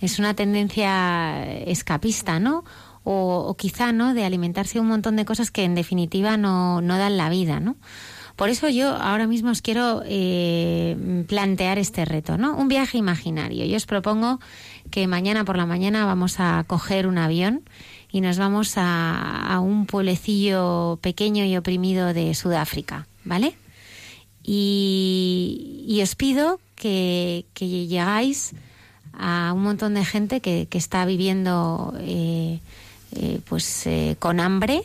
Es 0.00 0.18
una 0.18 0.34
tendencia 0.34 1.42
escapista, 1.64 2.38
¿no? 2.38 2.64
O, 3.02 3.46
o 3.48 3.56
quizá, 3.56 3.92
¿no? 3.92 4.12
De 4.12 4.24
alimentarse 4.24 4.78
un 4.78 4.88
montón 4.88 5.16
de 5.16 5.24
cosas 5.24 5.50
que 5.50 5.64
en 5.64 5.74
definitiva 5.74 6.36
no, 6.36 6.82
no 6.82 6.98
dan 6.98 7.16
la 7.16 7.30
vida, 7.30 7.60
¿no? 7.60 7.76
Por 8.36 8.50
eso 8.50 8.68
yo 8.68 8.94
ahora 8.94 9.26
mismo 9.26 9.50
os 9.50 9.62
quiero 9.62 10.02
eh, 10.04 11.24
plantear 11.26 11.78
este 11.78 12.04
reto, 12.04 12.36
¿no? 12.36 12.54
Un 12.54 12.68
viaje 12.68 12.98
imaginario. 12.98 13.64
Yo 13.64 13.76
os 13.78 13.86
propongo 13.86 14.38
que 14.90 15.06
mañana 15.06 15.46
por 15.46 15.56
la 15.56 15.64
mañana 15.64 16.04
vamos 16.04 16.38
a 16.38 16.62
coger 16.66 17.06
un 17.06 17.16
avión 17.16 17.62
y 18.16 18.22
nos 18.22 18.38
vamos 18.38 18.72
a, 18.76 19.60
un 19.62 19.84
pueblecillo 19.84 20.98
pequeño 21.02 21.44
y 21.44 21.54
oprimido 21.54 22.14
de 22.14 22.34
Sudáfrica, 22.34 23.06
¿vale? 23.24 23.52
Y, 24.42 26.00
os 26.02 26.14
pido 26.14 26.58
que, 26.76 27.44
llegáis 27.58 28.54
a 29.12 29.52
un 29.54 29.62
montón 29.64 29.92
de 29.92 30.02
gente 30.06 30.40
que, 30.40 30.66
está 30.72 31.04
viviendo 31.04 31.92
eh, 32.00 32.60
eh, 33.16 33.40
pues 33.46 33.86
eh, 33.86 34.16
con 34.18 34.40
hambre, 34.40 34.80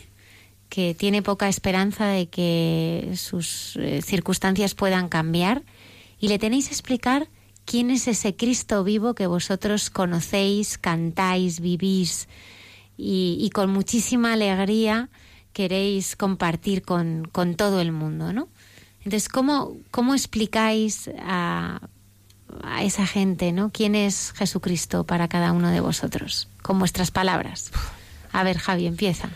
que 0.67 0.93
tiene 0.93 1.21
poca 1.21 1.47
esperanza 1.47 2.07
de 2.07 2.27
que 2.27 3.13
sus 3.15 3.79
circunstancias 4.03 4.75
puedan 4.75 5.07
cambiar 5.07 5.63
y 6.19 6.27
le 6.27 6.37
tenéis 6.37 6.67
que 6.67 6.73
explicar 6.73 7.29
quién 7.63 7.91
es 7.91 8.09
ese 8.09 8.35
Cristo 8.35 8.83
vivo 8.83 9.13
que 9.13 9.25
vosotros 9.25 9.89
conocéis, 9.89 10.77
cantáis, 10.77 11.61
vivís 11.61 12.27
y, 12.97 13.37
y 13.39 13.49
con 13.49 13.69
muchísima 13.69 14.33
alegría 14.33 15.09
queréis 15.53 16.15
compartir 16.15 16.81
con, 16.81 17.27
con 17.31 17.55
todo 17.55 17.81
el 17.81 17.91
mundo, 17.91 18.33
¿no? 18.33 18.47
Entonces, 19.03 19.29
¿cómo, 19.29 19.75
cómo 19.89 20.13
explicáis 20.13 21.09
a, 21.19 21.81
a 22.63 22.83
esa 22.83 23.07
gente, 23.07 23.51
¿no? 23.51 23.71
¿Quién 23.71 23.95
es 23.95 24.31
Jesucristo 24.35 25.03
para 25.03 25.27
cada 25.27 25.51
uno 25.51 25.71
de 25.71 25.79
vosotros? 25.79 26.47
Con 26.61 26.79
vuestras 26.79 27.11
palabras. 27.11 27.71
A 28.31 28.43
ver, 28.43 28.57
Javi, 28.57 28.85
empieza. 28.85 29.29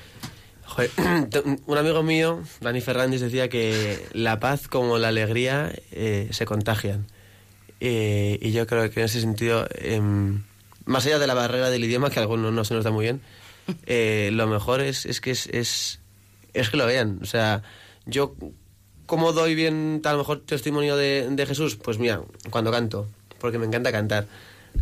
Un 1.66 1.78
amigo 1.78 2.04
mío, 2.04 2.44
Dani 2.62 2.82
Fernández, 2.82 3.22
decía 3.22 3.50
que 3.50 4.08
la 4.14 4.40
paz 4.40 4.68
como 4.68 4.98
la 4.98 5.10
alegría 5.10 5.74
eh, 5.92 6.30
se 6.32 6.46
contagian. 6.46 7.08
Eh, 7.80 8.40
y 8.42 8.52
yo 8.52 8.68
creo 8.68 8.90
que 8.90 9.00
en 9.02 9.06
ese 9.06 9.22
sentido, 9.22 9.68
em, 9.76 10.44
más 10.86 11.06
allá 11.06 11.20
de 11.20 11.28
la 11.28 11.34
barrera 11.34 11.70
del 11.70 11.84
idioma, 11.84 12.10
que 12.10 12.20
a 12.20 12.24
algunos 12.24 12.54
no 12.54 12.64
se 12.66 12.74
nos 12.74 12.84
da 12.84 12.92
muy 12.92 13.04
bien, 13.04 13.22
eh, 13.86 14.30
lo 14.34 14.48
mejor 14.48 14.82
es, 14.82 15.06
es 15.06 15.22
que 15.22 15.32
es, 15.32 15.48
es, 15.48 16.70
que 16.70 16.78
lo 16.78 16.86
vean. 16.86 17.20
O 17.22 17.26
sea, 17.26 17.64
yo, 18.06 18.36
¿cómo 19.06 19.34
doy 19.34 19.56
bien, 19.56 20.02
a 20.04 20.12
lo 20.14 20.20
mejor, 20.20 20.42
testimonio 20.46 20.98
de, 20.98 21.46
Jesús? 21.48 21.76
Pues 21.76 22.00
mira, 22.00 22.22
cuando 22.50 22.72
canto, 22.72 23.08
porque 23.40 23.58
me 23.58 23.66
encanta 23.66 23.92
cantar. 23.92 24.28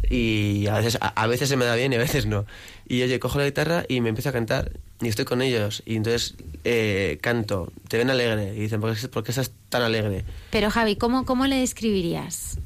Y 0.10 0.66
a 0.68 0.78
veces, 0.78 0.98
a, 1.00 1.28
veces 1.28 1.50
se 1.50 1.56
me 1.56 1.66
da 1.66 1.76
bien 1.76 1.94
y 1.94 1.98
a 1.98 2.00
veces 2.00 2.26
no. 2.26 2.46
Y 2.88 3.04
oye, 3.04 3.20
cojo 3.20 3.38
la 3.38 3.46
guitarra 3.46 3.86
y 3.88 4.02
me 4.02 4.10
empiezo 4.10 4.30
a 4.30 4.32
cantar. 4.32 4.72
y 5.02 5.08
estoy 5.08 5.26
con 5.26 5.42
ellos 5.42 5.84
y 5.86 5.96
entonces 5.96 6.36
eh, 6.64 7.20
canto, 7.22 7.72
te 7.90 7.98
ven 7.98 8.10
alegre 8.10 8.56
y 8.56 8.62
dicen, 8.62 8.82
¿por 8.82 8.96
qué, 8.96 9.08
por 9.08 9.30
estás 9.30 9.52
tan 9.70 9.84
alegre? 9.84 10.26
Pero 10.50 10.72
Javi, 10.72 10.96
¿cómo, 10.96 11.26
¿cómo 11.26 11.46
le 11.46 11.58
describirías 11.58 12.58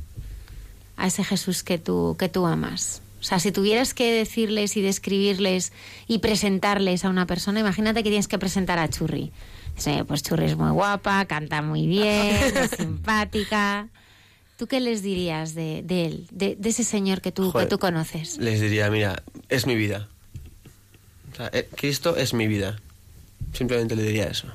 a 0.95 1.07
ese 1.07 1.25
Jesús 1.25 1.63
que 1.63 1.77
tú, 1.77 2.15
que 2.17 2.29
tú 2.29 2.45
amas? 2.45 3.01
O 3.19 3.23
sea, 3.23 3.39
si 3.39 3.51
tuvieras 3.51 3.93
que 3.93 4.11
decirles 4.11 4.77
y 4.77 4.81
describirles 4.81 5.71
y 6.07 6.19
presentarles 6.19 7.03
a 7.03 7.09
una 7.09 7.25
persona, 7.25 7.59
imagínate 7.59 8.03
que 8.03 8.09
tienes 8.09 8.27
que 8.27 8.37
presentar 8.37 8.77
a 8.79 8.89
Churri. 8.89 9.31
Dice, 9.75 10.05
pues 10.05 10.23
Churri 10.23 10.45
es 10.45 10.57
muy 10.57 10.71
guapa, 10.71 11.25
canta 11.25 11.61
muy 11.61 11.87
bien, 11.87 12.35
es 12.57 12.71
simpática. 12.71 13.89
¿Tú 14.57 14.67
qué 14.67 14.79
les 14.79 15.03
dirías 15.03 15.53
de, 15.53 15.83
de 15.83 16.05
él, 16.05 16.27
de, 16.31 16.55
de 16.55 16.69
ese 16.69 16.83
señor 16.83 17.21
que 17.21 17.31
tú, 17.31 17.51
Joder. 17.51 17.67
que 17.67 17.69
tú 17.69 17.79
conoces? 17.79 18.37
Les 18.37 18.59
diría, 18.59 18.89
mira, 18.89 19.21
es 19.49 19.67
mi 19.67 19.75
vida. 19.75 20.07
O 21.31 21.35
sea, 21.35 21.49
eh, 21.53 21.67
Cristo 21.75 22.17
es 22.17 22.33
mi 22.33 22.47
vida. 22.47 22.79
Simplemente 23.53 23.95
le 23.95 24.03
diría 24.03 24.25
eso. 24.25 24.47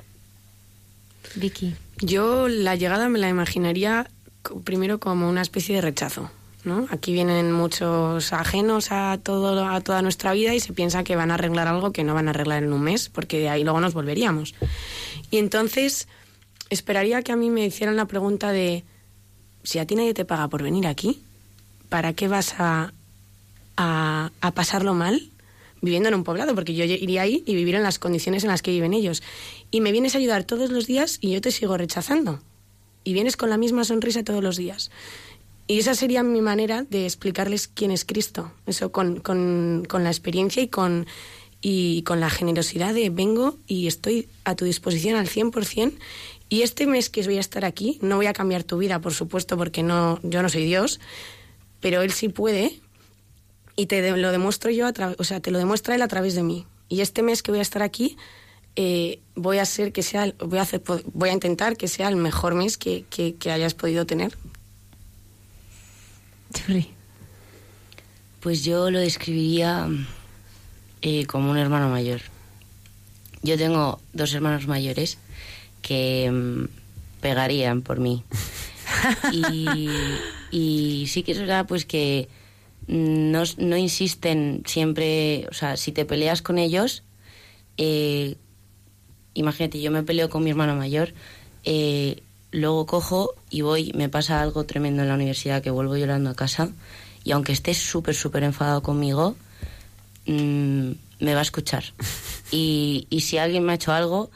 Vicky. 1.36 1.74
Yo 2.00 2.48
la 2.48 2.74
llegada 2.74 3.08
me 3.08 3.18
la 3.18 3.28
imaginaría 3.28 4.08
primero 4.64 4.98
como 4.98 5.28
una 5.28 5.42
especie 5.42 5.76
de 5.76 5.80
rechazo. 5.80 6.30
Aquí 6.90 7.12
vienen 7.12 7.50
muchos 7.50 8.32
ajenos 8.32 8.92
a, 8.92 9.18
todo, 9.20 9.66
a 9.66 9.80
toda 9.80 10.00
nuestra 10.00 10.32
vida 10.32 10.54
y 10.54 10.60
se 10.60 10.72
piensa 10.72 11.02
que 11.02 11.16
van 11.16 11.32
a 11.32 11.34
arreglar 11.34 11.66
algo 11.66 11.90
que 11.90 12.04
no 12.04 12.14
van 12.14 12.28
a 12.28 12.30
arreglar 12.30 12.62
en 12.62 12.72
un 12.72 12.82
mes, 12.82 13.08
porque 13.08 13.40
de 13.40 13.48
ahí 13.48 13.64
luego 13.64 13.80
nos 13.80 13.94
volveríamos. 13.94 14.54
Y 15.32 15.38
entonces 15.38 16.06
esperaría 16.70 17.22
que 17.22 17.32
a 17.32 17.36
mí 17.36 17.50
me 17.50 17.66
hicieran 17.66 17.96
la 17.96 18.04
pregunta 18.04 18.52
de, 18.52 18.84
si 19.64 19.80
a 19.80 19.86
ti 19.86 19.96
nadie 19.96 20.14
te 20.14 20.24
paga 20.24 20.46
por 20.46 20.62
venir 20.62 20.86
aquí, 20.86 21.20
¿para 21.88 22.12
qué 22.12 22.28
vas 22.28 22.54
a, 22.58 22.92
a, 23.76 24.30
a 24.40 24.50
pasarlo 24.52 24.94
mal 24.94 25.30
viviendo 25.80 26.10
en 26.10 26.14
un 26.14 26.22
poblado? 26.22 26.54
Porque 26.54 26.74
yo 26.74 26.84
iría 26.84 27.22
ahí 27.22 27.42
y 27.44 27.56
vivir 27.56 27.74
en 27.74 27.82
las 27.82 27.98
condiciones 27.98 28.44
en 28.44 28.50
las 28.50 28.62
que 28.62 28.70
viven 28.70 28.94
ellos. 28.94 29.20
Y 29.72 29.80
me 29.80 29.90
vienes 29.90 30.14
a 30.14 30.18
ayudar 30.18 30.44
todos 30.44 30.70
los 30.70 30.86
días 30.86 31.18
y 31.20 31.32
yo 31.32 31.40
te 31.40 31.50
sigo 31.50 31.76
rechazando. 31.76 32.40
Y 33.02 33.14
vienes 33.14 33.36
con 33.36 33.50
la 33.50 33.56
misma 33.56 33.82
sonrisa 33.82 34.22
todos 34.22 34.44
los 34.44 34.56
días. 34.56 34.92
Y 35.66 35.78
esa 35.78 35.94
sería 35.94 36.22
mi 36.22 36.40
manera 36.40 36.82
de 36.82 37.04
explicarles 37.04 37.68
quién 37.68 37.90
es 37.90 38.04
Cristo. 38.04 38.52
Eso 38.66 38.92
con, 38.92 39.20
con, 39.20 39.84
con 39.88 40.04
la 40.04 40.10
experiencia 40.10 40.62
y 40.62 40.68
con, 40.68 41.06
y 41.60 42.02
con 42.02 42.20
la 42.20 42.28
generosidad 42.28 42.92
de 42.92 43.08
vengo 43.08 43.56
y 43.66 43.86
estoy 43.86 44.28
a 44.44 44.56
tu 44.56 44.64
disposición 44.64 45.16
al 45.16 45.28
100%. 45.28 45.92
Y 46.48 46.62
este 46.62 46.86
mes 46.86 47.08
que 47.08 47.22
voy 47.22 47.38
a 47.38 47.40
estar 47.40 47.64
aquí, 47.64 47.98
no 48.02 48.16
voy 48.16 48.26
a 48.26 48.34
cambiar 48.34 48.64
tu 48.64 48.76
vida, 48.76 49.00
por 49.00 49.14
supuesto, 49.14 49.56
porque 49.56 49.82
no, 49.82 50.20
yo 50.22 50.42
no 50.42 50.48
soy 50.50 50.66
Dios, 50.66 51.00
pero 51.80 52.02
Él 52.02 52.12
sí 52.12 52.28
puede 52.28 52.78
y 53.76 53.86
te 53.86 54.14
lo 54.16 54.32
demuestro 54.32 54.70
yo, 54.70 54.86
a 54.86 54.92
o 55.16 55.24
sea, 55.24 55.40
te 55.40 55.50
lo 55.50 55.58
demuestra 55.58 55.94
Él 55.94 56.02
a 56.02 56.08
través 56.08 56.34
de 56.34 56.42
mí. 56.42 56.66
Y 56.88 57.00
este 57.00 57.22
mes 57.22 57.42
que 57.42 57.52
voy 57.52 57.60
a 57.60 57.62
estar 57.62 57.82
aquí, 57.82 58.18
eh, 58.76 59.20
voy 59.34 59.58
a 59.58 59.62
hacer 59.62 59.92
que 59.92 60.02
sea, 60.02 60.34
voy 60.40 60.58
a 60.58 60.62
hacer, 60.62 60.82
voy 61.14 61.30
a 61.30 61.32
intentar 61.32 61.76
que 61.76 61.88
sea 61.88 62.08
el 62.08 62.16
mejor 62.16 62.54
mes 62.54 62.76
que, 62.76 63.04
que 63.08 63.50
hayas 63.50 63.72
podido 63.72 64.04
tener. 64.04 64.36
Pues 68.40 68.64
yo 68.64 68.90
lo 68.90 68.98
describiría 68.98 69.88
eh, 71.00 71.26
como 71.26 71.50
un 71.50 71.58
hermano 71.58 71.88
mayor. 71.88 72.20
Yo 73.42 73.56
tengo 73.56 74.00
dos 74.12 74.34
hermanos 74.34 74.66
mayores 74.66 75.18
que 75.80 76.30
mm, 76.30 76.64
pegarían 77.20 77.82
por 77.82 78.00
mí. 78.00 78.24
Y, 79.32 79.88
y 80.52 81.06
sí 81.08 81.24
que 81.24 81.32
es 81.32 81.38
verdad 81.38 81.66
pues 81.66 81.84
que 81.84 82.28
no, 82.86 83.42
no 83.58 83.76
insisten 83.76 84.62
siempre, 84.66 85.46
o 85.50 85.54
sea, 85.54 85.76
si 85.76 85.92
te 85.92 86.04
peleas 86.04 86.42
con 86.42 86.58
ellos, 86.58 87.02
eh, 87.78 88.36
imagínate, 89.34 89.80
yo 89.80 89.90
me 89.90 90.02
peleo 90.02 90.28
con 90.28 90.44
mi 90.44 90.50
hermano 90.50 90.76
mayor, 90.76 91.14
eh, 91.64 92.22
luego 92.52 92.86
cojo 92.86 93.34
y 93.50 93.62
voy, 93.62 93.92
me 93.94 94.08
pasa 94.08 94.40
algo 94.40 94.64
tremendo 94.64 95.02
en 95.02 95.08
la 95.08 95.14
universidad 95.14 95.62
que 95.62 95.70
vuelvo 95.70 95.96
llorando 95.96 96.30
a 96.30 96.34
casa 96.34 96.70
y 97.24 97.32
aunque 97.32 97.52
esté 97.52 97.74
súper, 97.74 98.14
súper 98.14 98.44
enfadado 98.44 98.82
conmigo, 98.82 99.36
mm, 100.26 100.90
me 101.20 101.34
va 101.34 101.40
a 101.40 101.42
escuchar. 101.42 101.84
Y, 102.54 103.06
y 103.08 103.22
si 103.22 103.38
alguien 103.38 103.64
me 103.64 103.72
ha 103.72 103.76
hecho 103.76 103.94
algo, 103.94 104.30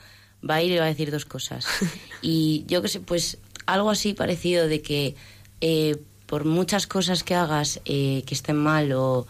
va 0.49 0.55
a 0.55 0.63
ir 0.63 0.73
y 0.73 0.79
va 0.79 0.85
a 0.85 0.89
decir 0.89 1.11
dos 1.11 1.27
cosas. 1.27 1.67
Y 2.23 2.65
yo 2.67 2.81
que 2.81 2.89
sé, 2.89 3.01
pues 3.01 3.37
algo 3.67 3.91
así 3.91 4.15
parecido 4.15 4.69
de 4.69 4.81
que 4.81 5.15
eh, 5.61 5.97
por 6.25 6.47
muchas 6.47 6.87
cosas 6.87 7.23
que 7.23 7.35
hagas 7.35 7.81
eh, 7.85 8.23
que 8.27 8.35
estén 8.35 8.57
mal 8.57 8.93
o, 8.93 9.27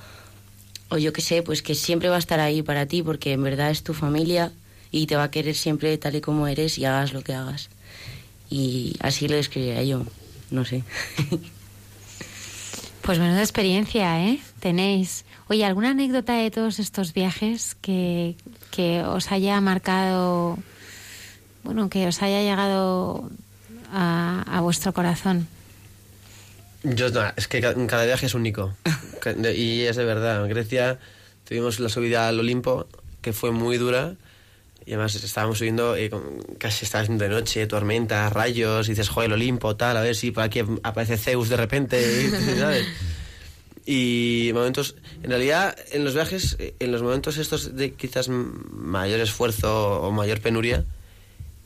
o 0.88 0.98
yo 0.98 1.12
que 1.12 1.20
sé, 1.20 1.42
pues 1.42 1.62
que 1.62 1.74
siempre 1.74 2.08
va 2.08 2.16
a 2.16 2.20
estar 2.20 2.38
ahí 2.38 2.62
para 2.62 2.86
ti 2.86 3.02
porque 3.02 3.32
en 3.32 3.42
verdad 3.42 3.70
es 3.70 3.82
tu 3.82 3.92
familia 3.92 4.52
y 4.92 5.06
te 5.06 5.16
va 5.16 5.24
a 5.24 5.30
querer 5.32 5.56
siempre 5.56 5.98
tal 5.98 6.14
y 6.14 6.20
como 6.20 6.46
eres 6.46 6.78
y 6.78 6.84
hagas 6.84 7.12
lo 7.12 7.22
que 7.22 7.34
hagas. 7.34 7.70
Y 8.50 8.94
así 9.00 9.28
lo 9.28 9.36
describiría 9.36 9.82
yo, 9.82 10.04
no 10.50 10.64
sé. 10.64 10.82
Pues 13.02 13.20
menuda 13.20 13.40
experiencia, 13.40 14.20
¿eh? 14.26 14.40
Tenéis. 14.58 15.24
Oye, 15.46 15.64
¿alguna 15.64 15.90
anécdota 15.90 16.32
de 16.32 16.50
todos 16.50 16.80
estos 16.80 17.12
viajes 17.12 17.76
que, 17.80 18.34
que 18.72 19.02
os 19.04 19.30
haya 19.30 19.60
marcado, 19.60 20.58
bueno, 21.62 21.88
que 21.88 22.08
os 22.08 22.20
haya 22.22 22.42
llegado 22.42 23.30
a, 23.92 24.42
a 24.50 24.60
vuestro 24.60 24.92
corazón? 24.92 25.46
Yo, 26.82 27.10
no, 27.10 27.22
es 27.36 27.46
que 27.46 27.60
ca- 27.60 27.76
cada 27.86 28.06
viaje 28.06 28.26
es 28.26 28.34
único. 28.34 28.74
Y 29.56 29.82
es 29.82 29.94
de 29.96 30.04
verdad. 30.04 30.42
En 30.44 30.48
Grecia 30.50 30.98
tuvimos 31.48 31.78
la 31.80 31.88
subida 31.88 32.26
al 32.28 32.38
Olimpo, 32.40 32.86
que 33.22 33.32
fue 33.32 33.50
muy 33.52 33.76
dura. 33.76 34.14
Y 34.86 34.92
además 34.92 35.14
estábamos 35.16 35.58
subiendo, 35.58 35.96
eh, 35.96 36.08
con- 36.08 36.38
casi 36.58 36.84
estaba 36.84 37.02
haciendo 37.02 37.24
de 37.24 37.30
noche, 37.30 37.66
tormenta, 37.66 38.30
rayos, 38.30 38.86
y 38.86 38.92
dices, 38.92 39.08
joder, 39.08 39.26
el 39.30 39.32
Olimpo, 39.34 39.74
tal, 39.76 39.96
a 39.96 40.00
ver 40.00 40.14
si 40.14 40.30
por 40.30 40.44
aquí 40.44 40.60
aparece 40.84 41.16
Zeus 41.16 41.48
de 41.48 41.56
repente, 41.56 42.30
¿sabes? 42.58 42.86
Y 43.84 44.50
momentos, 44.52 44.96
en 45.22 45.30
realidad, 45.30 45.76
en 45.92 46.04
los 46.04 46.14
viajes, 46.14 46.56
eh, 46.58 46.74
en 46.80 46.90
los 46.92 47.02
momentos 47.02 47.36
estos 47.36 47.76
de 47.76 47.92
quizás 47.94 48.28
mayor 48.28 49.20
esfuerzo 49.20 50.02
o 50.02 50.10
mayor 50.12 50.40
penuria, 50.40 50.84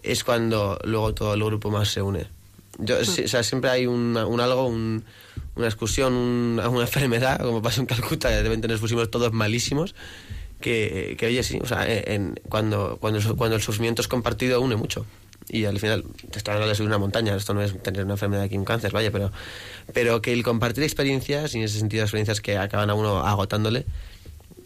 es 0.03 0.25
cuando 0.25 0.79
luego 0.85 1.15
todo 1.15 1.35
el 1.35 1.45
grupo 1.45 1.71
más 1.71 1.89
se 1.91 2.03
une. 2.03 2.27
Yo, 2.79 3.05
sí, 3.05 3.23
o 3.25 3.29
sea, 3.29 3.43
siempre 3.43 3.71
hay 3.71 3.87
un, 3.87 4.17
un 4.17 4.41
algo, 4.41 4.67
un- 4.67 5.05
una 5.57 5.67
excursión, 5.67 6.13
un- 6.15 6.59
una 6.61 6.81
enfermedad, 6.87 7.41
como 7.41 7.61
pasó 7.63 7.81
en 7.81 7.87
Calcuta, 7.87 8.29
de 8.31 8.43
repente 8.43 8.69
nos 8.69 8.81
pusimos 8.81 9.11
todos 9.11 9.33
malísimos, 9.33 9.95
que, 10.61 11.17
oye, 11.27 11.43
sí, 11.43 11.59
o 11.63 11.67
sea, 11.67 11.89
eh, 11.91 12.05
en- 12.15 12.39
cuando, 12.49 12.99
cuando, 13.01 13.37
cuando 13.37 13.57
el 13.57 13.63
sufrimiento 13.63 14.03
es 14.03 14.09
compartido 14.09 14.61
une 14.61 14.77
mucho. 14.77 15.07
Y 15.49 15.65
al 15.65 15.81
final, 15.81 16.05
te 16.31 16.39
está 16.39 16.53
hablando 16.53 16.69
de 16.69 16.75
subir 16.77 16.89
una 16.89 16.99
montaña, 16.99 17.35
esto 17.35 17.55
no 17.55 17.63
es 17.63 17.83
tener 17.83 18.05
una 18.05 18.15
enfermedad 18.15 18.45
aquí, 18.45 18.57
un 18.57 18.65
cáncer, 18.65 18.93
vaya, 18.93 19.11
pero, 19.11 19.33
pero 19.93 20.23
que 20.23 20.33
el 20.33 20.45
compartir 20.45 20.85
experiencias, 20.85 21.55
y 21.55 21.59
en 21.59 21.65
ese 21.65 21.79
sentido 21.81 22.05
experiencias 22.05 22.41
que 22.41 22.57
acaban 22.57 22.89
a 22.91 22.95
uno 22.95 23.27
agotándole, 23.27 23.85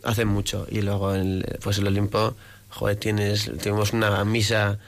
hacen 0.03 0.29
mucho. 0.29 0.67
Y 0.71 0.83
luego, 0.83 1.15
el, 1.15 1.47
pues 1.63 1.79
el 1.79 1.87
Olimpo, 1.87 2.37
joder, 2.69 2.97
tienes, 2.97 3.51
tuvimos 3.63 3.93
una 3.95 4.23
misa 4.27 4.79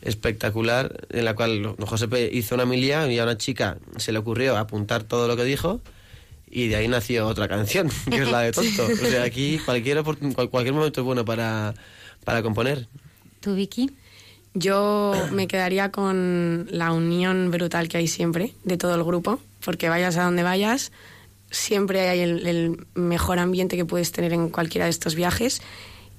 espectacular 0.00 1.06
en 1.10 1.24
la 1.24 1.34
cual 1.34 1.76
Josepe 1.78 2.30
hizo 2.32 2.54
una 2.54 2.64
milia 2.66 3.06
y 3.10 3.18
a 3.18 3.22
una 3.24 3.36
chica 3.38 3.76
se 3.98 4.12
le 4.12 4.18
ocurrió 4.18 4.56
apuntar 4.56 5.04
todo 5.04 5.28
lo 5.28 5.36
que 5.36 5.44
dijo 5.44 5.80
y 6.52 6.68
de 6.68 6.76
ahí 6.76 6.86
nació 6.86 7.26
otra 7.26 7.48
canción, 7.48 7.88
que 8.10 8.18
es 8.18 8.30
la 8.30 8.40
de 8.40 8.52
Tonto. 8.52 8.84
O 8.84 9.06
sea, 9.06 9.24
aquí 9.24 9.58
cualquier, 9.64 10.02
cualquier 10.02 10.74
momento 10.74 11.00
es 11.00 11.04
bueno 11.04 11.24
para, 11.24 11.74
para 12.24 12.42
componer. 12.42 12.86
¿Tú, 13.40 13.54
Vicky? 13.54 13.90
Yo 14.54 15.14
me 15.32 15.48
quedaría 15.48 15.90
con 15.90 16.68
la 16.70 16.92
unión 16.92 17.50
brutal 17.50 17.88
que 17.88 17.96
hay 17.96 18.06
siempre 18.06 18.52
de 18.64 18.76
todo 18.76 18.94
el 18.94 19.02
grupo, 19.02 19.40
porque 19.64 19.88
vayas 19.88 20.18
a 20.18 20.24
donde 20.24 20.42
vayas, 20.42 20.92
siempre 21.50 22.10
hay 22.10 22.20
el, 22.20 22.46
el 22.46 22.86
mejor 22.94 23.38
ambiente 23.38 23.76
que 23.76 23.86
puedes 23.86 24.12
tener 24.12 24.34
en 24.34 24.50
cualquiera 24.50 24.84
de 24.84 24.90
estos 24.90 25.14
viajes. 25.14 25.62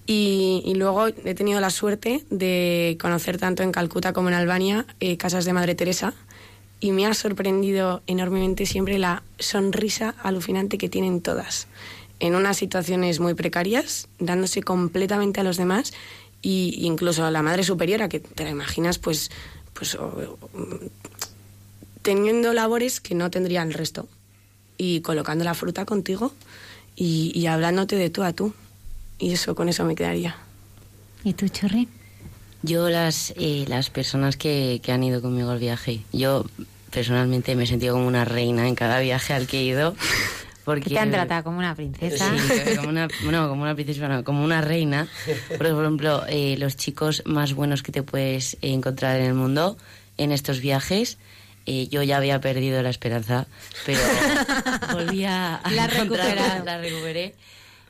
Y, 0.05 0.63
y 0.65 0.73
luego 0.73 1.07
he 1.07 1.33
tenido 1.33 1.61
la 1.61 1.69
suerte 1.69 2.25
de 2.29 2.97
conocer 2.99 3.37
tanto 3.37 3.63
en 3.63 3.71
Calcuta 3.71 4.11
como 4.11 4.27
en 4.29 4.33
Albania 4.33 4.85
eh, 4.99 5.15
casas 5.15 5.45
de 5.45 5.53
Madre 5.53 5.75
Teresa 5.75 6.13
y 6.83 6.91
me 6.91 7.05
ha 7.05 7.13
sorprendido 7.13 8.01
enormemente 8.07 8.65
siempre 8.65 8.99
la 8.99 9.23
sonrisa 9.39 10.15
alucinante 10.21 10.77
que 10.77 10.89
tienen 10.89 11.21
todas. 11.21 11.67
En 12.19 12.35
unas 12.35 12.57
situaciones 12.57 13.21
muy 13.21 13.35
precarias, 13.35 14.09
dándose 14.19 14.61
completamente 14.63 15.39
a 15.39 15.43
los 15.45 15.55
demás 15.55 15.93
y 16.41 16.75
incluso 16.85 17.23
a 17.23 17.31
la 17.31 17.41
madre 17.41 17.63
superiora 17.63 18.09
que 18.09 18.19
te 18.19 18.43
la 18.43 18.49
imaginas 18.49 18.99
pues 18.99 19.31
pues 19.73 19.95
o- 19.95 20.37
o- 20.53 20.79
teniendo 22.01 22.51
labores 22.53 22.99
que 22.99 23.15
no 23.15 23.31
tendría 23.31 23.63
el 23.63 23.73
resto 23.73 24.07
y 24.77 24.99
colocando 25.01 25.45
la 25.45 25.53
fruta 25.53 25.85
contigo 25.85 26.33
y, 26.97 27.31
y 27.33 27.47
hablándote 27.47 27.95
de 27.95 28.09
tú 28.09 28.23
a 28.23 28.33
tú. 28.33 28.53
Y 29.19 29.31
eso 29.33 29.55
con 29.55 29.69
eso 29.69 29.85
me 29.85 29.95
quedaría. 29.95 30.35
¿Y 31.23 31.31
tú, 31.33 31.47
Churri? 31.47 31.87
Yo 32.61 32.89
las, 32.89 33.33
eh, 33.37 33.65
las 33.67 33.89
personas 33.89 34.35
que, 34.37 34.81
que 34.83 34.91
han 34.91 35.03
ido 35.03 35.21
conmigo 35.21 35.51
al 35.51 35.59
viaje, 35.59 36.01
yo 36.11 36.45
personalmente 36.93 37.55
me 37.55 37.63
he 37.63 37.67
sentido 37.67 37.93
como 37.95 38.07
una 38.07 38.25
reina 38.25 38.67
en 38.67 38.75
cada 38.75 38.99
viaje 38.99 39.33
al 39.33 39.47
que 39.47 39.59
he 39.59 39.63
ido, 39.63 39.95
Porque 40.63 40.83
Que 40.89 40.91
te 40.95 40.99
han 40.99 41.11
tratado 41.11 41.43
como 41.43 41.57
una 41.57 41.75
princesa. 41.75 42.31
Sí, 42.37 42.75
como 42.77 42.87
una, 42.89 43.07
no, 43.29 43.49
como 43.49 43.63
una 43.63 43.75
princesa, 43.75 44.07
no, 44.07 44.23
como 44.23 44.43
una 44.45 44.61
reina. 44.61 45.07
Por 45.57 45.65
ejemplo, 45.67 46.23
eh, 46.29 46.55
los 46.57 46.77
chicos 46.77 47.21
más 47.25 47.53
buenos 47.53 47.83
que 47.83 47.91
te 47.91 48.01
puedes 48.03 48.55
encontrar 48.61 49.19
en 49.19 49.25
el 49.25 49.33
mundo 49.33 49.77
en 50.17 50.31
estos 50.31 50.61
viajes. 50.61 51.17
eh, 51.65 51.87
yo 51.89 52.01
ya 52.03 52.17
había 52.17 52.39
perdido 52.39 52.81
la 52.81 52.89
esperanza, 52.89 53.47
pero 53.85 53.99
volví 54.93 55.25
a, 55.25 55.61
La 55.71 55.87
recuperado. 55.87 56.63
la 56.65 56.77
recuperé. 56.77 57.35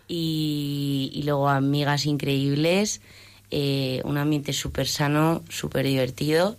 Y, 0.08 1.12
y 1.14 1.24
luego 1.24 1.50
amigas 1.50 2.06
increíbles, 2.06 3.02
eh, 3.52 4.02
un 4.04 4.18
ambiente 4.18 4.52
súper 4.54 4.88
sano, 4.88 5.44
súper 5.50 5.86
divertido 5.86 6.58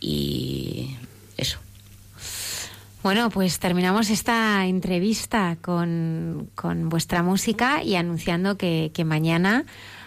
y 0.00 0.96
eso. 1.36 1.58
Bueno, 3.02 3.30
pues 3.30 3.58
terminamos 3.58 4.10
esta 4.10 4.66
entrevista 4.66 5.56
con, 5.62 6.50
con 6.54 6.88
vuestra 6.88 7.22
música 7.22 7.82
y 7.82 7.94
anunciando 7.96 8.56
que, 8.58 8.90
que 8.92 9.04
mañana 9.04 9.64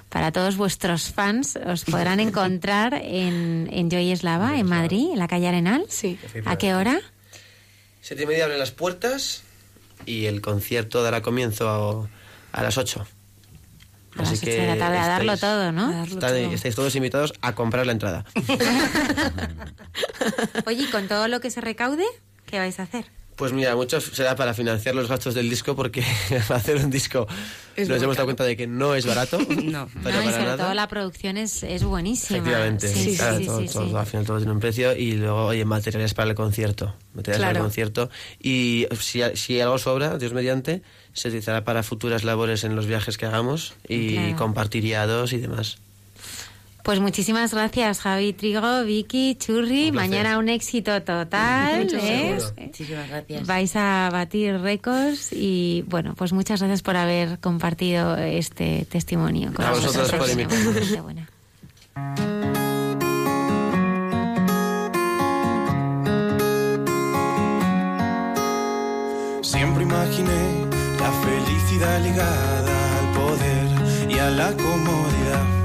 para 0.09 0.31
todos 0.33 0.57
vuestros 0.57 1.11
fans 1.11 1.57
os 1.65 1.85
podrán 1.85 2.19
encontrar 2.19 2.93
en, 3.01 3.69
en 3.71 3.89
Joy 3.89 4.11
Eslava, 4.11 4.59
en 4.59 4.67
Madrid, 4.67 5.09
en 5.13 5.19
la 5.19 5.27
calle 5.27 5.47
Arenal. 5.47 5.85
Sí. 5.89 6.19
¿A 6.45 6.57
qué 6.57 6.75
hora? 6.75 6.99
Siete 8.01 8.23
y 8.23 8.25
media 8.25 8.43
abren 8.45 8.59
las 8.59 8.71
puertas 8.71 9.43
y 10.05 10.25
el 10.25 10.41
concierto 10.41 11.01
dará 11.01 11.21
comienzo 11.21 12.09
a, 12.53 12.59
a 12.59 12.63
las 12.63 12.77
ocho. 12.77 13.07
A 14.17 14.23
las 14.23 14.33
ocho 14.33 14.47
de 14.51 14.67
la 14.67 14.77
tarde, 14.77 14.97
a 14.97 15.07
darlo 15.07 15.37
todo, 15.37 15.71
¿no? 15.71 15.85
A 15.87 15.91
darlo 15.91 16.15
está- 16.15 16.27
todo. 16.27 16.35
estáis 16.37 16.75
todos 16.75 16.93
invitados 16.97 17.33
a 17.41 17.55
comprar 17.55 17.85
la 17.85 17.93
entrada. 17.93 18.25
Oye, 20.65 20.83
¿y 20.83 20.87
con 20.87 21.07
todo 21.07 21.29
lo 21.29 21.39
que 21.39 21.49
se 21.51 21.61
recaude, 21.61 22.03
qué 22.51 22.59
vais 22.59 22.79
a 22.79 22.83
hacer? 22.83 23.05
Pues 23.37 23.53
mira, 23.53 23.75
mucho 23.75 23.99
será 24.01 24.35
para 24.35 24.53
financiar 24.53 24.93
los 24.93 25.07
gastos 25.09 25.33
del 25.33 25.49
disco 25.49 25.75
porque 25.75 26.03
hacer 26.49 26.75
un 26.77 26.91
disco 26.91 27.25
Es 27.75 27.89
nos 27.89 27.99
hemos 28.03 28.15
dado 28.15 28.27
cuenta 28.27 28.43
de 28.43 28.55
que 28.55 28.67
no 28.67 28.93
es 28.93 29.07
barato. 29.07 29.39
No. 29.63 29.89
No, 29.95 30.09
y 30.09 30.13
sobre 30.13 30.43
nada. 30.43 30.57
todo 30.57 30.73
la 30.75 30.87
producción 30.87 31.37
es, 31.37 31.63
es 31.63 31.83
buenísima. 31.83 32.37
Efectivamente, 32.37 32.87
Sí, 32.89 33.11
sí, 33.11 33.17
claro, 33.17 33.37
sí, 33.39 33.45
todo, 33.45 33.61
sí, 33.61 33.67
todo, 33.69 33.89
sí. 33.89 33.95
al 33.95 34.05
final 34.05 34.25
todo 34.27 34.37
tiene 34.37 34.51
un 34.51 34.59
precio 34.59 34.95
y 34.95 35.13
luego, 35.13 35.45
oye, 35.45 35.65
materiales 35.65 36.13
para 36.13 36.29
el 36.29 36.35
concierto, 36.35 36.93
materiales 37.15 37.39
para 37.39 37.49
el 37.49 37.53
Claro. 37.55 37.65
concierto 37.65 38.09
y 38.39 38.85
si, 38.99 39.21
si 39.33 39.59
algo 39.59 39.79
sobra, 39.79 40.17
Dios 40.19 40.33
mediante, 40.33 40.83
se 41.13 41.29
utilizará 41.29 41.63
para 41.63 41.81
futuras 41.81 42.23
labores 42.23 42.63
en 42.63 42.75
los 42.75 42.85
viajes 42.85 43.17
que 43.17 43.25
hagamos 43.25 43.73
y 43.87 44.13
Claro. 44.15 44.35
compartir 44.35 44.83
guiados 44.83 45.33
y 45.33 45.37
demás. 45.37 45.77
Pues 46.83 46.99
muchísimas 46.99 47.53
gracias, 47.53 47.99
Javi 47.99 48.33
Trigo, 48.33 48.83
Vicky, 48.83 49.35
Churri. 49.35 49.91
Mañana 49.91 50.37
un 50.37 50.49
éxito 50.49 51.01
total. 51.03 51.87
¿eh? 51.93 52.37
Muchísimas 52.57 53.09
gracias. 53.09 53.45
Vais 53.45 53.75
a 53.75 54.09
batir 54.11 54.59
récords 54.59 55.31
y 55.31 55.83
bueno, 55.87 56.15
pues 56.15 56.33
muchas 56.33 56.59
gracias 56.59 56.81
por 56.81 56.95
haber 56.95 57.39
compartido 57.39 58.17
este 58.17 58.85
testimonio. 58.89 59.53
con 59.53 59.65
A 59.65 59.71
vosotros 59.71 60.11
por 60.11 60.29
invitarnos. 60.29 60.75
Siempre 69.43 69.83
imaginé 69.83 70.65
la 70.99 71.11
felicidad 71.11 72.01
ligada 72.01 72.99
al 72.99 73.11
poder 73.13 74.09
y 74.09 74.17
a 74.17 74.29
la 74.29 74.53
comodidad. 74.53 75.60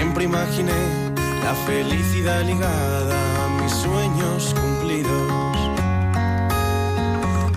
Siempre 0.00 0.24
imaginé 0.24 0.80
la 1.44 1.54
felicidad 1.66 2.42
ligada 2.42 3.44
a 3.44 3.48
mis 3.60 3.70
sueños 3.70 4.54
cumplidos. 4.58 5.30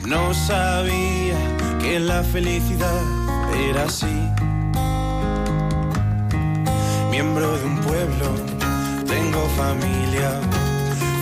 No 0.06 0.34
sabía 0.34 1.38
que 1.80 2.02
la 2.02 2.22
felicidad 2.22 3.02
era 3.70 3.86
así. 3.86 4.14
Miembro 7.12 7.58
de 7.60 7.66
un 7.66 7.78
pueblo, 7.78 8.28
tengo 9.08 9.42
familia, 9.56 10.32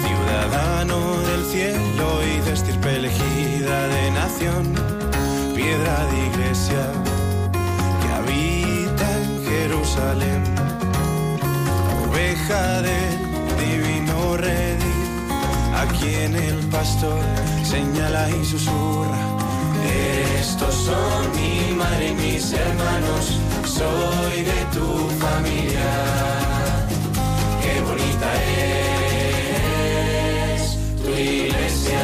ciudadano 0.03 1.19
del 1.30 1.45
cielo 1.45 2.07
y 2.34 2.39
de 2.45 2.52
estirpe 2.52 2.95
elegida 2.95 3.88
de 3.89 4.11
nación, 4.11 4.73
piedra 5.53 6.03
de 6.07 6.26
iglesia 6.31 6.84
que 8.02 8.07
habita 8.11 9.06
en 9.22 9.45
Jerusalén, 9.45 10.70
oveja 12.11 12.81
del 12.81 13.17
divino 13.57 14.38
redil, 14.38 15.07
a 15.73 15.85
quien 15.97 16.35
el 16.35 16.57
pastor 16.67 17.23
señala 17.63 18.29
y 18.29 18.45
susurra. 18.45 19.19
Estos 20.39 20.73
son 20.73 21.31
mi 21.35 21.73
madre 21.75 22.09
y 22.09 22.13
mis 22.13 22.53
hermanos, 22.53 23.39
soy 23.65 24.43
de 24.43 24.59
tu 24.75 24.88
familia. 25.25 25.91
Qué 27.61 27.73
bonita 27.81 28.29
es 30.55 30.77
tu 31.01 31.09
iglesia. 31.09 32.03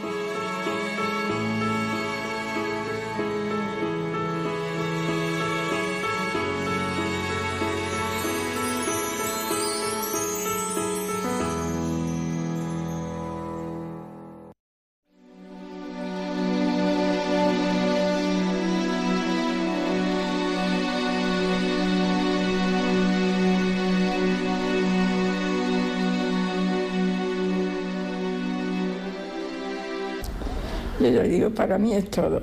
Yo 31.23 31.27
digo, 31.27 31.49
para 31.51 31.77
mí 31.77 31.93
es 31.93 32.09
todo. 32.09 32.41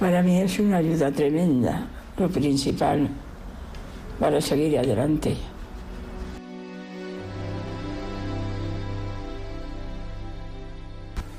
Para 0.00 0.22
mí 0.22 0.40
es 0.40 0.58
una 0.58 0.78
ayuda 0.78 1.10
tremenda, 1.10 1.86
lo 2.16 2.28
principal, 2.28 3.08
para 4.18 4.40
seguir 4.40 4.78
adelante. 4.78 5.36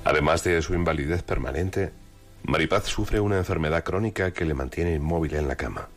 Además 0.04 0.44
de 0.44 0.62
su 0.62 0.74
invalidez 0.74 1.24
permanente, 1.24 1.92
Maripaz 2.44 2.86
sufre 2.86 3.20
una 3.20 3.38
enfermedad 3.38 3.84
crónica 3.84 4.32
que 4.32 4.46
le 4.46 4.54
mantiene 4.54 4.94
inmóvil 4.94 5.36
en 5.36 5.48
la 5.48 5.56
cama. 5.56 5.88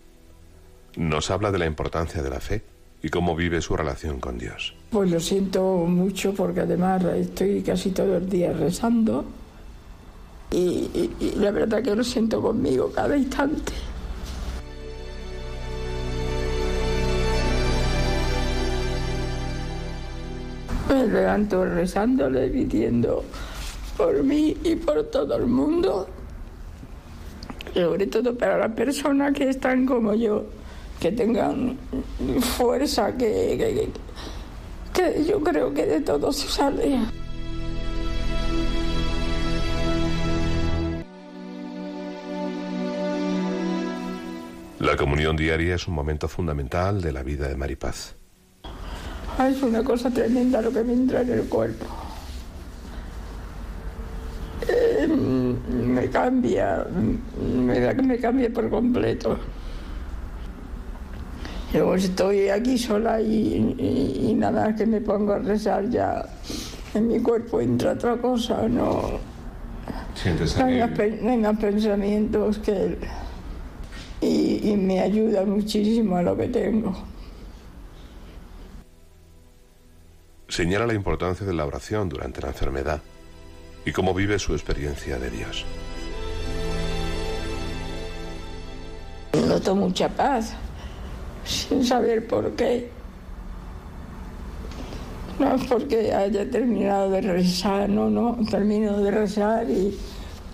Nos 0.96 1.30
habla 1.30 1.50
de 1.50 1.58
la 1.58 1.66
importancia 1.66 2.22
de 2.22 2.30
la 2.30 2.40
fe 2.40 2.62
y 3.02 3.08
cómo 3.08 3.34
vive 3.34 3.60
su 3.60 3.76
relación 3.76 4.20
con 4.20 4.38
Dios. 4.38 4.74
Pues 4.92 5.10
lo 5.10 5.18
siento 5.20 5.62
mucho 5.86 6.34
porque 6.34 6.60
además 6.60 7.02
estoy 7.04 7.62
casi 7.62 7.92
todo 7.92 8.18
el 8.18 8.28
día 8.28 8.52
rezando 8.52 9.24
y, 10.50 11.10
la 11.38 11.50
verdad 11.50 11.82
que 11.82 11.94
lo 11.96 12.04
siento 12.04 12.42
conmigo 12.42 12.92
cada 12.94 13.16
instante. 13.16 13.72
Me 20.90 21.06
levanto 21.06 21.64
rezándole, 21.64 22.48
pidiendo 22.48 23.24
por 23.96 24.22
mí 24.22 24.54
y 24.62 24.76
por 24.76 25.04
todo 25.04 25.36
el 25.36 25.46
mundo, 25.46 26.06
sobre 27.72 28.06
todo 28.08 28.36
para 28.36 28.58
las 28.58 28.72
personas 28.72 29.32
que 29.32 29.48
están 29.48 29.86
como 29.86 30.12
yo, 30.12 30.44
que 31.00 31.12
tengan 31.12 31.78
fuerza, 32.58 33.16
que- 33.16 33.88
que 34.92 35.24
yo 35.24 35.42
creo 35.42 35.72
que 35.72 35.86
de 35.86 36.00
todo 36.00 36.32
se 36.32 36.48
sale. 36.48 36.98
La 44.78 44.96
comunión 44.96 45.36
diaria 45.36 45.76
es 45.76 45.86
un 45.86 45.94
momento 45.94 46.26
fundamental 46.26 47.00
de 47.00 47.12
la 47.12 47.22
vida 47.22 47.46
de 47.48 47.56
Maripaz. 47.56 48.14
Ah, 49.38 49.48
Es 49.48 49.62
una 49.62 49.82
cosa 49.82 50.10
tremenda 50.10 50.60
lo 50.60 50.72
que 50.72 50.82
me 50.82 50.92
entra 50.92 51.22
en 51.22 51.30
el 51.30 51.42
cuerpo. 51.44 51.86
Eh, 54.68 55.06
me 55.06 56.10
cambia, 56.10 56.84
me 57.40 57.80
da 57.80 57.94
que 57.94 58.02
me 58.02 58.18
cambia 58.18 58.52
por 58.52 58.68
completo. 58.68 59.38
Luego 61.72 61.94
estoy 61.94 62.48
aquí 62.50 62.76
sola 62.78 63.20
y, 63.20 63.74
y- 63.78 64.30
y 64.30 64.34
nada 64.34 64.74
que 64.76 64.84
me 64.86 65.00
pongo 65.00 65.32
a 65.32 65.38
rezar 65.38 65.88
ya 65.88 66.24
en 66.94 67.08
mi 67.08 67.20
cuerpo 67.20 67.60
entra 67.60 67.92
otra 67.92 68.16
cosa, 68.18 68.68
no 68.68 69.18
Sientes 70.14 70.56
vengan 70.58 71.56
pensamientos 71.58 72.58
que 72.58 72.98
y, 74.20 74.70
y 74.70 74.76
me 74.76 75.00
ayuda 75.00 75.44
muchísimo 75.46 76.16
a 76.16 76.22
lo 76.22 76.36
que 76.36 76.48
tengo. 76.48 76.92
Señala 80.48 80.86
la 80.86 80.92
importancia 80.94 81.46
de 81.46 81.54
la 81.54 81.64
oración 81.64 82.10
durante 82.10 82.42
la 82.42 82.48
enfermedad 82.48 83.00
y 83.86 83.92
cómo 83.92 84.12
vive 84.12 84.38
su 84.38 84.52
experiencia 84.52 85.18
de 85.18 85.30
Dios. 85.30 85.64
Noto 89.48 89.74
mucha 89.74 90.08
paz, 90.10 90.52
sin 91.44 91.84
saber 91.84 92.26
por 92.26 92.52
qué. 92.52 92.88
No 95.38 95.54
es 95.54 95.64
porque 95.64 96.12
haya 96.12 96.48
terminado 96.50 97.10
de 97.10 97.20
rezar, 97.22 97.88
no, 97.88 98.10
no, 98.10 98.38
termino 98.50 98.98
de 98.98 99.10
rezar 99.10 99.68
y, 99.68 99.96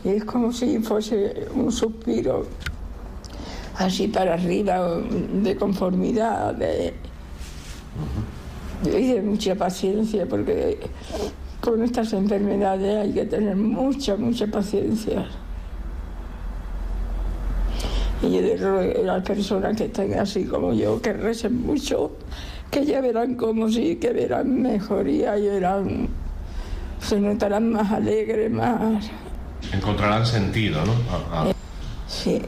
y 0.05 0.09
es 0.09 0.24
como 0.24 0.52
si 0.52 0.78
fuese 0.78 1.48
un 1.55 1.70
suspiro 1.73 2.47
así 3.78 4.09
para 4.09 4.35
arriba, 4.35 4.98
de 4.98 5.56
conformidad, 5.56 6.55
de, 6.55 6.94
y 8.85 9.12
de 9.12 9.23
mucha 9.23 9.55
paciencia, 9.55 10.27
porque 10.27 10.78
con 11.60 11.82
estas 11.82 12.12
enfermedades 12.12 12.97
hay 12.97 13.12
que 13.12 13.24
tener 13.24 13.56
mucha, 13.56 14.16
mucha 14.16 14.47
paciencia. 14.47 15.27
Y 18.23 18.57
ruego 18.57 19.01
a 19.01 19.03
las 19.05 19.24
personas 19.24 19.77
que 19.77 19.85
estén 19.85 20.19
así 20.19 20.45
como 20.45 20.73
yo, 20.73 21.01
que 21.01 21.12
recen 21.12 21.65
mucho, 21.65 22.12
que 22.70 22.85
ya 22.85 23.01
verán 23.01 23.36
como 23.36 23.69
sí, 23.69 23.97
que 23.97 24.12
verán 24.12 24.61
mejoría 24.61 25.39
y 25.39 25.49
verán, 25.49 26.09
se 27.01 27.20
notarán 27.20 27.73
más 27.73 27.90
alegres, 27.93 28.51
más... 28.51 29.09
Encontrarán 29.73 30.27
sentido, 30.27 30.85
¿no? 30.85 30.95
Sí. 32.09 32.43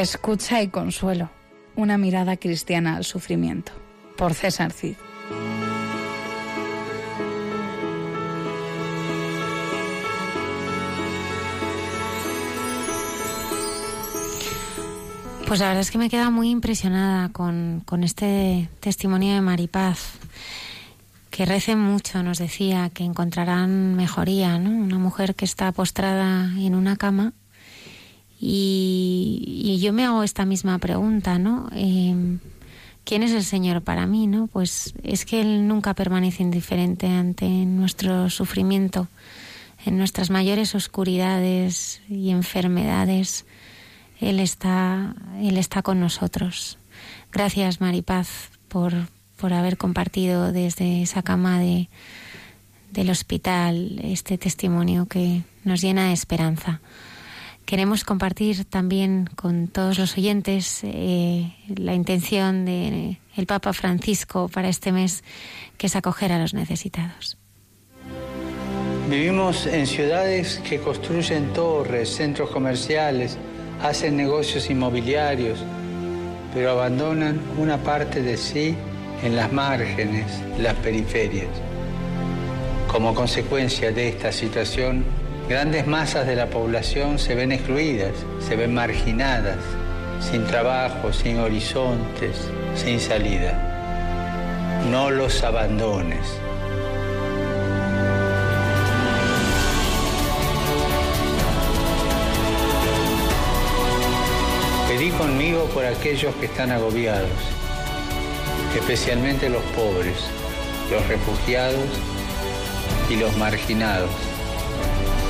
Escucha 0.00 0.62
y 0.62 0.68
consuelo. 0.68 1.28
Una 1.76 1.98
mirada 1.98 2.38
cristiana 2.38 2.96
al 2.96 3.04
sufrimiento. 3.04 3.72
Por 4.16 4.32
César 4.32 4.72
Cid. 4.72 4.94
Pues 15.46 15.60
la 15.60 15.66
verdad 15.66 15.82
es 15.82 15.90
que 15.90 15.98
me 15.98 16.08
queda 16.08 16.30
muy 16.30 16.48
impresionada 16.48 17.28
con, 17.28 17.82
con 17.84 18.02
este 18.02 18.70
testimonio 18.80 19.34
de 19.34 19.42
Maripaz. 19.42 20.14
Que 21.28 21.44
recen 21.44 21.78
mucho, 21.78 22.22
nos 22.22 22.38
decía, 22.38 22.88
que 22.88 23.04
encontrarán 23.04 23.96
mejoría, 23.96 24.58
¿no? 24.58 24.70
Una 24.70 24.98
mujer 24.98 25.34
que 25.34 25.44
está 25.44 25.70
postrada 25.72 26.44
en 26.56 26.74
una 26.74 26.96
cama. 26.96 27.34
Y, 28.40 29.78
yo 29.82 29.92
me 29.92 30.04
hago 30.04 30.22
esta 30.22 30.46
misma 30.46 30.78
pregunta, 30.78 31.38
¿no? 31.38 31.68
Eh, 31.74 32.38
¿Quién 33.04 33.22
es 33.22 33.32
el 33.32 33.44
Señor 33.44 33.82
para 33.82 34.06
mí, 34.06 34.26
no? 34.26 34.46
Pues 34.46 34.94
es 35.02 35.24
que 35.24 35.40
Él 35.40 35.68
nunca 35.68 35.94
permanece 35.94 36.42
indiferente 36.42 37.06
ante 37.06 37.46
nuestro 37.48 38.30
sufrimiento, 38.30 39.08
en 39.84 39.98
nuestras 39.98 40.30
mayores 40.30 40.74
oscuridades 40.74 42.00
y 42.08 42.30
enfermedades. 42.30 43.44
Él 44.20 44.40
está, 44.40 45.14
Él 45.40 45.56
está 45.56 45.82
con 45.82 46.00
nosotros. 46.00 46.78
Gracias, 47.32 47.80
Maripaz, 47.80 48.50
por, 48.68 48.94
por 49.36 49.52
haber 49.52 49.76
compartido 49.76 50.52
desde 50.52 51.02
esa 51.02 51.22
cama 51.22 51.58
de, 51.58 51.88
del 52.92 53.10
hospital 53.10 54.00
este 54.02 54.38
testimonio 54.38 55.06
que 55.06 55.42
nos 55.64 55.80
llena 55.80 56.08
de 56.08 56.12
esperanza. 56.12 56.80
Queremos 57.70 58.02
compartir 58.02 58.64
también 58.64 59.30
con 59.36 59.68
todos 59.68 59.96
los 59.96 60.18
oyentes 60.18 60.80
eh, 60.82 61.54
la 61.68 61.94
intención 61.94 62.64
del 62.64 63.18
el 63.36 63.46
Papa 63.46 63.72
Francisco 63.72 64.48
para 64.48 64.68
este 64.68 64.90
mes, 64.90 65.22
que 65.78 65.86
es 65.86 65.94
acoger 65.94 66.32
a 66.32 66.40
los 66.40 66.52
necesitados. 66.52 67.38
Vivimos 69.08 69.66
en 69.66 69.86
ciudades 69.86 70.60
que 70.68 70.80
construyen 70.80 71.52
torres, 71.52 72.08
centros 72.08 72.50
comerciales, 72.50 73.38
hacen 73.80 74.16
negocios 74.16 74.68
inmobiliarios, 74.68 75.60
pero 76.52 76.72
abandonan 76.72 77.40
una 77.56 77.76
parte 77.78 78.20
de 78.20 78.36
sí 78.36 78.74
en 79.22 79.36
las 79.36 79.52
márgenes, 79.52 80.26
las 80.58 80.74
periferias. 80.74 81.46
Como 82.90 83.14
consecuencia 83.14 83.92
de 83.92 84.08
esta 84.08 84.32
situación, 84.32 85.04
grandes 85.50 85.84
masas 85.84 86.28
de 86.28 86.36
la 86.36 86.46
población 86.46 87.18
se 87.18 87.34
ven 87.34 87.50
excluidas, 87.50 88.12
se 88.38 88.54
ven 88.54 88.72
marginadas, 88.72 89.56
sin 90.20 90.46
trabajo, 90.46 91.12
sin 91.12 91.40
horizontes, 91.40 92.36
sin 92.76 93.00
salida. 93.00 94.78
No 94.92 95.10
los 95.10 95.42
abandones. 95.42 96.20
Pedí 104.86 105.10
conmigo 105.10 105.64
por 105.74 105.84
aquellos 105.84 106.32
que 106.36 106.46
están 106.46 106.70
agobiados, 106.70 107.28
especialmente 108.78 109.50
los 109.50 109.62
pobres, 109.74 110.16
los 110.92 111.04
refugiados 111.08 111.88
y 113.08 113.16
los 113.16 113.36
marginados, 113.36 114.10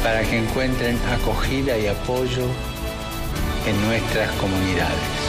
para 0.02 0.22
que 0.22 0.38
encuentren 0.38 0.98
acogida 1.12 1.76
y 1.78 1.86
apoyo 1.86 2.44
en 3.66 3.80
nuestras 3.86 4.30
comunidades. 4.32 5.20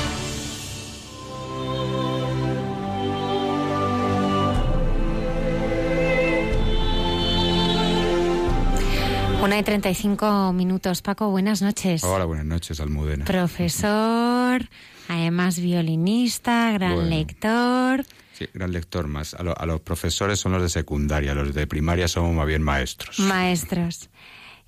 Una 9.44 9.58
y 9.58 9.64
35 9.64 10.54
minutos. 10.54 11.02
Paco, 11.02 11.30
buenas 11.32 11.62
noches. 11.64 12.04
Hola, 12.04 12.26
buenas 12.26 12.46
noches, 12.46 12.80
Almudena. 12.80 13.26
Profesor, 13.26 14.62
además 15.08 15.60
violinista, 15.60 16.72
gran 16.74 16.94
Bueno. 16.94 17.10
lector. 17.10 18.06
Sí, 18.34 18.46
gran 18.54 18.72
lector 18.72 19.08
más. 19.08 19.34
A, 19.34 19.42
lo- 19.44 19.58
a 19.60 19.66
los 19.66 19.82
profesores 19.82 20.40
son 20.40 20.52
los 20.52 20.62
de 20.62 20.70
secundaria, 20.70 21.34
los 21.34 21.56
de 21.56 21.66
primaria 21.66 22.08
somos 22.08 22.36
más 22.36 22.46
bien 22.46 22.62
maestros. 22.62 23.18
Maestros. 23.20 24.10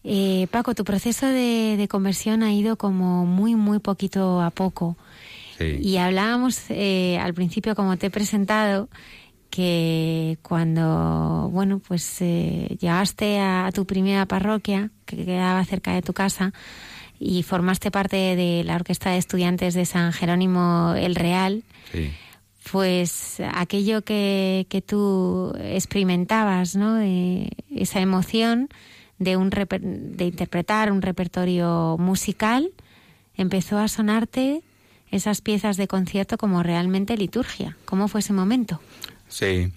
Eh, 0.04 0.48
Paco, 0.52 0.76
tu 0.76 0.84
proceso 0.84 1.26
de, 1.28 1.76
de 1.78 1.88
conversión 1.88 2.44
ha 2.44 2.52
ido 2.54 2.76
como 2.78 3.26
muy, 3.26 3.56
muy 3.56 3.80
poquito 3.80 4.42
a 4.42 4.50
poco. 4.52 4.98
Sí. 5.58 5.78
Y 5.82 5.98
hablábamos 5.98 6.60
eh, 6.70 7.18
al 7.20 7.34
principio, 7.34 7.76
como 7.76 7.96
te 7.98 8.08
he 8.08 8.10
presentado, 8.10 8.90
que 9.50 10.38
cuando, 10.42 11.50
bueno, 11.54 11.80
pues 11.80 12.18
eh, 12.22 12.76
llegaste 12.80 13.40
a, 13.40 13.68
a 13.68 13.72
tu 13.72 13.86
primera 13.86 14.26
parroquia, 14.26 14.90
que 15.06 15.24
quedaba 15.26 15.64
cerca 15.66 15.94
de 15.94 16.02
tu 16.02 16.14
casa, 16.14 16.54
y 17.20 17.44
formaste 17.44 17.92
parte 17.92 18.36
de 18.36 18.64
la 18.66 18.76
Orquesta 18.76 19.12
de 19.12 19.20
Estudiantes 19.20 19.76
de 19.76 19.86
San 19.86 20.12
Jerónimo 20.12 20.96
el 20.98 21.16
Real, 21.16 21.64
Sí. 21.94 22.10
pues 22.72 23.40
aquello 23.54 24.02
que, 24.02 24.66
que 24.70 24.82
tú 24.82 25.54
experimentabas, 25.62 26.76
¿no? 26.76 26.96
De 26.96 27.52
esa 27.70 28.00
emoción 28.02 28.70
de, 29.20 29.38
un 29.38 29.52
reper- 29.52 29.82
de 29.82 30.26
interpretar 30.26 30.92
un 30.92 31.02
repertorio 31.02 31.98
musical, 32.00 32.72
empezó 33.36 33.78
a 33.80 33.88
sonarte 33.88 34.62
esas 35.12 35.42
piezas 35.42 35.78
de 35.78 35.88
concierto 35.88 36.38
como 36.38 36.64
realmente 36.64 37.18
liturgia. 37.18 37.78
¿Cómo 37.86 38.08
fue 38.08 38.22
ese 38.22 38.34
momento? 38.34 38.82
Sí, 39.28 39.72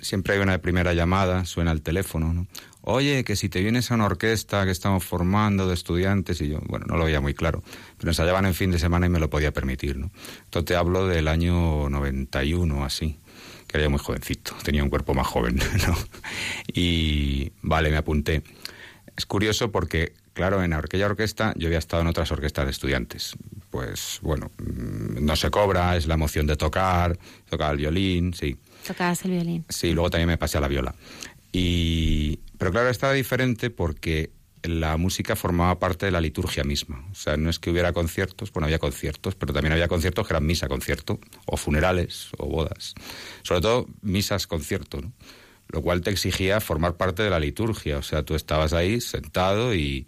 siempre 0.00 0.34
hay 0.34 0.40
una 0.40 0.58
primera 0.58 0.92
llamada, 0.94 1.44
suena 1.44 1.72
el 1.72 1.82
teléfono, 1.82 2.32
¿no? 2.32 2.46
Oye, 2.88 3.24
que 3.24 3.34
si 3.34 3.48
te 3.48 3.60
vienes 3.60 3.90
a 3.90 3.94
una 3.96 4.06
orquesta 4.06 4.64
que 4.64 4.70
estamos 4.70 5.04
formando 5.04 5.66
de 5.66 5.74
estudiantes, 5.74 6.40
y 6.40 6.48
yo, 6.50 6.60
bueno, 6.68 6.86
no 6.88 6.96
lo 6.96 7.04
veía 7.04 7.20
muy 7.20 7.34
claro, 7.34 7.64
pero 7.98 8.10
ensayaban 8.10 8.46
en 8.46 8.54
fin 8.54 8.70
de 8.70 8.78
semana 8.78 9.06
y 9.06 9.08
me 9.08 9.18
lo 9.18 9.28
podía 9.28 9.52
permitir, 9.52 9.96
¿no? 9.98 10.10
Entonces 10.44 10.66
te 10.66 10.76
hablo 10.76 11.08
del 11.08 11.26
año 11.26 11.90
91, 11.90 12.84
así, 12.84 13.18
que 13.66 13.76
era 13.76 13.84
yo 13.84 13.90
muy 13.90 13.98
jovencito, 13.98 14.54
tenía 14.62 14.82
un 14.82 14.90
cuerpo 14.90 15.14
más 15.14 15.26
joven, 15.26 15.56
¿no? 15.86 15.96
Y 16.72 17.52
vale, 17.62 17.90
me 17.90 17.96
apunté. 17.96 18.42
Es 19.16 19.26
curioso 19.26 19.72
porque, 19.72 20.12
claro, 20.34 20.62
en 20.62 20.72
aquella 20.72 21.06
orquesta 21.06 21.54
yo 21.56 21.68
había 21.68 21.78
estado 21.78 22.02
en 22.02 22.08
otras 22.08 22.30
orquestas 22.32 22.66
de 22.66 22.70
estudiantes. 22.70 23.34
Pues 23.70 24.18
bueno, 24.22 24.50
mm, 24.58 25.24
no 25.24 25.36
se 25.36 25.50
cobra, 25.50 25.96
es 25.96 26.06
la 26.06 26.14
emoción 26.14 26.46
de 26.46 26.56
tocar, 26.56 27.18
tocar 27.48 27.72
el 27.72 27.78
violín, 27.78 28.34
sí. 28.34 28.56
Tocabas 28.86 29.24
el 29.24 29.32
violín. 29.32 29.64
Sí, 29.68 29.92
luego 29.92 30.10
también 30.10 30.28
me 30.28 30.38
pasé 30.38 30.58
a 30.58 30.60
la 30.60 30.68
viola. 30.68 30.94
Y, 31.52 32.38
pero 32.58 32.70
claro, 32.70 32.90
estaba 32.90 33.14
diferente 33.14 33.70
porque 33.70 34.30
la 34.68 34.96
música 34.96 35.36
formaba 35.36 35.78
parte 35.78 36.06
de 36.06 36.12
la 36.12 36.20
liturgia 36.20 36.64
misma. 36.64 37.06
O 37.10 37.14
sea, 37.14 37.36
no 37.36 37.50
es 37.50 37.58
que 37.58 37.70
hubiera 37.70 37.92
conciertos, 37.92 38.52
bueno, 38.52 38.66
había 38.66 38.78
conciertos, 38.78 39.34
pero 39.34 39.52
también 39.52 39.72
había 39.72 39.88
conciertos 39.88 40.26
que 40.26 40.32
eran 40.32 40.46
misa, 40.46 40.68
concierto, 40.68 41.18
o 41.46 41.56
funerales, 41.56 42.28
o 42.38 42.46
bodas. 42.46 42.94
Sobre 43.42 43.60
todo 43.60 43.86
misas, 44.02 44.46
concierto, 44.46 45.00
¿no? 45.00 45.12
Lo 45.68 45.82
cual 45.82 46.00
te 46.00 46.10
exigía 46.10 46.60
formar 46.60 46.96
parte 46.96 47.22
de 47.22 47.30
la 47.30 47.40
liturgia. 47.40 47.98
O 47.98 48.02
sea, 48.02 48.22
tú 48.22 48.34
estabas 48.34 48.72
ahí 48.72 49.00
sentado 49.00 49.74
y, 49.74 50.06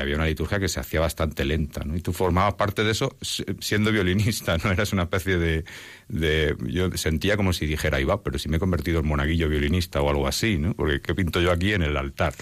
había 0.00 0.16
una 0.16 0.26
liturgia 0.26 0.58
que 0.58 0.68
se 0.68 0.80
hacía 0.80 1.00
bastante 1.00 1.44
lenta, 1.44 1.84
¿no? 1.84 1.96
Y 1.96 2.00
tú 2.00 2.12
formabas 2.12 2.54
parte 2.54 2.82
de 2.82 2.92
eso 2.92 3.16
si- 3.20 3.44
siendo 3.60 3.92
violinista, 3.92 4.56
¿no? 4.58 4.70
Eras 4.72 4.92
una 4.92 5.04
especie 5.04 5.38
de, 5.38 5.64
de... 6.08 6.56
Yo 6.68 6.90
sentía 6.96 7.36
como 7.36 7.52
si 7.52 7.66
dijera, 7.66 7.98
ahí 7.98 8.04
va, 8.04 8.22
pero 8.22 8.38
si 8.38 8.48
me 8.48 8.56
he 8.56 8.60
convertido 8.60 9.00
en 9.00 9.06
monaguillo 9.06 9.48
violinista 9.48 10.00
o 10.00 10.08
algo 10.08 10.26
así, 10.26 10.56
¿no? 10.58 10.74
Porque 10.74 11.00
¿qué 11.00 11.14
pinto 11.14 11.40
yo 11.40 11.50
aquí 11.52 11.72
en 11.72 11.82
el 11.82 11.96
altar? 11.96 12.34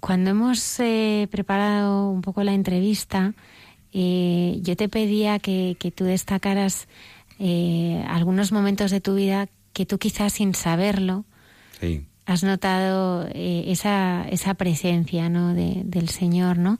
Cuando 0.00 0.30
hemos 0.30 0.80
eh, 0.80 1.28
preparado 1.30 2.08
un 2.10 2.22
poco 2.22 2.42
la 2.42 2.52
entrevista, 2.54 3.34
eh, 3.92 4.58
yo 4.62 4.76
te 4.76 4.88
pedía 4.88 5.38
que, 5.38 5.76
que 5.78 5.90
tú 5.90 6.04
destacaras 6.04 6.88
eh, 7.38 8.04
algunos 8.08 8.50
momentos 8.52 8.90
de 8.90 9.00
tu 9.00 9.14
vida 9.14 9.48
que 9.72 9.86
tú 9.86 9.98
quizás 9.98 10.32
sin 10.34 10.54
saberlo 10.54 11.24
Sí. 11.80 12.04
has 12.26 12.42
notado 12.44 13.26
eh, 13.32 13.64
esa, 13.68 14.26
esa 14.28 14.54
presencia 14.54 15.28
¿no? 15.28 15.54
de- 15.54 15.82
del 15.84 16.08
Señor, 16.08 16.58
¿no? 16.58 16.78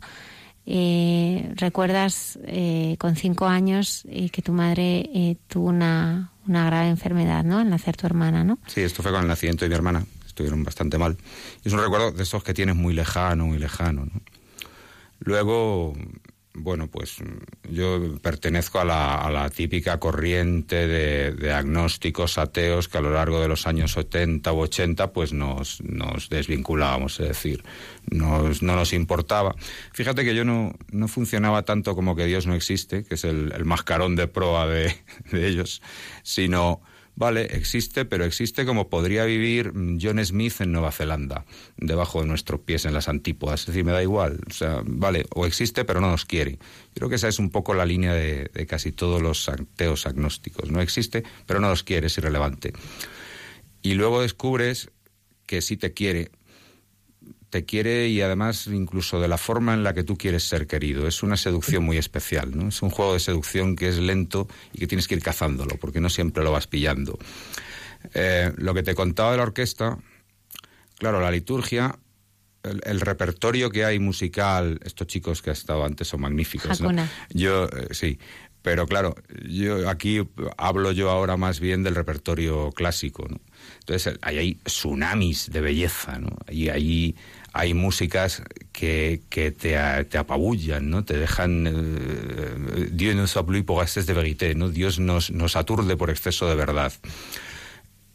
Eh, 0.66 1.52
Recuerdas 1.56 2.38
eh, 2.46 2.96
con 2.98 3.16
cinco 3.16 3.46
años 3.46 4.04
que 4.32 4.42
tu 4.42 4.52
madre 4.52 5.08
eh, 5.14 5.36
tuvo 5.48 5.68
una, 5.68 6.30
una 6.46 6.66
grave 6.66 6.88
enfermedad, 6.90 7.42
¿no? 7.44 7.58
Al 7.58 7.70
nacer 7.70 7.96
tu 7.96 8.06
hermana, 8.06 8.44
¿no? 8.44 8.58
Sí, 8.66 8.80
esto 8.82 9.02
fue 9.02 9.10
con 9.10 9.22
el 9.22 9.28
nacimiento 9.28 9.64
de 9.64 9.70
mi 9.70 9.74
hermana. 9.74 10.04
Estuvieron 10.40 10.64
bastante 10.64 10.96
mal. 10.96 11.18
Y 11.62 11.68
es 11.68 11.74
un 11.74 11.80
recuerdo 11.82 12.12
de 12.12 12.22
esos 12.22 12.42
que 12.42 12.54
tienes 12.54 12.74
muy 12.74 12.94
lejano, 12.94 13.44
muy 13.44 13.58
lejano. 13.58 14.06
¿no? 14.06 14.22
Luego, 15.18 15.92
bueno, 16.54 16.86
pues 16.88 17.16
yo 17.70 18.16
pertenezco 18.22 18.80
a 18.80 18.86
la, 18.86 19.16
a 19.16 19.30
la 19.30 19.50
típica 19.50 20.00
corriente 20.00 20.86
de, 20.88 21.32
de 21.32 21.52
agnósticos 21.52 22.38
ateos 22.38 22.88
que 22.88 22.96
a 22.96 23.02
lo 23.02 23.10
largo 23.12 23.38
de 23.38 23.48
los 23.48 23.66
años 23.66 23.92
70 23.92 24.50
u 24.50 24.60
80 24.60 25.12
pues 25.12 25.34
nos, 25.34 25.82
nos 25.82 26.30
desvinculábamos, 26.30 27.20
es 27.20 27.28
decir, 27.28 27.62
nos- 28.10 28.62
no 28.62 28.76
nos 28.76 28.94
importaba. 28.94 29.54
Fíjate 29.92 30.24
que 30.24 30.34
yo 30.34 30.46
no, 30.46 30.72
no 30.90 31.06
funcionaba 31.06 31.64
tanto 31.64 31.94
como 31.94 32.16
que 32.16 32.24
Dios 32.24 32.46
no 32.46 32.54
existe, 32.54 33.04
que 33.04 33.16
es 33.16 33.24
el, 33.24 33.52
el 33.54 33.66
mascarón 33.66 34.16
de 34.16 34.26
proa 34.26 34.66
de, 34.66 34.96
de 35.32 35.46
ellos, 35.48 35.82
sino 36.22 36.80
Vale, 37.20 37.42
existe, 37.54 38.06
pero 38.06 38.24
existe 38.24 38.64
como 38.64 38.88
podría 38.88 39.26
vivir 39.26 39.74
John 40.00 40.24
Smith 40.24 40.58
en 40.62 40.72
Nueva 40.72 40.90
Zelanda, 40.90 41.44
debajo 41.76 42.22
de 42.22 42.26
nuestros 42.26 42.60
pies 42.60 42.86
en 42.86 42.94
las 42.94 43.10
antípodas. 43.10 43.60
Es 43.60 43.66
decir, 43.66 43.84
me 43.84 43.92
da 43.92 44.02
igual. 44.02 44.40
O 44.48 44.52
sea, 44.54 44.80
vale, 44.86 45.26
o 45.34 45.44
existe, 45.44 45.84
pero 45.84 46.00
no 46.00 46.10
nos 46.10 46.24
quiere. 46.24 46.58
Creo 46.94 47.10
que 47.10 47.16
esa 47.16 47.28
es 47.28 47.38
un 47.38 47.50
poco 47.50 47.74
la 47.74 47.84
línea 47.84 48.14
de, 48.14 48.50
de 48.54 48.66
casi 48.66 48.90
todos 48.90 49.20
los 49.20 49.50
ateos 49.50 50.06
agnósticos. 50.06 50.70
No 50.70 50.80
existe, 50.80 51.22
pero 51.44 51.60
no 51.60 51.68
nos 51.68 51.82
quiere, 51.82 52.06
es 52.06 52.16
irrelevante. 52.16 52.72
Y 53.82 53.92
luego 53.92 54.22
descubres 54.22 54.90
que 55.44 55.60
sí 55.60 55.76
te 55.76 55.92
quiere, 55.92 56.30
te 57.50 57.64
quiere 57.64 58.08
y 58.08 58.22
además 58.22 58.68
incluso 58.68 59.20
de 59.20 59.28
la 59.28 59.36
forma 59.36 59.74
en 59.74 59.82
la 59.82 59.92
que 59.92 60.04
tú 60.04 60.16
quieres 60.16 60.44
ser 60.44 60.66
querido. 60.66 61.06
Es 61.06 61.22
una 61.22 61.36
seducción 61.36 61.84
muy 61.84 61.98
especial, 61.98 62.56
¿no? 62.56 62.68
Es 62.68 62.80
un 62.80 62.90
juego 62.90 63.12
de 63.12 63.20
seducción 63.20 63.76
que 63.76 63.88
es 63.88 63.98
lento 63.98 64.48
y 64.72 64.78
que 64.78 64.86
tienes 64.86 65.08
que 65.08 65.16
ir 65.16 65.22
cazándolo, 65.22 65.76
porque 65.76 66.00
no 66.00 66.08
siempre 66.08 66.44
lo 66.44 66.52
vas 66.52 66.68
pillando. 66.68 67.18
Eh, 68.14 68.52
lo 68.56 68.72
que 68.72 68.82
te 68.82 68.94
contaba 68.94 69.32
de 69.32 69.36
la 69.38 69.42
orquesta, 69.42 69.98
claro, 70.96 71.20
la 71.20 71.30
liturgia, 71.30 71.98
el, 72.62 72.80
el 72.84 73.00
repertorio 73.00 73.70
que 73.70 73.84
hay 73.84 73.98
musical, 73.98 74.78
estos 74.84 75.08
chicos 75.08 75.42
que 75.42 75.50
has 75.50 75.58
estado 75.58 75.84
antes 75.84 76.08
son 76.08 76.20
magníficos, 76.20 76.80
¿no? 76.80 76.90
Yo, 77.30 77.64
eh, 77.64 77.88
sí. 77.90 78.18
Pero 78.62 78.86
claro, 78.86 79.14
yo 79.48 79.88
aquí 79.88 80.20
hablo 80.58 80.92
yo 80.92 81.10
ahora 81.10 81.38
más 81.38 81.60
bien 81.60 81.82
del 81.82 81.94
repertorio 81.94 82.70
clásico, 82.72 83.26
¿no? 83.28 83.40
Entonces 83.80 84.18
ahí 84.20 84.38
hay 84.38 84.54
tsunamis 84.56 85.50
de 85.50 85.60
belleza, 85.62 86.18
¿no? 86.18 86.36
Y 86.50 86.68
ahí 86.68 87.16
hay 87.52 87.74
músicas 87.74 88.42
que, 88.72 89.22
que 89.28 89.50
te, 89.50 89.76
te 90.04 90.18
apabullan, 90.18 90.88
¿no? 90.90 91.04
Te 91.04 91.18
dejan... 91.18 91.66
eh, 91.66 92.88
Dios 92.92 93.16
nos 93.16 93.36
apluie 93.36 93.64
pour 93.64 93.82
excès 93.82 94.06
de 94.06 94.14
vérité, 94.14 94.54
¿no? 94.54 94.68
Dios 94.68 94.98
nos, 94.98 95.30
nos 95.30 95.56
aturde 95.56 95.96
por 95.96 96.10
exceso 96.10 96.48
de 96.48 96.54
verdad. 96.54 96.92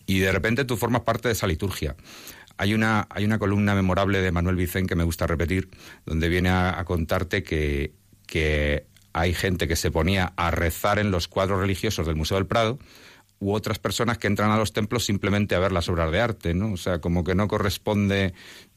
Y 0.05 0.19
de 0.19 0.31
repente 0.31 0.65
tú 0.65 0.77
formas 0.77 1.01
parte 1.01 1.27
de 1.27 1.33
esa 1.33 1.47
liturgia. 1.47 1.95
Hay 2.57 2.73
una, 2.73 3.07
hay 3.09 3.25
una 3.25 3.37
columna 3.37 3.75
memorable 3.75 4.21
de 4.21 4.31
Manuel 4.31 4.55
Vicen 4.55 4.87
que 4.87 4.95
me 4.95 5.03
gusta 5.03 5.27
repetir, 5.27 5.69
donde 6.05 6.29
viene 6.29 6.49
a, 6.49 6.79
a 6.79 6.85
contarte 6.85 7.43
que, 7.43 7.91
que 8.27 8.85
hay 9.11 9.33
gente 9.33 9.67
que 9.67 9.75
se 9.75 9.91
ponía 9.91 10.33
a 10.37 10.51
rezar 10.51 10.99
en 10.99 11.11
los 11.11 11.27
cuadros 11.27 11.59
religiosos 11.59 12.07
del 12.07 12.15
Museo 12.15 12.37
del 12.37 12.47
Prado 12.47 12.79
u 13.45 13.53
otras 13.53 13.77
personas 13.77 14.17
que 14.17 14.25
entran 14.25 14.49
a 14.49 14.57
los 14.57 14.73
templos 14.73 15.05
simplemente 15.05 15.53
a 15.53 15.59
ver 15.59 15.71
las 15.71 15.87
obras 15.87 16.11
de 16.11 16.19
arte, 16.19 16.55
¿no? 16.55 16.73
O 16.73 16.77
sea, 16.77 16.99
como 16.99 17.23
que 17.23 17.35
no 17.35 17.47
corresponde, 17.47 18.33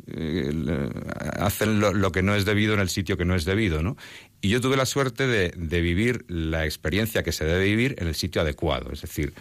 eh, 0.07 0.91
hacen 1.39 1.81
lo, 1.81 2.13
que 2.13 2.23
no 2.23 2.35
es 2.35 2.45
debido 2.45 2.75
en 2.75 2.81
el 2.81 2.91
sitio 2.91 3.17
que 3.17 3.25
no 3.25 3.35
es 3.35 3.47
debido, 3.47 3.83
¿no? 3.83 3.97
Y 4.43 4.51
yo 4.51 4.61
tuve 4.61 4.77
la 4.77 4.85
suerte 4.85 5.27
de, 5.27 5.81
vivir 5.81 6.27
la 6.29 6.67
experiencia 6.67 7.23
que 7.23 7.33
se 7.33 7.47
debe 7.47 7.65
vivir 7.65 7.97
en 7.99 8.09
el 8.09 8.15
sitio 8.15 8.43
adecuado, 8.43 8.93
es 8.93 9.01
decir, 9.01 9.33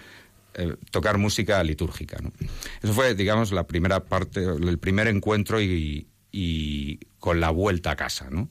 eh, 0.53 0.77
tocar 0.91 1.17
música 1.17 1.61
litúrgica, 1.61 2.19
¿no? 2.21 2.31
Eso 2.81 2.93
fue, 2.93 3.13
digamos, 3.13 3.51
la 3.51 3.67
primera 3.67 4.05
parte, 4.05 4.45
el 4.45 4.77
primer 4.79 5.09
encuentro 5.09 5.59
y 5.61 6.07
con 7.19 7.41
la 7.41 7.49
vuelta 7.49 7.91
a 7.91 7.95
casa, 7.97 8.29
¿no? 8.29 8.49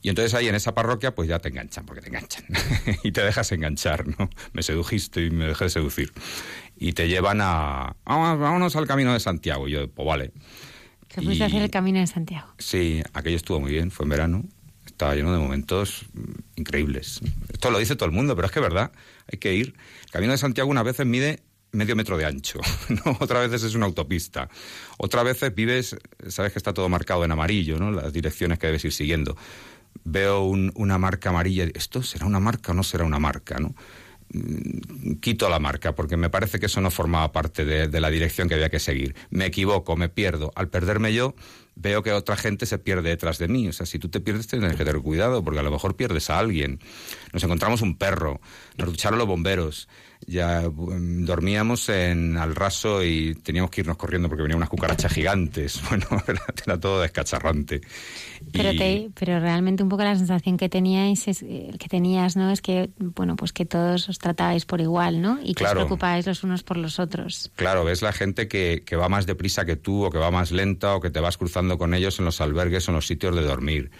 Y 0.00 0.08
entonces 0.10 0.32
ahí 0.34 0.46
en 0.48 0.54
esa 0.54 0.74
parroquia 0.74 1.14
pues 1.14 1.28
ya 1.28 1.38
te 1.40 1.48
enganchan, 1.48 1.84
porque 1.84 2.00
te 2.00 2.08
enganchan. 2.08 2.44
y 3.02 3.10
te 3.12 3.22
dejas 3.22 3.50
enganchar, 3.52 4.06
¿no? 4.06 4.30
Me 4.52 4.62
sedujiste 4.62 5.24
y 5.26 5.30
me 5.30 5.46
dejé 5.46 5.68
seducir. 5.70 6.12
Y 6.76 6.92
te 6.92 7.08
llevan 7.08 7.40
a... 7.40 7.96
"Vamos- 8.04 8.38
Vámonos 8.38 8.76
al 8.76 8.86
Camino 8.86 9.12
de 9.12 9.20
Santiago. 9.20 9.66
Y 9.68 9.72
yo, 9.72 9.88
pues 9.90 10.06
vale. 10.06 10.32
Te 11.08 11.16
fuiste 11.22 11.34
Y- 11.38 11.42
a 11.42 11.46
hacer 11.46 11.62
el 11.62 11.70
camino 11.70 11.98
de 11.98 12.06
Santiago. 12.06 12.46
Sí, 12.58 13.02
aquello 13.12 13.36
estuvo 13.36 13.58
muy 13.60 13.72
bien, 13.72 13.90
fue 13.90 14.04
en 14.04 14.10
verano. 14.10 14.44
Estaba 14.86 15.14
lleno 15.14 15.32
de 15.32 15.38
momentos 15.38 16.06
increíbles. 16.56 17.20
Esto 17.52 17.70
lo 17.70 17.78
dice 17.78 17.96
todo 17.96 18.06
el 18.06 18.14
mundo, 18.14 18.34
pero 18.36 18.46
es 18.46 18.52
que 18.52 18.58
es 18.58 18.62
verdad, 18.62 18.92
hay 19.30 19.38
que 19.38 19.54
ir. 19.54 19.74
El 20.06 20.10
Camino 20.10 20.32
de 20.32 20.38
Santiago 20.38 20.70
unas 20.70 20.84
veces 20.84 21.06
mide 21.06 21.42
medio 21.72 21.94
metro 21.96 22.16
de 22.16 22.24
ancho, 22.24 22.60
¿no? 22.88 23.16
Otras 23.20 23.50
veces 23.50 23.68
es 23.68 23.74
una 23.74 23.86
autopista. 23.86 24.48
Otras 24.96 25.24
veces 25.24 25.54
vives, 25.54 25.96
sabes 26.28 26.52
que 26.52 26.58
está 26.58 26.72
todo 26.72 26.88
marcado 26.88 27.24
en 27.24 27.32
amarillo, 27.32 27.78
¿no? 27.78 27.90
Las 27.90 28.12
direcciones 28.12 28.58
que 28.58 28.66
debes 28.68 28.84
ir 28.84 28.92
siguiendo. 28.92 29.36
Veo 30.04 30.44
un- 30.44 30.72
una 30.74 30.96
marca 30.98 31.28
amarilla 31.30 31.64
¿esto 31.74 32.02
será 32.02 32.24
una 32.26 32.40
marca 32.40 32.72
o 32.72 32.74
no 32.74 32.82
será 32.82 33.04
una 33.04 33.18
marca, 33.18 33.58
no? 33.58 33.74
Mm, 34.32 35.14
Quito 35.20 35.48
la 35.48 35.58
marca 35.58 35.94
porque 35.94 36.16
me 36.16 36.30
parece 36.30 36.58
que 36.60 36.66
eso 36.66 36.80
no 36.80 36.90
formaba 36.90 37.32
parte 37.32 37.64
de, 37.64 37.88
de 37.88 38.00
la 38.00 38.10
dirección 38.10 38.48
que 38.48 38.54
había 38.54 38.68
que 38.70 38.78
seguir. 38.78 39.14
Me 39.30 39.46
equivoco, 39.46 39.96
me 39.96 40.08
pierdo. 40.08 40.52
Al 40.54 40.68
perderme 40.68 41.12
yo, 41.14 41.34
veo 41.74 42.02
que 42.02 42.12
otra 42.12 42.36
gente 42.36 42.66
se 42.66 42.78
pierde 42.78 43.08
detrás 43.10 43.38
de 43.38 43.48
mí. 43.48 43.68
O 43.68 43.72
sea, 43.72 43.86
si 43.86 43.98
tú 43.98 44.08
te 44.08 44.20
pierdes, 44.20 44.46
tienes 44.46 44.76
que 44.76 44.84
tener 44.84 45.00
cuidado 45.02 45.42
porque 45.42 45.60
a 45.60 45.62
lo 45.62 45.70
mejor 45.70 45.96
pierdes 45.96 46.28
a 46.30 46.38
alguien. 46.38 46.78
Nos 47.32 47.42
encontramos 47.42 47.80
un 47.82 47.96
perro, 47.96 48.40
nos 48.76 48.88
ducharon 48.88 49.18
los 49.18 49.26
bomberos, 49.28 49.88
ya 50.28 50.62
mm, 50.68 51.24
dormíamos 51.24 51.88
en 51.88 52.36
al 52.36 52.54
raso 52.54 53.02
y 53.02 53.34
teníamos 53.36 53.70
que 53.70 53.80
irnos 53.80 53.96
corriendo 53.96 54.28
porque 54.28 54.42
venían 54.42 54.58
unas 54.58 54.68
cucarachas 54.68 55.12
gigantes. 55.12 55.80
Bueno, 55.88 56.06
era, 56.28 56.42
era 56.66 56.78
todo 56.78 57.00
descacharrante. 57.00 57.80
Pero, 58.52 58.72
Y- 58.72 58.76
te, 58.76 59.10
pero 59.18 59.40
realmente 59.40 59.82
un 59.82 59.88
poco 59.88 60.04
la 60.04 60.14
sensación 60.16 60.56
que 60.56 60.68
teníais 60.68 61.26
es, 61.28 61.42
eh, 61.42 61.70
que 61.78 61.88
tenías, 61.88 62.36
¿no? 62.36 62.50
Es 62.50 62.60
que, 62.60 62.90
bueno, 62.98 63.34
pues 63.36 63.52
que 63.52 63.64
todos 63.64 64.08
os 64.08 64.18
tratabais 64.18 64.64
por 64.66 64.80
igual, 64.80 65.20
¿no? 65.20 65.38
Y 65.42 65.54
que 65.54 65.64
Claro. 65.64 65.80
os 65.80 65.86
preocupabais 65.86 66.26
los 66.26 66.44
unos 66.44 66.62
por 66.62 66.76
los 66.76 66.98
otros. 66.98 67.50
Claro, 67.56 67.84
ves 67.84 68.02
la 68.02 68.12
gente 68.12 68.46
que, 68.48 68.82
que 68.86 68.96
va 68.96 69.08
más 69.08 69.26
deprisa 69.26 69.64
que 69.64 69.76
tú 69.76 70.04
o 70.04 70.10
que 70.10 70.18
va 70.18 70.30
más 70.30 70.52
lenta 70.52 70.94
o 70.94 71.00
que 71.00 71.10
te 71.10 71.20
vas 71.20 71.36
cruzando 71.38 71.78
con 71.78 71.94
ellos 71.94 72.18
en 72.18 72.26
los 72.26 72.40
albergues 72.40 72.86
o 72.88 72.90
en 72.90 72.96
los 72.96 73.06
sitios 73.06 73.34
de 73.34 73.42
dormir. 73.42 73.90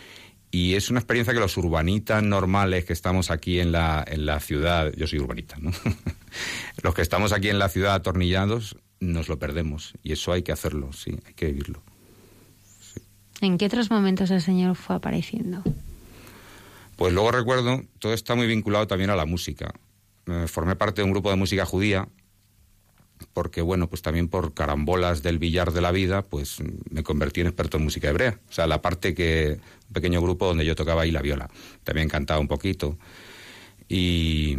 Y 0.51 0.75
es 0.75 0.89
una 0.91 1.01
experiencia 1.01 1.35
que 1.35 1.41
los 1.41 1.57
urbanitas 1.57 2.23
normales 2.23 2.85
que 2.85 2.95
estamos 2.95 3.31
aquí 3.31 3.61
en 3.61 3.71
la, 3.71 4.05
en 4.07 4.25
la 4.25 4.41
ciudad, 4.41 4.93
yo 4.97 5.07
soy 5.07 5.19
urbanita, 5.19 5.57
¿no? 5.61 5.73
los 6.83 6.95
que 6.95 7.03
estamos 7.03 7.33
aquí 7.33 7.49
en 7.49 7.59
la 7.59 7.69
ciudad 7.69 7.95
atornillados 7.95 8.77
nos 9.01 9.29
lo 9.29 9.39
perdemos 9.39 9.93
y 10.03 10.13
eso 10.13 10.33
hay 10.33 10.43
que 10.43 10.53
hacerlo, 10.53 10.93
sí, 10.93 11.19
hay 11.27 11.35
que 11.35 11.47
vivirlo. 11.47 11.83
¿En 13.41 13.59
qué 13.59 13.67
otros 13.67 13.91
momentos 13.91 14.31
el 14.31 14.41
Señor 14.41 14.75
fue 14.75 14.97
apareciendo? 14.97 15.63
Pues 16.97 17.13
luego 17.13 17.31
recuerdo, 17.31 17.83
todo 18.01 18.13
está 18.13 18.35
muy 18.35 18.47
vinculado 18.47 18.87
también 18.87 19.11
a 19.11 19.17
la 19.17 19.27
música. 19.27 19.73
Eh, 20.27 20.47
formé 20.49 20.75
parte 20.75 21.03
de 21.03 21.05
un 21.05 21.13
grupo 21.13 21.31
de 21.31 21.37
música 21.37 21.65
judía 21.65 22.09
porque, 23.33 23.63
bueno, 23.63 23.89
pues 23.89 24.03
también 24.03 24.29
por 24.29 24.55
carambolas 24.55 25.23
del 25.23 25.39
billar 25.39 25.73
de 25.73 25.81
la 25.81 25.93
vida, 25.93 26.23
pues 26.23 26.59
me 26.91 27.03
convertí 27.03 27.41
en 27.41 27.47
experto 27.49 27.77
en 27.77 27.85
música 27.85 28.09
hebrea. 28.09 28.39
O 28.49 28.53
sea, 28.53 28.67
la 28.67 28.81
parte 28.83 29.15
que, 29.15 29.59
un 29.89 29.93
pequeño 29.93 30.21
grupo 30.21 30.47
donde 30.47 30.65
yo 30.65 30.75
tocaba 30.75 31.03
ahí 31.03 31.11
la 31.11 31.23
viola. 31.23 31.49
También 31.85 32.09
cantaba 32.09 32.41
un 32.41 32.49
poquito. 32.49 32.99
Y, 33.89 34.57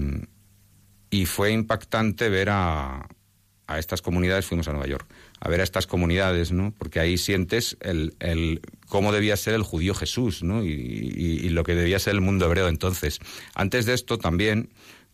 y 1.09 1.25
fue 1.25 1.51
impactante 1.51 2.29
ver 2.29 2.49
a, 2.49 3.07
a 3.67 3.79
estas 3.79 4.01
comunidades, 4.01 4.45
fuimos 4.45 4.67
a 4.67 4.71
Nueva 4.71 4.87
York, 4.87 5.07
a 5.39 5.49
ver 5.49 5.61
a 5.61 5.63
estas 5.63 5.87
comunidades, 5.87 6.51
¿no? 6.51 6.73
Porque 6.77 6.99
ahí 6.99 7.17
sientes 7.17 7.77
el, 7.81 8.15
el 8.19 8.61
cómo 8.87 9.11
debía 9.11 9.37
ser 9.37 9.53
el 9.53 9.63
judío 9.63 9.93
Jesús, 9.93 10.43
¿no? 10.43 10.63
Y, 10.63 10.69
y- 10.69 11.45
y 11.45 11.49
lo 11.49 11.63
que 11.63 11.75
debía 11.75 11.99
ser 11.99 12.15
el 12.15 12.21
mundo 12.21 12.45
hebreo 12.47 12.67
entonces. 12.67 13.19
Antes 13.53 13.85
de 13.85 13.93
esto 13.93 14.17
también, 14.17 14.69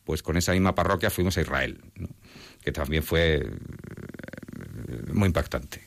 pues 0.06 0.24
con 0.24 0.38
esa 0.38 0.54
misma 0.54 0.76
parroquia 0.76 1.10
fuimos 1.10 1.38
a 1.38 1.42
Israel, 1.42 1.82
¿no? 1.96 2.08
Que 2.66 2.72
también 2.72 3.04
fue 3.04 3.36
eh, 3.36 3.52
muy 5.14 5.28
impactante. 5.28 5.82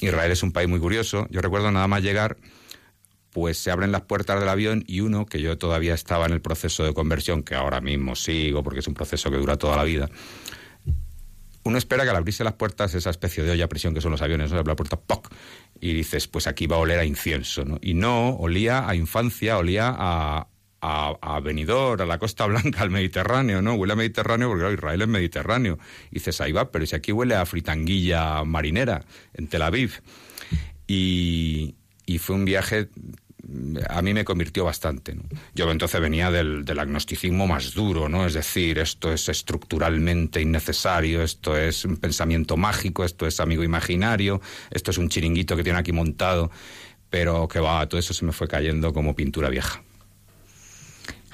Israel 0.00 0.32
es 0.32 0.42
un 0.42 0.50
país 0.50 0.68
muy 0.68 0.80
curioso. 0.80 1.26
Yo 1.30 1.42
recuerdo 1.42 1.70
nada 1.70 1.86
más 1.86 2.02
llegar, 2.02 2.38
pues 3.30 3.58
se 3.58 3.70
abren 3.70 3.92
las 3.92 4.02
puertas 4.02 4.40
del 4.40 4.48
avión 4.48 4.84
y 4.88 5.00
uno, 5.00 5.26
que 5.26 5.40
yo 5.42 5.58
todavía 5.58 5.92
estaba 5.92 6.24
en 6.26 6.32
el 6.32 6.40
proceso 6.40 6.82
de 6.82 6.94
conversión, 6.94 7.42
que 7.42 7.54
ahora 7.54 7.82
mismo 7.82 8.16
sigo 8.16 8.62
porque 8.62 8.80
es 8.80 8.88
un 8.88 8.94
proceso 8.94 9.30
que 9.30 9.36
dura 9.36 9.58
toda 9.58 9.76
la 9.76 9.84
vida, 9.84 10.08
uno 11.64 11.78
espera 11.78 12.02
que 12.04 12.10
al 12.10 12.16
abrirse 12.16 12.42
las 12.42 12.54
puertas, 12.54 12.94
esa 12.94 13.10
especie 13.10 13.44
de 13.44 13.52
olla 13.52 13.66
a 13.66 13.68
presión 13.68 13.94
que 13.94 14.00
son 14.00 14.10
los 14.10 14.22
aviones, 14.22 14.50
¿no? 14.50 14.60
la 14.62 14.74
puerta, 14.74 14.98
¡poc! 14.98 15.32
Y 15.80 15.92
dices, 15.92 16.26
pues 16.26 16.46
aquí 16.46 16.66
va 16.66 16.76
a 16.76 16.80
oler 16.80 16.98
a 16.98 17.04
incienso, 17.04 17.64
¿no? 17.64 17.78
Y 17.80 17.94
no, 17.94 18.30
olía 18.30 18.88
a 18.88 18.96
infancia, 18.96 19.58
olía 19.58 19.94
a, 19.96 20.48
a, 20.82 21.16
a 21.22 21.40
Benidorm, 21.40 22.02
a 22.02 22.04
la 22.04 22.18
Costa 22.18 22.44
Blanca, 22.46 22.82
al 22.82 22.90
Mediterráneo, 22.90 23.62
¿no? 23.62 23.74
Huele 23.74 23.94
a 23.94 23.96
Mediterráneo 23.96 24.48
porque 24.48 24.74
Israel 24.74 25.02
es 25.02 25.08
Mediterráneo. 25.08 25.78
Y 26.10 26.16
dices, 26.16 26.40
ahí 26.40 26.52
va, 26.52 26.70
pero 26.70 26.84
si 26.84 26.96
aquí 26.96 27.12
huele 27.12 27.36
a 27.36 27.46
fritanguilla 27.46 28.44
marinera, 28.44 29.04
en 29.32 29.46
Tel 29.46 29.62
Aviv. 29.62 30.02
Y, 30.86 31.76
fue 32.18 32.36
un 32.36 32.44
viaje 32.44 32.90
a 33.88 34.02
mí 34.02 34.14
me 34.14 34.24
convirtió 34.24 34.64
bastante. 34.64 35.16
Yo 35.54 35.68
entonces 35.70 36.00
venía 36.00 36.30
del, 36.30 36.64
del 36.64 36.78
agnosticismo 36.78 37.46
más 37.46 37.74
duro, 37.74 38.08
¿no? 38.08 38.24
Es 38.26 38.34
decir, 38.34 38.78
esto 38.78 39.12
es 39.12 39.28
estructuralmente 39.28 40.40
innecesario, 40.40 41.22
esto 41.22 41.56
es 41.56 41.84
un 41.84 41.96
pensamiento 41.96 42.56
mágico, 42.56 43.04
esto 43.04 43.26
es 43.26 43.40
amigo 43.40 43.64
imaginario, 43.64 44.40
esto 44.70 44.92
es 44.92 44.98
un 44.98 45.08
chiringuito 45.08 45.56
que 45.56 45.64
tiene 45.64 45.80
aquí 45.80 45.90
montado, 45.90 46.52
pero 47.10 47.48
que 47.48 47.58
va, 47.58 47.88
todo 47.88 47.98
eso 47.98 48.14
se 48.14 48.24
me 48.24 48.32
fue 48.32 48.46
cayendo 48.46 48.92
como 48.92 49.16
pintura 49.16 49.48
vieja. 49.48 49.82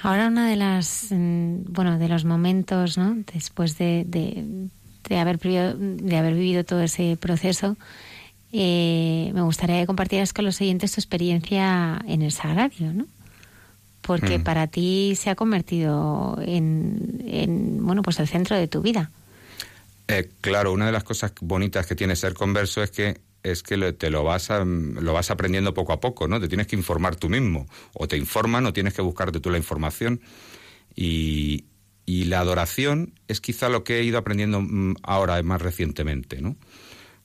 Ahora 0.01 0.27
una 0.27 0.49
de 0.49 0.55
las, 0.55 1.07
mm, 1.09 1.63
bueno, 1.73 1.97
de 1.99 2.07
los 2.07 2.25
momentos, 2.25 2.97
¿no? 2.97 3.17
Después 3.33 3.77
de, 3.77 4.05
de, 4.07 4.45
de 5.07 5.19
haber, 5.19 5.37
vivido, 5.37 5.73
de 5.77 6.17
haber 6.17 6.33
vivido 6.35 6.63
todo 6.63 6.81
ese 6.81 7.17
proceso, 7.19 7.75
eh, 8.51 9.31
me 9.33 9.41
gustaría 9.41 9.79
que 9.81 9.85
compartieras 9.87 10.33
con 10.33 10.45
los 10.45 10.59
oyentes 10.61 10.93
tu 10.93 11.01
experiencia 11.01 12.01
en 12.07 12.21
el 12.21 12.31
sagrario, 12.31 12.93
¿no? 12.93 13.05
Porque 14.01 14.39
Mm. 14.39 14.43
para 14.43 14.67
ti 14.67 15.13
se 15.15 15.29
ha 15.29 15.35
convertido 15.35 16.39
en, 16.41 17.23
en, 17.27 17.85
bueno, 17.85 18.01
pues 18.01 18.19
el 18.19 18.27
centro 18.27 18.55
de 18.55 18.67
tu 18.67 18.81
vida. 18.81 19.11
Eh, 20.07 20.31
claro, 20.41 20.73
una 20.73 20.87
de 20.87 20.91
las 20.91 21.03
cosas 21.03 21.33
bonitas 21.41 21.85
que 21.85 21.95
tiene 21.95 22.15
ser 22.15 22.33
converso 22.33 22.81
es 22.81 22.89
que 22.89 23.19
es 23.43 23.63
que 23.63 23.93
te 23.93 24.09
lo 24.09 24.23
vas 24.23 24.51
a- 24.51 24.65
lo 24.65 25.13
vas 25.13 25.31
aprendiendo 25.31 25.73
poco 25.73 25.93
a 25.93 25.99
poco, 25.99 26.27
¿no? 26.27 26.39
Te 26.39 26.47
tienes 26.47 26.67
que 26.67 26.75
informar 26.75 27.15
tú 27.15 27.29
mismo, 27.29 27.67
o 27.93 28.07
te 28.07 28.17
informan 28.17 28.65
o 28.65 28.73
tienes 28.73 28.93
que 28.93 29.01
buscarte 29.01 29.39
tú 29.39 29.49
la 29.49 29.57
información. 29.57 30.21
Y, 30.95 31.65
y 32.05 32.25
la 32.25 32.39
adoración 32.39 33.13
es 33.27 33.41
quizá 33.41 33.69
lo 33.69 33.83
que 33.83 33.99
he 33.99 34.03
ido 34.03 34.17
aprendiendo 34.17 34.61
mm, 34.61 34.95
ahora 35.03 35.41
más 35.43 35.61
recientemente, 35.61 36.41
¿no? 36.41 36.49
O 36.51 36.57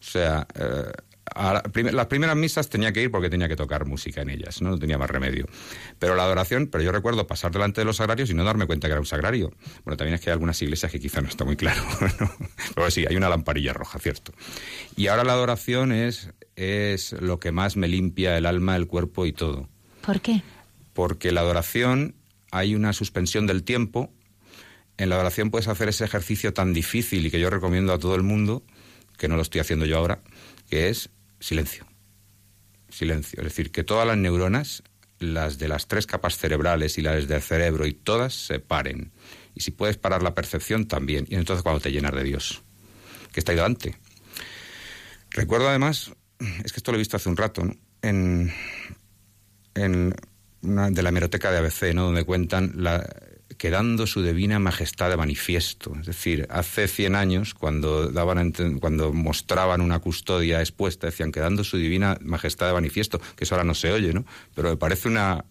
sea, 0.07 0.47
eh, 0.55 0.93
a 1.35 1.55
la 1.55 1.63
prim- 1.63 1.89
las 1.93 2.07
primeras 2.07 2.37
misas 2.37 2.69
tenía 2.69 2.93
que 2.93 3.03
ir 3.03 3.11
porque 3.11 3.29
tenía 3.31 3.49
que 3.49 3.57
tocar 3.57 3.87
música 3.87 4.23
en 4.23 4.31
ellas, 4.31 4.63
¿no? 4.63 4.71
No 4.71 4.79
tenía 4.79 4.99
más 4.99 5.11
remedio. 5.11 5.47
Pero 5.99 6.15
la 6.15 6.23
adoración, 6.25 6.69
pero 6.69 6.85
yo 6.85 6.93
recuerdo 6.93 7.27
pasar 7.27 7.51
delante 7.53 7.81
de 7.81 7.85
los 7.85 7.97
sagrarios 7.97 8.31
y 8.31 8.35
no 8.35 8.45
darme 8.45 8.67
cuenta 8.67 8.89
que 8.89 8.93
era 8.93 9.01
un 9.01 9.07
sagrario. 9.07 9.53
Bueno, 9.85 9.97
también 9.97 10.15
es 10.15 10.21
que 10.21 10.31
hay 10.31 10.33
algunas 10.35 10.61
iglesias 10.63 10.91
que 10.93 11.01
quizá 11.01 11.21
no 11.21 11.29
está 11.29 11.45
muy 11.45 11.57
claro, 11.57 11.83
¿no? 12.21 12.31
Pero 12.75 12.91
sí, 12.91 13.05
hay 13.09 13.17
una 13.17 13.29
lamparilla 13.29 13.73
roja, 13.73 13.99
cierto. 13.99 14.33
Y 14.97 15.09
ahora 15.09 15.25
la 15.25 15.33
adoración 15.33 15.93
es, 15.93 16.31
es 16.57 17.13
lo 17.13 17.41
que 17.41 17.53
más 17.53 17.77
me 17.77 17.89
limpia 17.89 18.37
el 18.39 18.47
alma, 18.47 18.77
el 18.77 18.87
cuerpo 18.87 19.27
y 19.27 19.33
todo. 19.33 19.69
¿Por 20.03 20.21
qué? 20.21 20.43
Porque 20.93 21.33
la 21.33 21.41
adoración 21.41 22.15
hay 22.51 22.75
una 22.75 22.93
suspensión 22.93 23.47
del 23.47 23.65
tiempo. 23.65 24.13
En 24.97 25.09
la 25.09 25.17
adoración 25.17 25.51
puedes 25.51 25.67
hacer 25.67 25.89
ese 25.89 26.05
ejercicio 26.05 26.55
tan 26.55 26.73
difícil 26.73 27.27
y 27.27 27.31
que 27.33 27.41
yo 27.41 27.51
recomiendo 27.51 27.93
a 27.93 27.99
todo 27.99 28.15
el 28.15 28.23
mundo, 28.23 28.63
que 29.19 29.27
no 29.27 29.35
lo 29.35 29.43
estoy 29.43 29.61
haciendo 29.61 29.87
yo 29.87 29.99
ahora, 29.99 30.21
que 30.71 30.89
es 30.89 31.11
silencio. 31.45 31.87
Silencio. 32.89 33.41
Es 33.41 33.45
decir, 33.45 33.71
que 33.71 33.85
todas 33.85 34.07
las 34.07 34.17
neuronas, 34.17 34.83
las 35.19 35.59
de 35.59 35.69
las 35.69 35.87
tres 35.89 36.07
capas 36.07 36.39
cerebrales 36.39 36.97
y 36.99 37.03
las 37.03 37.29
del 37.29 37.43
cerebro 37.43 37.87
y 37.87 37.93
todas 37.93 38.35
se 38.35 38.61
paren. 38.61 39.13
Y 39.55 39.61
si 39.61 39.71
puedes 39.71 39.97
parar 39.97 40.23
la 40.23 40.35
percepción 40.35 40.87
también. 40.87 41.27
Y 41.29 41.35
entonces 41.35 41.63
cuando 41.63 41.81
te 41.81 41.93
llenas 41.93 42.15
de 42.15 42.25
Dios, 42.25 42.63
que 43.33 43.41
está 43.41 43.53
ahí 43.53 43.57
delante. 43.57 43.97
Recuerdo 45.31 45.69
además, 45.69 46.13
es 46.65 46.73
que 46.73 46.79
esto 46.79 46.93
lo 46.93 46.97
he 46.97 46.99
visto 46.99 47.17
hace 47.17 47.29
un 47.29 47.37
rato, 47.37 47.65
¿no? 47.65 47.77
en, 48.03 48.53
en 49.75 50.15
una 50.63 50.91
de 50.91 51.03
la 51.03 51.09
hemeroteca 51.11 51.51
de 51.51 51.59
ABC, 51.59 51.95
¿no? 51.95 52.05
donde 52.05 52.25
cuentan 52.25 52.73
la, 52.77 53.07
quedando 53.59 54.07
su 54.07 54.23
divina 54.23 54.59
majestad 54.59 55.11
de 55.11 55.17
manifiesto. 55.17 55.95
Es 56.01 56.07
decir, 56.07 56.47
hace 56.51 56.89
100 56.89 57.15
años, 57.15 57.55
cuando, 57.55 58.11
daban 58.11 58.53
cuando 58.81 59.13
mostraban 59.13 59.81
una 59.81 59.99
custodia 60.01 60.61
expuesta, 60.61 61.07
decían 61.07 61.31
quedando 61.33 61.63
su 61.65 61.77
divina 61.77 62.19
majestad 62.23 62.67
de 62.69 62.73
manifiesto, 62.75 63.21
que 63.37 63.45
eso 63.45 63.55
ahora 63.55 63.65
no 63.65 63.75
se 63.75 63.93
oye, 63.93 64.13
¿no? 64.13 64.25
Pero 64.55 64.71
me 64.71 64.77
parece 64.77 65.09
una, 65.09 65.45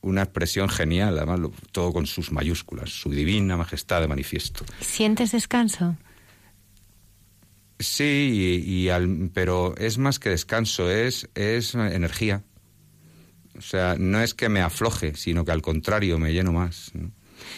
una 0.00 0.22
expresión 0.22 0.68
genial, 0.68 1.16
además, 1.18 1.38
lo- 1.40 1.52
todo 1.72 1.92
con 1.92 2.06
sus 2.06 2.32
mayúsculas, 2.32 2.90
su 2.90 3.10
divina 3.10 3.56
majestad 3.56 4.00
de 4.00 4.08
manifiesto. 4.08 4.64
¿Sientes 4.80 5.32
descanso? 5.32 5.96
Sí, 7.78 8.62
y, 8.66 8.72
y 8.72 8.88
al- 8.88 9.30
pero 9.32 9.74
es 9.76 9.98
más 9.98 10.18
que 10.18 10.30
descanso, 10.30 10.90
es, 10.90 11.28
es 11.34 11.74
energía. 11.74 12.42
O 13.56 13.60
sea, 13.60 13.96
no 13.98 14.20
es 14.20 14.34
que 14.34 14.48
me 14.48 14.60
afloje, 14.60 15.14
sino 15.16 15.44
que 15.44 15.52
al 15.52 15.62
contrario, 15.62 16.18
me 16.18 16.32
lleno 16.32 16.52
más. 16.52 16.90
¿no? 16.94 17.12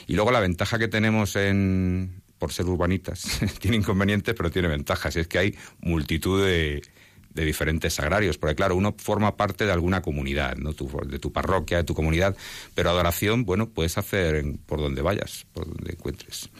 Y 0.07 0.15
luego 0.15 0.31
la 0.31 0.41
ventaja 0.41 0.79
que 0.79 0.89
tenemos 0.89 1.37
en, 1.37 2.23
por 2.39 2.53
ser 2.53 2.67
urbanitas, 2.67 3.41
tiene 3.61 3.77
inconvenientes, 3.79 4.35
pero 4.37 4.51
tiene 4.51 4.69
ventajas. 4.69 5.17
Y 5.17 5.21
es 5.21 5.29
que 5.29 5.39
hay 5.39 5.55
multitud 5.81 6.45
de, 6.45 6.83
de 7.35 7.45
diferentes 7.45 7.95
sagrarios. 7.95 8.39
Porque 8.39 8.55
claro, 8.55 8.77
uno 8.77 8.95
forma 8.99 9.37
parte 9.37 9.67
de 9.67 9.73
alguna 9.73 10.03
comunidad, 10.03 10.57
¿no? 10.57 10.73
Tu- 10.73 10.89
de 11.07 11.19
tu 11.19 11.33
parroquia, 11.33 11.79
de 11.79 11.85
tu 11.85 11.95
comunidad. 11.95 12.37
Pero 12.75 12.91
adoración, 12.91 13.45
bueno, 13.45 13.69
puedes 13.69 13.99
hacer 13.99 14.37
en- 14.37 14.59
por 14.59 14.81
donde 14.81 15.03
vayas, 15.03 15.47
por 15.53 15.67
donde 15.67 15.93
encuentres. 15.93 16.51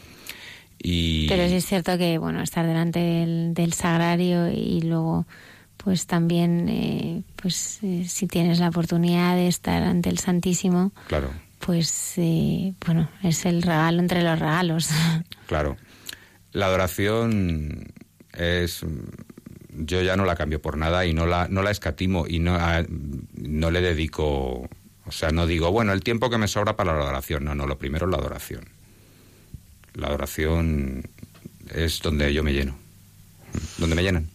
Y... 0.83 1.27
Pero 1.27 1.47
sí 1.47 1.55
es 1.55 1.65
cierto 1.65 1.97
que, 1.97 2.17
bueno, 2.17 2.41
estar 2.41 2.65
delante 2.65 2.99
del, 2.99 3.53
del 3.53 3.73
sagrario 3.73 4.49
y 4.51 4.81
luego, 4.81 5.27
pues 5.77 6.07
también, 6.07 6.67
eh, 6.69 7.23
pues 7.35 7.79
eh, 7.83 8.05
si 8.07 8.25
tienes 8.25 8.59
la 8.59 8.69
oportunidad 8.69 9.35
de 9.35 9.47
estar 9.47 9.83
ante 9.83 10.09
el 10.09 10.17
Santísimo, 10.17 10.91
Claro. 11.07 11.29
Pues, 11.65 12.13
eh, 12.17 12.73
bueno, 12.85 13.09
es 13.23 13.45
el 13.45 13.61
regalo 13.61 13.99
entre 13.99 14.21
los 14.23 14.39
regalos. 14.39 14.89
Claro. 15.47 15.75
La 16.53 16.67
adoración 16.67 17.93
es. 18.33 18.85
Yo 19.73 20.01
ya 20.01 20.15
no 20.15 20.23
la 20.25 20.35
cambio 20.35 20.61
por 20.61 20.77
nada 20.77 21.05
y 21.05 21.13
no 21.13 21.25
la, 21.25 21.47
no 21.49 21.61
la 21.61 21.71
escatimo 21.71 22.25
y 22.27 22.39
no, 22.39 22.55
a- 22.55 22.85
no 23.33 23.71
le 23.71 23.81
dedico. 23.81 24.69
O 25.05 25.11
sea, 25.11 25.31
no 25.31 25.47
digo, 25.47 25.71
bueno, 25.71 25.91
el 25.93 26.03
tiempo 26.03 26.29
que 26.29 26.37
me 26.37 26.47
sobra 26.47 26.75
para 26.77 26.93
la 26.95 27.01
adoración. 27.03 27.43
No, 27.43 27.53
no, 27.55 27.67
lo 27.67 27.77
primero 27.77 28.05
es 28.05 28.11
la 28.11 28.17
adoración. 28.17 28.65
La 29.93 30.07
adoración 30.07 31.03
es 31.73 31.99
donde 32.01 32.33
yo 32.33 32.43
me 32.43 32.53
lleno. 32.53 32.75
Donde 33.77 33.95
me 33.95 34.03
llenan. 34.03 34.29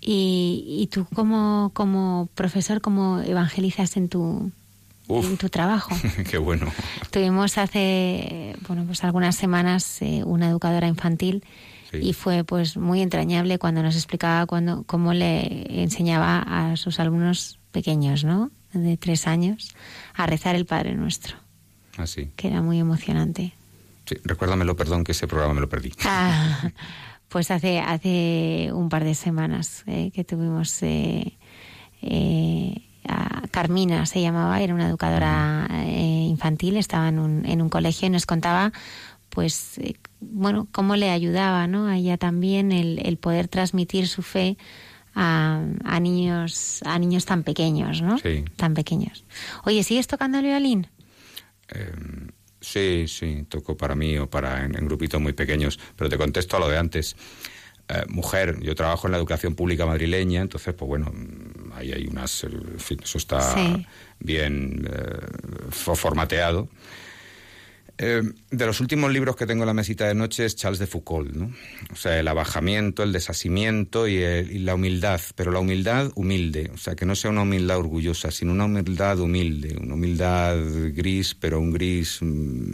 Y, 0.00 0.64
y 0.80 0.86
tú 0.88 1.06
como, 1.14 1.70
como 1.74 2.28
profesor, 2.34 2.80
¿cómo 2.80 3.20
evangelizas 3.20 3.96
en 3.96 4.08
tu, 4.08 4.50
Uf. 5.18 5.26
en 5.26 5.36
tu 5.36 5.48
trabajo? 5.48 5.94
Qué 6.30 6.38
bueno. 6.38 6.72
Tuvimos 7.10 7.58
hace, 7.58 8.56
bueno, 8.66 8.84
pues 8.84 9.04
algunas 9.04 9.36
semanas 9.36 10.00
eh, 10.02 10.22
una 10.24 10.48
educadora 10.48 10.88
infantil 10.88 11.44
y 11.92 12.14
fue 12.14 12.42
pues 12.44 12.76
muy 12.76 13.02
entrañable 13.02 13.58
cuando 13.58 13.82
nos 13.82 13.96
explicaba 13.96 14.46
cuando, 14.46 14.84
cómo 14.84 15.12
le 15.12 15.82
enseñaba 15.82 16.38
a 16.38 16.76
sus 16.76 16.98
alumnos 17.00 17.58
pequeños, 17.70 18.24
¿no? 18.24 18.50
De 18.72 18.96
tres 18.96 19.26
años, 19.26 19.74
a 20.14 20.26
rezar 20.26 20.54
el 20.54 20.64
Padre 20.64 20.94
Nuestro, 20.94 21.36
Así. 21.98 22.30
que 22.36 22.48
era 22.48 22.62
muy 22.62 22.78
emocionante. 22.78 23.52
Sí, 24.06 24.16
recuérdamelo, 24.24 24.74
perdón, 24.74 25.04
que 25.04 25.12
ese 25.12 25.26
programa 25.26 25.52
me 25.54 25.60
lo 25.60 25.68
perdí. 25.68 25.92
Ah, 26.04 26.70
pues 27.28 27.50
hace, 27.50 27.80
hace 27.80 28.70
un 28.72 28.88
par 28.88 29.04
de 29.04 29.14
semanas 29.14 29.84
eh, 29.86 30.10
que 30.14 30.24
tuvimos 30.24 30.82
eh, 30.82 31.36
a 33.08 33.42
Carmina, 33.50 34.06
se 34.06 34.20
llamaba, 34.20 34.60
era 34.60 34.74
una 34.74 34.88
educadora 34.88 35.68
eh, 35.70 36.26
infantil, 36.28 36.76
estaba 36.76 37.08
en 37.08 37.18
un, 37.18 37.46
en 37.46 37.60
un 37.60 37.68
colegio 37.68 38.06
y 38.06 38.10
nos 38.10 38.26
contaba, 38.26 38.72
pues, 39.28 39.78
eh, 39.78 39.94
bueno, 40.20 40.68
cómo 40.72 40.96
le 40.96 41.10
ayudaba, 41.10 41.66
¿no? 41.66 41.86
A 41.86 41.96
ella 41.96 42.16
también 42.16 42.72
el, 42.72 43.00
el 43.04 43.16
poder 43.16 43.48
transmitir 43.48 44.08
su 44.08 44.22
fe 44.22 44.56
a, 45.14 45.62
a 45.84 46.00
niños 46.00 46.80
a 46.84 46.98
niños 46.98 47.24
tan 47.26 47.42
pequeños, 47.42 48.02
¿no? 48.02 48.18
Sí. 48.18 48.44
Tan 48.56 48.74
pequeños. 48.74 49.24
Oye, 49.64 49.82
¿sigues 49.82 50.06
tocando 50.06 50.38
el 50.38 50.44
violín? 50.44 50.86
Eh, 51.68 51.92
sí, 52.60 53.06
sí, 53.08 53.44
toco 53.48 53.76
para 53.76 53.94
mí 53.94 54.16
o 54.18 54.30
para 54.30 54.64
en, 54.64 54.76
en 54.76 54.86
grupitos 54.86 55.20
muy 55.20 55.32
pequeños, 55.32 55.78
pero 55.96 56.08
te 56.08 56.16
contesto 56.16 56.56
a 56.56 56.60
lo 56.60 56.68
de 56.68 56.78
antes. 56.78 57.16
Eh, 57.88 58.04
mujer, 58.08 58.60
yo 58.60 58.74
trabajo 58.74 59.06
en 59.06 59.12
la 59.12 59.18
educación 59.18 59.54
pública 59.54 59.84
madrileña, 59.84 60.40
entonces, 60.40 60.72
pues 60.72 60.88
bueno, 60.88 61.12
ahí 61.82 61.92
hay 61.92 62.06
unas, 62.06 62.44
en 62.44 62.78
fin, 62.80 62.98
eso 63.02 63.18
está 63.18 63.54
Sí. 63.54 63.86
bien 64.20 64.88
eh, 64.90 65.70
fo- 65.70 65.96
formateado. 65.96 66.68
Eh, 67.98 68.22
de 68.50 68.66
los 68.66 68.80
últimos 68.80 69.12
libros 69.12 69.36
que 69.36 69.46
tengo 69.46 69.62
en 69.62 69.66
la 69.66 69.74
mesita 69.74 70.08
de 70.08 70.14
noche 70.14 70.44
es 70.46 70.56
Charles 70.56 70.78
de 70.80 70.86
Foucault, 70.86 71.30
¿no? 71.36 71.52
O 71.92 71.96
sea, 71.96 72.18
el 72.18 72.26
abajamiento, 72.26 73.02
el 73.02 73.12
desasimiento 73.12 74.08
y, 74.08 74.16
el- 74.16 74.50
y 74.50 74.58
la 74.60 74.74
humildad, 74.74 75.20
pero 75.36 75.52
la 75.52 75.58
humildad 75.60 76.10
humilde, 76.16 76.70
o 76.74 76.78
sea, 76.78 76.96
que 76.96 77.04
no 77.04 77.14
sea 77.14 77.30
una 77.30 77.42
humildad 77.42 77.76
orgullosa, 77.78 78.30
sino 78.30 78.52
una 78.52 78.64
humildad 78.64 79.20
humilde, 79.20 79.76
una 79.80 79.94
humildad 79.94 80.56
gris, 80.94 81.34
pero 81.38 81.60
un 81.60 81.70
gris... 81.72 82.18
mm, 82.22 82.72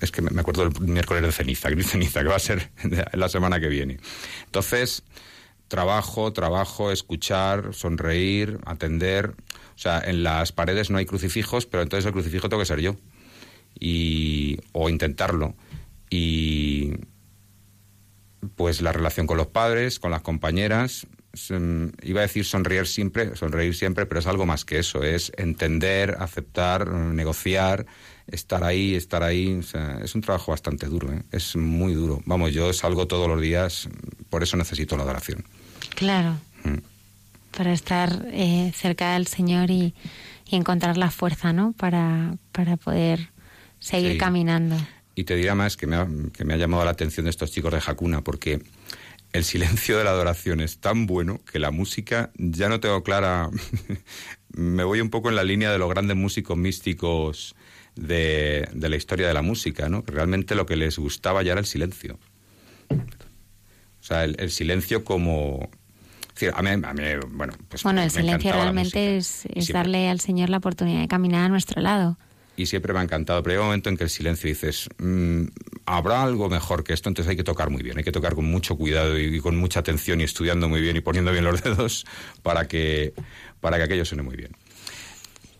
es 0.00 0.12
que 0.12 0.22
me 0.22 0.30
me 0.30 0.40
acuerdo 0.40 0.68
del 0.68 0.88
miércoles 0.88 1.22
de 1.24 1.32
ceniza, 1.32 1.70
gris 1.70 1.88
ceniza, 1.90 2.22
que 2.22 2.28
va 2.28 2.36
a 2.36 2.38
ser 2.38 2.70
la 3.12 3.28
semana 3.28 3.58
que 3.60 3.68
viene. 3.68 3.98
Entonces, 4.46 5.02
trabajo, 5.68 6.32
trabajo, 6.32 6.90
escuchar, 6.90 7.74
sonreír, 7.74 8.58
atender. 8.64 9.34
O 9.74 9.78
sea, 9.78 10.00
en 10.00 10.22
las 10.22 10.52
paredes 10.52 10.90
no 10.90 10.98
hay 10.98 11.06
crucifijos, 11.06 11.66
pero 11.66 11.82
entonces 11.82 12.06
el 12.06 12.12
crucifijo 12.12 12.48
tengo 12.48 12.62
que 12.62 12.66
ser 12.66 12.80
yo. 12.80 12.96
Y, 13.78 14.58
o 14.72 14.88
intentarlo. 14.88 15.54
Y 16.10 16.94
pues 18.56 18.80
la 18.82 18.92
relación 18.92 19.26
con 19.26 19.36
los 19.36 19.48
padres, 19.48 19.98
con 19.98 20.10
las 20.10 20.22
compañeras, 20.22 21.06
iba 22.02 22.20
a 22.20 22.22
decir 22.22 22.44
sonreír 22.44 22.86
siempre, 22.86 23.36
sonreír 23.36 23.74
siempre, 23.74 24.06
pero 24.06 24.20
es 24.20 24.26
algo 24.26 24.46
más 24.46 24.64
que 24.64 24.78
eso, 24.78 25.02
es 25.02 25.32
entender, 25.36 26.16
aceptar, 26.18 26.88
negociar, 26.88 27.86
estar 28.26 28.64
ahí, 28.64 28.94
estar 28.94 29.22
ahí, 29.22 29.54
o 29.54 29.62
sea, 29.62 30.00
es 30.02 30.14
un 30.14 30.20
trabajo 30.20 30.52
bastante 30.52 30.86
duro, 30.86 31.12
¿eh? 31.12 31.22
es 31.32 31.56
muy 31.56 31.94
duro. 31.94 32.20
Vamos, 32.24 32.52
yo 32.52 32.72
salgo 32.72 33.06
todos 33.06 33.28
los 33.28 33.40
días, 33.40 33.88
por 34.30 34.42
eso 34.42 34.56
necesito 34.56 34.96
la 34.96 35.02
adoración. 35.04 35.44
Claro. 35.98 36.36
Mm. 36.62 36.78
Para 37.56 37.72
estar 37.72 38.26
eh, 38.32 38.70
cerca 38.74 39.14
del 39.14 39.26
Señor 39.26 39.70
y, 39.70 39.94
y 40.48 40.54
encontrar 40.56 40.96
la 40.96 41.10
fuerza, 41.10 41.52
¿no? 41.52 41.72
Para, 41.72 42.36
para 42.52 42.76
poder 42.76 43.30
seguir 43.80 44.12
Sí. 44.12 44.18
caminando. 44.18 44.76
Y 45.16 45.24
te 45.24 45.34
dirá 45.34 45.56
más 45.56 45.76
que 45.76 45.88
me, 45.88 45.96
ha, 45.96 46.06
que 46.32 46.44
me 46.44 46.54
ha 46.54 46.56
llamado 46.56 46.84
la 46.84 46.92
atención 46.92 47.24
de 47.24 47.30
estos 47.30 47.50
chicos 47.50 47.72
de 47.72 47.80
Hakuna, 47.84 48.22
porque 48.22 48.62
el 49.32 49.42
silencio 49.42 49.98
de 49.98 50.04
la 50.04 50.10
adoración 50.10 50.60
es 50.60 50.78
tan 50.78 51.06
bueno 51.06 51.40
que 51.50 51.58
la 51.58 51.72
música 51.72 52.30
ya 52.36 52.68
no 52.68 52.78
tengo 52.78 53.02
clara. 53.02 53.50
me 54.52 54.84
voy 54.84 55.00
un 55.00 55.10
poco 55.10 55.28
en 55.30 55.34
la 55.34 55.42
línea 55.42 55.72
de 55.72 55.78
los 55.78 55.90
grandes 55.90 56.16
músicos 56.16 56.56
místicos 56.56 57.56
de, 57.96 58.68
de 58.72 58.88
la 58.88 58.94
historia 58.94 59.26
de 59.26 59.34
la 59.34 59.42
música, 59.42 59.88
¿no? 59.88 60.04
Que 60.04 60.12
realmente 60.12 60.54
lo 60.54 60.64
que 60.66 60.76
les 60.76 60.96
gustaba 60.98 61.42
ya 61.42 61.50
era 61.52 61.60
el 61.60 61.66
silencio. 61.66 62.16
O 62.90 64.04
sea, 64.08 64.22
el, 64.24 64.36
el 64.38 64.50
silencio 64.52 65.02
como. 65.04 65.68
Es 66.38 66.40
decir, 66.40 66.52
a 66.56 66.62
mí, 66.62 66.70
a 66.84 66.92
mí, 66.94 67.02
bueno, 67.32 67.52
pues 67.68 67.82
bueno, 67.82 68.00
el 68.02 68.10
silencio 68.10 68.52
realmente 68.52 69.16
es, 69.16 69.44
Y 69.46 69.58
es 69.58 69.64
siempre- 69.66 69.72
darle 69.74 70.08
al 70.08 70.20
Señor 70.20 70.50
la 70.50 70.58
oportunidad 70.58 71.00
de 71.00 71.08
caminar 71.08 71.44
a 71.46 71.48
nuestro 71.48 71.80
lado. 71.82 72.16
y 72.56 72.66
siempre 72.66 72.92
me 72.92 72.98
ha 72.98 73.02
encantado. 73.02 73.40
Pero 73.44 73.52
hay 73.54 73.58
un 73.60 73.66
momento 73.66 73.88
en 73.88 73.96
que 73.96 74.02
el 74.04 74.10
silencio 74.10 74.48
dices, 74.48 74.88
mm, 74.98 75.44
habrá 75.86 76.22
algo 76.24 76.48
mejor 76.48 76.82
que 76.82 76.92
esto, 76.92 77.08
entonces 77.08 77.30
hay 77.30 77.36
que 77.36 77.44
tocar 77.44 77.70
muy 77.70 77.82
bien, 77.84 77.96
hay 77.98 78.02
que 78.04 78.10
tocar 78.10 78.34
con 78.34 78.46
mucho 78.46 78.76
cuidado 78.76 79.16
y, 79.16 79.36
y 79.36 79.40
con 79.40 79.56
mucha 79.56 79.78
atención 79.80 80.20
y 80.20 80.24
estudiando 80.24 80.68
muy 80.68 80.80
bien 80.80 80.96
y 80.96 81.00
poniendo 81.00 81.30
bien 81.30 81.44
los 81.44 81.62
dedos 81.62 82.04
para 82.42 82.66
que, 82.66 83.14
para 83.60 83.76
que 83.76 83.84
aquello 83.84 84.04
suene 84.04 84.22
muy 84.24 84.34
bien. 84.36 84.50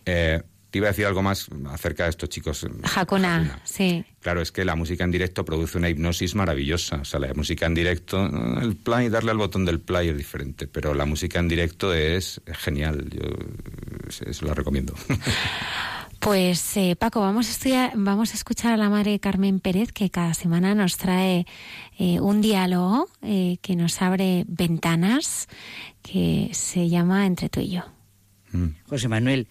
Eh, 0.05 0.41
te 0.69 0.77
iba 0.79 0.87
a 0.87 0.91
decir 0.91 1.05
algo 1.05 1.21
más 1.21 1.47
acerca 1.69 2.03
de 2.03 2.11
estos 2.11 2.29
chicos. 2.29 2.65
Hakuna, 2.95 3.61
sí. 3.63 4.05
Claro, 4.21 4.41
es 4.41 4.51
que 4.51 4.65
la 4.65 4.75
música 4.75 5.03
en 5.03 5.11
directo 5.11 5.45
produce 5.45 5.77
una 5.77 5.89
hipnosis 5.89 6.35
maravillosa. 6.35 6.97
O 6.97 7.05
sea, 7.05 7.19
la 7.19 7.33
música 7.33 7.65
en 7.65 7.73
directo, 7.73 8.25
eh, 8.25 8.59
el 8.61 8.75
play, 8.75 9.09
darle 9.09 9.31
al 9.31 9.37
botón 9.37 9.65
del 9.65 9.79
play 9.79 10.09
es 10.09 10.17
diferente, 10.17 10.67
pero 10.67 10.93
la 10.93 11.05
música 11.05 11.39
en 11.39 11.47
directo 11.47 11.93
es, 11.93 12.41
genial. 12.47 13.09
Yo 13.09 13.21
eh, 13.21 14.29
eso 14.29 14.45
la 14.45 14.53
recomiendo. 14.53 14.93
Pues 16.19 16.75
eh, 16.75 16.97
Paco, 16.97 17.21
vamos 17.21 17.47
a 17.47 17.51
estudiar, 17.51 17.93
vamos 17.95 18.33
a 18.33 18.35
escuchar 18.35 18.73
a 18.73 18.77
la 18.77 18.89
madre 18.89 19.19
Carmen 19.19 19.61
Pérez 19.61 19.93
que 19.93 20.09
cada 20.09 20.33
semana 20.33 20.75
nos 20.75 20.97
trae 20.97 21.45
eh, 21.97 22.19
un 22.19 22.41
diálogo 22.41 23.07
eh, 23.21 23.57
que 23.61 23.77
nos 23.77 24.01
abre 24.01 24.43
ventanas 24.47 25.47
que 26.01 26.49
se 26.51 26.89
llama 26.89 27.25
Entre 27.25 27.47
tú 27.47 27.61
y 27.61 27.69
yo. 27.69 27.83
José 28.89 29.07
Manuel, 29.07 29.47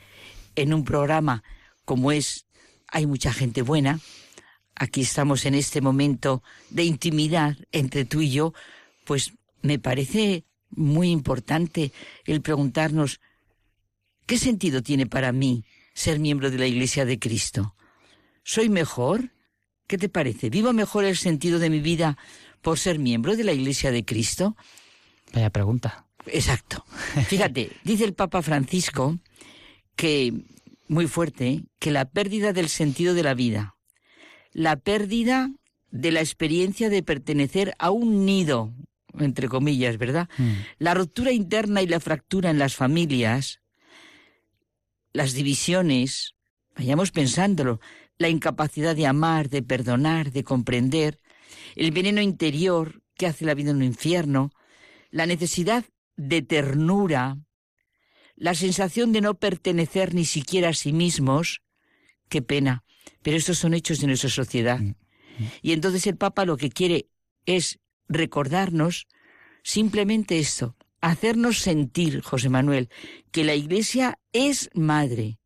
en 0.63 0.75
un 0.75 0.85
programa 0.85 1.43
como 1.85 2.13
es 2.13 2.47
Hay 2.89 3.07
mucha 3.07 3.33
gente 3.33 3.63
buena, 3.63 4.01
aquí 4.75 5.03
estamos 5.03 5.45
en 5.45 5.55
este 5.55 5.81
momento 5.81 6.43
de 6.71 6.85
intimidad 6.85 7.57
entre 7.73 8.05
tú 8.05 8.23
y 8.23 8.31
yo, 8.31 8.55
pues 9.05 9.33
me 9.63 9.79
parece 9.79 10.45
muy 10.71 11.11
importante 11.11 11.93
el 12.25 12.41
preguntarnos 12.41 13.21
¿qué 14.27 14.39
sentido 14.39 14.83
tiene 14.83 15.07
para 15.07 15.33
mí 15.33 15.65
ser 15.95 16.19
miembro 16.19 16.51
de 16.51 16.59
la 16.59 16.67
Iglesia 16.67 17.05
de 17.05 17.19
Cristo? 17.19 17.75
¿Soy 18.43 18.69
mejor? 18.69 19.33
¿Qué 19.87 19.99
te 19.99 20.09
parece? 20.09 20.51
¿Vivo 20.51 20.73
mejor 20.73 21.05
el 21.05 21.17
sentido 21.17 21.59
de 21.59 21.71
mi 21.71 21.81
vida 21.81 22.19
por 22.63 22.79
ser 22.79 22.99
miembro 22.99 23.37
de 23.37 23.45
la 23.45 23.53
Iglesia 23.53 23.91
de 23.91 24.05
Cristo? 24.05 24.57
Vaya 25.33 25.51
pregunta. 25.51 26.07
Exacto. 26.27 26.85
Fíjate, 27.27 27.73
dice 27.85 28.05
el 28.05 28.15
Papa 28.15 28.43
Francisco 28.43 29.19
que, 29.99 30.33
muy 30.87 31.09
fuerte, 31.09 31.65
que 31.81 31.91
la 31.91 32.05
pérdida 32.05 32.53
del 32.53 32.69
sentido 32.69 33.15
de 33.15 33.25
la 33.25 33.35
vida, 33.35 33.75
la 34.53 34.77
pérdida 34.77 35.51
de 35.91 36.13
la 36.13 36.21
experiencia 36.21 36.89
de 36.89 37.03
pertenecer 37.03 37.75
a 37.81 37.91
un 37.91 38.25
nido, 38.25 38.73
entre 39.19 39.49
comillas, 39.49 39.99
¿verdad? 39.99 40.29
La 40.79 40.95
ruptura 40.95 41.33
interna 41.33 41.83
y 41.83 41.89
la 41.89 41.99
fractura 41.99 42.49
en 42.49 42.61
las 42.61 42.77
familias, 42.77 43.61
las 45.13 45.33
divisiones, 45.33 46.37
vayamos 46.77 47.11
pensándolo, 47.11 47.81
la 48.19 48.29
incapacidad 48.29 48.95
de 48.95 49.09
amar, 49.09 49.49
de 49.49 49.63
perdonar, 49.65 50.31
de 50.31 50.45
comprender, 50.45 51.19
el 51.75 51.91
veneno 51.91 52.21
interior 52.21 53.03
que 53.17 53.27
hace 53.27 53.45
la 53.45 53.55
vida 53.55 53.73
un 53.73 53.83
infierno, 53.83 54.53
la 55.11 55.27
necesidad 55.27 55.85
de 56.17 56.41
ternura, 56.43 57.39
la 58.39 58.55
sensación 58.55 59.13
de 59.13 59.21
no 59.21 59.35
pertenecer 59.35 60.15
ni 60.15 60.25
siquiera 60.25 60.69
a 60.71 60.75
sí 60.75 60.93
mismos, 60.93 61.61
qué 62.29 62.41
pena, 62.41 62.85
pero 63.23 63.37
estos 63.37 63.59
son 63.59 63.75
hechos 63.75 64.01
de 64.01 64.07
nuestra 64.07 64.31
sociedad. 64.31 64.81
Y 65.61 65.73
entonces 65.73 66.07
el 66.07 66.17
Papa 66.17 66.45
lo 66.45 66.57
que 66.57 66.71
quiere 66.71 67.09
es 67.47 67.81
recordarnos 68.09 69.09
simplemente 69.63 70.39
esto, 70.39 70.77
hacernos 71.01 71.59
sentir, 71.59 72.23
José 72.23 72.49
Manuel, 72.49 72.91
que 73.33 73.45
la 73.45 73.55
Iglesia 73.55 74.19
es 74.33 74.71
madre, 74.73 75.41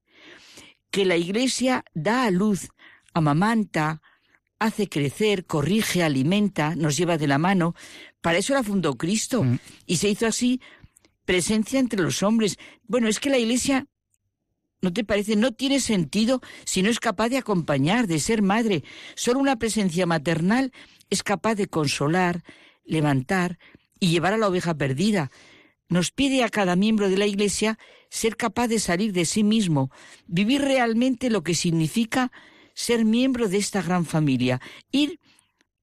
que 0.90 1.06
la 1.06 1.16
Iglesia 1.16 1.84
da 1.94 2.24
a 2.24 2.30
luz, 2.30 2.68
amamanta, 3.14 4.02
hace 4.58 4.88
crecer, 4.88 5.46
corrige, 5.46 6.02
alimenta, 6.02 6.76
nos 6.76 6.96
lleva 6.96 7.16
de 7.16 7.26
la 7.26 7.38
mano. 7.38 7.74
Para 8.20 8.38
eso 8.38 8.52
la 8.52 8.62
fundó 8.62 8.96
Cristo 8.96 9.44
y 9.86 9.96
se 9.96 10.10
hizo 10.10 10.26
así 10.26 10.60
presencia 11.32 11.80
entre 11.80 12.02
los 12.02 12.22
hombres. 12.22 12.58
Bueno, 12.86 13.08
es 13.08 13.18
que 13.18 13.30
la 13.30 13.38
Iglesia, 13.38 13.86
¿no 14.82 14.92
te 14.92 15.02
parece? 15.02 15.34
No 15.34 15.52
tiene 15.52 15.80
sentido 15.80 16.42
si 16.66 16.82
no 16.82 16.90
es 16.90 17.00
capaz 17.00 17.30
de 17.30 17.38
acompañar, 17.38 18.06
de 18.06 18.20
ser 18.20 18.42
madre. 18.42 18.84
Solo 19.14 19.40
una 19.40 19.56
presencia 19.56 20.04
maternal 20.04 20.72
es 21.08 21.22
capaz 21.22 21.54
de 21.54 21.68
consolar, 21.68 22.44
levantar 22.84 23.58
y 23.98 24.10
llevar 24.10 24.34
a 24.34 24.36
la 24.36 24.46
oveja 24.46 24.74
perdida. 24.74 25.30
Nos 25.88 26.10
pide 26.10 26.44
a 26.44 26.50
cada 26.50 26.76
miembro 26.76 27.08
de 27.08 27.16
la 27.16 27.24
Iglesia 27.24 27.78
ser 28.10 28.36
capaz 28.36 28.68
de 28.68 28.78
salir 28.78 29.14
de 29.14 29.24
sí 29.24 29.42
mismo, 29.42 29.90
vivir 30.26 30.60
realmente 30.60 31.30
lo 31.30 31.42
que 31.42 31.54
significa 31.54 32.30
ser 32.74 33.06
miembro 33.06 33.48
de 33.48 33.56
esta 33.56 33.80
gran 33.80 34.04
familia, 34.04 34.60
ir 34.90 35.18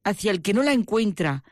hacia 0.04 0.30
el 0.30 0.44
que 0.44 0.54
no 0.54 0.62
la 0.62 0.74
encuentra, 0.74 1.44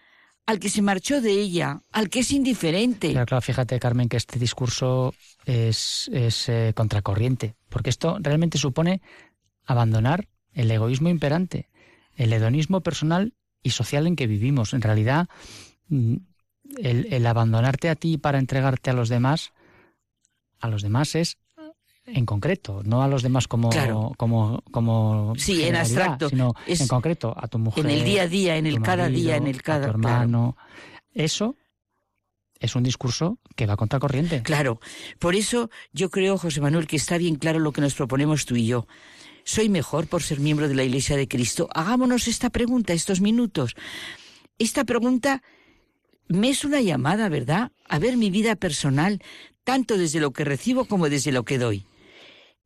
al 0.47 0.59
que 0.59 0.69
se 0.69 0.81
marchó 0.81 1.21
de 1.21 1.33
ella, 1.33 1.81
al 1.91 2.09
que 2.09 2.19
es 2.19 2.31
indiferente. 2.31 3.11
Claro, 3.11 3.25
claro, 3.25 3.41
fíjate, 3.41 3.79
Carmen, 3.79 4.07
que 4.07 4.15
este 4.15 4.39
discurso 4.39 5.13
es, 5.45 6.09
es 6.13 6.47
eh, 6.47 6.71
contracorriente, 6.73 7.55
porque 7.69 7.89
esto 7.89 8.17
realmente 8.21 8.57
supone 8.57 9.01
abandonar 9.65 10.29
el 10.53 10.71
egoísmo 10.71 11.09
imperante, 11.09 11.69
el 12.15 12.31
hedonismo 12.31 12.81
personal 12.81 13.33
y 13.61 13.71
social 13.71 14.07
en 14.07 14.15
que 14.15 14.25
vivimos. 14.25 14.73
En 14.73 14.81
realidad, 14.81 15.27
mm, 15.89 16.15
el, 16.77 17.13
el 17.13 17.27
abandonarte 17.27 17.89
a 17.89 17.95
ti 17.95 18.17
para 18.17 18.39
entregarte 18.39 18.89
a 18.89 18.93
los 18.93 19.09
demás, 19.09 19.51
a 20.61 20.69
los 20.69 20.81
demás 20.81 21.13
es 21.15 21.37
en 22.07 22.25
concreto, 22.25 22.81
no 22.85 23.03
a 23.03 23.07
los 23.07 23.21
demás 23.21 23.47
como 23.47 23.69
Claro. 23.69 24.13
como 24.17 24.63
como 24.71 25.33
Sí, 25.37 25.63
en 25.63 25.75
abstracto. 25.75 26.29
sino 26.29 26.53
Es 26.65 26.81
en 26.81 26.87
concreto 26.87 27.33
a 27.37 27.47
tu 27.47 27.59
mujer, 27.59 27.85
en 27.85 27.91
el 27.91 28.03
día 28.03 28.23
a 28.23 28.27
día, 28.27 28.55
en 28.57 28.65
el 28.65 28.81
cada 28.81 29.07
día, 29.09 29.35
en 29.35 29.45
el 29.47 29.61
cada- 29.61 29.87
a 29.87 29.91
tu 29.91 29.97
hermano. 29.97 30.57
Eso 31.13 31.55
es 32.59 32.75
un 32.75 32.83
discurso 32.83 33.37
que 33.55 33.65
va 33.65 33.75
contra 33.77 33.99
corriente. 33.99 34.41
Claro. 34.41 34.79
Por 35.19 35.35
eso 35.35 35.69
yo 35.91 36.09
creo, 36.09 36.37
José 36.37 36.61
Manuel, 36.61 36.87
que 36.87 36.95
está 36.95 37.17
bien 37.17 37.35
claro 37.35 37.59
lo 37.59 37.71
que 37.71 37.81
nos 37.81 37.93
proponemos 37.93 38.45
tú 38.45 38.55
y 38.55 38.65
yo. 38.67 38.87
¿Soy 39.43 39.69
mejor 39.69 40.07
por 40.07 40.23
ser 40.23 40.39
miembro 40.39 40.67
de 40.67 40.75
la 40.75 40.83
Iglesia 40.83 41.15
de 41.17 41.27
Cristo? 41.27 41.69
Hagámonos 41.73 42.27
esta 42.27 42.49
pregunta, 42.49 42.93
estos 42.93 43.21
minutos. 43.21 43.75
Esta 44.59 44.83
pregunta 44.85 45.41
me 46.27 46.49
es 46.49 46.65
una 46.65 46.81
llamada, 46.81 47.29
¿verdad? 47.29 47.71
A 47.87 47.99
ver 47.99 48.17
mi 48.17 48.29
vida 48.29 48.55
personal, 48.55 49.21
tanto 49.63 49.97
desde 49.97 50.19
lo 50.19 50.31
que 50.31 50.43
recibo 50.43 50.85
como 50.85 51.09
desde 51.09 51.31
lo 51.31 51.43
que 51.43 51.57
doy. 51.57 51.85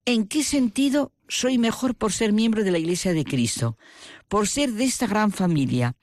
¿En 0.05 0.27
qué 0.27 0.43
sentido 0.43 1.13
soy 1.27 1.57
mejor 1.59 1.95
por 1.95 2.11
ser 2.11 2.33
miembro 2.33 2.63
de 2.63 2.71
la 2.71 2.79
Iglesia 2.79 3.13
de 3.13 3.23
Cristo? 3.23 3.77
Por 4.27 4.47
ser 4.47 4.71
de 4.71 4.85
esta 4.85 5.05
gran 5.05 5.31
familia, 5.31 5.95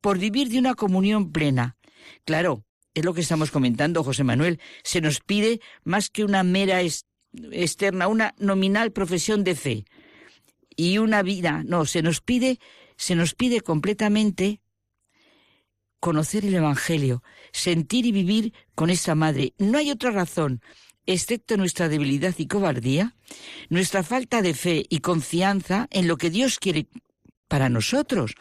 por 0.00 0.18
vivir 0.18 0.48
de 0.50 0.58
una 0.58 0.74
comunión 0.74 1.32
plena. 1.32 1.76
Claro, 2.24 2.64
es 2.92 3.04
lo 3.04 3.14
que 3.14 3.22
estamos 3.22 3.50
comentando, 3.50 4.04
José 4.04 4.24
Manuel. 4.24 4.60
Se 4.84 5.00
nos 5.00 5.20
pide 5.20 5.60
más 5.84 6.10
que 6.10 6.24
una 6.24 6.42
mera 6.42 6.82
externa, 6.82 8.08
una 8.08 8.34
nominal 8.38 8.92
profesión 8.92 9.42
de 9.42 9.54
fe 9.54 9.84
y 10.76 10.98
una 10.98 11.22
vida. 11.22 11.62
No, 11.64 11.86
se 11.86 12.02
nos 12.02 12.20
pide, 12.20 12.58
se 12.96 13.14
nos 13.14 13.34
pide 13.34 13.62
completamente 13.62 14.60
conocer 15.98 16.44
el 16.44 16.54
Evangelio, 16.54 17.22
sentir 17.52 18.04
y 18.04 18.12
vivir 18.12 18.52
con 18.74 18.90
esta 18.90 19.14
madre. 19.14 19.54
No 19.58 19.78
hay 19.78 19.90
otra 19.90 20.10
razón, 20.10 20.60
excepto 21.06 21.56
nuestra 21.56 21.88
debilidad 21.88 22.34
y 22.38 22.46
cobardía, 22.46 23.14
nuestra 23.70 24.02
falta 24.02 24.42
de 24.42 24.54
fe 24.54 24.84
y 24.88 24.98
confianza 25.00 25.86
en 25.90 26.08
lo 26.08 26.16
que 26.16 26.30
Dios 26.30 26.58
quiere 26.58 26.86
para 27.48 27.68
nosotros, 27.68 28.34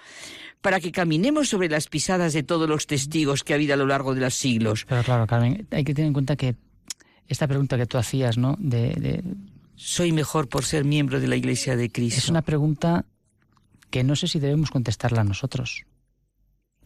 para 0.62 0.80
que 0.80 0.92
caminemos 0.92 1.50
sobre 1.50 1.70
las 1.70 1.88
pisadas 1.88 2.34
de 2.34 2.42
todos 2.44 2.68
los 2.68 2.88
testigos 2.88 3.44
que 3.44 3.54
ha 3.54 3.56
habido 3.56 3.74
a 3.76 3.78
lo 3.78 3.86
largo 3.86 4.16
de 4.16 4.22
los 4.22 4.34
siglos. 4.34 4.86
Pero 4.90 5.04
claro, 5.04 5.28
Carmen, 5.28 5.68
hay 5.72 5.84
que 5.84 5.94
tener 5.94 6.08
en 6.08 6.14
cuenta 6.14 6.36
que 6.36 6.56
esta 7.28 7.48
pregunta 7.48 7.78
que 7.78 7.86
tú 7.86 7.98
hacías, 7.98 8.38
¿no? 8.38 8.56
De, 8.60 8.90
de- 8.96 9.24
Soy 9.76 10.12
mejor 10.12 10.48
por 10.50 10.64
ser 10.66 10.86
miembro 10.86 11.20
de 11.20 11.28
la 11.28 11.36
Iglesia 11.36 11.76
de 11.76 11.92
Cristo. 11.92 12.20
es 12.20 12.30
una 12.30 12.42
pregunta 12.42 13.06
que 13.92 14.04
no 14.04 14.16
sé 14.16 14.28
si 14.28 14.40
debemos 14.40 14.72
contestarla 14.72 15.24
nosotros. 15.24 15.84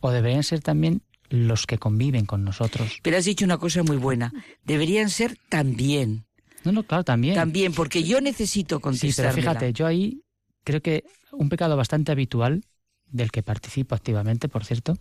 O 0.02 0.12
deberían 0.12 0.44
ser 0.44 0.62
también 0.62 1.02
los 1.30 1.66
que 1.66 1.78
conviven 1.78 2.26
con 2.26 2.44
nosotros. 2.44 3.00
Pero 3.02 3.18
has 3.18 3.26
dicho 3.26 3.46
una 3.46 3.58
cosa 3.58 3.84
muy 3.84 3.98
buena. 3.98 4.32
Deberían 4.64 5.10
ser 5.10 5.38
también. 5.50 6.26
No, 6.64 6.72
no, 6.72 6.84
claro, 6.84 7.04
también. 7.04 7.36
También, 7.36 7.74
porque 7.74 8.04
yo 8.04 8.20
necesito 8.22 8.76
Sí, 8.76 8.80
pero 8.80 8.82
contestar. 8.82 9.34
fíjate, 9.34 9.74
yo 9.74 9.86
ahí 9.88 10.24
creo 10.64 10.82
que 10.82 11.06
un 11.32 11.50
pecado 11.50 11.78
bastante 11.78 12.12
habitual, 12.12 12.64
del 13.08 13.32
que 13.32 13.42
participo 13.44 13.96
activamente, 13.96 14.50
por 14.50 14.66
cierto, 14.66 14.98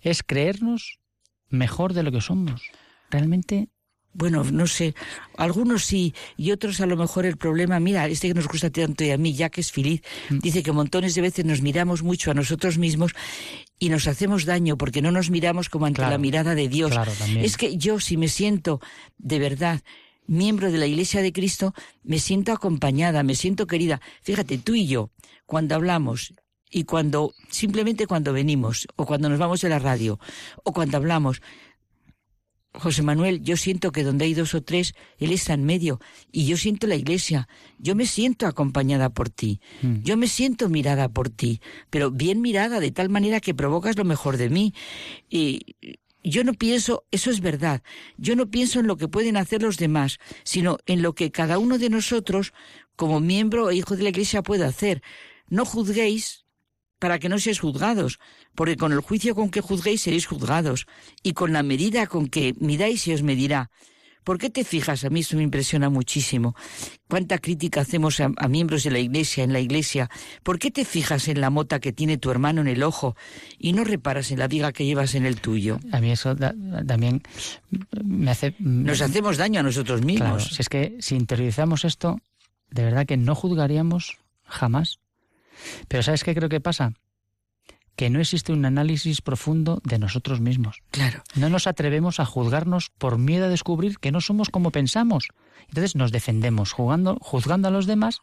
es 0.00 0.22
creernos 0.22 0.98
mejor 1.48 1.92
de 1.92 2.02
lo 2.02 2.12
que 2.12 2.20
somos. 2.20 2.62
Realmente 3.10 3.68
Bueno, 4.14 4.44
no 4.44 4.66
sé, 4.66 4.94
algunos 5.38 5.84
sí 5.86 6.14
y 6.36 6.50
otros 6.50 6.80
a 6.80 6.86
lo 6.86 6.96
mejor 6.96 7.24
el 7.24 7.36
problema, 7.38 7.80
mira, 7.80 8.06
este 8.08 8.28
que 8.28 8.34
nos 8.34 8.46
gusta 8.46 8.68
tanto 8.70 9.04
y 9.04 9.10
a 9.10 9.16
mí, 9.16 9.32
ya 9.34 9.48
que 9.48 9.60
es 9.62 9.72
feliz, 9.72 10.02
Mm. 10.28 10.38
dice 10.40 10.62
que 10.62 10.70
montones 10.72 11.14
de 11.14 11.22
veces 11.22 11.44
nos 11.46 11.62
miramos 11.62 12.02
mucho 12.02 12.30
a 12.30 12.34
nosotros 12.34 12.76
mismos 12.76 13.12
y 13.78 13.88
nos 13.88 14.06
hacemos 14.06 14.44
daño 14.44 14.76
porque 14.76 15.00
no 15.02 15.10
nos 15.12 15.30
miramos 15.30 15.68
como 15.70 15.86
ante 15.86 15.96
Claro, 16.00 16.12
la 16.12 16.18
mirada 16.18 16.54
de 16.54 16.68
Dios. 16.68 16.90
claro, 16.92 17.12
también. 17.18 17.44
es 17.44 17.56
que 17.56 17.76
yo 17.78 17.98
si 18.00 18.16
me 18.16 18.28
siento 18.28 18.80
de 19.18 19.38
verdad 19.38 19.80
miembro 20.26 20.70
de 20.70 20.78
la 20.78 20.86
Iglesia 20.86 21.22
de 21.22 21.32
Cristo, 21.32 21.74
me 22.04 22.18
siento 22.18 22.52
acompañada, 22.52 23.22
me 23.22 23.34
siento 23.34 23.66
querida. 23.66 24.00
Fíjate, 24.22 24.58
tú 24.58 24.74
y 24.74 24.86
yo, 24.86 25.10
cuando 25.46 25.74
hablamos 25.74 26.34
y 26.70 26.84
cuando 26.84 27.34
simplemente 27.50 28.06
cuando 28.06 28.32
venimos 28.32 28.86
o 28.96 29.04
cuando 29.04 29.28
nos 29.28 29.38
vamos 29.38 29.60
de 29.62 29.68
la 29.68 29.78
radio 29.78 30.18
o 30.64 30.72
cuando 30.72 30.96
hablamos, 30.96 31.42
José 32.74 33.02
Manuel, 33.02 33.42
yo 33.42 33.56
siento 33.56 33.92
que 33.92 34.02
donde 34.02 34.24
hay 34.24 34.34
dos 34.34 34.54
o 34.54 34.62
tres, 34.62 34.94
Él 35.18 35.32
está 35.32 35.52
en 35.52 35.64
medio. 35.64 36.00
Y 36.30 36.46
yo 36.46 36.56
siento 36.56 36.86
la 36.86 36.94
iglesia. 36.96 37.48
Yo 37.78 37.94
me 37.94 38.06
siento 38.06 38.46
acompañada 38.46 39.10
por 39.10 39.28
ti. 39.28 39.60
Yo 40.02 40.16
me 40.16 40.26
siento 40.26 40.68
mirada 40.68 41.10
por 41.10 41.28
ti. 41.28 41.60
Pero 41.90 42.10
bien 42.10 42.40
mirada, 42.40 42.80
de 42.80 42.90
tal 42.90 43.10
manera 43.10 43.40
que 43.40 43.54
provocas 43.54 43.96
lo 43.98 44.04
mejor 44.04 44.38
de 44.38 44.48
mí. 44.48 44.72
Y 45.28 45.76
yo 46.24 46.44
no 46.44 46.54
pienso, 46.54 47.04
eso 47.10 47.30
es 47.30 47.40
verdad, 47.40 47.82
yo 48.16 48.36
no 48.36 48.48
pienso 48.48 48.80
en 48.80 48.86
lo 48.86 48.96
que 48.96 49.08
pueden 49.08 49.36
hacer 49.36 49.62
los 49.62 49.76
demás, 49.76 50.18
sino 50.44 50.78
en 50.86 51.02
lo 51.02 51.14
que 51.14 51.32
cada 51.32 51.58
uno 51.58 51.78
de 51.78 51.90
nosotros, 51.90 52.52
como 52.96 53.20
miembro 53.20 53.70
e 53.70 53.76
hijo 53.76 53.96
de 53.96 54.04
la 54.04 54.10
iglesia, 54.10 54.42
puede 54.42 54.64
hacer. 54.64 55.02
No 55.48 55.64
juzguéis 55.64 56.41
para 57.02 57.18
que 57.18 57.28
no 57.28 57.38
seáis 57.42 57.58
juzgados, 57.58 58.20
porque 58.54 58.76
con 58.76 58.92
el 58.92 59.00
juicio 59.00 59.34
con 59.34 59.50
que 59.50 59.60
juzguéis 59.60 60.02
seréis 60.02 60.26
juzgados, 60.26 60.86
y 61.24 61.32
con 61.32 61.52
la 61.52 61.64
medida 61.64 62.06
con 62.06 62.28
que 62.28 62.54
midáis 62.60 63.02
se 63.02 63.12
os 63.14 63.22
medirá. 63.24 63.70
¿Por 64.22 64.38
qué 64.38 64.50
te 64.50 64.62
fijas? 64.62 65.02
A 65.04 65.10
mí 65.10 65.18
eso 65.26 65.36
me 65.36 65.42
impresiona 65.42 65.90
muchísimo. 65.90 66.54
¿Cuánta 67.10 67.38
crítica 67.38 67.80
hacemos 67.80 68.20
a, 68.20 68.30
a 68.36 68.46
miembros 68.46 68.84
de 68.84 68.92
la 68.92 69.00
iglesia, 69.00 69.42
en 69.42 69.52
la 69.52 69.58
iglesia? 69.58 70.08
¿Por 70.44 70.60
qué 70.60 70.70
te 70.70 70.84
fijas 70.84 71.26
en 71.26 71.40
la 71.40 71.50
mota 71.50 71.80
que 71.80 71.92
tiene 71.92 72.18
tu 72.18 72.30
hermano 72.30 72.60
en 72.60 72.68
el 72.68 72.84
ojo 72.84 73.16
y 73.58 73.72
no 73.72 73.82
reparas 73.82 74.30
en 74.30 74.38
la 74.38 74.46
viga 74.46 74.70
que 74.70 74.86
llevas 74.86 75.16
en 75.16 75.26
el 75.26 75.40
tuyo? 75.40 75.80
a 75.90 75.98
mí 76.00 76.12
eso 76.12 76.36
da- 76.36 76.54
también 76.86 77.22
me 78.04 78.30
hace... 78.30 78.54
Nos 78.60 79.00
hacemos 79.00 79.38
daño 79.38 79.58
a 79.58 79.64
nosotros 79.64 80.02
mismos. 80.04 80.28
Claro, 80.44 80.54
si 80.54 80.62
es 80.62 80.68
que 80.68 80.96
si 81.00 81.16
interiorizamos 81.16 81.84
esto, 81.84 82.20
de 82.70 82.84
verdad 82.84 83.06
que 83.06 83.16
no 83.16 83.34
juzgaríamos 83.34 84.18
jamás. 84.46 85.00
Pero 85.88 86.02
¿sabes 86.02 86.24
qué 86.24 86.34
creo 86.34 86.48
que 86.48 86.60
pasa? 86.60 86.92
Que 87.96 88.10
no 88.10 88.20
existe 88.20 88.52
un 88.52 88.64
análisis 88.64 89.20
profundo 89.20 89.80
de 89.84 89.98
nosotros 89.98 90.40
mismos. 90.40 90.82
Claro. 90.90 91.22
No 91.34 91.48
nos 91.50 91.66
atrevemos 91.66 92.20
a 92.20 92.24
juzgarnos 92.24 92.90
por 92.90 93.18
miedo 93.18 93.46
a 93.46 93.50
descubrir 93.50 93.98
que 93.98 94.12
no 94.12 94.20
somos 94.20 94.48
como 94.48 94.70
pensamos. 94.70 95.28
Entonces 95.68 95.94
nos 95.94 96.12
defendemos 96.12 96.72
jugando, 96.72 97.18
juzgando 97.20 97.68
a 97.68 97.70
los 97.70 97.86
demás 97.86 98.20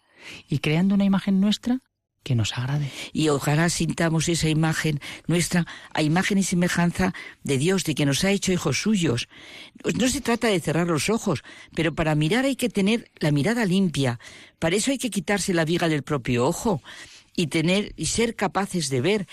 y 0.47 0.59
creando 0.59 0.95
una 0.95 1.05
imagen 1.05 1.39
nuestra 1.39 1.79
que 2.23 2.35
nos 2.35 2.57
agrade. 2.57 2.91
Y 3.13 3.29
ojalá 3.29 3.69
sintamos 3.69 4.29
esa 4.29 4.49
imagen 4.49 4.99
nuestra 5.27 5.65
a 5.93 6.01
imagen 6.01 6.37
y 6.37 6.43
semejanza 6.43 7.13
de 7.43 7.57
Dios, 7.57 7.83
de 7.85 7.95
que 7.95 8.05
nos 8.05 8.23
ha 8.23 8.31
hecho 8.31 8.51
hijos 8.51 8.81
suyos. 8.81 9.29
No 9.97 10.07
se 10.09 10.21
trata 10.21 10.47
de 10.47 10.59
cerrar 10.59 10.87
los 10.87 11.09
ojos, 11.09 11.43
pero 11.75 11.95
para 11.95 12.15
mirar 12.15 12.45
hay 12.45 12.55
que 12.55 12.69
tener 12.69 13.09
la 13.19 13.31
mirada 13.31 13.65
limpia. 13.65 14.19
Para 14.59 14.75
eso 14.75 14.91
hay 14.91 14.97
que 14.97 15.09
quitarse 15.09 15.53
la 15.53 15.65
viga 15.65 15.87
del 15.87 16.03
propio 16.03 16.45
ojo 16.45 16.81
y 17.39 17.47
tener 17.47 17.93
y 17.95 18.07
ser 18.07 18.35
capaces 18.35 18.89
de 18.89 18.99
ver. 18.99 19.25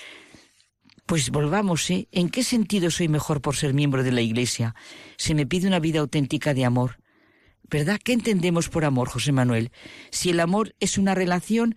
Pues 1.07 1.31
volvamos, 1.31 1.91
¿eh? 1.91 2.07
¿En 2.13 2.29
qué 2.29 2.45
sentido 2.45 2.89
soy 2.93 3.09
mejor 3.09 3.41
por 3.41 3.57
ser 3.57 3.75
miembro 3.75 4.05
de 4.05 4.13
la 4.13 4.21
Iglesia? 4.21 4.77
Se 5.17 5.35
me 5.35 5.45
pide 5.45 5.67
una 5.67 5.81
vida 5.81 5.99
auténtica 5.99 6.55
de 6.55 6.65
amor. 6.65 7.01
¿Verdad? 7.69 7.99
¿Qué 8.03 8.13
entendemos 8.13 8.69
por 8.69 8.85
amor, 8.85 9.09
José 9.09 9.33
Manuel? 9.33 9.73
Si 10.13 10.31
el 10.31 10.39
amor 10.39 10.77
es 10.79 10.99
una 10.99 11.17
relación, 11.17 11.75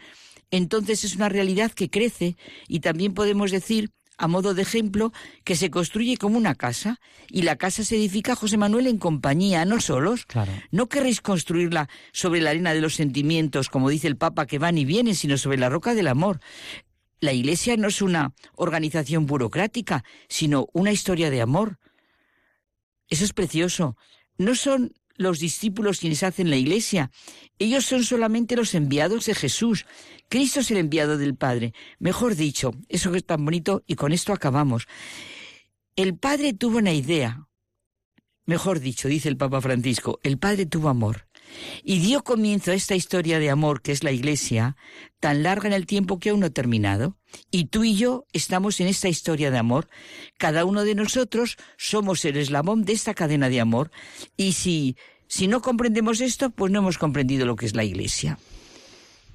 entonces 0.51 1.03
es 1.03 1.15
una 1.15 1.29
realidad 1.29 1.71
que 1.71 1.89
crece 1.89 2.37
y 2.67 2.81
también 2.81 3.15
podemos 3.15 3.49
decir, 3.49 3.89
a 4.19 4.27
modo 4.27 4.53
de 4.53 4.61
ejemplo, 4.61 5.13
que 5.45 5.55
se 5.55 5.71
construye 5.71 6.17
como 6.17 6.37
una 6.37 6.53
casa 6.53 6.99
y 7.29 7.43
la 7.43 7.55
casa 7.55 7.85
se 7.85 7.95
edifica, 7.95 8.35
José 8.35 8.57
Manuel, 8.57 8.87
en 8.87 8.97
compañía, 8.97 9.63
no 9.63 9.79
solos. 9.79 10.25
Claro. 10.25 10.51
No 10.71 10.89
querréis 10.89 11.21
construirla 11.21 11.87
sobre 12.11 12.41
la 12.41 12.49
arena 12.49 12.73
de 12.73 12.81
los 12.81 12.95
sentimientos, 12.95 13.69
como 13.69 13.89
dice 13.89 14.07
el 14.07 14.17
Papa, 14.17 14.45
que 14.45 14.59
van 14.59 14.77
y 14.77 14.83
vienen, 14.83 15.15
sino 15.15 15.37
sobre 15.37 15.57
la 15.57 15.69
roca 15.69 15.93
del 15.93 16.07
amor. 16.07 16.41
La 17.21 17.31
Iglesia 17.31 17.77
no 17.77 17.87
es 17.87 18.01
una 18.01 18.33
organización 18.55 19.25
burocrática, 19.25 20.03
sino 20.27 20.67
una 20.73 20.91
historia 20.91 21.29
de 21.29 21.41
amor. 21.41 21.79
Eso 23.07 23.23
es 23.23 23.31
precioso. 23.31 23.95
No 24.37 24.53
son 24.53 24.93
los 25.19 25.37
discípulos 25.37 25.99
quienes 25.99 26.23
hacen 26.23 26.49
la 26.49 26.55
Iglesia. 26.55 27.11
Ellos 27.59 27.85
son 27.85 28.03
solamente 28.03 28.55
los 28.55 28.73
enviados 28.73 29.25
de 29.25 29.35
Jesús. 29.35 29.85
Cristo 30.29 30.61
es 30.61 30.71
el 30.71 30.77
enviado 30.77 31.17
del 31.17 31.35
Padre. 31.35 31.73
Mejor 31.99 32.35
dicho, 32.35 32.71
eso 32.87 33.11
que 33.11 33.17
es 33.17 33.25
tan 33.25 33.43
bonito, 33.43 33.83
y 33.85 33.95
con 33.95 34.13
esto 34.13 34.31
acabamos. 34.31 34.87
El 35.97 36.17
Padre 36.17 36.53
tuvo 36.53 36.77
una 36.77 36.93
idea. 36.93 37.47
Mejor 38.45 38.79
dicho, 38.79 39.09
dice 39.09 39.27
el 39.27 39.35
Papa 39.35 39.59
Francisco, 39.59 40.19
el 40.23 40.39
Padre 40.39 40.65
tuvo 40.65 40.87
amor. 40.87 41.28
Y 41.83 41.99
dio 41.99 42.23
comienzo 42.23 42.71
a 42.71 42.75
esta 42.75 42.95
historia 42.95 43.39
de 43.39 43.49
amor 43.49 43.81
que 43.81 43.91
es 43.91 44.03
la 44.03 44.11
Iglesia, 44.11 44.75
tan 45.19 45.43
larga 45.43 45.67
en 45.67 45.73
el 45.73 45.85
tiempo 45.85 46.19
que 46.19 46.29
aún 46.29 46.41
no 46.41 46.47
ha 46.47 46.51
terminado. 46.51 47.17
Y 47.51 47.65
tú 47.65 47.83
y 47.83 47.95
yo 47.95 48.25
estamos 48.33 48.79
en 48.79 48.87
esta 48.87 49.09
historia 49.09 49.51
de 49.51 49.57
amor. 49.57 49.89
Cada 50.37 50.65
uno 50.65 50.83
de 50.83 50.95
nosotros 50.95 51.57
somos 51.77 52.23
el 52.25 52.37
eslabón 52.37 52.85
de 52.85 52.93
esta 52.93 53.13
cadena 53.13 53.49
de 53.49 53.59
amor. 53.59 53.91
Y 54.37 54.53
si, 54.53 54.97
si 55.27 55.47
no 55.47 55.61
comprendemos 55.61 56.21
esto, 56.21 56.49
pues 56.49 56.71
no 56.71 56.79
hemos 56.79 56.97
comprendido 56.97 57.45
lo 57.45 57.55
que 57.55 57.65
es 57.65 57.75
la 57.75 57.83
Iglesia. 57.83 58.37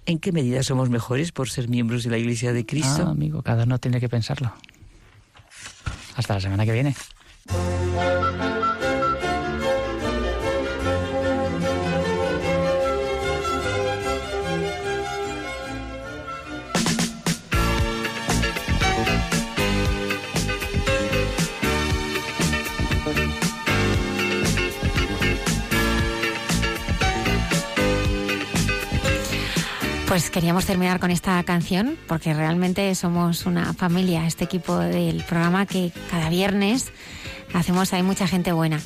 ¿En 0.07 0.19
qué 0.19 0.33
medida 0.33 0.63
somos 0.63 0.91
mejores 0.91 1.33
por 1.33 1.49
ser 1.49 1.69
miembros 1.69 2.05
de 2.05 2.11
la 2.11 2.19
Iglesia 2.19 2.53
de 2.53 2.67
Cristo? 2.67 3.05
Ah, 3.07 3.11
amigo, 3.11 3.43
cada 3.43 3.65
uno 3.65 3.79
tiene 3.79 4.01
que 4.01 4.09
pensarlo. 4.09 4.53
Hasta 6.15 6.35
la 6.35 6.41
semana 6.41 6.65
que 6.65 6.73
viene. 6.73 6.95
Pues 30.15 30.31
queríamos 30.31 30.65
terminar 30.65 31.01
con 31.01 31.11
esta 31.11 31.43
canción 31.43 31.99
porque 32.07 32.35
realmente 32.35 32.95
somos 32.95 33.47
una 33.47 33.75
familia, 33.75 34.29
este 34.29 34.45
equipo 34.45 34.79
del 34.79 35.25
programa 35.25 35.67
que 35.67 35.91
cada 36.09 36.29
viernes 36.29 36.93
hacemos, 37.53 37.93
hay 37.93 38.05
mucha 38.05 38.29
gente 38.29 38.53
buena. 38.53 38.81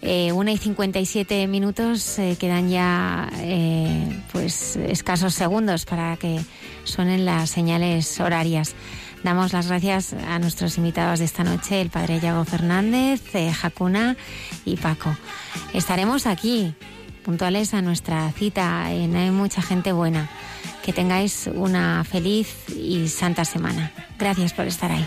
Eh, 0.00 0.32
una 0.32 0.52
y 0.52 0.56
57 0.56 1.48
minutos, 1.48 2.18
eh, 2.18 2.38
quedan 2.40 2.70
ya 2.70 3.28
eh, 3.40 4.22
pues 4.32 4.76
escasos 4.76 5.34
segundos 5.34 5.84
para 5.84 6.16
que 6.16 6.40
suenen 6.84 7.26
las 7.26 7.50
señales 7.50 8.18
horarias. 8.18 8.74
Damos 9.22 9.52
las 9.52 9.68
gracias 9.68 10.14
a 10.14 10.38
nuestros 10.38 10.78
invitados 10.78 11.18
de 11.18 11.26
esta 11.26 11.44
noche, 11.44 11.82
el 11.82 11.90
padre 11.90 12.20
Yago 12.20 12.46
Fernández, 12.46 13.20
eh, 13.34 13.52
Jacuna 13.52 14.16
y 14.64 14.78
Paco. 14.78 15.14
Estaremos 15.74 16.26
aquí, 16.26 16.74
puntuales 17.22 17.74
a 17.74 17.82
nuestra 17.82 18.32
cita 18.32 18.90
en 18.94 19.14
Hay 19.14 19.30
mucha 19.30 19.60
gente 19.60 19.92
buena. 19.92 20.30
Que 20.84 20.92
tengáis 20.92 21.46
una 21.46 22.04
feliz 22.04 22.68
y 22.68 23.08
santa 23.08 23.46
semana. 23.46 23.90
Gracias 24.18 24.52
por 24.52 24.66
estar 24.66 24.92
ahí. 24.92 25.06